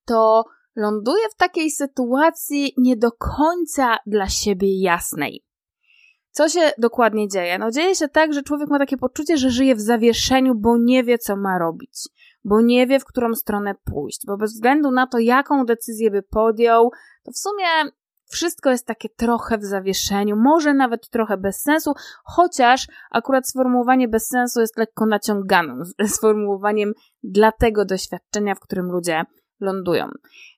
to 0.05 0.43
ląduje 0.75 1.29
w 1.29 1.35
takiej 1.35 1.71
sytuacji 1.71 2.73
nie 2.77 2.97
do 2.97 3.11
końca 3.11 3.97
dla 4.05 4.29
siebie 4.29 4.81
jasnej. 4.81 5.43
Co 6.31 6.49
się 6.49 6.71
dokładnie 6.77 7.27
dzieje? 7.27 7.57
No 7.57 7.71
dzieje 7.71 7.95
się 7.95 8.07
tak, 8.07 8.33
że 8.33 8.43
człowiek 8.43 8.69
ma 8.69 8.79
takie 8.79 8.97
poczucie, 8.97 9.37
że 9.37 9.49
żyje 9.49 9.75
w 9.75 9.81
zawieszeniu, 9.81 10.55
bo 10.55 10.77
nie 10.77 11.03
wie, 11.03 11.17
co 11.17 11.35
ma 11.35 11.59
robić, 11.59 11.99
bo 12.47 12.61
nie 12.61 12.87
wie, 12.87 12.99
w 12.99 13.05
którą 13.05 13.35
stronę 13.35 13.75
pójść, 13.85 14.21
bo 14.27 14.37
bez 14.37 14.53
względu 14.53 14.91
na 14.91 15.07
to, 15.07 15.19
jaką 15.19 15.65
decyzję 15.65 16.11
by 16.11 16.23
podjął, 16.23 16.91
to 17.23 17.31
w 17.31 17.37
sumie 17.37 17.65
wszystko 18.29 18.69
jest 18.69 18.85
takie 18.85 19.09
trochę 19.09 19.57
w 19.57 19.63
zawieszeniu, 19.63 20.35
może 20.35 20.73
nawet 20.73 21.09
trochę 21.09 21.37
bez 21.37 21.61
sensu, 21.61 21.93
chociaż 22.23 22.87
akurat 23.11 23.49
sformułowanie 23.49 24.07
bez 24.07 24.27
sensu 24.27 24.61
jest 24.61 24.77
lekko 24.77 25.05
naciąganym 25.05 25.83
sformułowaniem 26.15 26.93
dla 27.23 27.51
tego 27.51 27.85
doświadczenia, 27.85 28.55
w 28.55 28.59
którym 28.59 28.85
ludzie 28.85 29.23
lądują. 29.59 30.07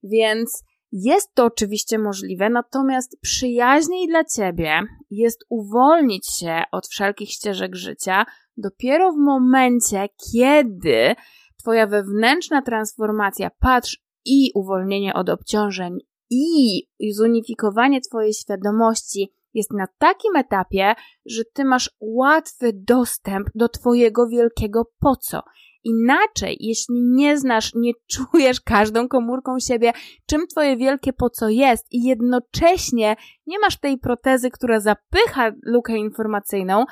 Więc 0.03 0.63
jest 0.91 1.33
to 1.33 1.45
oczywiście 1.45 1.99
możliwe, 1.99 2.49
natomiast 2.49 3.17
przyjaźniej 3.21 4.07
dla 4.07 4.23
ciebie 4.23 4.81
jest 5.09 5.45
uwolnić 5.49 6.33
się 6.39 6.61
od 6.71 6.87
wszelkich 6.87 7.29
ścieżek 7.29 7.75
życia 7.75 8.25
dopiero 8.57 9.11
w 9.11 9.17
momencie, 9.17 10.07
kiedy 10.31 11.15
twoja 11.59 11.87
wewnętrzna 11.87 12.61
transformacja, 12.61 13.49
patrz 13.59 13.99
i 14.25 14.51
uwolnienie 14.55 15.13
od 15.13 15.29
obciążeń 15.29 15.97
i 16.29 16.83
zunifikowanie 17.11 18.01
Twojej 18.01 18.33
świadomości 18.33 19.33
jest 19.53 19.73
na 19.73 19.87
takim 19.97 20.35
etapie, 20.35 20.95
że 21.25 21.43
Ty 21.53 21.65
masz 21.65 21.91
łatwy 21.99 22.71
dostęp 22.73 23.47
do 23.55 23.69
Twojego 23.69 24.27
wielkiego 24.27 24.91
po 24.99 25.15
co. 25.15 25.41
Inaczej, 25.83 26.57
jeśli 26.59 26.95
nie 27.01 27.37
znasz, 27.37 27.71
nie 27.75 27.91
czujesz 28.13 28.61
każdą 28.61 29.07
komórką 29.07 29.59
siebie, 29.59 29.93
czym 30.25 30.47
twoje 30.47 30.77
wielkie 30.77 31.13
po 31.13 31.29
co 31.29 31.49
jest 31.49 31.85
i 31.91 32.03
jednocześnie 32.03 33.15
nie 33.47 33.59
masz 33.59 33.79
tej 33.79 33.97
protezy, 33.97 34.49
która 34.49 34.79
zapycha 34.79 35.51
lukę 35.63 35.97
informacyjną, 35.97 36.85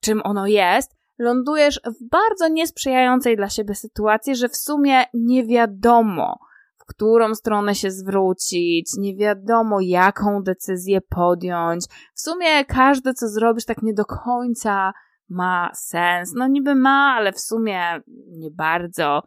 czym 0.00 0.20
ono 0.24 0.46
jest, 0.46 0.96
lądujesz 1.18 1.80
w 1.84 2.08
bardzo 2.10 2.48
niesprzyjającej 2.48 3.36
dla 3.36 3.48
siebie 3.48 3.74
sytuacji, 3.74 4.36
że 4.36 4.48
w 4.48 4.56
sumie 4.56 5.04
nie 5.14 5.44
wiadomo, 5.44 6.38
w 6.78 6.84
którą 6.86 7.34
stronę 7.34 7.74
się 7.74 7.90
zwrócić, 7.90 8.92
nie 8.98 9.16
wiadomo 9.16 9.80
jaką 9.80 10.42
decyzję 10.42 11.00
podjąć. 11.00 11.84
W 12.14 12.20
sumie 12.20 12.64
każde 12.64 13.14
co 13.14 13.28
zrobisz 13.28 13.64
tak 13.64 13.82
nie 13.82 13.94
do 13.94 14.04
końca 14.04 14.92
ma 15.28 15.70
sens. 15.74 16.32
No 16.34 16.46
niby 16.46 16.74
ma, 16.74 17.14
ale 17.16 17.32
w 17.32 17.40
sumie 17.40 18.00
nie 18.28 18.50
bardzo. 18.50 19.22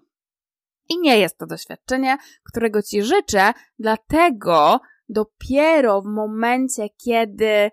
I 0.89 0.99
nie 0.99 1.19
jest 1.19 1.37
to 1.37 1.45
doświadczenie, 1.45 2.17
którego 2.43 2.81
ci 2.81 3.03
życzę, 3.03 3.53
dlatego 3.79 4.79
dopiero 5.09 6.01
w 6.01 6.05
momencie, 6.05 6.89
kiedy 6.89 7.71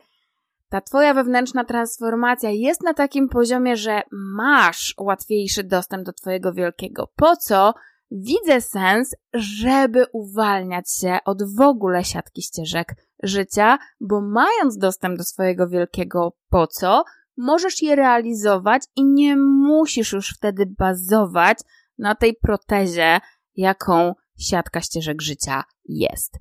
ta 0.75 0.81
twoja 0.81 1.15
wewnętrzna 1.15 1.65
transformacja 1.65 2.51
jest 2.51 2.83
na 2.83 2.95
takim 2.95 3.29
poziomie, 3.29 3.77
że 3.77 4.03
masz 4.13 4.95
łatwiejszy 4.99 5.65
dostęp 5.65 6.07
do 6.07 6.13
twojego 6.13 6.53
wielkiego 6.53 7.13
po 7.17 7.37
co, 7.37 7.75
widzę 8.11 8.61
sens, 8.61 9.15
żeby 9.35 10.07
uwalniać 10.13 10.93
się 10.93 11.19
od 11.25 11.57
w 11.57 11.61
ogóle 11.61 12.05
siatki 12.05 12.43
ścieżek 12.43 12.95
życia, 13.23 13.79
bo 14.01 14.21
mając 14.21 14.79
dostęp 14.79 15.19
do 15.19 15.25
swojego 15.25 15.69
wielkiego 15.69 16.33
po 16.49 16.67
co, 16.67 17.05
możesz 17.37 17.83
je 17.83 17.97
realizować 17.97 18.83
i 18.97 19.05
nie 19.05 19.37
musisz 19.37 20.13
już 20.13 20.31
wtedy 20.37 20.67
bazować 20.79 21.59
na 21.99 22.15
tej 22.15 22.35
protezie, 22.35 23.21
jaką 23.57 24.15
siatka 24.39 24.81
ścieżek 24.81 25.23
życia 25.23 25.65
jest. 25.85 26.39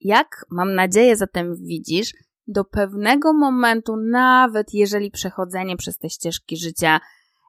Jak 0.00 0.44
mam 0.50 0.74
nadzieję 0.74 1.16
zatem 1.16 1.56
widzisz, 1.56 2.12
do 2.48 2.64
pewnego 2.64 3.32
momentu, 3.32 3.96
nawet 3.96 4.74
jeżeli 4.74 5.10
przechodzenie 5.10 5.76
przez 5.76 5.98
te 5.98 6.10
ścieżki 6.10 6.56
życia 6.56 7.00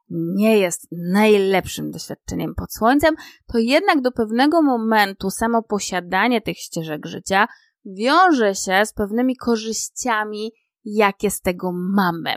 nie 0.09 0.57
jest 0.59 0.87
najlepszym 0.91 1.91
doświadczeniem 1.91 2.55
pod 2.55 2.73
słońcem, 2.73 3.15
to 3.47 3.57
jednak 3.57 4.01
do 4.01 4.11
pewnego 4.11 4.61
momentu 4.61 5.29
samo 5.29 5.63
posiadanie 5.63 6.41
tych 6.41 6.57
ścieżek 6.57 7.05
życia 7.05 7.47
wiąże 7.85 8.55
się 8.55 8.85
z 8.85 8.93
pewnymi 8.93 9.35
korzyściami, 9.35 10.51
jakie 10.85 11.31
z 11.31 11.41
tego 11.41 11.71
mamy. 11.73 12.35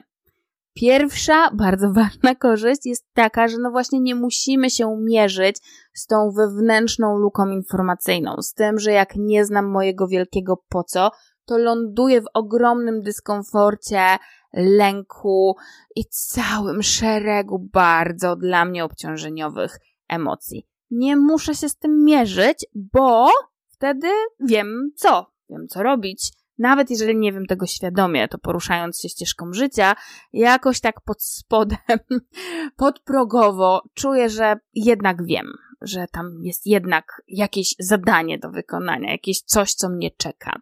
Pierwsza, 0.75 1.51
bardzo 1.55 1.93
ważna 2.03 2.35
korzyść 2.35 2.87
jest 2.87 3.07
taka, 3.15 3.49
że 3.49 3.57
no 3.59 3.71
właśnie 3.71 4.01
nie 4.01 4.15
musimy 4.15 4.71
się 4.71 4.97
mierzyć 5.01 5.57
z 5.95 6.07
tą 6.07 6.31
wewnętrzną 6.37 7.17
luką 7.17 7.49
informacyjną, 7.49 8.37
z 8.43 8.53
tym, 8.53 8.79
że 8.79 8.93
jak 8.93 9.17
nie 9.17 9.45
znam 9.45 9.71
mojego 9.71 10.09
wielkiego 10.09 10.63
po 10.69 10.85
co, 10.85 11.11
to 11.45 11.59
ląduję 11.59 12.21
w 12.21 12.27
ogromnym 12.35 13.03
dyskomforcie, 13.03 14.19
lęku 14.53 15.57
i 15.97 16.05
całym 16.05 16.83
szeregu 16.83 17.59
bardzo 17.59 18.37
dla 18.37 18.65
mnie 18.65 18.85
obciążeniowych 18.85 19.79
emocji. 20.09 20.67
Nie 20.91 21.17
muszę 21.17 21.55
się 21.55 21.69
z 21.69 21.77
tym 21.77 22.05
mierzyć, 22.05 22.67
bo 22.75 23.29
wtedy 23.67 24.09
wiem 24.41 24.91
co, 24.97 25.27
wiem 25.51 25.69
co 25.69 25.83
robić. 25.83 26.33
Nawet 26.59 26.91
jeżeli 26.91 27.17
nie 27.17 27.33
wiem 27.33 27.47
tego 27.47 27.67
świadomie, 27.67 28.29
to 28.29 28.39
poruszając 28.39 29.01
się 29.01 29.09
ścieżką 29.09 29.53
życia, 29.53 29.97
jakoś 30.33 30.81
tak 30.81 31.01
pod 31.01 31.23
spodem, 31.23 31.79
podprogowo 32.77 33.83
czuję, 33.95 34.31
że 34.31 34.57
jednak 34.75 35.27
wiem, 35.27 35.47
że 35.81 36.07
tam 36.13 36.39
jest 36.43 36.67
jednak 36.67 37.23
jakieś 37.29 37.75
zadanie 37.79 38.39
do 38.39 38.51
wykonania, 38.51 39.13
jakieś 39.13 39.41
coś, 39.41 39.75
co 39.75 39.89
mnie 39.89 40.11
czeka. 40.11 40.61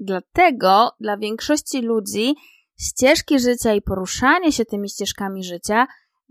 Dlatego 0.00 0.90
dla 1.00 1.16
większości 1.16 1.82
ludzi 1.82 2.34
ścieżki 2.80 3.38
życia 3.38 3.74
i 3.74 3.82
poruszanie 3.82 4.52
się 4.52 4.64
tymi 4.64 4.88
ścieżkami 4.88 5.44
życia 5.44 5.86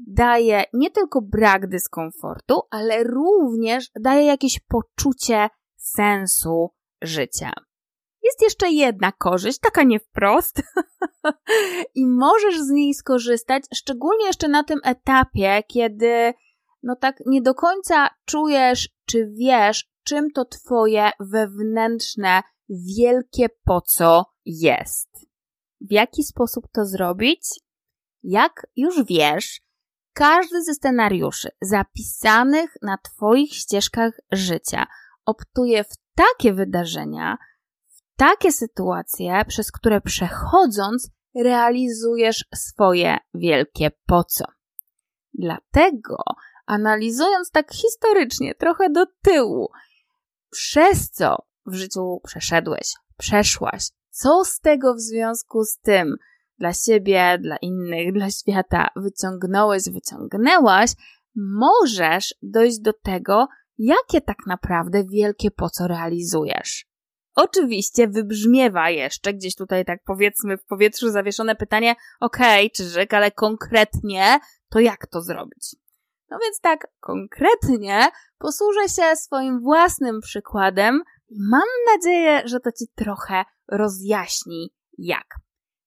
daje 0.07 0.63
nie 0.73 0.91
tylko 0.91 1.21
brak 1.21 1.67
dyskomfortu, 1.67 2.61
ale 2.69 3.03
również 3.03 3.89
daje 3.99 4.25
jakieś 4.25 4.59
poczucie 4.59 5.49
sensu 5.75 6.69
życia. 7.01 7.51
Jest 8.23 8.41
jeszcze 8.41 8.71
jedna 8.71 9.11
korzyść, 9.11 9.59
taka 9.59 9.83
nie 9.83 9.99
wprost, 9.99 10.61
i 11.95 12.07
możesz 12.07 12.59
z 12.59 12.69
niej 12.69 12.93
skorzystać, 12.93 13.63
szczególnie 13.73 14.25
jeszcze 14.25 14.47
na 14.47 14.63
tym 14.63 14.79
etapie, 14.83 15.63
kiedy 15.67 16.33
no 16.83 16.95
tak 16.95 17.15
nie 17.25 17.41
do 17.41 17.53
końca 17.53 18.09
czujesz, 18.25 18.89
czy 19.05 19.31
wiesz, 19.39 19.89
czym 20.03 20.31
to 20.31 20.45
twoje 20.45 21.11
wewnętrzne, 21.19 22.43
wielkie 22.69 23.49
po 23.49 23.81
co 23.81 24.25
jest. 24.45 25.09
W 25.81 25.91
jaki 25.91 26.23
sposób 26.23 26.67
to 26.71 26.85
zrobić? 26.85 27.59
Jak 28.23 28.67
już 28.75 29.03
wiesz, 29.03 29.61
każdy 30.13 30.63
ze 30.63 30.73
scenariuszy 30.73 31.49
zapisanych 31.61 32.77
na 32.81 32.97
Twoich 32.97 33.53
ścieżkach 33.53 34.13
życia 34.31 34.87
optuje 35.25 35.83
w 35.83 35.93
takie 36.15 36.53
wydarzenia, 36.53 37.37
w 37.87 38.01
takie 38.15 38.51
sytuacje, 38.51 39.45
przez 39.47 39.71
które 39.71 40.01
przechodząc 40.01 41.09
realizujesz 41.35 42.45
swoje 42.55 43.17
wielkie 43.33 43.91
po 44.05 44.23
co. 44.23 44.45
Dlatego, 45.33 46.17
analizując 46.65 47.51
tak 47.51 47.73
historycznie, 47.73 48.55
trochę 48.55 48.89
do 48.89 49.05
tyłu, 49.21 49.69
przez 50.51 51.11
co 51.11 51.48
w 51.69 51.73
życiu 51.73 52.21
przeszedłeś, 52.23 52.93
przeszłaś, 53.17 53.89
co 54.09 54.45
z 54.45 54.59
tego 54.59 54.93
w 54.93 54.99
związku 54.99 55.63
z 55.63 55.79
tym 55.79 56.15
dla 56.57 56.73
siebie, 56.73 57.37
dla 57.41 57.57
innych, 57.57 58.13
dla 58.13 58.29
świata 58.29 58.87
wyciągnąłeś, 58.95 59.83
wyciągnęłaś, 59.89 60.91
możesz 61.35 62.35
dojść 62.41 62.79
do 62.79 62.93
tego, 62.93 63.47
jakie 63.77 64.21
tak 64.21 64.37
naprawdę 64.47 65.03
wielkie 65.03 65.51
po 65.51 65.69
co 65.69 65.87
realizujesz. 65.87 66.85
Oczywiście 67.35 68.07
wybrzmiewa 68.07 68.89
jeszcze 68.89 69.33
gdzieś 69.33 69.55
tutaj 69.55 69.85
tak 69.85 69.99
powiedzmy 70.05 70.57
w 70.57 70.65
powietrzu 70.65 71.09
zawieszone 71.09 71.55
pytanie, 71.55 71.95
okej, 72.19 72.65
okay, 72.65 72.69
Czyżyk, 72.69 73.13
ale 73.13 73.31
konkretnie 73.31 74.39
to 74.69 74.79
jak 74.79 75.07
to 75.07 75.21
zrobić? 75.21 75.75
No 76.29 76.37
więc 76.43 76.59
tak, 76.61 76.87
konkretnie 76.99 78.07
posłużę 78.37 78.89
się 78.89 79.15
swoim 79.15 79.59
własnym 79.59 80.21
przykładem 80.21 81.03
mam 81.38 81.68
nadzieję, 81.95 82.41
że 82.45 82.60
to 82.60 82.72
Ci 82.72 82.85
trochę 82.95 83.43
rozjaśni 83.68 84.69
jak. 84.97 85.35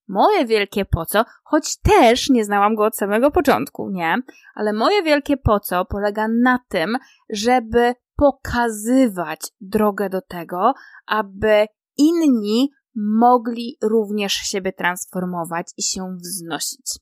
Moje 0.09 0.47
wielkie 0.47 0.85
po 0.85 1.07
co, 1.07 1.25
choć 1.45 1.79
też 1.79 2.31
nie 2.31 2.45
znałam 2.45 2.75
go 2.75 2.85
od 2.85 2.97
samego 2.97 3.31
początku, 3.31 3.91
nie? 3.91 4.17
Ale 4.55 4.73
moje 4.73 5.03
wielkie 5.03 5.37
po 5.37 5.61
co 5.61 5.85
polega 5.85 6.29
na 6.43 6.59
tym, 6.69 6.99
żeby 7.31 7.95
pokazywać 8.17 9.41
drogę 9.61 10.11
do 10.11 10.21
tego, 10.21 10.73
aby 11.07 11.67
inni 11.97 12.71
mogli 12.95 13.77
również 13.83 14.33
siebie 14.33 14.73
transformować 14.73 15.67
i 15.77 15.83
się 15.83 16.17
wznosić. 16.17 16.99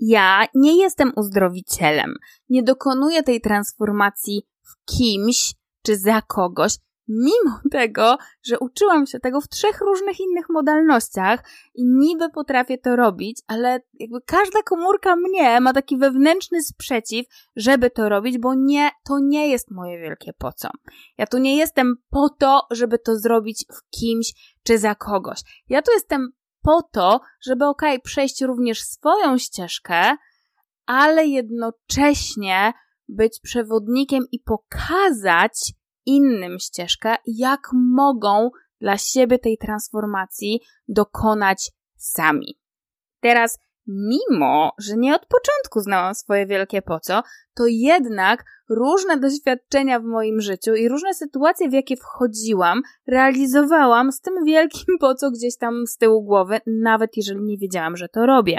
Ja 0.00 0.46
nie 0.54 0.82
jestem 0.82 1.12
uzdrowicielem, 1.16 2.14
nie 2.48 2.62
dokonuję 2.62 3.22
tej 3.22 3.40
transformacji 3.40 4.42
w 4.62 4.92
kimś 4.96 5.54
czy 5.82 5.98
za 5.98 6.22
kogoś, 6.22 6.76
mimo 7.08 7.60
tego, 7.70 8.16
że 8.42 8.58
uczyłam 8.58 9.06
się 9.06 9.20
tego 9.20 9.40
w 9.40 9.48
trzech 9.48 9.80
różnych 9.80 10.20
innych 10.20 10.48
modalnościach 10.48 11.44
i 11.74 11.84
niby 11.84 12.30
potrafię 12.30 12.78
to 12.78 12.96
robić, 12.96 13.42
ale 13.46 13.80
jakby 13.94 14.20
każda 14.26 14.62
komórka 14.62 15.16
mnie 15.16 15.60
ma 15.60 15.72
taki 15.72 15.98
wewnętrzny 15.98 16.62
sprzeciw, 16.62 17.26
żeby 17.56 17.90
to 17.90 18.08
robić, 18.08 18.38
bo 18.38 18.54
nie, 18.54 18.90
to 19.04 19.18
nie 19.22 19.48
jest 19.48 19.70
moje 19.70 19.98
wielkie 19.98 20.32
po 20.38 20.52
co. 20.52 20.68
Ja 21.18 21.26
tu 21.26 21.38
nie 21.38 21.56
jestem 21.56 21.96
po 22.10 22.28
to, 22.28 22.66
żeby 22.70 22.98
to 22.98 23.16
zrobić 23.16 23.64
w 23.72 23.98
kimś 23.98 24.32
czy 24.62 24.78
za 24.78 24.94
kogoś. 24.94 25.40
Ja 25.68 25.82
tu 25.82 25.92
jestem 25.92 26.32
po 26.62 26.82
to, 26.82 27.20
żeby 27.40 27.66
okej, 27.66 28.00
przejść 28.00 28.42
również 28.42 28.82
swoją 28.82 29.38
ścieżkę, 29.38 30.16
ale 30.86 31.26
jednocześnie 31.26 32.72
być 33.08 33.40
przewodnikiem 33.40 34.24
i 34.32 34.40
pokazać, 34.40 35.72
innym 36.08 36.58
ścieżkę, 36.58 37.16
jak 37.26 37.60
mogą 37.72 38.50
dla 38.80 38.98
siebie 38.98 39.38
tej 39.38 39.58
transformacji 39.58 40.60
dokonać 40.88 41.70
sami. 41.96 42.58
Teraz, 43.20 43.58
mimo 43.86 44.72
że 44.78 44.96
nie 44.96 45.14
od 45.14 45.26
początku 45.26 45.80
znałam 45.80 46.14
swoje 46.14 46.46
wielkie 46.46 46.82
po 46.82 47.00
co, 47.00 47.22
to 47.54 47.66
jednak 47.66 48.44
różne 48.68 49.18
doświadczenia 49.18 50.00
w 50.00 50.04
moim 50.04 50.40
życiu 50.40 50.74
i 50.74 50.88
różne 50.88 51.14
sytuacje, 51.14 51.68
w 51.68 51.72
jakie 51.72 51.96
wchodziłam, 51.96 52.82
realizowałam 53.06 54.12
z 54.12 54.20
tym 54.20 54.44
wielkim 54.44 54.98
po 55.00 55.14
co 55.14 55.30
gdzieś 55.30 55.56
tam 55.56 55.86
z 55.86 55.96
tyłu 55.96 56.22
głowy, 56.22 56.60
nawet 56.66 57.16
jeżeli 57.16 57.42
nie 57.42 57.58
wiedziałam, 57.58 57.96
że 57.96 58.08
to 58.08 58.26
robię. 58.26 58.58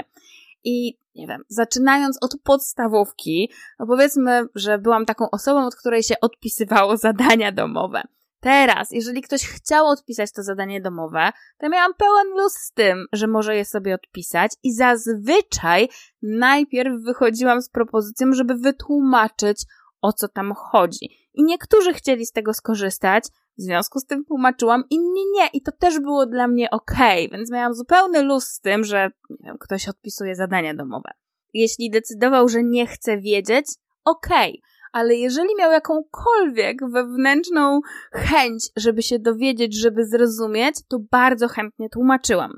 I 0.64 0.98
nie 1.14 1.26
wiem, 1.26 1.42
zaczynając 1.48 2.18
od 2.20 2.40
podstawówki, 2.42 3.50
no 3.78 3.86
powiedzmy, 3.86 4.46
że 4.54 4.78
byłam 4.78 5.06
taką 5.06 5.30
osobą, 5.30 5.66
od 5.66 5.76
której 5.76 6.02
się 6.02 6.14
odpisywało 6.20 6.96
zadania 7.06 7.52
domowe. 7.52 8.02
Teraz, 8.40 8.90
jeżeli 8.90 9.22
ktoś 9.22 9.42
chciał 9.42 9.86
odpisać 9.86 10.32
to 10.32 10.42
zadanie 10.42 10.80
domowe, 10.80 11.32
to 11.58 11.68
miałam 11.68 11.94
pełen 11.94 12.26
luz 12.28 12.52
z 12.52 12.72
tym, 12.72 13.06
że 13.12 13.26
może 13.26 13.56
je 13.56 13.64
sobie 13.64 13.94
odpisać 13.94 14.52
i 14.62 14.72
zazwyczaj 14.72 15.88
najpierw 16.22 17.02
wychodziłam 17.04 17.62
z 17.62 17.68
propozycją, 17.68 18.32
żeby 18.32 18.54
wytłumaczyć, 18.54 19.62
o 20.02 20.12
co 20.12 20.28
tam 20.28 20.52
chodzi. 20.54 21.19
I 21.34 21.44
niektórzy 21.44 21.92
chcieli 21.92 22.26
z 22.26 22.32
tego 22.32 22.54
skorzystać, 22.54 23.24
w 23.58 23.62
związku 23.62 23.98
z 23.98 24.06
tym 24.06 24.24
tłumaczyłam, 24.24 24.84
inni 24.90 25.24
nie. 25.32 25.48
I 25.52 25.62
to 25.62 25.72
też 25.72 26.00
było 26.00 26.26
dla 26.26 26.48
mnie 26.48 26.70
ok, 26.70 26.96
więc 27.32 27.50
miałam 27.50 27.74
zupełny 27.74 28.22
luz 28.22 28.44
z 28.44 28.60
tym, 28.60 28.84
że 28.84 29.10
wiem, 29.40 29.58
ktoś 29.58 29.88
odpisuje 29.88 30.34
zadania 30.34 30.74
domowe. 30.74 31.10
Jeśli 31.54 31.90
decydował, 31.90 32.48
że 32.48 32.64
nie 32.64 32.86
chce 32.86 33.18
wiedzieć, 33.18 33.66
okej. 34.04 34.50
Okay 34.50 34.70
ale 34.92 35.14
jeżeli 35.14 35.48
miał 35.58 35.72
jakąkolwiek 35.72 36.90
wewnętrzną 36.90 37.80
chęć, 38.12 38.68
żeby 38.76 39.02
się 39.02 39.18
dowiedzieć, 39.18 39.80
żeby 39.80 40.06
zrozumieć, 40.06 40.76
to 40.88 40.98
bardzo 41.10 41.48
chętnie 41.48 41.88
tłumaczyłam. 41.88 42.52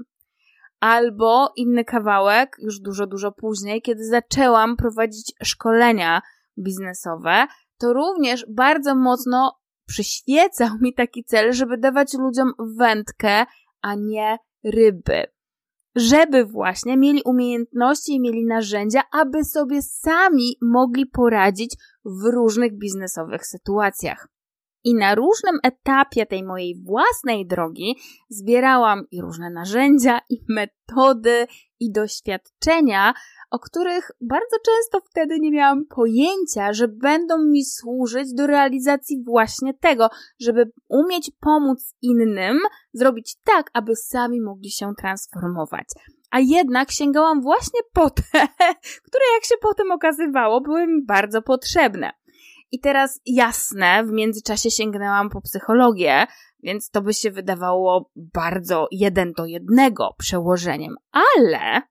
Albo 0.80 1.52
inny 1.56 1.84
kawałek, 1.84 2.56
już 2.58 2.80
dużo, 2.80 3.06
dużo 3.06 3.32
później, 3.32 3.82
kiedy 3.82 4.04
zaczęłam 4.04 4.76
prowadzić 4.76 5.32
szkolenia 5.42 6.22
biznesowe, 6.58 7.46
to 7.82 7.92
również 7.92 8.46
bardzo 8.48 8.94
mocno 8.94 9.58
przyświecał 9.86 10.68
mi 10.80 10.94
taki 10.94 11.24
cel, 11.24 11.52
żeby 11.52 11.78
dawać 11.78 12.14
ludziom 12.14 12.52
wędkę, 12.78 13.44
a 13.82 13.94
nie 13.94 14.36
ryby 14.64 15.24
żeby 15.94 16.44
właśnie 16.44 16.96
mieli 16.96 17.22
umiejętności 17.24 18.12
i 18.12 18.20
mieli 18.20 18.46
narzędzia, 18.46 19.02
aby 19.12 19.44
sobie 19.44 19.82
sami 19.82 20.56
mogli 20.62 21.06
poradzić 21.06 21.76
w 22.04 22.24
różnych 22.24 22.78
biznesowych 22.78 23.46
sytuacjach. 23.46 24.28
I 24.84 24.94
na 24.94 25.14
różnym 25.14 25.58
etapie 25.62 26.26
tej 26.26 26.42
mojej 26.44 26.82
własnej 26.84 27.46
drogi 27.46 27.96
zbierałam 28.28 29.06
i 29.10 29.20
różne 29.20 29.50
narzędzia, 29.50 30.20
i 30.30 30.40
metody, 30.48 31.46
i 31.80 31.92
doświadczenia, 31.92 33.14
o 33.50 33.58
których 33.58 34.10
bardzo 34.20 34.56
często 34.64 35.00
wtedy 35.10 35.40
nie 35.40 35.50
miałam 35.50 35.84
pojęcia, 35.86 36.72
że 36.72 36.88
będą 36.88 37.38
mi 37.38 37.64
służyć 37.64 38.34
do 38.34 38.46
realizacji 38.46 39.24
właśnie 39.24 39.74
tego, 39.74 40.08
żeby 40.40 40.72
umieć 40.88 41.30
pomóc 41.40 41.94
innym 42.02 42.58
zrobić 42.92 43.36
tak, 43.44 43.70
aby 43.72 43.96
sami 43.96 44.40
mogli 44.40 44.70
się 44.70 44.92
transformować. 44.98 45.86
A 46.30 46.40
jednak 46.40 46.90
sięgałam 46.90 47.42
właśnie 47.42 47.80
po 47.92 48.10
te, 48.10 48.22
które 49.06 49.24
jak 49.34 49.44
się 49.44 49.54
potem 49.62 49.92
okazywało, 49.92 50.60
były 50.60 50.86
mi 50.86 51.04
bardzo 51.04 51.42
potrzebne. 51.42 52.12
I 52.72 52.80
teraz 52.80 53.20
jasne, 53.26 54.04
w 54.04 54.10
międzyczasie 54.10 54.70
sięgnęłam 54.70 55.30
po 55.30 55.40
psychologię, 55.40 56.26
więc 56.62 56.90
to 56.90 57.02
by 57.02 57.14
się 57.14 57.30
wydawało 57.30 58.10
bardzo 58.16 58.88
jeden 58.90 59.32
do 59.32 59.46
jednego 59.46 60.14
przełożeniem, 60.18 60.94
ale 61.12 61.82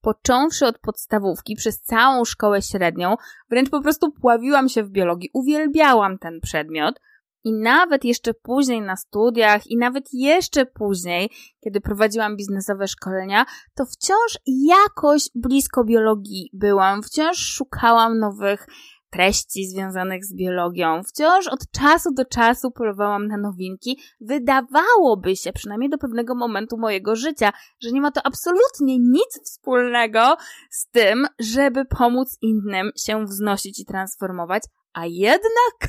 począwszy 0.00 0.66
od 0.66 0.78
podstawówki 0.78 1.56
przez 1.56 1.80
całą 1.80 2.24
szkołę 2.24 2.62
średnią, 2.62 3.16
wręcz 3.50 3.70
po 3.70 3.82
prostu 3.82 4.12
pławiłam 4.12 4.68
się 4.68 4.84
w 4.84 4.90
biologii, 4.90 5.30
uwielbiałam 5.32 6.18
ten 6.18 6.40
przedmiot. 6.40 7.00
I 7.44 7.52
nawet 7.52 8.04
jeszcze 8.04 8.34
później 8.34 8.80
na 8.80 8.96
studiach, 8.96 9.66
i 9.66 9.76
nawet 9.76 10.08
jeszcze 10.12 10.66
później, 10.66 11.30
kiedy 11.60 11.80
prowadziłam 11.80 12.36
biznesowe 12.36 12.88
szkolenia, 12.88 13.46
to 13.74 13.84
wciąż 13.86 14.38
jakoś 14.46 15.22
blisko 15.34 15.84
biologii 15.84 16.50
byłam, 16.52 17.02
wciąż 17.02 17.38
szukałam 17.38 18.18
nowych 18.18 18.66
treści 19.12 19.66
związanych 19.66 20.24
z 20.24 20.34
biologią. 20.34 21.02
Wciąż 21.02 21.48
od 21.48 21.70
czasu 21.70 22.14
do 22.14 22.24
czasu 22.24 22.70
polowałam 22.70 23.26
na 23.26 23.36
nowinki. 23.36 24.00
Wydawałoby 24.20 25.36
się, 25.36 25.52
przynajmniej 25.52 25.90
do 25.90 25.98
pewnego 25.98 26.34
momentu 26.34 26.78
mojego 26.78 27.16
życia, 27.16 27.52
że 27.82 27.90
nie 27.90 28.00
ma 28.00 28.10
to 28.10 28.20
absolutnie 28.24 28.98
nic 28.98 29.40
wspólnego 29.44 30.36
z 30.70 30.90
tym, 30.90 31.26
żeby 31.38 31.84
pomóc 31.84 32.38
innym 32.42 32.90
się 32.96 33.24
wznosić 33.24 33.80
i 33.80 33.84
transformować, 33.84 34.62
a 34.92 35.06
jednak 35.06 35.88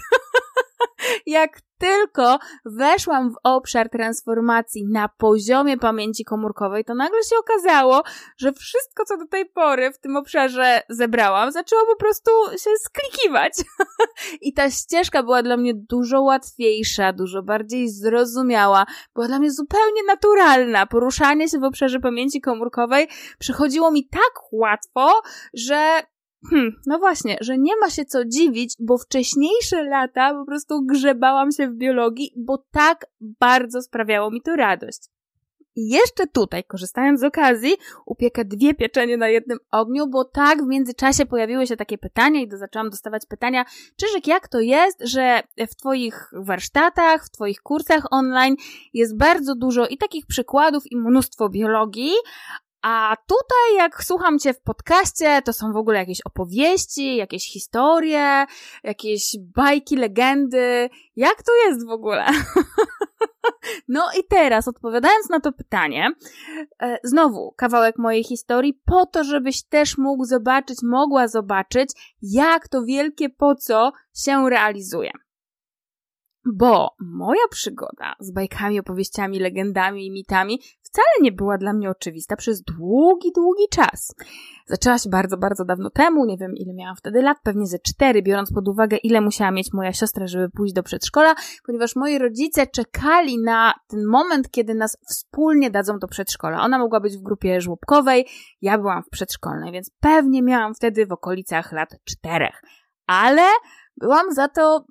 jak 1.25 1.61
tylko 1.77 2.39
weszłam 2.65 3.31
w 3.31 3.35
obszar 3.43 3.89
transformacji 3.89 4.85
na 4.85 5.09
poziomie 5.09 5.77
pamięci 5.77 6.25
komórkowej, 6.25 6.85
to 6.85 6.95
nagle 6.95 7.23
się 7.23 7.35
okazało, 7.39 8.03
że 8.37 8.53
wszystko, 8.53 9.05
co 9.05 9.17
do 9.17 9.27
tej 9.27 9.45
pory 9.45 9.91
w 9.91 9.99
tym 9.99 10.17
obszarze 10.17 10.81
zebrałam, 10.89 11.51
zaczęło 11.51 11.81
po 11.85 11.95
prostu 11.95 12.31
się 12.51 12.69
sklikiwać. 12.77 13.53
I 14.41 14.53
ta 14.53 14.71
ścieżka 14.71 15.23
była 15.23 15.43
dla 15.43 15.57
mnie 15.57 15.73
dużo 15.75 16.21
łatwiejsza, 16.21 17.13
dużo 17.13 17.43
bardziej 17.43 17.89
zrozumiała, 17.89 18.85
była 19.15 19.27
dla 19.27 19.39
mnie 19.39 19.51
zupełnie 19.51 20.03
naturalna. 20.07 20.85
Poruszanie 20.85 21.49
się 21.49 21.59
w 21.59 21.63
obszarze 21.63 21.99
pamięci 21.99 22.41
komórkowej 22.41 23.07
przychodziło 23.39 23.91
mi 23.91 24.07
tak 24.07 24.33
łatwo, 24.51 25.21
że 25.53 26.03
Hmm, 26.49 26.71
no 26.85 26.99
właśnie, 26.99 27.37
że 27.41 27.57
nie 27.57 27.75
ma 27.77 27.89
się 27.89 28.05
co 28.05 28.25
dziwić, 28.25 28.75
bo 28.79 28.97
wcześniejsze 28.97 29.83
lata 29.83 30.33
po 30.33 30.45
prostu 30.45 30.85
grzebałam 30.85 31.51
się 31.51 31.67
w 31.67 31.75
biologii, 31.75 32.33
bo 32.37 32.63
tak 32.71 33.05
bardzo 33.21 33.81
sprawiało 33.81 34.31
mi 34.31 34.41
to 34.41 34.55
radość. 34.55 35.09
I 35.75 35.89
jeszcze 35.89 36.27
tutaj, 36.27 36.63
korzystając 36.63 37.19
z 37.19 37.23
okazji, 37.23 37.75
upiekę 38.05 38.45
dwie 38.45 38.73
pieczenie 38.73 39.17
na 39.17 39.27
jednym 39.27 39.57
ogniu, 39.71 40.07
bo 40.07 40.25
tak 40.25 40.63
w 40.63 40.67
międzyczasie 40.67 41.25
pojawiły 41.25 41.67
się 41.67 41.77
takie 41.77 41.97
pytania 41.97 42.41
i 42.41 42.49
zaczęłam 42.49 42.89
dostawać 42.89 43.25
pytania, 43.25 43.65
Czyżyk, 43.95 44.27
jak 44.27 44.47
to 44.47 44.59
jest, 44.59 44.97
że 45.03 45.43
w 45.57 45.75
Twoich 45.75 46.31
warsztatach, 46.33 47.25
w 47.25 47.29
Twoich 47.29 47.61
kursach 47.61 48.03
online 48.11 48.55
jest 48.93 49.17
bardzo 49.17 49.55
dużo 49.55 49.87
i 49.87 49.97
takich 49.97 50.25
przykładów 50.25 50.91
i 50.91 50.97
mnóstwo 50.97 51.49
biologii, 51.49 52.13
a 52.83 53.15
tutaj, 53.27 53.77
jak 53.77 54.03
słucham 54.03 54.39
Cię 54.39 54.53
w 54.53 54.61
podcaście, 54.61 55.41
to 55.41 55.53
są 55.53 55.73
w 55.73 55.77
ogóle 55.77 55.99
jakieś 55.99 56.21
opowieści, 56.21 57.15
jakieś 57.15 57.51
historie, 57.51 58.45
jakieś 58.83 59.35
bajki, 59.55 59.95
legendy. 59.95 60.89
Jak 61.15 61.43
to 61.43 61.51
jest 61.67 61.87
w 61.87 61.89
ogóle? 61.89 62.25
No 63.87 64.09
i 64.19 64.23
teraz, 64.29 64.67
odpowiadając 64.67 65.29
na 65.29 65.39
to 65.39 65.51
pytanie, 65.51 66.11
e, 66.81 66.97
znowu 67.03 67.51
kawałek 67.57 67.97
mojej 67.97 68.23
historii, 68.23 68.81
po 68.85 69.05
to, 69.05 69.23
żebyś 69.23 69.63
też 69.63 69.97
mógł 69.97 70.25
zobaczyć, 70.25 70.77
mogła 70.83 71.27
zobaczyć, 71.27 71.89
jak 72.21 72.67
to 72.67 72.83
wielkie 72.83 73.29
po 73.29 73.55
co 73.55 73.91
się 74.15 74.49
realizuje. 74.49 75.11
Bo 76.45 76.95
moja 76.99 77.47
przygoda 77.49 78.15
z 78.19 78.31
bajkami, 78.31 78.79
opowieściami, 78.79 79.39
legendami 79.39 80.05
i 80.05 80.11
mitami 80.11 80.59
wcale 80.93 81.21
nie 81.21 81.31
była 81.31 81.57
dla 81.57 81.73
mnie 81.73 81.89
oczywista 81.89 82.35
przez 82.35 82.61
długi, 82.61 83.31
długi 83.35 83.63
czas. 83.71 84.15
Zaczęła 84.67 84.97
się 84.97 85.09
bardzo, 85.09 85.37
bardzo 85.37 85.65
dawno 85.65 85.89
temu, 85.89 86.25
nie 86.25 86.37
wiem 86.37 86.51
ile 86.55 86.73
miałam 86.73 86.95
wtedy 86.95 87.21
lat, 87.21 87.37
pewnie 87.43 87.67
ze 87.67 87.79
cztery, 87.79 88.21
biorąc 88.21 88.53
pod 88.53 88.67
uwagę 88.67 88.97
ile 88.97 89.21
musiała 89.21 89.51
mieć 89.51 89.73
moja 89.73 89.93
siostra, 89.93 90.27
żeby 90.27 90.49
pójść 90.49 90.73
do 90.73 90.83
przedszkola, 90.83 91.35
ponieważ 91.65 91.95
moi 91.95 92.17
rodzice 92.17 92.67
czekali 92.67 93.41
na 93.43 93.73
ten 93.87 94.05
moment, 94.05 94.51
kiedy 94.51 94.73
nas 94.73 94.97
wspólnie 95.09 95.71
dadzą 95.71 95.99
do 95.99 96.07
przedszkola. 96.07 96.61
Ona 96.61 96.79
mogła 96.79 96.99
być 96.99 97.17
w 97.17 97.21
grupie 97.21 97.61
żłobkowej, 97.61 98.27
ja 98.61 98.77
byłam 98.77 99.03
w 99.03 99.09
przedszkolnej, 99.09 99.71
więc 99.71 99.91
pewnie 99.99 100.41
miałam 100.41 100.75
wtedy 100.75 101.05
w 101.05 101.11
okolicach 101.11 101.71
lat 101.71 101.89
czterech. 102.03 102.61
Ale 103.07 103.47
byłam 103.97 104.33
za 104.33 104.47
to 104.47 104.85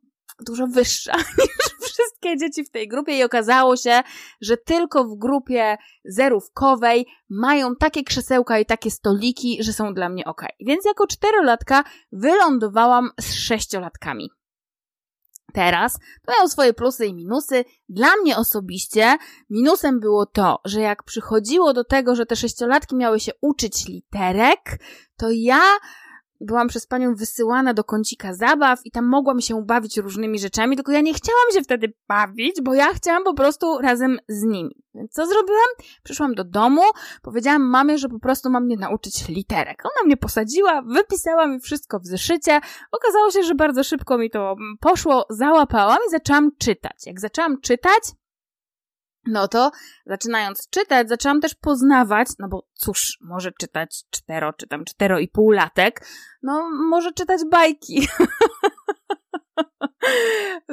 dużo 0.46 0.66
wyższa 0.66 1.16
niż 1.38 1.81
wszystkie 1.92 2.36
dzieci 2.36 2.64
w 2.64 2.70
tej 2.70 2.88
grupie 2.88 3.18
i 3.18 3.24
okazało 3.24 3.76
się, 3.76 4.02
że 4.40 4.56
tylko 4.56 5.04
w 5.04 5.18
grupie 5.18 5.76
zerówkowej 6.04 7.06
mają 7.28 7.76
takie 7.76 8.04
krzesełka 8.04 8.58
i 8.58 8.66
takie 8.66 8.90
stoliki, 8.90 9.58
że 9.60 9.72
są 9.72 9.94
dla 9.94 10.08
mnie 10.08 10.24
ok. 10.24 10.42
Więc 10.60 10.84
jako 10.84 11.06
czterolatka 11.06 11.84
wylądowałam 12.12 13.10
z 13.20 13.34
sześciolatkami. 13.34 14.30
Teraz 15.52 15.98
to 16.26 16.32
miał 16.38 16.48
swoje 16.48 16.74
plusy 16.74 17.06
i 17.06 17.14
minusy. 17.14 17.64
Dla 17.88 18.08
mnie 18.22 18.36
osobiście 18.36 19.16
minusem 19.50 20.00
było 20.00 20.26
to, 20.26 20.60
że 20.64 20.80
jak 20.80 21.02
przychodziło 21.02 21.72
do 21.72 21.84
tego, 21.84 22.14
że 22.16 22.26
te 22.26 22.36
sześciolatki 22.36 22.96
miały 22.96 23.20
się 23.20 23.32
uczyć 23.40 23.88
literek, 23.88 24.78
to 25.16 25.26
ja 25.30 25.62
byłam 26.42 26.68
przez 26.68 26.86
panią 26.86 27.14
wysyłana 27.14 27.74
do 27.74 27.84
kącika 27.84 28.34
zabaw 28.34 28.78
i 28.84 28.90
tam 28.90 29.08
mogłam 29.08 29.40
się 29.40 29.64
bawić 29.64 29.98
różnymi 29.98 30.38
rzeczami, 30.38 30.76
tylko 30.76 30.92
ja 30.92 31.00
nie 31.00 31.14
chciałam 31.14 31.52
się 31.52 31.62
wtedy 31.62 31.92
bawić, 32.08 32.60
bo 32.62 32.74
ja 32.74 32.94
chciałam 32.94 33.24
po 33.24 33.34
prostu 33.34 33.78
razem 33.78 34.18
z 34.28 34.42
nimi. 34.42 34.82
Więc 34.94 35.12
co 35.12 35.26
zrobiłam? 35.26 35.68
Przyszłam 36.02 36.34
do 36.34 36.44
domu, 36.44 36.82
powiedziałam 37.22 37.62
mamie, 37.62 37.98
że 37.98 38.08
po 38.08 38.18
prostu 38.18 38.50
mam 38.50 38.64
mnie 38.64 38.76
nauczyć 38.76 39.28
literek. 39.28 39.82
Ona 39.84 40.06
mnie 40.06 40.16
posadziła, 40.16 40.82
wypisała 40.82 41.46
mi 41.46 41.60
wszystko 41.60 42.00
w 42.00 42.06
zeszycie. 42.06 42.60
Okazało 42.92 43.30
się, 43.30 43.42
że 43.42 43.54
bardzo 43.54 43.84
szybko 43.84 44.18
mi 44.18 44.30
to 44.30 44.56
poszło, 44.80 45.26
załapałam 45.30 45.98
i 46.08 46.10
zaczęłam 46.10 46.50
czytać. 46.58 47.06
Jak 47.06 47.20
zaczęłam 47.20 47.60
czytać, 47.60 48.02
no 49.26 49.48
to 49.48 49.70
zaczynając 50.06 50.70
czytać, 50.70 51.08
zaczęłam 51.08 51.40
też 51.40 51.54
poznawać, 51.54 52.28
no 52.38 52.48
bo 52.48 52.66
cóż, 52.74 53.18
może 53.20 53.52
czytać 53.52 54.02
cztero, 54.10 54.52
czy 54.52 54.66
tam 54.66 54.84
cztero 54.84 55.18
i 55.18 55.28
pół 55.28 55.50
latek, 55.50 56.06
no 56.42 56.70
może 56.70 57.12
czytać 57.12 57.40
bajki. 57.50 58.08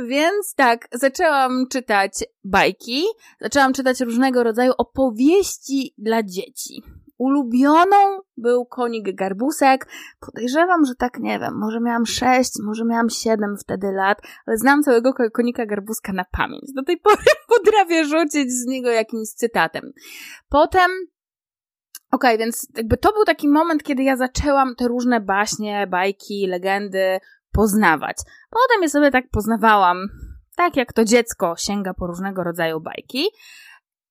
Więc 0.09 0.55
tak, 0.55 0.87
zaczęłam 0.91 1.65
czytać 1.71 2.11
bajki, 2.43 3.03
zaczęłam 3.41 3.73
czytać 3.73 4.01
różnego 4.01 4.43
rodzaju 4.43 4.73
opowieści 4.77 5.93
dla 5.97 6.23
dzieci. 6.23 6.83
Ulubioną 7.19 8.19
był 8.37 8.65
konik 8.65 9.15
garbusek. 9.15 9.87
Podejrzewam, 10.19 10.85
że 10.85 10.95
tak 10.95 11.19
nie 11.19 11.39
wiem, 11.39 11.57
może 11.57 11.79
miałam 11.79 12.05
sześć, 12.05 12.51
może 12.63 12.85
miałam 12.85 13.09
siedem 13.09 13.57
wtedy 13.57 13.91
lat, 13.91 14.17
ale 14.45 14.57
znam 14.57 14.83
całego 14.83 15.13
konika 15.33 15.65
garbuska 15.65 16.13
na 16.13 16.25
pamięć. 16.31 16.73
Do 16.75 16.83
tej 16.83 16.97
pory 17.05 17.23
potrafię 17.47 18.05
rzucić 18.05 18.51
z 18.51 18.65
niego 18.65 18.89
jakimś 18.89 19.29
cytatem. 19.29 19.91
Potem 20.49 20.91
Okej, 22.11 22.29
okay, 22.29 22.37
więc 22.37 22.67
jakby 22.77 22.97
to 22.97 23.13
był 23.13 23.25
taki 23.25 23.47
moment, 23.47 23.83
kiedy 23.83 24.03
ja 24.03 24.17
zaczęłam 24.17 24.75
te 24.75 24.87
różne 24.87 25.21
baśnie, 25.21 25.87
bajki, 25.87 26.47
legendy 26.47 27.19
poznawać. 27.51 28.17
Potem 28.49 28.83
je 28.83 28.89
sobie 28.89 29.11
tak 29.11 29.29
poznawałam, 29.31 29.97
tak 30.55 30.77
jak 30.77 30.93
to 30.93 31.05
dziecko 31.05 31.55
sięga 31.57 31.93
po 31.93 32.07
różnego 32.07 32.43
rodzaju 32.43 32.79
bajki. 32.81 33.25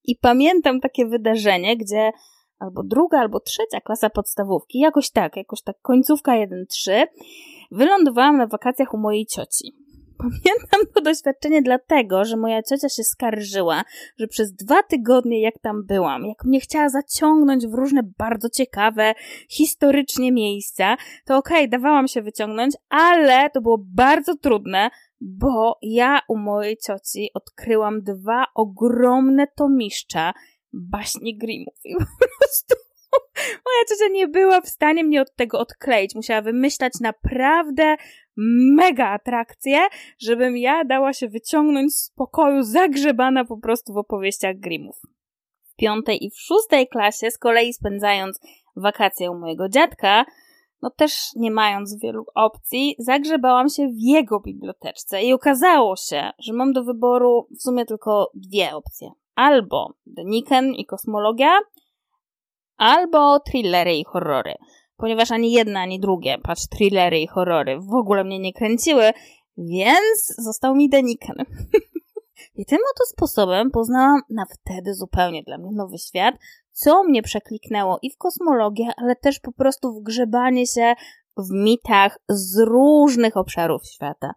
I 0.05 0.17
pamiętam 0.17 0.81
takie 0.81 1.07
wydarzenie, 1.07 1.77
gdzie 1.77 2.11
albo 2.59 2.83
druga, 2.83 3.19
albo 3.19 3.41
trzecia 3.41 3.81
klasa 3.81 4.11
podstawówki, 4.11 4.79
jakoś 4.79 5.11
tak, 5.11 5.37
jakoś 5.37 5.63
tak 5.63 5.77
końcówka 5.83 6.33
1-3, 6.33 7.07
wylądowałam 7.71 8.37
na 8.37 8.47
wakacjach 8.47 8.95
u 8.95 8.99
mojej 8.99 9.27
cioci. 9.27 9.73
Pamiętam 10.19 10.81
to 10.95 11.01
doświadczenie 11.01 11.63
dlatego, 11.63 12.25
że 12.25 12.37
moja 12.37 12.63
ciocia 12.63 12.89
się 12.89 13.05
skarżyła, 13.05 13.85
że 14.19 14.27
przez 14.27 14.53
dwa 14.53 14.83
tygodnie, 14.83 15.41
jak 15.41 15.59
tam 15.59 15.87
byłam, 15.87 16.27
jak 16.27 16.45
mnie 16.45 16.61
chciała 16.61 16.89
zaciągnąć 16.89 17.67
w 17.67 17.75
różne 17.75 18.01
bardzo 18.19 18.49
ciekawe, 18.49 19.15
historycznie 19.49 20.33
miejsca, 20.33 20.97
to 21.27 21.37
okej, 21.37 21.59
okay, 21.59 21.69
dawałam 21.69 22.09
się 22.09 22.23
wyciągnąć, 22.23 22.75
ale 22.89 23.51
to 23.51 23.61
było 23.61 23.79
bardzo 23.79 24.37
trudne, 24.37 24.91
bo 25.21 25.79
ja 25.83 26.21
u 26.29 26.37
mojej 26.37 26.77
cioci 26.77 27.31
odkryłam 27.35 28.03
dwa 28.03 28.45
ogromne 28.55 29.47
tomiszcza 29.57 30.33
baśni 30.73 31.39
Grimmów 31.39 31.75
i 31.85 31.95
po 32.21 32.27
prostu 32.39 32.75
moja 33.39 33.85
ciocia 33.89 34.13
nie 34.13 34.29
była 34.29 34.61
w 34.61 34.69
stanie 34.69 35.05
mnie 35.05 35.23
od 35.23 35.35
tego 35.37 35.59
odkleić. 35.59 36.15
Musiała 36.15 36.43
wymyślać 36.43 36.93
naprawdę 37.01 37.97
mega 38.77 39.09
atrakcję, 39.09 39.79
żebym 40.19 40.57
ja 40.57 40.85
dała 40.85 41.13
się 41.13 41.29
wyciągnąć 41.29 41.95
z 41.95 42.11
pokoju 42.11 42.63
zagrzebana 42.63 43.45
po 43.45 43.57
prostu 43.57 43.93
w 43.93 43.97
opowieściach 43.97 44.57
Grimmów. 44.57 44.97
W 45.63 45.77
piątej 45.77 46.25
i 46.25 46.31
w 46.31 46.39
szóstej 46.39 46.89
klasie, 46.89 47.31
z 47.31 47.39
kolei 47.39 47.73
spędzając 47.73 48.41
wakacje 48.77 49.31
u 49.31 49.39
mojego 49.39 49.69
dziadka, 49.69 50.25
no 50.83 50.91
też 50.91 51.13
nie 51.37 51.51
mając 51.51 52.01
wielu 52.03 52.25
opcji, 52.35 52.97
zagrzebałam 52.99 53.69
się 53.69 53.89
w 53.89 53.99
jego 53.99 54.41
biblioteczce 54.41 55.23
i 55.23 55.33
okazało 55.33 55.97
się, 55.97 56.31
że 56.39 56.53
mam 56.53 56.73
do 56.73 56.85
wyboru 56.85 57.49
w 57.59 57.63
sumie 57.63 57.85
tylko 57.85 58.31
dwie 58.35 58.75
opcje. 58.75 59.11
Albo 59.39 59.93
Deniken 60.07 60.75
i 60.75 60.87
kosmologia, 60.87 61.61
albo 62.77 63.41
thrillery 63.41 63.97
i 63.97 64.05
horrory 64.05 64.55
ponieważ 64.99 65.31
ani 65.31 65.53
jedna, 65.53 65.81
ani 65.81 66.01
drugie, 66.01 66.39
patrz, 66.39 66.67
thrillery 66.67 67.21
i 67.21 67.27
horrory 67.27 67.81
w 67.81 67.95
ogóle 67.95 68.25
mnie 68.25 68.39
nie 68.39 68.53
kręciły, 68.53 69.13
więc 69.57 70.35
został 70.39 70.75
mi 70.75 70.89
Deniken. 70.89 71.37
I 72.55 72.67
tym 72.67 72.79
oto 72.95 73.05
sposobem 73.07 73.71
poznałam 73.71 74.21
na 74.31 74.45
wtedy 74.45 74.95
zupełnie 74.95 75.43
dla 75.43 75.59
mnie 75.59 75.71
nowy 75.73 75.99
świat, 75.99 76.35
co 76.73 77.05
mnie 77.05 77.23
przekliknęło 77.23 77.99
i 78.03 78.11
w 78.11 78.17
kosmologię, 78.17 78.87
ale 78.97 79.17
też 79.17 79.41
po 79.41 79.53
prostu 79.53 79.93
w 79.93 80.03
grzebanie 80.03 80.67
się 80.67 80.95
w 81.37 81.51
mitach 81.53 82.19
z 82.29 82.59
różnych 82.59 83.37
obszarów 83.37 83.87
świata. 83.87 84.33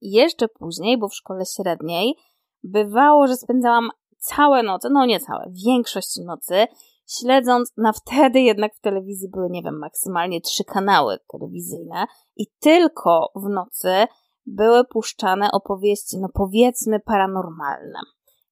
I 0.00 0.10
jeszcze 0.10 0.48
później, 0.48 0.98
bo 0.98 1.08
w 1.08 1.14
szkole 1.14 1.44
średniej, 1.46 2.14
bywało, 2.62 3.26
że 3.26 3.36
spędzałam 3.36 3.90
całe 4.22 4.62
noce, 4.62 4.88
no 4.90 5.06
nie 5.06 5.20
całe, 5.20 5.52
większość 5.66 6.16
nocy 6.16 6.66
śledząc 7.18 7.72
na 7.76 7.92
wtedy 7.92 8.40
jednak 8.40 8.74
w 8.74 8.80
telewizji 8.80 9.28
były, 9.28 9.50
nie 9.50 9.62
wiem, 9.62 9.78
maksymalnie 9.78 10.40
trzy 10.40 10.64
kanały 10.64 11.18
telewizyjne 11.32 12.06
i 12.36 12.46
tylko 12.60 13.32
w 13.36 13.48
nocy 13.48 14.06
były 14.46 14.84
puszczane 14.84 15.52
opowieści, 15.52 16.18
no 16.20 16.28
powiedzmy, 16.34 17.00
paranormalne. 17.00 17.98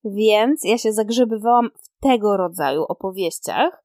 Więc 0.04 0.64
ja 0.64 0.78
się 0.78 0.92
zagrzebywałam 0.92 1.70
w 1.82 2.02
tego 2.02 2.36
rodzaju 2.36 2.82
opowieściach, 2.82 3.84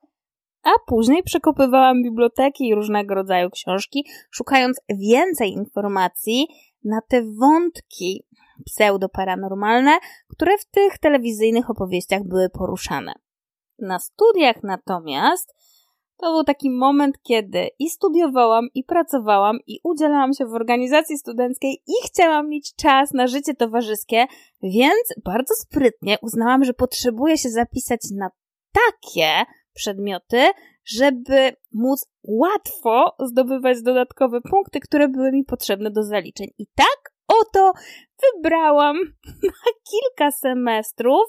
a 0.64 0.70
później 0.88 1.24
przekopywałam 1.24 2.04
biblioteki 2.04 2.68
i 2.68 2.76
różnego 2.76 3.16
rodzaju 3.16 3.50
książki, 3.50 4.06
szukając 4.32 4.82
więcej 4.90 5.52
informacji 5.52 6.48
na 6.84 7.02
te 7.10 7.24
wątki 7.40 8.26
pseudo-paranormalne, 8.66 9.98
które 10.28 10.58
w 10.58 10.66
tych 10.66 10.98
telewizyjnych 10.98 11.70
opowieściach 11.70 12.24
były 12.24 12.50
poruszane. 12.50 13.14
Na 13.80 14.00
studiach 14.00 14.64
natomiast 14.64 15.56
to 16.18 16.34
był 16.34 16.44
taki 16.44 16.70
moment, 16.72 17.22
kiedy 17.22 17.70
i 17.80 17.90
studiowałam, 17.90 18.68
i 18.74 18.84
pracowałam, 18.84 19.58
i 19.68 19.80
udzielałam 19.84 20.34
się 20.34 20.46
w 20.46 20.54
organizacji 20.54 21.18
studenckiej, 21.18 21.84
i 21.88 21.94
chciałam 22.08 22.50
mieć 22.50 22.76
czas 22.76 23.14
na 23.14 23.28
życie 23.28 23.54
towarzyskie, 23.54 24.26
więc 24.64 25.16
bardzo 25.26 25.56
sprytnie 25.56 26.18
uznałam, 26.22 26.64
że 26.64 26.74
potrzebuję 26.74 27.38
się 27.38 27.50
zapisać 27.50 28.00
na 28.18 28.30
takie 28.72 29.46
przedmioty, 29.74 30.44
żeby 30.86 31.56
móc 31.74 32.08
łatwo 32.24 33.16
zdobywać 33.20 33.82
dodatkowe 33.82 34.42
punkty, 34.42 34.80
które 34.80 35.08
były 35.08 35.32
mi 35.32 35.44
potrzebne 35.44 35.92
do 35.92 36.04
zaliczeń. 36.04 36.48
I 36.58 36.68
tak 36.76 37.15
oto 37.42 37.74
wybrałam 38.22 38.98
na 39.44 39.72
kilka 39.92 40.32
semestrów 40.32 41.26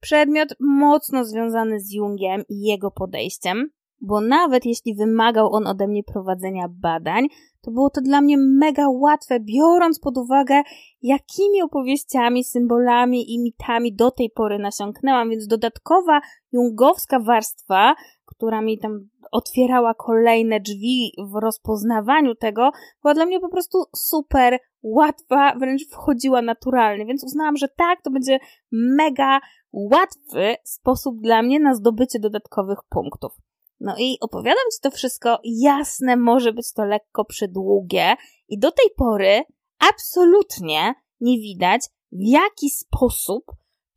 Przedmiot 0.00 0.48
mocno 0.60 1.24
związany 1.24 1.80
z 1.80 1.92
Jungiem 1.92 2.42
i 2.48 2.60
jego 2.60 2.90
podejściem, 2.90 3.70
bo 4.00 4.20
nawet 4.20 4.66
jeśli 4.66 4.94
wymagał 4.94 5.52
on 5.52 5.66
ode 5.66 5.88
mnie 5.88 6.04
prowadzenia 6.04 6.68
badań, 6.68 7.28
to 7.60 7.70
było 7.70 7.90
to 7.90 8.00
dla 8.00 8.20
mnie 8.20 8.36
mega 8.38 8.88
łatwe, 8.88 9.40
biorąc 9.40 10.00
pod 10.00 10.18
uwagę, 10.18 10.62
jakimi 11.02 11.62
opowieściami, 11.62 12.44
symbolami 12.44 13.34
i 13.34 13.42
mitami 13.42 13.94
do 13.94 14.10
tej 14.10 14.30
pory 14.30 14.58
nasiąknęłam, 14.58 15.30
więc 15.30 15.46
dodatkowa 15.46 16.20
jungowska 16.52 17.20
warstwa, 17.20 17.94
która 18.30 18.60
mi 18.60 18.78
tam 18.78 19.08
otwierała 19.32 19.94
kolejne 19.94 20.60
drzwi 20.60 21.12
w 21.32 21.40
rozpoznawaniu 21.40 22.34
tego, 22.34 22.70
była 23.02 23.14
dla 23.14 23.26
mnie 23.26 23.40
po 23.40 23.48
prostu 23.48 23.84
super 23.96 24.58
łatwa, 24.82 25.54
wręcz 25.58 25.88
wchodziła 25.88 26.42
naturalnie, 26.42 27.06
więc 27.06 27.24
uznałam, 27.24 27.56
że 27.56 27.68
tak, 27.68 28.02
to 28.02 28.10
będzie 28.10 28.38
mega 28.72 29.40
łatwy 29.72 30.56
sposób 30.64 31.20
dla 31.20 31.42
mnie 31.42 31.60
na 31.60 31.74
zdobycie 31.74 32.18
dodatkowych 32.18 32.78
punktów. 32.88 33.32
No 33.80 33.94
i 33.98 34.16
opowiadam 34.20 34.64
Ci 34.74 34.80
to 34.82 34.90
wszystko, 34.90 35.38
jasne, 35.44 36.16
może 36.16 36.52
być 36.52 36.72
to 36.72 36.84
lekko 36.84 37.24
przydługie 37.24 38.14
i 38.48 38.58
do 38.58 38.72
tej 38.72 38.86
pory 38.96 39.42
absolutnie 39.90 40.94
nie 41.20 41.38
widać, 41.38 41.80
w 42.12 42.20
jaki 42.20 42.70
sposób 42.70 43.44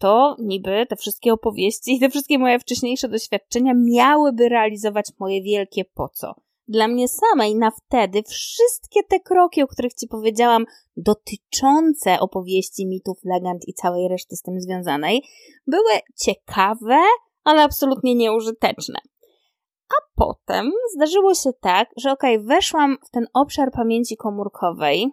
to 0.01 0.35
niby 0.39 0.85
te 0.89 0.95
wszystkie 0.95 1.33
opowieści 1.33 1.95
i 1.95 1.99
te 1.99 2.09
wszystkie 2.09 2.39
moje 2.39 2.59
wcześniejsze 2.59 3.09
doświadczenia 3.09 3.73
miałyby 3.75 4.49
realizować 4.49 5.05
moje 5.19 5.43
wielkie 5.43 5.85
po 5.85 6.09
co. 6.09 6.35
Dla 6.67 6.87
mnie 6.87 7.07
samej 7.07 7.55
na 7.55 7.71
wtedy 7.71 8.23
wszystkie 8.23 9.03
te 9.03 9.19
kroki, 9.19 9.63
o 9.63 9.67
których 9.67 9.93
Ci 9.93 10.07
powiedziałam, 10.07 10.65
dotyczące 10.97 12.19
opowieści, 12.19 12.87
mitów, 12.87 13.17
legend 13.25 13.67
i 13.67 13.73
całej 13.73 14.07
reszty 14.07 14.35
z 14.35 14.41
tym 14.41 14.61
związanej, 14.61 15.23
były 15.67 15.91
ciekawe, 16.19 16.99
ale 17.43 17.61
absolutnie 17.61 18.15
nieużyteczne. 18.15 18.99
A 19.89 19.95
potem 20.15 20.71
zdarzyło 20.95 21.33
się 21.33 21.49
tak, 21.61 21.89
że 21.97 22.11
okej, 22.11 22.35
okay, 22.35 22.47
weszłam 22.47 22.97
w 23.07 23.09
ten 23.09 23.27
obszar 23.33 23.71
pamięci 23.71 24.17
komórkowej, 24.17 25.07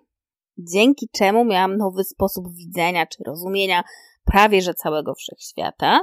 dzięki 0.59 1.09
czemu 1.13 1.45
miałam 1.45 1.77
nowy 1.77 2.05
sposób 2.05 2.45
widzenia 2.55 3.07
czy 3.07 3.25
rozumienia 3.27 3.83
prawie 4.31 4.63
że 4.63 4.75
całego 4.75 5.15
wszechświata. 5.15 6.01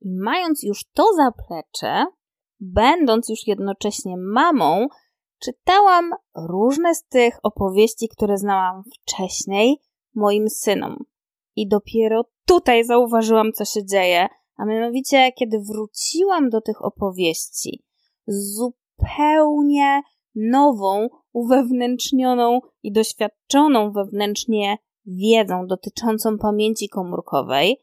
I 0.00 0.08
mając 0.24 0.62
już 0.62 0.84
to 0.94 1.04
zaplecze, 1.16 2.06
będąc 2.60 3.28
już 3.28 3.46
jednocześnie 3.46 4.16
mamą, 4.16 4.86
czytałam 5.38 6.10
różne 6.48 6.94
z 6.94 7.04
tych 7.04 7.38
opowieści, 7.42 8.08
które 8.08 8.38
znałam 8.38 8.82
wcześniej, 8.94 9.80
moim 10.14 10.48
synom. 10.48 10.96
I 11.56 11.68
dopiero 11.68 12.24
tutaj 12.46 12.84
zauważyłam, 12.84 13.52
co 13.52 13.64
się 13.64 13.86
dzieje, 13.86 14.28
a 14.56 14.64
mianowicie, 14.64 15.32
kiedy 15.32 15.58
wróciłam 15.58 16.50
do 16.50 16.60
tych 16.60 16.84
opowieści, 16.84 17.84
zupełnie 18.26 20.02
nową, 20.34 21.08
uwewnętrznioną 21.32 22.60
i 22.82 22.92
doświadczoną 22.92 23.92
wewnętrznie 23.92 24.76
wiedzą 25.06 25.66
dotyczącą 25.66 26.38
pamięci 26.38 26.88
komórkowej, 26.88 27.76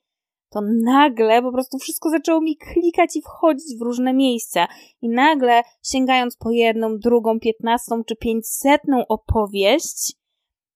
to 0.50 0.60
nagle 0.84 1.42
po 1.42 1.52
prostu 1.52 1.78
wszystko 1.78 2.10
zaczęło 2.10 2.42
mi 2.42 2.58
klikać 2.58 3.16
i 3.16 3.22
wchodzić 3.22 3.78
w 3.80 3.82
różne 3.82 4.14
miejsca. 4.14 4.68
I 5.02 5.10
nagle, 5.10 5.62
sięgając 5.84 6.38
po 6.38 6.52
jedną, 6.52 6.98
drugą, 6.98 7.40
piętnastą 7.40 8.04
czy 8.04 8.16
pięćsetną 8.16 9.08
opowieść, 9.08 10.14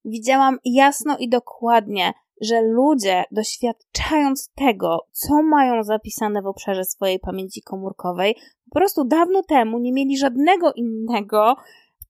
widziałam 0.05 0.57
jasno 0.65 1.17
i 1.17 1.29
dokładnie, 1.29 2.13
że 2.41 2.61
ludzie, 2.61 3.23
doświadczając 3.31 4.51
tego, 4.55 4.99
co 5.11 5.43
mają 5.43 5.83
zapisane 5.83 6.41
w 6.41 6.47
obszarze 6.47 6.85
swojej 6.85 7.19
pamięci 7.19 7.61
komórkowej, 7.61 8.35
po 8.69 8.79
prostu 8.79 9.05
dawno 9.05 9.43
temu 9.43 9.79
nie 9.79 9.93
mieli 9.93 10.17
żadnego 10.17 10.73
innego 10.73 11.55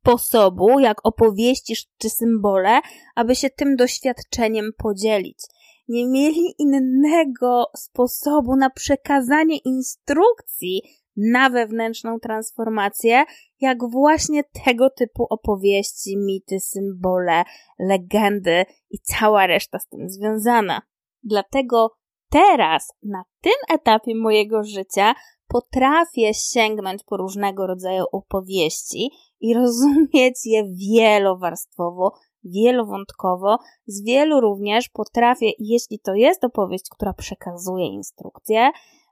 sposobu, 0.04 0.80
jak 0.80 0.98
opowieści 1.04 1.74
czy 1.98 2.10
symbole, 2.10 2.80
aby 3.16 3.36
się 3.36 3.50
tym 3.50 3.76
doświadczeniem 3.76 4.72
podzielić. 4.78 5.40
Nie 5.88 6.08
mieli 6.08 6.54
innego 6.60 7.66
sposobu 7.76 8.56
na 8.56 8.70
przekazanie 8.70 9.58
instrukcji 9.58 10.82
na 11.18 11.50
wewnętrzną 11.50 12.20
transformację, 12.20 13.24
jak 13.60 13.78
właśnie 13.90 14.44
tego 14.66 14.90
typu 14.90 15.28
opowieści, 15.30 16.18
mity, 16.18 16.60
symbole, 16.60 17.44
legendy 17.80 18.66
i 18.90 19.00
cała 19.00 19.48
reszta 19.48 19.80
z 19.80 19.88
tym 19.88 20.10
związana. 20.10 20.82
Dlatego 21.24 21.92
teraz, 22.30 22.94
na 23.04 23.24
tym 23.42 23.54
etapie 23.70 24.16
mojego 24.16 24.64
życia, 24.64 25.14
potrafię 25.48 26.34
sięgnąć 26.34 27.04
po 27.04 27.18
różnego 27.18 27.68
rodzaju 27.68 28.04
opowieści 28.12 29.10
i 29.44 29.54
rozumieć 29.54 30.46
je 30.46 30.64
wielowarstwowo, 30.64 32.14
wielowątkowo. 32.44 33.58
Z 33.88 34.04
wielu 34.04 34.42
również 34.42 34.90
potrafię, 34.90 35.52
jeśli 35.60 36.00
to 36.00 36.14
jest 36.14 36.44
opowieść, 36.44 36.86
która 36.92 37.14
przekazuje 37.14 37.86
instrukcje, 37.88 38.70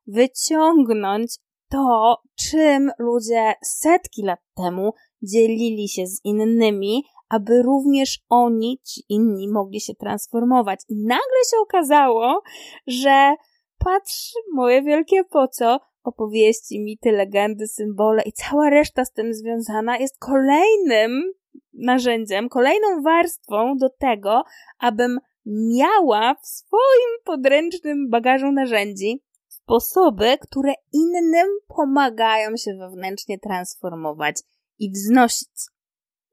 wyciągnąć 0.07 1.37
to, 1.69 2.17
czym 2.35 2.91
ludzie 2.99 3.53
setki 3.63 4.23
lat 4.23 4.39
temu 4.55 4.93
dzielili 5.21 5.89
się 5.89 6.07
z 6.07 6.21
innymi, 6.23 7.03
aby 7.29 7.61
również 7.61 8.19
oni, 8.29 8.79
ci 8.83 9.01
inni, 9.09 9.47
mogli 9.47 9.81
się 9.81 9.95
transformować. 9.95 10.79
I 10.89 10.95
nagle 10.95 11.41
się 11.51 11.57
okazało, 11.61 12.41
że 12.87 13.35
patrz, 13.77 14.33
moje 14.53 14.81
wielkie 14.83 15.23
po 15.23 15.47
co, 15.47 15.79
opowieści, 16.03 16.79
mity, 16.79 17.11
legendy, 17.11 17.67
symbole 17.67 18.23
i 18.25 18.31
cała 18.31 18.69
reszta 18.69 19.05
z 19.05 19.11
tym 19.11 19.33
związana 19.33 19.97
jest 19.97 20.19
kolejnym 20.19 21.33
narzędziem, 21.73 22.49
kolejną 22.49 23.01
warstwą 23.01 23.77
do 23.77 23.89
tego, 23.89 24.43
abym 24.79 25.19
miała 25.45 26.35
w 26.35 26.47
swoim 26.47 27.23
podręcznym 27.23 28.09
bagażu 28.09 28.51
narzędzi 28.51 29.23
sposoby, 29.47 30.37
które 30.41 30.73
innym 30.93 31.47
pomagają 31.67 32.57
się 32.57 32.73
wewnętrznie 32.79 33.39
transformować 33.39 34.35
i 34.79 34.91
wznosić. 34.91 35.49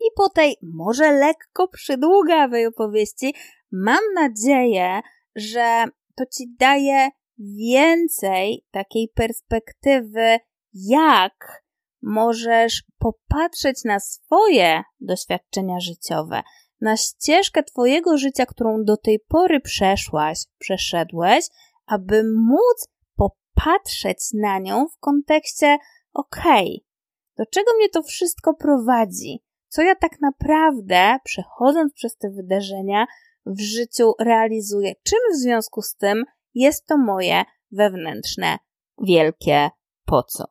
I 0.01 0.05
po 0.17 0.29
tej 0.29 0.57
może 0.63 1.13
lekko 1.13 1.69
przydługawej 1.69 2.67
opowieści 2.67 3.35
mam 3.73 4.01
nadzieję, 4.15 5.01
że 5.37 5.85
to 6.17 6.27
ci 6.27 6.55
daje 6.59 7.09
więcej 7.39 8.65
takiej 8.71 9.09
perspektywy, 9.15 10.39
jak 10.75 11.63
możesz 12.03 12.85
popatrzeć 12.99 13.85
na 13.85 14.01
swoje 14.01 14.83
doświadczenia 15.01 15.81
życiowe, 15.81 16.43
na 16.81 16.97
ścieżkę 16.97 17.63
Twojego 17.63 18.19
życia, 18.19 18.47
którą 18.47 18.85
do 18.85 18.97
tej 18.97 19.21
pory 19.29 19.61
przeszłaś, 19.61 20.39
przeszedłeś, 20.59 21.45
aby 21.87 22.23
móc 22.25 22.89
popatrzeć 23.17 24.19
na 24.35 24.59
nią 24.59 24.89
w 24.89 24.99
kontekście, 24.99 25.79
okej, 26.13 26.67
okay, 26.67 26.89
do 27.37 27.47
czego 27.47 27.75
mnie 27.77 27.89
to 27.89 28.03
wszystko 28.03 28.55
prowadzi? 28.55 29.43
Co 29.69 29.83
ja 29.83 29.95
tak 29.95 30.21
naprawdę, 30.21 31.17
przechodząc 31.25 31.93
przez 31.93 32.17
te 32.17 32.31
wydarzenia, 32.31 33.07
w 33.47 33.61
życiu 33.61 34.13
realizuję? 34.21 34.93
Czym 35.03 35.19
w 35.33 35.37
związku 35.37 35.83
z 35.83 35.95
tym 35.95 36.25
jest 36.59 36.87
to 36.87 36.99
moje 36.99 37.45
wewnętrzne, 37.73 38.59
wielkie 39.03 39.71
po 40.05 40.23
co? 40.23 40.45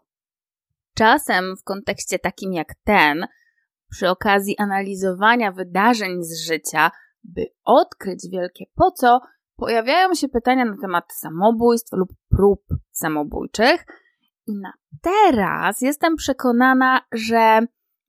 Czasem 0.93 1.55
w 1.57 1.63
kontekście 1.63 2.19
takim 2.19 2.53
jak 2.53 2.75
ten, 2.83 3.27
przy 3.89 4.09
okazji 4.09 4.55
analizowania 4.57 5.51
wydarzeń 5.51 6.23
z 6.23 6.41
życia, 6.47 6.91
by 7.23 7.45
odkryć 7.63 8.27
wielkie 8.31 8.65
po 8.75 8.91
co, 8.91 9.19
pojawiają 9.55 10.13
się 10.13 10.29
pytania 10.29 10.65
na 10.65 10.77
temat 10.81 11.05
samobójstw 11.13 11.93
lub 11.93 12.09
prób 12.29 12.61
samobójczych. 12.91 13.85
I 14.47 14.59
na 14.61 14.73
teraz 15.01 15.81
jestem 15.81 16.15
przekonana, 16.15 17.01
że 17.11 17.59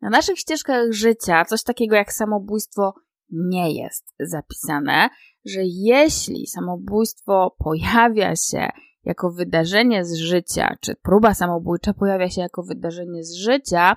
na 0.01 0.11
naszych 0.11 0.39
ścieżkach 0.39 0.93
życia 0.93 1.45
coś 1.45 1.63
takiego 1.63 1.97
jak 1.97 2.13
samobójstwo 2.13 2.95
nie 3.31 3.73
jest 3.73 4.15
zapisane, 4.21 5.09
że 5.45 5.61
jeśli 5.65 6.47
samobójstwo 6.47 7.57
pojawia 7.59 8.37
się 8.37 8.69
jako 9.05 9.31
wydarzenie 9.31 10.05
z 10.05 10.15
życia, 10.17 10.77
czy 10.81 10.97
próba 10.97 11.35
samobójcza 11.35 11.95
pojawia 11.95 12.31
się 12.31 12.41
jako 12.41 12.63
wydarzenie 12.63 13.25
z 13.25 13.35
życia, 13.35 13.97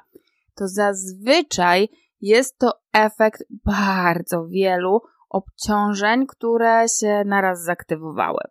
to 0.55 0.67
zazwyczaj 0.67 1.89
jest 2.21 2.57
to 2.57 2.73
efekt 2.93 3.43
bardzo 3.65 4.47
wielu 4.47 5.01
obciążeń, 5.29 6.27
które 6.27 6.85
się 6.99 7.23
naraz 7.25 7.63
zaktywowały. 7.63 8.41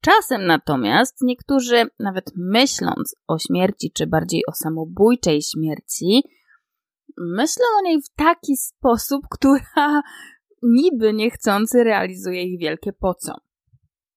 Czasem 0.00 0.46
natomiast 0.46 1.22
niektórzy, 1.22 1.86
nawet 1.98 2.32
myśląc 2.36 3.16
o 3.26 3.38
śmierci, 3.38 3.92
czy 3.92 4.06
bardziej 4.06 4.46
o 4.46 4.52
samobójczej 4.52 5.42
śmierci, 5.42 6.22
myślą 7.18 7.64
o 7.78 7.82
niej 7.82 8.02
w 8.02 8.14
taki 8.16 8.56
sposób, 8.56 9.26
która 9.38 10.02
niby 10.62 11.12
niechcący 11.12 11.84
realizuje 11.84 12.42
ich 12.42 12.60
wielkie 12.60 12.92
po 12.92 13.14
co. 13.14 13.34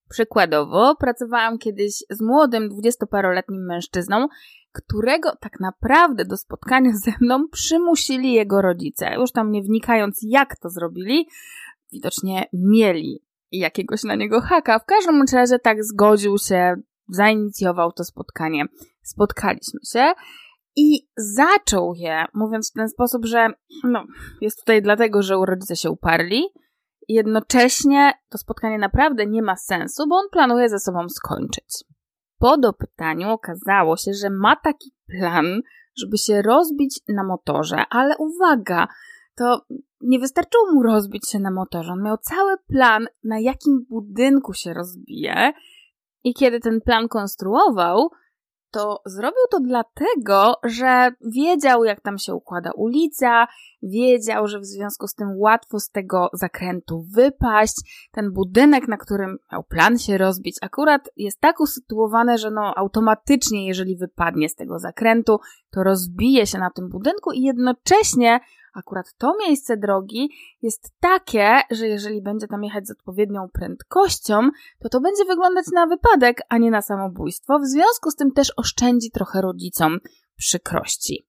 Przykładowo, 0.09 0.95
pracowałam 0.95 1.57
kiedyś 1.57 2.03
z 2.09 2.21
młodym, 2.21 2.69
dwudziestoparoletnim 2.69 3.65
mężczyzną, 3.65 4.27
którego 4.71 5.35
tak 5.35 5.59
naprawdę 5.59 6.25
do 6.25 6.37
spotkania 6.37 6.91
ze 6.93 7.11
mną 7.21 7.47
przymusili 7.51 8.33
jego 8.33 8.61
rodzice. 8.61 9.15
Już 9.15 9.31
tam 9.31 9.51
nie 9.51 9.61
wnikając, 9.61 10.19
jak 10.23 10.55
to 10.55 10.69
zrobili, 10.69 11.27
widocznie 11.91 12.45
mieli 12.53 13.23
jakiegoś 13.51 14.03
na 14.03 14.15
niego 14.15 14.41
haka. 14.41 14.79
W 14.79 14.85
każdym 14.85 15.23
razie 15.33 15.59
tak 15.59 15.83
zgodził 15.83 16.37
się, 16.37 16.75
zainicjował 17.09 17.91
to 17.91 18.03
spotkanie. 18.03 18.65
Spotkaliśmy 19.01 19.79
się 19.91 20.13
i 20.79 21.07
zaczął 21.17 21.93
je, 21.95 22.25
mówiąc 22.33 22.71
w 22.71 22.73
ten 22.73 22.89
sposób, 22.89 23.25
że 23.25 23.47
no, 23.83 24.03
jest 24.41 24.59
tutaj 24.59 24.81
dlatego, 24.81 25.21
że 25.21 25.35
rodzice 25.47 25.75
się 25.75 25.91
uparli. 25.91 26.43
Jednocześnie 27.07 28.13
to 28.29 28.37
spotkanie 28.37 28.77
naprawdę 28.77 29.25
nie 29.25 29.41
ma 29.41 29.55
sensu, 29.55 30.07
bo 30.07 30.15
on 30.15 30.25
planuje 30.31 30.69
ze 30.69 30.79
sobą 30.79 31.09
skończyć. 31.09 31.83
Po 32.37 32.57
dopytaniu 32.57 33.29
okazało 33.29 33.97
się, 33.97 34.13
że 34.13 34.29
ma 34.29 34.55
taki 34.55 34.91
plan, 35.07 35.61
żeby 35.97 36.17
się 36.17 36.41
rozbić 36.41 36.99
na 37.07 37.23
motorze, 37.23 37.83
ale 37.89 38.15
uwaga, 38.17 38.87
to 39.35 39.65
nie 40.01 40.19
wystarczyło 40.19 40.73
mu 40.73 40.83
rozbić 40.83 41.29
się 41.29 41.39
na 41.39 41.51
motorze. 41.51 41.91
On 41.91 42.03
miał 42.03 42.17
cały 42.17 42.57
plan, 42.67 43.07
na 43.23 43.39
jakim 43.39 43.85
budynku 43.89 44.53
się 44.53 44.73
rozbije. 44.73 45.53
I 46.23 46.33
kiedy 46.33 46.59
ten 46.59 46.81
plan 46.81 47.07
konstruował, 47.07 48.09
to 48.71 49.01
zrobił 49.05 49.43
to 49.51 49.59
dlatego, 49.59 50.55
że 50.63 51.11
wiedział, 51.21 51.83
jak 51.83 52.01
tam 52.01 52.17
się 52.17 52.35
układa 52.35 52.71
ulica, 52.71 53.47
wiedział, 53.83 54.47
że 54.47 54.59
w 54.59 54.65
związku 54.65 55.07
z 55.07 55.15
tym 55.15 55.27
łatwo 55.35 55.79
z 55.79 55.89
tego 55.89 56.29
zakrętu 56.33 57.05
wypaść. 57.15 58.09
Ten 58.11 58.31
budynek, 58.31 58.87
na 58.87 58.97
którym 58.97 59.37
miał 59.51 59.63
plan 59.63 59.97
się 59.97 60.17
rozbić, 60.17 60.57
akurat 60.61 61.09
jest 61.15 61.39
tak 61.39 61.59
usytuowany, 61.59 62.37
że 62.37 62.51
no 62.51 62.73
automatycznie, 62.77 63.67
jeżeli 63.67 63.95
wypadnie 63.95 64.49
z 64.49 64.55
tego 64.55 64.79
zakrętu, 64.79 65.39
to 65.71 65.83
rozbije 65.83 66.47
się 66.47 66.57
na 66.57 66.69
tym 66.69 66.89
budynku 66.89 67.31
i 67.31 67.41
jednocześnie 67.41 68.39
Akurat 68.79 69.13
to 69.17 69.33
miejsce 69.47 69.77
drogi 69.77 70.29
jest 70.61 70.91
takie, 70.99 71.61
że 71.71 71.87
jeżeli 71.87 72.21
będzie 72.21 72.47
tam 72.47 72.63
jechać 72.63 72.87
z 72.87 72.91
odpowiednią 72.91 73.47
prędkością, 73.53 74.49
to 74.79 74.89
to 74.89 75.01
będzie 75.01 75.25
wyglądać 75.25 75.65
na 75.73 75.87
wypadek, 75.87 76.41
a 76.49 76.57
nie 76.57 76.71
na 76.71 76.81
samobójstwo. 76.81 77.59
W 77.59 77.65
związku 77.65 78.11
z 78.11 78.15
tym 78.15 78.31
też 78.31 78.53
oszczędzi 78.57 79.11
trochę 79.11 79.41
rodzicom 79.41 79.97
przykrości. 80.35 81.27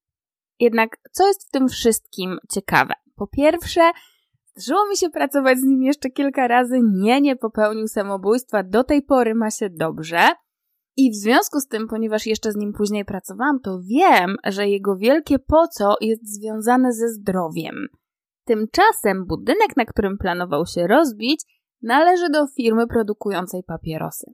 Jednak 0.60 0.97
co 1.12 1.27
jest 1.27 1.48
w 1.48 1.51
tym 1.51 1.68
wszystkim 1.68 2.39
ciekawe? 2.51 2.94
Po 3.16 3.27
pierwsze, 3.27 3.90
zdarzyło 4.44 4.89
mi 4.89 4.97
się 4.97 5.10
pracować 5.10 5.59
z 5.59 5.62
nim 5.62 5.82
jeszcze 5.82 6.10
kilka 6.10 6.48
razy. 6.48 6.81
Nie, 6.93 7.20
nie 7.20 7.36
popełnił 7.36 7.89
samobójstwa. 7.89 8.62
Do 8.62 8.85
tej 8.85 9.02
pory 9.02 9.35
ma 9.35 9.51
się 9.51 9.70
dobrze. 9.70 10.28
I 10.97 11.11
w 11.11 11.15
związku 11.15 11.61
z 11.61 11.69
tym, 11.69 11.89
ponieważ 11.89 12.27
jeszcze 12.27 12.53
z 12.53 12.57
nim 12.57 12.73
później 12.73 13.05
pracowałam, 13.05 13.61
to 13.61 13.81
wiem, 13.83 14.37
że 14.45 14.69
jego 14.69 14.97
wielkie 14.97 15.39
po 15.39 15.69
co 15.69 15.95
jest 16.01 16.35
związane 16.35 16.93
ze 16.93 17.09
zdrowiem. 17.09 17.75
Tymczasem 18.45 19.27
budynek, 19.27 19.77
na 19.77 19.85
którym 19.85 20.19
planował 20.19 20.67
się 20.67 20.87
rozbić, 20.87 21.41
należy 21.83 22.29
do 22.31 22.47
firmy 22.47 22.87
produkującej 22.87 23.62
papierosy. 23.62 24.27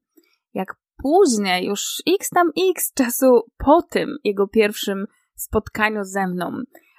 jak 0.54 0.74
później, 1.02 1.66
już 1.66 2.02
x 2.14 2.30
tam 2.30 2.50
x 2.70 2.92
czasu 2.94 3.42
po 3.58 3.82
tym 3.82 4.16
jego 4.24 4.48
pierwszym 4.48 5.06
spotkaniu 5.34 6.04
ze 6.04 6.26
mną, 6.26 6.52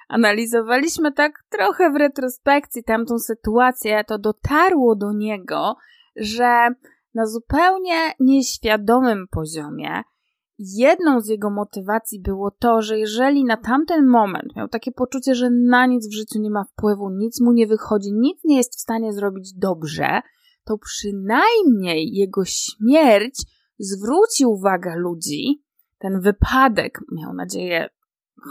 analizowaliśmy 0.08 1.12
tak 1.12 1.32
trochę 1.48 1.90
w 1.90 1.96
retrospekcji 1.96 2.84
tamtą 2.84 3.18
sytuację, 3.18 4.04
to 4.04 4.18
dotarło 4.18 4.96
do 4.96 5.12
niego, 5.12 5.76
że 6.16 6.68
na 7.18 7.26
zupełnie 7.26 8.12
nieświadomym 8.20 9.26
poziomie. 9.30 10.02
Jedną 10.58 11.20
z 11.20 11.26
jego 11.28 11.50
motywacji 11.50 12.20
było 12.20 12.50
to, 12.50 12.82
że 12.82 12.98
jeżeli 12.98 13.44
na 13.44 13.56
tamten 13.56 14.06
moment 14.06 14.56
miał 14.56 14.68
takie 14.68 14.92
poczucie, 14.92 15.34
że 15.34 15.50
na 15.50 15.86
nic 15.86 16.08
w 16.08 16.12
życiu 16.12 16.38
nie 16.40 16.50
ma 16.50 16.64
wpływu, 16.64 17.10
nic 17.10 17.40
mu 17.40 17.52
nie 17.52 17.66
wychodzi, 17.66 18.12
nic 18.12 18.44
nie 18.44 18.56
jest 18.56 18.76
w 18.76 18.80
stanie 18.80 19.12
zrobić 19.12 19.54
dobrze, 19.54 20.20
to 20.64 20.78
przynajmniej 20.78 22.14
jego 22.14 22.44
śmierć 22.44 23.42
zwróci 23.78 24.46
uwagę 24.46 24.96
ludzi, 24.96 25.62
ten 25.98 26.20
wypadek, 26.20 27.00
miał 27.12 27.34
nadzieję, 27.34 27.88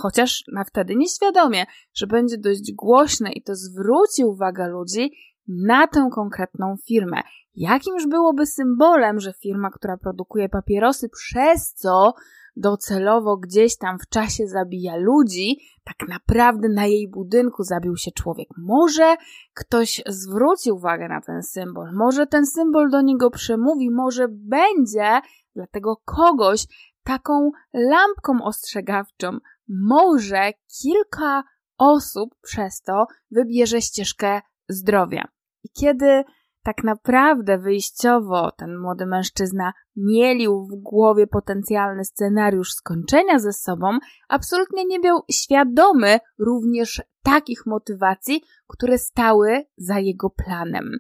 chociaż 0.02 0.44
na 0.53 0.64
wtedy 0.64 0.95
nieświadomie, 0.95 1.65
że 1.94 2.07
będzie 2.07 2.38
dość 2.38 2.73
głośny 2.73 3.31
i 3.31 3.44
to 3.44 3.56
zwróci 3.56 4.26
uwagę 4.26 4.68
ludzi 4.68 5.11
na 5.48 5.88
tę 5.88 6.10
konkretną 6.11 6.76
firmę. 6.88 7.22
Jakimż 7.56 8.07
byłoby 8.07 8.45
symbolem, 8.45 9.19
że 9.19 9.34
firma, 9.34 9.69
która 9.69 9.98
produkuje 9.98 10.49
papierosy, 10.49 11.10
przez 11.10 11.74
co 11.74 12.14
docelowo 12.56 13.38
gdzieś 13.38 13.78
tam 13.78 13.99
w 13.99 14.10
czasie 14.10 14.48
zabija 14.48 14.95
ludzi, 14.95 15.57
tak 15.84 16.10
naprawdę 16.10 16.69
na 16.69 16.86
jej 16.86 17.10
budynku 17.10 17.64
zabił 17.64 17.98
się 17.98 18.11
człowiek. 18.11 18.48
Może 18.57 19.15
ktoś 19.53 20.02
zwróci 20.07 20.72
uwagę 20.72 21.07
na 21.07 21.22
ten 21.22 21.44
symbol, 21.44 21.94
może 21.94 22.28
ten 22.28 22.45
symbol 22.45 22.90
do 22.90 23.02
niego 23.02 23.30
przemówi, 23.30 23.91
może 23.91 24.28
będzie 24.30 25.22
dla 25.56 25.68
tego 25.68 26.02
kogoś 26.06 26.65
taką 27.03 27.52
lampką 27.74 28.44
ostrzegawczą. 28.44 29.38
Może 29.68 30.52
kilka 30.82 31.44
osób 31.78 32.36
przez 32.41 32.82
to 32.82 33.06
wybierze 33.32 33.82
ścieżkę 33.82 34.41
zdrowia. 34.69 35.28
I 35.68 35.69
kiedy 35.69 36.23
tak 36.64 36.84
naprawdę 36.84 37.57
wyjściowo 37.57 38.52
ten 38.52 38.77
młody 38.77 39.06
mężczyzna 39.06 39.73
mielił 39.95 40.68
w 40.68 40.81
głowie 40.81 41.27
potencjalny 41.27 42.06
scenariusz 42.06 42.73
skończenia 42.73 43.39
ze 43.39 43.53
sobą, 43.53 43.98
absolutnie 44.30 44.85
nie 44.85 44.99
był 44.99 45.19
świadomy 45.31 46.19
również 46.39 47.02
takich 47.23 47.65
motywacji, 47.65 48.41
które 48.68 48.98
stały 48.98 49.64
za 49.77 49.99
jego 49.99 50.30
planem. 50.30 50.91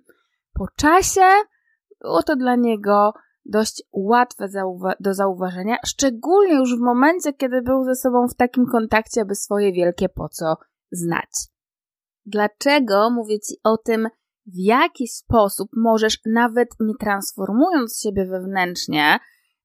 Po 0.53 0.67
czasie 0.75 1.25
było 2.01 2.23
to 2.23 2.35
dla 2.35 2.55
niego 2.55 3.13
dość 3.45 3.83
łatwe 3.91 4.49
do 4.99 5.13
zauważenia, 5.13 5.77
szczególnie 5.85 6.55
już 6.55 6.77
w 6.77 6.81
momencie, 6.81 7.33
kiedy 7.33 7.61
był 7.61 7.83
ze 7.83 7.95
sobą 7.95 8.27
w 8.27 8.35
takim 8.35 8.65
kontakcie, 8.65 9.25
by 9.25 9.35
swoje 9.35 9.73
wielkie 9.73 10.09
po 10.09 10.29
co 10.29 10.55
znać. 10.91 11.29
Dlaczego 12.25 13.09
mówię 13.09 13.39
Ci 13.39 13.55
o 13.63 13.77
tym 13.77 14.07
w 14.47 14.55
jaki 14.55 15.07
sposób 15.07 15.69
możesz, 15.75 16.19
nawet 16.25 16.69
nie 16.79 16.93
transformując 16.99 18.01
siebie 18.01 18.25
wewnętrznie, 18.25 19.19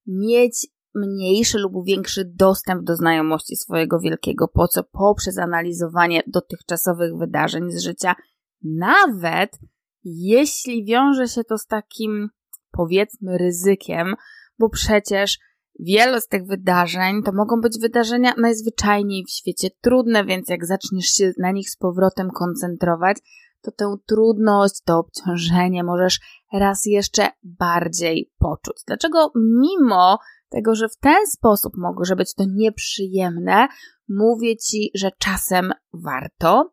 mieć 0.07 0.67
mniejszy 0.95 1.59
lub 1.59 1.87
większy 1.87 2.25
dostęp 2.25 2.85
do 2.85 2.97
znajomości 2.97 3.57
swojego 3.57 4.01
wielkiego 4.01 4.49
po 4.49 4.69
co 4.69 4.85
poprzez 4.85 5.39
analizowanie 5.39 6.23
dotychczasowych 6.27 7.17
wydarzeń 7.19 7.71
z 7.71 7.83
życia, 7.83 8.15
nawet 8.63 9.59
jeśli 10.05 10.85
wiąże 10.85 11.29
się 11.29 11.45
to 11.45 11.59
z 11.59 11.67
takim, 11.67 12.29
powiedzmy, 12.71 13.39
ryzykiem, 13.39 14.15
bo 14.59 14.69
przecież 14.69 15.39
wiele 15.81 16.21
z 16.21 16.29
tych 16.29 16.47
wydarzeń 16.47 17.23
to 17.23 17.33
mogą 17.33 17.61
być 17.61 17.79
wydarzenia 17.81 18.35
najzwyczajniej 18.39 19.25
w 19.25 19.31
świecie 19.31 19.69
trudne, 19.81 20.25
więc 20.25 20.49
jak 20.49 20.67
zaczniesz 20.67 21.07
się 21.07 21.33
na 21.39 21.51
nich 21.53 21.71
z 21.71 21.77
powrotem 21.77 22.31
koncentrować, 22.31 23.17
to 23.63 23.73
tę 23.73 23.95
trudność, 24.07 24.83
to 24.85 24.99
obciążenie 24.99 25.85
możesz 25.85 26.21
raz 26.53 26.87
jeszcze 26.87 27.29
bardziej 27.43 28.33
poczuć. 28.39 28.77
Dlaczego 28.87 29.33
mimo 29.37 30.19
tego, 30.49 30.75
że 30.75 30.89
w 30.89 30.97
ten 30.97 31.27
sposób 31.27 31.73
może 31.77 32.17
być 32.17 32.35
to 32.35 32.45
nieprzyjemne, 32.49 33.69
mówię 34.09 34.57
Ci, 34.57 34.91
że 34.95 35.11
czasem 35.19 35.73
warto? 35.93 36.73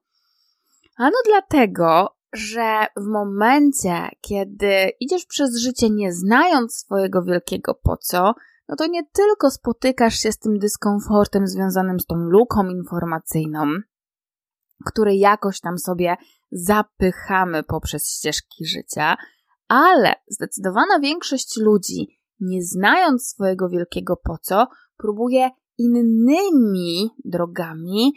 Ano 0.98 1.18
dlatego, 1.26 2.16
że 2.34 2.86
w 2.98 3.06
momencie, 3.06 4.10
kiedy 4.22 4.92
idziesz 5.00 5.26
przez 5.26 5.58
życie 5.58 5.90
nie 5.90 6.14
znając 6.14 6.76
swojego 6.76 7.24
wielkiego 7.24 7.80
po 7.84 7.98
co, 7.98 8.34
no 8.68 8.76
to 8.76 8.88
nie 8.88 9.06
tylko 9.06 9.52
spotykasz 9.52 10.16
się 10.16 10.32
z 10.32 10.40
tym 10.40 10.60
dyskomfortem 10.60 11.48
związanym 11.48 12.00
z 12.00 12.06
tą 12.06 12.16
luką 12.16 12.68
informacyjną, 12.68 13.66
który 14.86 15.16
jakoś 15.16 15.60
tam 15.60 15.78
sobie 15.78 16.16
zapychamy 16.52 17.64
poprzez 17.64 18.10
ścieżki 18.10 18.66
życia, 18.66 19.16
ale 19.68 20.14
zdecydowana 20.28 21.00
większość 21.00 21.58
ludzi, 21.58 22.20
nie 22.40 22.64
znając 22.64 23.28
swojego 23.28 23.70
wielkiego 23.70 24.18
po 24.24 24.38
co, 24.42 24.68
próbuje 24.98 25.50
innymi 25.78 27.10
drogami 27.26 28.14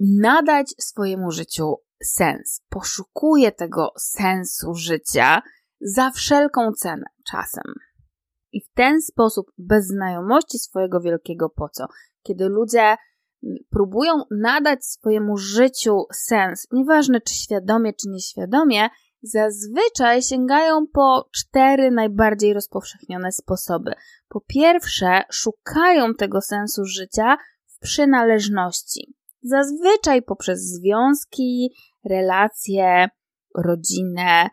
nadać 0.00 0.74
swojemu 0.78 1.30
życiu 1.30 1.74
sens. 2.02 2.62
Poszukuje 2.68 3.52
tego 3.52 3.92
sensu 3.98 4.74
życia 4.74 5.42
za 5.80 6.10
wszelką 6.10 6.72
cenę 6.72 7.06
czasem. 7.30 7.74
I 8.52 8.60
w 8.60 8.72
ten 8.74 9.02
sposób, 9.02 9.46
bez 9.58 9.86
znajomości 9.86 10.58
swojego 10.58 11.00
wielkiego 11.00 11.48
po 11.48 11.68
co, 11.68 11.86
kiedy 12.22 12.48
ludzie 12.48 12.96
próbują 13.70 14.12
nadać 14.30 14.86
swojemu 14.86 15.36
życiu 15.36 16.04
sens, 16.12 16.66
nieważne 16.72 17.20
czy 17.20 17.34
świadomie, 17.34 17.92
czy 17.92 18.08
nieświadomie, 18.08 18.88
zazwyczaj 19.22 20.22
sięgają 20.22 20.86
po 20.92 21.28
cztery 21.32 21.90
najbardziej 21.90 22.54
rozpowszechnione 22.54 23.32
sposoby. 23.32 23.92
Po 24.28 24.40
pierwsze, 24.40 25.22
szukają 25.30 26.14
tego 26.14 26.40
sensu 26.40 26.84
życia 26.84 27.36
w 27.66 27.78
przynależności. 27.78 29.14
Zazwyczaj 29.42 30.22
poprzez 30.22 30.60
związki, 30.60 31.70
relacje, 32.04 33.08
rodzinę, 33.56 34.48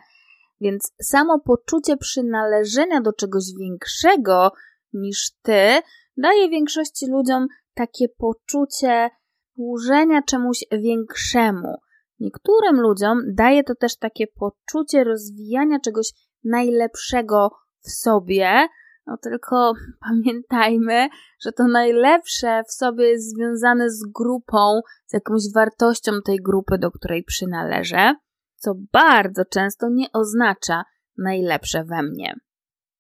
więc 0.61 0.93
samo 1.01 1.39
poczucie 1.39 1.97
przynależenia 1.97 3.01
do 3.01 3.13
czegoś 3.13 3.43
większego 3.59 4.51
niż 4.93 5.31
ty 5.41 5.81
daje 6.17 6.49
większości 6.49 7.07
ludziom 7.07 7.47
takie 7.75 8.09
poczucie 8.09 9.09
służenia 9.53 10.21
czemuś 10.21 10.57
większemu. 10.71 11.75
Niektórym 12.19 12.81
ludziom 12.81 13.21
daje 13.33 13.63
to 13.63 13.75
też 13.75 13.97
takie 13.97 14.27
poczucie 14.27 15.03
rozwijania 15.03 15.79
czegoś 15.79 16.11
najlepszego 16.43 17.49
w 17.81 17.91
sobie. 17.91 18.67
No 19.05 19.17
tylko 19.17 19.73
pamiętajmy, 20.07 21.07
że 21.41 21.51
to 21.51 21.67
najlepsze 21.67 22.63
w 22.69 22.73
sobie 22.73 23.05
jest 23.05 23.35
związane 23.35 23.89
z 23.89 24.03
grupą, 24.15 24.81
z 25.05 25.13
jakąś 25.13 25.41
wartością 25.53 26.11
tej 26.25 26.37
grupy, 26.37 26.77
do 26.77 26.91
której 26.91 27.23
przynależę, 27.23 28.13
co 28.55 28.73
bardzo 28.91 29.45
często 29.45 29.87
nie 29.89 30.11
oznacza 30.13 30.83
najlepsze 31.17 31.83
we 31.83 32.03
mnie. 32.03 32.35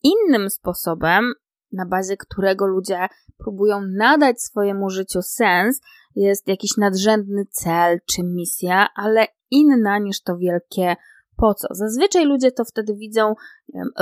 Innym 0.03 0.49
sposobem 0.49 1.33
na 1.71 1.85
bazie 1.85 2.17
którego 2.17 2.65
ludzie 2.65 3.07
próbują 3.37 3.81
nadać 3.81 4.41
swojemu 4.41 4.89
życiu 4.89 5.21
sens, 5.21 5.81
jest 6.15 6.47
jakiś 6.47 6.77
nadrzędny 6.77 7.45
cel 7.51 7.99
czy 8.05 8.23
misja, 8.23 8.87
ale 8.95 9.27
inna 9.51 9.99
niż 9.99 10.21
to 10.21 10.37
wielkie 10.37 10.95
po 11.37 11.53
co. 11.53 11.67
Zazwyczaj 11.71 12.25
ludzie 12.25 12.51
to 12.51 12.65
wtedy 12.65 12.95
widzą 12.95 13.33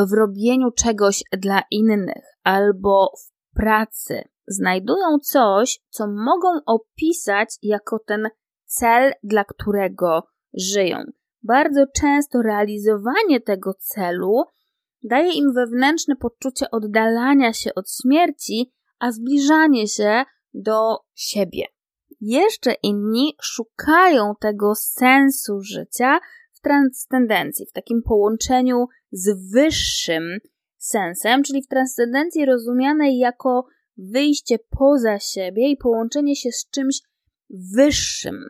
w 0.10 0.14
robieniu 0.14 0.72
czegoś 0.72 1.24
dla 1.38 1.62
innych 1.72 2.24
albo 2.44 3.12
w 3.18 3.56
pracy. 3.56 4.22
Znajdują 4.48 5.20
coś, 5.20 5.80
co 5.90 6.08
mogą 6.08 6.48
opisać 6.66 7.50
jako 7.62 8.00
ten 8.00 8.30
cel, 8.66 9.12
dla 9.24 9.44
którego 9.44 10.24
żyją. 10.54 10.98
Bardzo 11.44 11.86
często 11.96 12.42
realizowanie 12.42 13.42
tego 13.42 13.74
celu 13.74 14.44
daje 15.04 15.34
im 15.34 15.54
wewnętrzne 15.54 16.16
poczucie 16.16 16.72
oddalania 16.72 17.54
się 17.54 17.76
od 17.76 17.86
śmierci, 17.92 18.74
a 19.00 19.12
zbliżanie 19.12 19.88
się 19.88 20.24
do 20.54 20.98
siebie. 21.16 21.64
Jeszcze 22.22 22.74
inni 22.74 23.36
szukają 23.42 24.34
tego 24.40 24.76
sensu 24.76 25.62
życia 25.62 26.20
w 26.52 26.60
transcendencji, 26.60 27.66
w 27.66 27.72
takim 27.72 28.02
połączeniu 28.04 28.86
z 29.12 29.52
wyższym 29.54 30.24
sensem, 30.78 31.44
czyli 31.44 31.62
w 31.62 31.68
transcendencji 31.68 32.46
rozumianej 32.46 33.18
jako 33.18 33.66
wyjście 33.98 34.60
poza 34.70 35.20
siebie 35.20 35.70
i 35.70 35.78
połączenie 35.78 36.36
się 36.36 36.52
z 36.52 36.70
czymś 36.70 37.02
wyższym, 37.50 38.50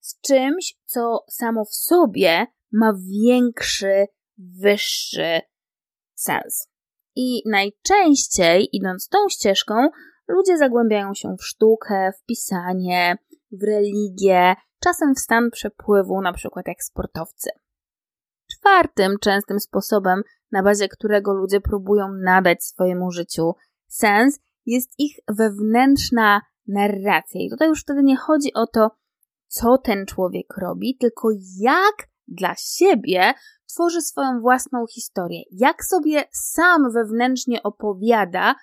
z 0.00 0.20
czymś, 0.20 0.76
co 0.84 1.24
samo 1.28 1.64
w 1.64 1.74
sobie 1.74 2.46
ma 2.72 2.92
większy, 3.22 4.06
wyższy 4.38 5.40
sens. 6.24 6.68
I 7.16 7.42
najczęściej, 7.46 8.68
idąc 8.72 9.08
tą 9.08 9.18
ścieżką, 9.28 9.88
ludzie 10.28 10.58
zagłębiają 10.58 11.14
się 11.14 11.36
w 11.38 11.44
sztukę, 11.44 12.12
w 12.18 12.24
pisanie, 12.24 13.16
w 13.52 13.62
religię, 13.62 14.54
czasem 14.80 15.14
w 15.14 15.18
stan 15.18 15.50
przepływu, 15.50 16.20
na 16.20 16.32
przykład 16.32 16.68
jak 16.68 16.82
sportowcy. 16.82 17.50
Czwartym 18.50 19.16
częstym 19.20 19.60
sposobem, 19.60 20.22
na 20.52 20.62
bazie 20.62 20.88
którego 20.88 21.34
ludzie 21.34 21.60
próbują 21.60 22.08
nadać 22.12 22.64
swojemu 22.64 23.10
życiu 23.10 23.52
sens, 23.86 24.40
jest 24.66 24.90
ich 24.98 25.16
wewnętrzna 25.28 26.40
narracja. 26.66 27.40
I 27.40 27.50
tutaj 27.50 27.68
już 27.68 27.82
wtedy 27.82 28.02
nie 28.02 28.16
chodzi 28.16 28.54
o 28.54 28.66
to, 28.66 28.90
co 29.46 29.78
ten 29.78 30.06
człowiek 30.06 30.46
robi, 30.58 30.96
tylko 30.96 31.28
jak 31.60 32.08
dla 32.28 32.54
siebie 32.58 33.34
tworzy 33.74 34.00
swoją 34.00 34.40
własną 34.40 34.86
historię, 34.86 35.42
jak 35.50 35.84
sobie 35.84 36.24
sam 36.32 36.92
wewnętrznie 36.92 37.62
opowiada 37.62 38.54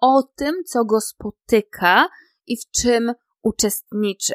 o 0.00 0.22
tym, 0.22 0.54
co 0.66 0.84
go 0.84 1.00
spotyka 1.00 2.08
i 2.46 2.56
w 2.56 2.70
czym 2.70 3.12
uczestniczy. 3.42 4.32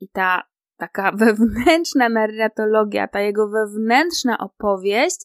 I 0.00 0.08
ta 0.08 0.42
taka 0.76 1.12
wewnętrzna 1.24 2.08
narratologia, 2.08 3.08
ta 3.08 3.20
jego 3.20 3.48
wewnętrzna 3.48 4.38
opowieść 4.38 5.20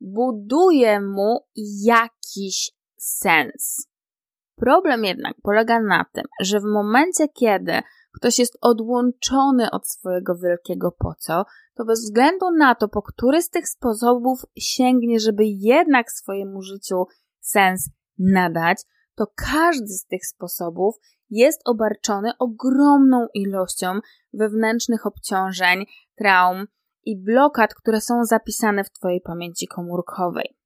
buduje 0.00 1.00
mu 1.00 1.46
jakiś 1.84 2.70
sens. 2.96 3.88
Problem 4.56 5.04
jednak 5.04 5.36
polega 5.42 5.80
na 5.80 6.04
tym, 6.12 6.24
że 6.40 6.60
w 6.60 6.64
momencie, 6.64 7.28
kiedy 7.28 7.72
ktoś 8.18 8.38
jest 8.38 8.58
odłączony 8.60 9.70
od 9.70 9.88
swojego 9.88 10.34
wielkiego 10.36 10.92
po 10.98 11.14
co, 11.18 11.44
to 11.74 11.84
bez 11.84 12.00
względu 12.00 12.50
na 12.50 12.74
to, 12.74 12.88
po 12.88 13.02
który 13.02 13.42
z 13.42 13.50
tych 13.50 13.68
sposobów 13.68 14.46
sięgnie, 14.58 15.20
żeby 15.20 15.42
jednak 15.46 16.12
swojemu 16.12 16.62
życiu 16.62 17.04
sens 17.40 17.90
nadać, 18.18 18.82
to 19.14 19.26
każdy 19.36 19.88
z 19.88 20.06
tych 20.06 20.26
sposobów 20.26 20.96
jest 21.30 21.60
obarczony 21.64 22.32
ogromną 22.38 23.26
ilością 23.34 24.00
wewnętrznych 24.32 25.06
obciążeń, 25.06 25.86
traum 26.16 26.66
i 27.04 27.22
blokad, 27.22 27.74
które 27.74 28.00
są 28.00 28.24
zapisane 28.24 28.84
w 28.84 28.90
Twojej 28.90 29.20
pamięci 29.20 29.66
komórkowej. 29.66 30.58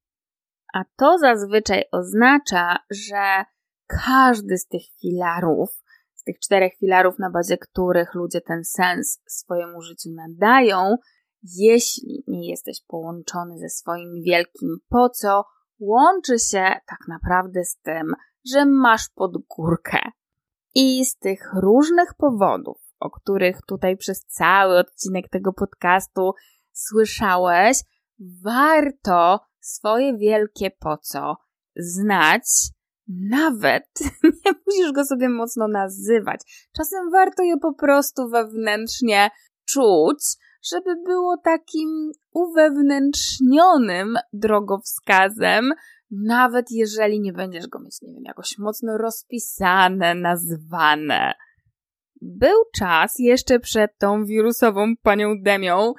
A 0.73 0.83
to 0.95 1.17
zazwyczaj 1.17 1.83
oznacza, 1.91 2.77
że 2.89 3.45
każdy 3.87 4.57
z 4.57 4.67
tych 4.67 4.81
filarów, 5.01 5.82
tych 6.23 6.39
czterech 6.39 6.73
filarów, 6.79 7.19
na 7.19 7.29
bazie 7.29 7.57
których 7.57 8.13
ludzie 8.13 8.41
ten 8.41 8.63
sens 8.63 9.21
swojemu 9.27 9.81
życiu 9.81 10.09
nadają, 10.15 10.95
jeśli 11.43 12.23
nie 12.27 12.49
jesteś 12.49 12.81
połączony 12.87 13.59
ze 13.59 13.69
swoim 13.69 14.21
wielkim 14.25 14.77
po 14.89 15.09
co, 15.09 15.43
łączy 15.79 16.39
się 16.39 16.63
tak 16.87 16.99
naprawdę 17.07 17.65
z 17.65 17.77
tym, 17.77 18.13
że 18.53 18.65
masz 18.65 19.09
podgórkę. 19.15 19.99
I 20.75 21.05
z 21.05 21.17
tych 21.17 21.53
różnych 21.61 22.13
powodów, 22.17 22.77
o 22.99 23.09
których 23.09 23.59
tutaj 23.67 23.97
przez 23.97 24.25
cały 24.25 24.77
odcinek 24.77 25.29
tego 25.29 25.53
podcastu 25.53 26.31
słyszałeś, 26.71 27.77
warto 28.43 29.39
swoje 29.59 30.17
wielkie 30.17 30.71
po 30.71 30.97
co 30.97 31.35
znać. 31.75 32.43
Nawet 33.07 33.89
nie 34.23 34.51
musisz 34.67 34.91
go 34.91 35.05
sobie 35.05 35.29
mocno 35.29 35.67
nazywać. 35.67 36.67
Czasem 36.75 37.11
warto 37.11 37.43
je 37.43 37.57
po 37.57 37.73
prostu 37.73 38.29
wewnętrznie 38.29 39.29
czuć, 39.65 40.19
żeby 40.71 40.95
było 41.05 41.37
takim 41.37 42.11
uwewnętrznionym 42.33 44.15
drogowskazem, 44.33 45.73
nawet 46.11 46.71
jeżeli 46.71 47.19
nie 47.19 47.33
będziesz 47.33 47.67
go 47.67 47.79
mieć, 47.79 48.01
nie 48.01 48.13
wiem, 48.13 48.23
jakoś 48.25 48.57
mocno 48.57 48.97
rozpisane, 48.97 50.15
nazwane. 50.15 51.33
Był 52.21 52.57
czas 52.75 53.13
jeszcze 53.19 53.59
przed 53.59 53.97
tą 53.97 54.25
wirusową 54.25 54.93
panią 55.03 55.41
Demią, 55.41 55.93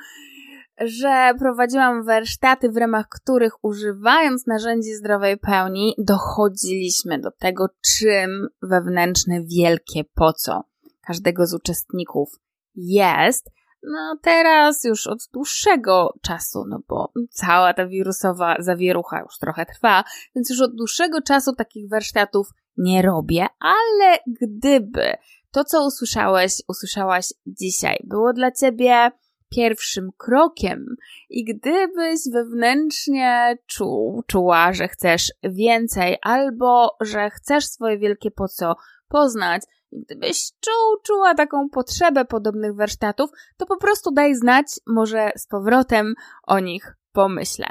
że 0.80 1.32
prowadziłam 1.38 2.04
warsztaty, 2.04 2.70
w 2.70 2.76
ramach 2.76 3.08
których 3.08 3.64
używając 3.64 4.46
narzędzi 4.46 4.94
zdrowej 4.94 5.38
pełni, 5.38 5.94
dochodziliśmy 5.98 7.18
do 7.18 7.30
tego, 7.30 7.66
czym 7.98 8.48
wewnętrzne 8.62 9.40
wielkie 9.44 10.04
po 10.14 10.32
co 10.32 10.64
każdego 11.06 11.46
z 11.46 11.54
uczestników 11.54 12.28
jest, 12.74 13.50
no 13.82 14.18
teraz 14.22 14.84
już 14.84 15.06
od 15.06 15.18
dłuższego 15.32 16.14
czasu, 16.22 16.64
no 16.68 16.80
bo 16.88 17.12
cała 17.30 17.74
ta 17.74 17.86
wirusowa 17.86 18.56
zawierucha 18.58 19.20
już 19.20 19.38
trochę 19.38 19.66
trwa, 19.66 20.04
więc 20.34 20.50
już 20.50 20.60
od 20.60 20.76
dłuższego 20.76 21.22
czasu 21.22 21.52
takich 21.52 21.88
warsztatów 21.88 22.48
nie 22.76 23.02
robię, 23.02 23.46
ale 23.58 24.18
gdyby 24.26 25.14
to, 25.50 25.64
co 25.64 25.86
usłyszałeś, 25.86 26.52
usłyszałaś 26.68 27.32
dzisiaj, 27.46 27.96
było 28.04 28.32
dla 28.32 28.52
ciebie 28.52 29.10
pierwszym 29.54 30.10
krokiem 30.16 30.86
i 31.30 31.44
gdybyś 31.44 32.20
wewnętrznie 32.32 33.58
czuł, 33.66 34.22
czuła, 34.26 34.72
że 34.72 34.88
chcesz 34.88 35.32
więcej 35.42 36.16
albo 36.22 36.96
że 37.00 37.30
chcesz 37.30 37.66
swoje 37.66 37.98
wielkie 37.98 38.30
po 38.30 38.48
co 38.48 38.74
poznać, 39.08 39.62
Gdybyś 39.96 40.50
czuł, 40.60 41.02
czuła 41.06 41.34
taką 41.34 41.68
potrzebę 41.68 42.24
podobnych 42.24 42.76
warsztatów, 42.76 43.30
to 43.56 43.66
po 43.66 43.76
prostu 43.76 44.12
daj 44.12 44.34
znać, 44.34 44.66
może 44.86 45.30
z 45.36 45.46
powrotem 45.46 46.14
o 46.42 46.58
nich 46.58 46.96
pomyślę. 47.12 47.66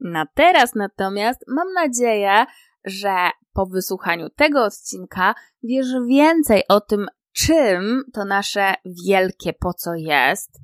Na 0.00 0.26
teraz 0.34 0.74
natomiast 0.74 1.44
mam 1.48 1.72
nadzieję, 1.72 2.44
że 2.84 3.14
po 3.52 3.66
wysłuchaniu 3.66 4.28
tego 4.30 4.64
odcinka 4.64 5.34
wiesz 5.62 5.88
więcej 6.08 6.62
o 6.68 6.80
tym, 6.80 7.06
czym 7.32 8.02
to 8.12 8.24
nasze 8.24 8.74
wielkie 9.06 9.52
po 9.52 9.74
co 9.74 9.94
jest, 9.94 10.60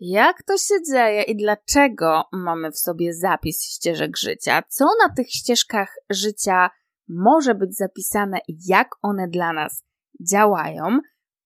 jak 0.00 0.42
to 0.42 0.58
się 0.58 0.74
dzieje 0.92 1.22
i 1.22 1.36
dlaczego 1.36 2.22
mamy 2.32 2.70
w 2.70 2.78
sobie 2.78 3.14
zapis 3.14 3.64
ścieżek 3.64 4.16
życia, 4.16 4.62
co 4.68 4.84
na 5.02 5.14
tych 5.14 5.30
ścieżkach 5.30 5.94
życia 6.10 6.70
może 7.08 7.54
być 7.54 7.76
zapisane 7.76 8.38
i 8.48 8.56
jak 8.66 8.88
one 9.02 9.28
dla 9.28 9.52
nas 9.52 9.84
działają. 10.30 10.98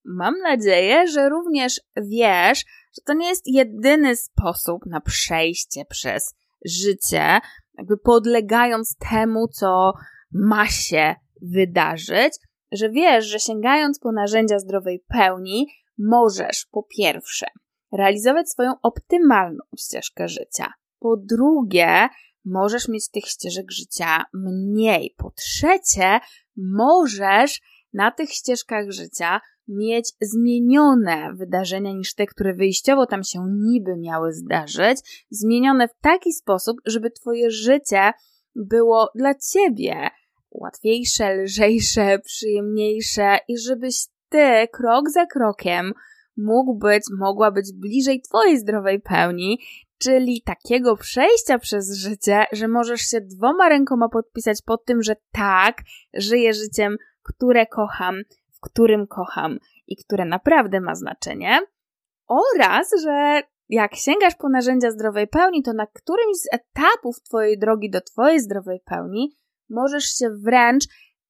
Mam 0.04 0.38
nadzieję, 0.38 1.06
że 1.08 1.28
również 1.28 1.80
wiesz, 1.96 2.64
że 2.96 3.02
to 3.06 3.14
nie 3.14 3.28
jest 3.28 3.42
jedyny 3.46 4.16
sposób 4.16 4.86
na 4.86 5.00
przejście 5.00 5.84
przez 5.84 6.34
życie, 6.64 7.40
jakby 7.78 7.96
podlegając 7.96 8.96
temu, 9.10 9.48
co 9.48 9.92
ma 10.32 10.66
się 10.66 11.14
wydarzyć, 11.42 12.38
że 12.72 12.90
wiesz, 12.90 13.26
że 13.26 13.38
sięgając 13.38 13.98
po 13.98 14.12
narzędzia 14.12 14.58
zdrowej 14.58 15.04
pełni, 15.08 15.66
możesz 15.98 16.66
po 16.70 16.82
pierwsze 16.82 17.46
realizować 17.96 18.50
swoją 18.50 18.72
optymalną 18.82 19.64
ścieżkę 19.78 20.28
życia. 20.28 20.72
Po 20.98 21.16
drugie, 21.16 22.08
możesz 22.44 22.88
mieć 22.88 23.10
tych 23.10 23.24
ścieżek 23.24 23.70
życia 23.70 24.24
mniej. 24.34 25.14
Po 25.16 25.30
trzecie, 25.30 26.20
możesz 26.56 27.60
na 27.92 28.10
tych 28.10 28.30
ścieżkach 28.30 28.90
życia 28.90 29.40
mieć 29.68 30.12
zmienione 30.20 31.34
wydarzenia 31.34 31.92
niż 31.92 32.14
te, 32.14 32.26
które 32.26 32.54
wyjściowo 32.54 33.06
tam 33.06 33.24
się 33.24 33.46
niby 33.50 33.96
miały 33.96 34.32
zdarzyć, 34.32 35.26
zmienione 35.30 35.88
w 35.88 35.94
taki 36.00 36.32
sposób, 36.32 36.76
żeby 36.86 37.10
Twoje 37.10 37.50
życie 37.50 38.12
było 38.54 39.10
dla 39.14 39.34
Ciebie 39.34 40.10
łatwiejsze, 40.50 41.34
lżejsze, 41.34 42.18
przyjemniejsze 42.18 43.38
i 43.48 43.58
żebyś 43.58 44.06
Ty 44.28 44.68
krok 44.72 45.10
za 45.10 45.26
krokiem 45.26 45.92
mógł 46.36 46.74
być, 46.74 47.02
mogła 47.18 47.50
być 47.50 47.72
bliżej 47.74 48.20
Twojej 48.20 48.58
zdrowej 48.58 49.00
pełni, 49.00 49.58
czyli 49.98 50.42
takiego 50.42 50.96
przejścia 50.96 51.58
przez 51.58 51.96
życie, 51.96 52.44
że 52.52 52.68
możesz 52.68 53.00
się 53.00 53.20
dwoma 53.20 53.68
rękoma 53.68 54.08
podpisać 54.08 54.62
pod 54.66 54.84
tym, 54.84 55.02
że 55.02 55.16
tak, 55.32 55.82
żyję 56.14 56.54
życiem 56.54 56.96
które 57.24 57.66
kocham, 57.66 58.22
w 58.52 58.60
którym 58.60 59.06
kocham 59.06 59.58
i 59.86 59.96
które 59.96 60.24
naprawdę 60.24 60.80
ma 60.80 60.94
znaczenie, 60.94 61.58
oraz, 62.26 62.90
że 63.02 63.42
jak 63.68 63.94
sięgasz 63.94 64.34
po 64.34 64.48
narzędzia 64.48 64.90
zdrowej 64.90 65.28
pełni, 65.28 65.62
to 65.62 65.72
na 65.72 65.86
którymś 65.86 66.36
z 66.36 66.48
etapów 66.54 67.22
Twojej 67.22 67.58
drogi 67.58 67.90
do 67.90 68.00
Twojej 68.00 68.40
zdrowej 68.40 68.80
pełni 68.84 69.36
możesz 69.70 70.04
się 70.04 70.30
wręcz 70.30 70.84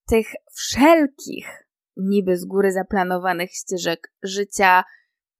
tych 0.06 0.26
wszelkich, 0.52 1.63
niby 1.96 2.36
z 2.36 2.44
góry 2.44 2.72
zaplanowanych 2.72 3.50
ścieżek 3.50 4.12
życia 4.22 4.84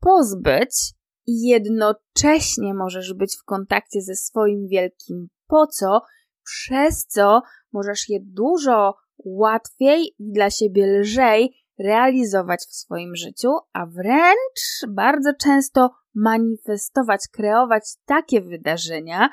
pozbyć 0.01 0.93
i 1.27 1.49
jednocześnie 1.49 2.75
możesz 2.75 3.15
być 3.15 3.37
w 3.37 3.45
kontakcie 3.45 4.03
ze 4.03 4.17
swoim 4.17 4.69
wielkim 4.69 5.29
po 5.47 5.67
co, 5.67 6.01
przez 6.45 7.07
co 7.07 7.43
możesz 7.73 8.09
je 8.09 8.19
dużo 8.23 8.95
łatwiej 9.25 10.15
i 10.19 10.33
dla 10.33 10.51
siebie 10.51 10.87
lżej 10.87 11.65
realizować 11.79 12.61
w 12.61 12.75
swoim 12.75 13.17
życiu, 13.17 13.49
a 13.73 13.87
wręcz 13.87 14.87
bardzo 14.89 15.31
często 15.41 15.91
manifestować, 16.15 17.21
kreować 17.33 17.83
takie 18.05 18.41
wydarzenia, 18.41 19.29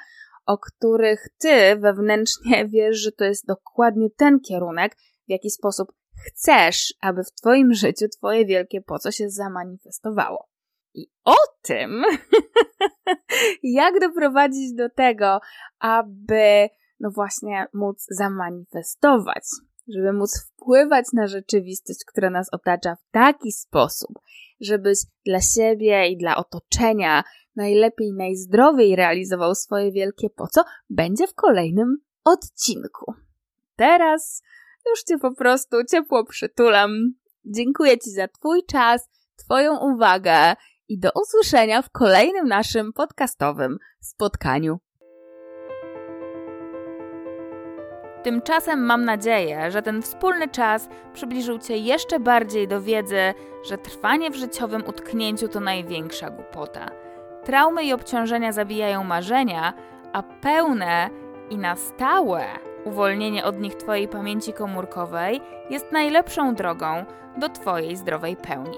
o 0.46 0.58
których 0.58 1.28
ty 1.38 1.76
wewnętrznie 1.76 2.68
wiesz, 2.74 2.98
że 2.98 3.12
to 3.12 3.24
jest 3.24 3.46
dokładnie 3.46 4.10
ten 4.18 4.40
kierunek, 4.40 4.96
w 5.28 5.30
jaki 5.32 5.50
sposób 5.50 5.88
chcesz, 6.26 6.94
aby 7.02 7.24
w 7.24 7.32
twoim 7.32 7.74
życiu 7.74 8.06
twoje 8.18 8.46
wielkie 8.46 8.82
po 8.82 9.00
co 9.00 9.12
się 9.12 9.30
zamanifestowało. 9.30 10.48
I 10.94 11.08
o 11.26 11.36
tym, 11.62 12.04
jak 13.64 14.00
doprowadzić 14.00 14.74
do 14.74 14.90
tego, 14.90 15.40
aby, 15.80 16.70
no 17.00 17.12
właśnie, 17.12 17.66
móc 17.74 18.06
zamanifestować, 18.10 19.44
żeby 19.88 20.14
móc 20.14 20.42
wpływać 20.42 21.06
na 21.14 21.28
rzeczywistość, 21.28 22.00
która 22.08 22.30
nas 22.30 22.48
otacza 22.52 22.96
w 22.96 23.12
taki 23.12 23.52
sposób, 23.52 24.20
żebyś 24.60 24.98
dla 25.26 25.42
siebie 25.42 26.08
i 26.08 26.18
dla 26.18 26.36
otoczenia 26.36 27.24
najlepiej, 27.56 28.14
najzdrowiej 28.14 28.96
realizował 28.96 29.56
swoje 29.56 29.92
wielkie 29.92 30.30
po 30.30 30.48
co, 30.48 30.62
będzie 30.90 31.28
w 31.28 31.34
kolejnym 31.34 31.98
odcinku. 32.24 33.14
Teraz 33.76 34.42
już 34.90 35.04
Cię 35.04 35.18
po 35.18 35.36
prostu 35.36 35.78
ciepło 35.92 36.26
przytulam. 36.26 36.92
Dziękuję 37.46 37.98
Ci 37.98 38.12
za 38.12 38.28
Twój 38.28 38.66
czas, 38.66 39.10
Twoją 39.36 39.80
uwagę 39.80 40.56
i 40.88 41.00
do 41.00 41.10
usłyszenia 41.22 41.82
w 41.82 41.90
kolejnym 41.90 42.48
naszym 42.48 42.94
podcastowym 42.94 43.78
spotkaniu. 44.00 44.80
Tymczasem 48.24 48.86
mam 48.86 49.06
nadzieję, 49.06 49.72
że 49.72 49.82
ten 49.82 50.02
wspólny 50.02 50.48
czas 50.48 50.90
przybliżył 51.14 51.60
Cię 51.60 51.78
jeszcze 51.78 52.20
bardziej 52.20 52.68
do 52.68 52.82
wiedzy, 52.82 53.34
że 53.70 53.78
trwanie 53.78 54.32
w 54.32 54.36
życiowym 54.36 54.84
utknięciu 54.88 55.48
to 55.48 55.60
największa 55.60 56.30
głupota. 56.30 56.92
Traumy 57.44 57.84
i 57.84 57.94
obciążenia 57.94 58.52
zabijają 58.52 59.04
marzenia, 59.04 59.74
a 60.14 60.24
pełne 60.24 61.10
i 61.50 61.58
na 61.58 61.76
stałe 61.76 62.46
uwolnienie 62.86 63.46
od 63.46 63.60
nich 63.60 63.76
Twojej 63.76 64.08
pamięci 64.08 64.54
komórkowej 64.54 65.42
jest 65.70 65.92
najlepszą 65.92 66.56
drogą 66.56 67.06
do 67.38 67.50
Twojej 67.50 67.96
zdrowej 67.96 68.36
pełni. 68.36 68.78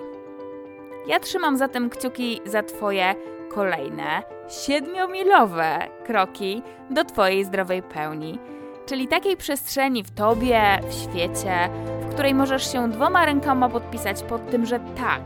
Ja 1.08 1.20
trzymam 1.20 1.58
zatem 1.58 1.90
kciuki 1.90 2.42
za 2.46 2.64
Twoje 2.64 3.16
kolejne 3.50 4.24
siedmiomilowe 4.48 5.80
kroki 6.06 6.64
do 6.90 7.06
Twojej 7.06 7.46
zdrowej 7.46 7.84
pełni, 7.84 8.40
czyli 8.86 9.08
takiej 9.08 9.38
przestrzeni 9.38 10.04
w 10.04 10.12
Tobie, 10.12 10.62
w 10.90 10.94
świecie, 10.94 11.70
w 12.02 12.14
której 12.14 12.34
możesz 12.34 12.72
się 12.72 12.90
dwoma 12.90 13.26
rękoma 13.26 13.70
podpisać 13.70 14.24
pod 14.24 14.52
tym, 14.52 14.66
że 14.66 14.80
tak, 14.80 15.22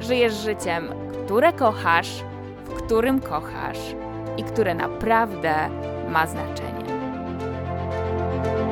żyjesz 0.00 0.34
życiem, 0.34 0.88
które 1.24 1.52
kochasz, 1.52 2.24
w 2.64 2.74
którym 2.74 3.20
kochasz 3.20 3.94
i 4.36 4.44
które 4.44 4.74
naprawdę 4.74 5.54
ma 6.08 6.26
znaczenie. 6.26 6.77
Bye. 8.44 8.67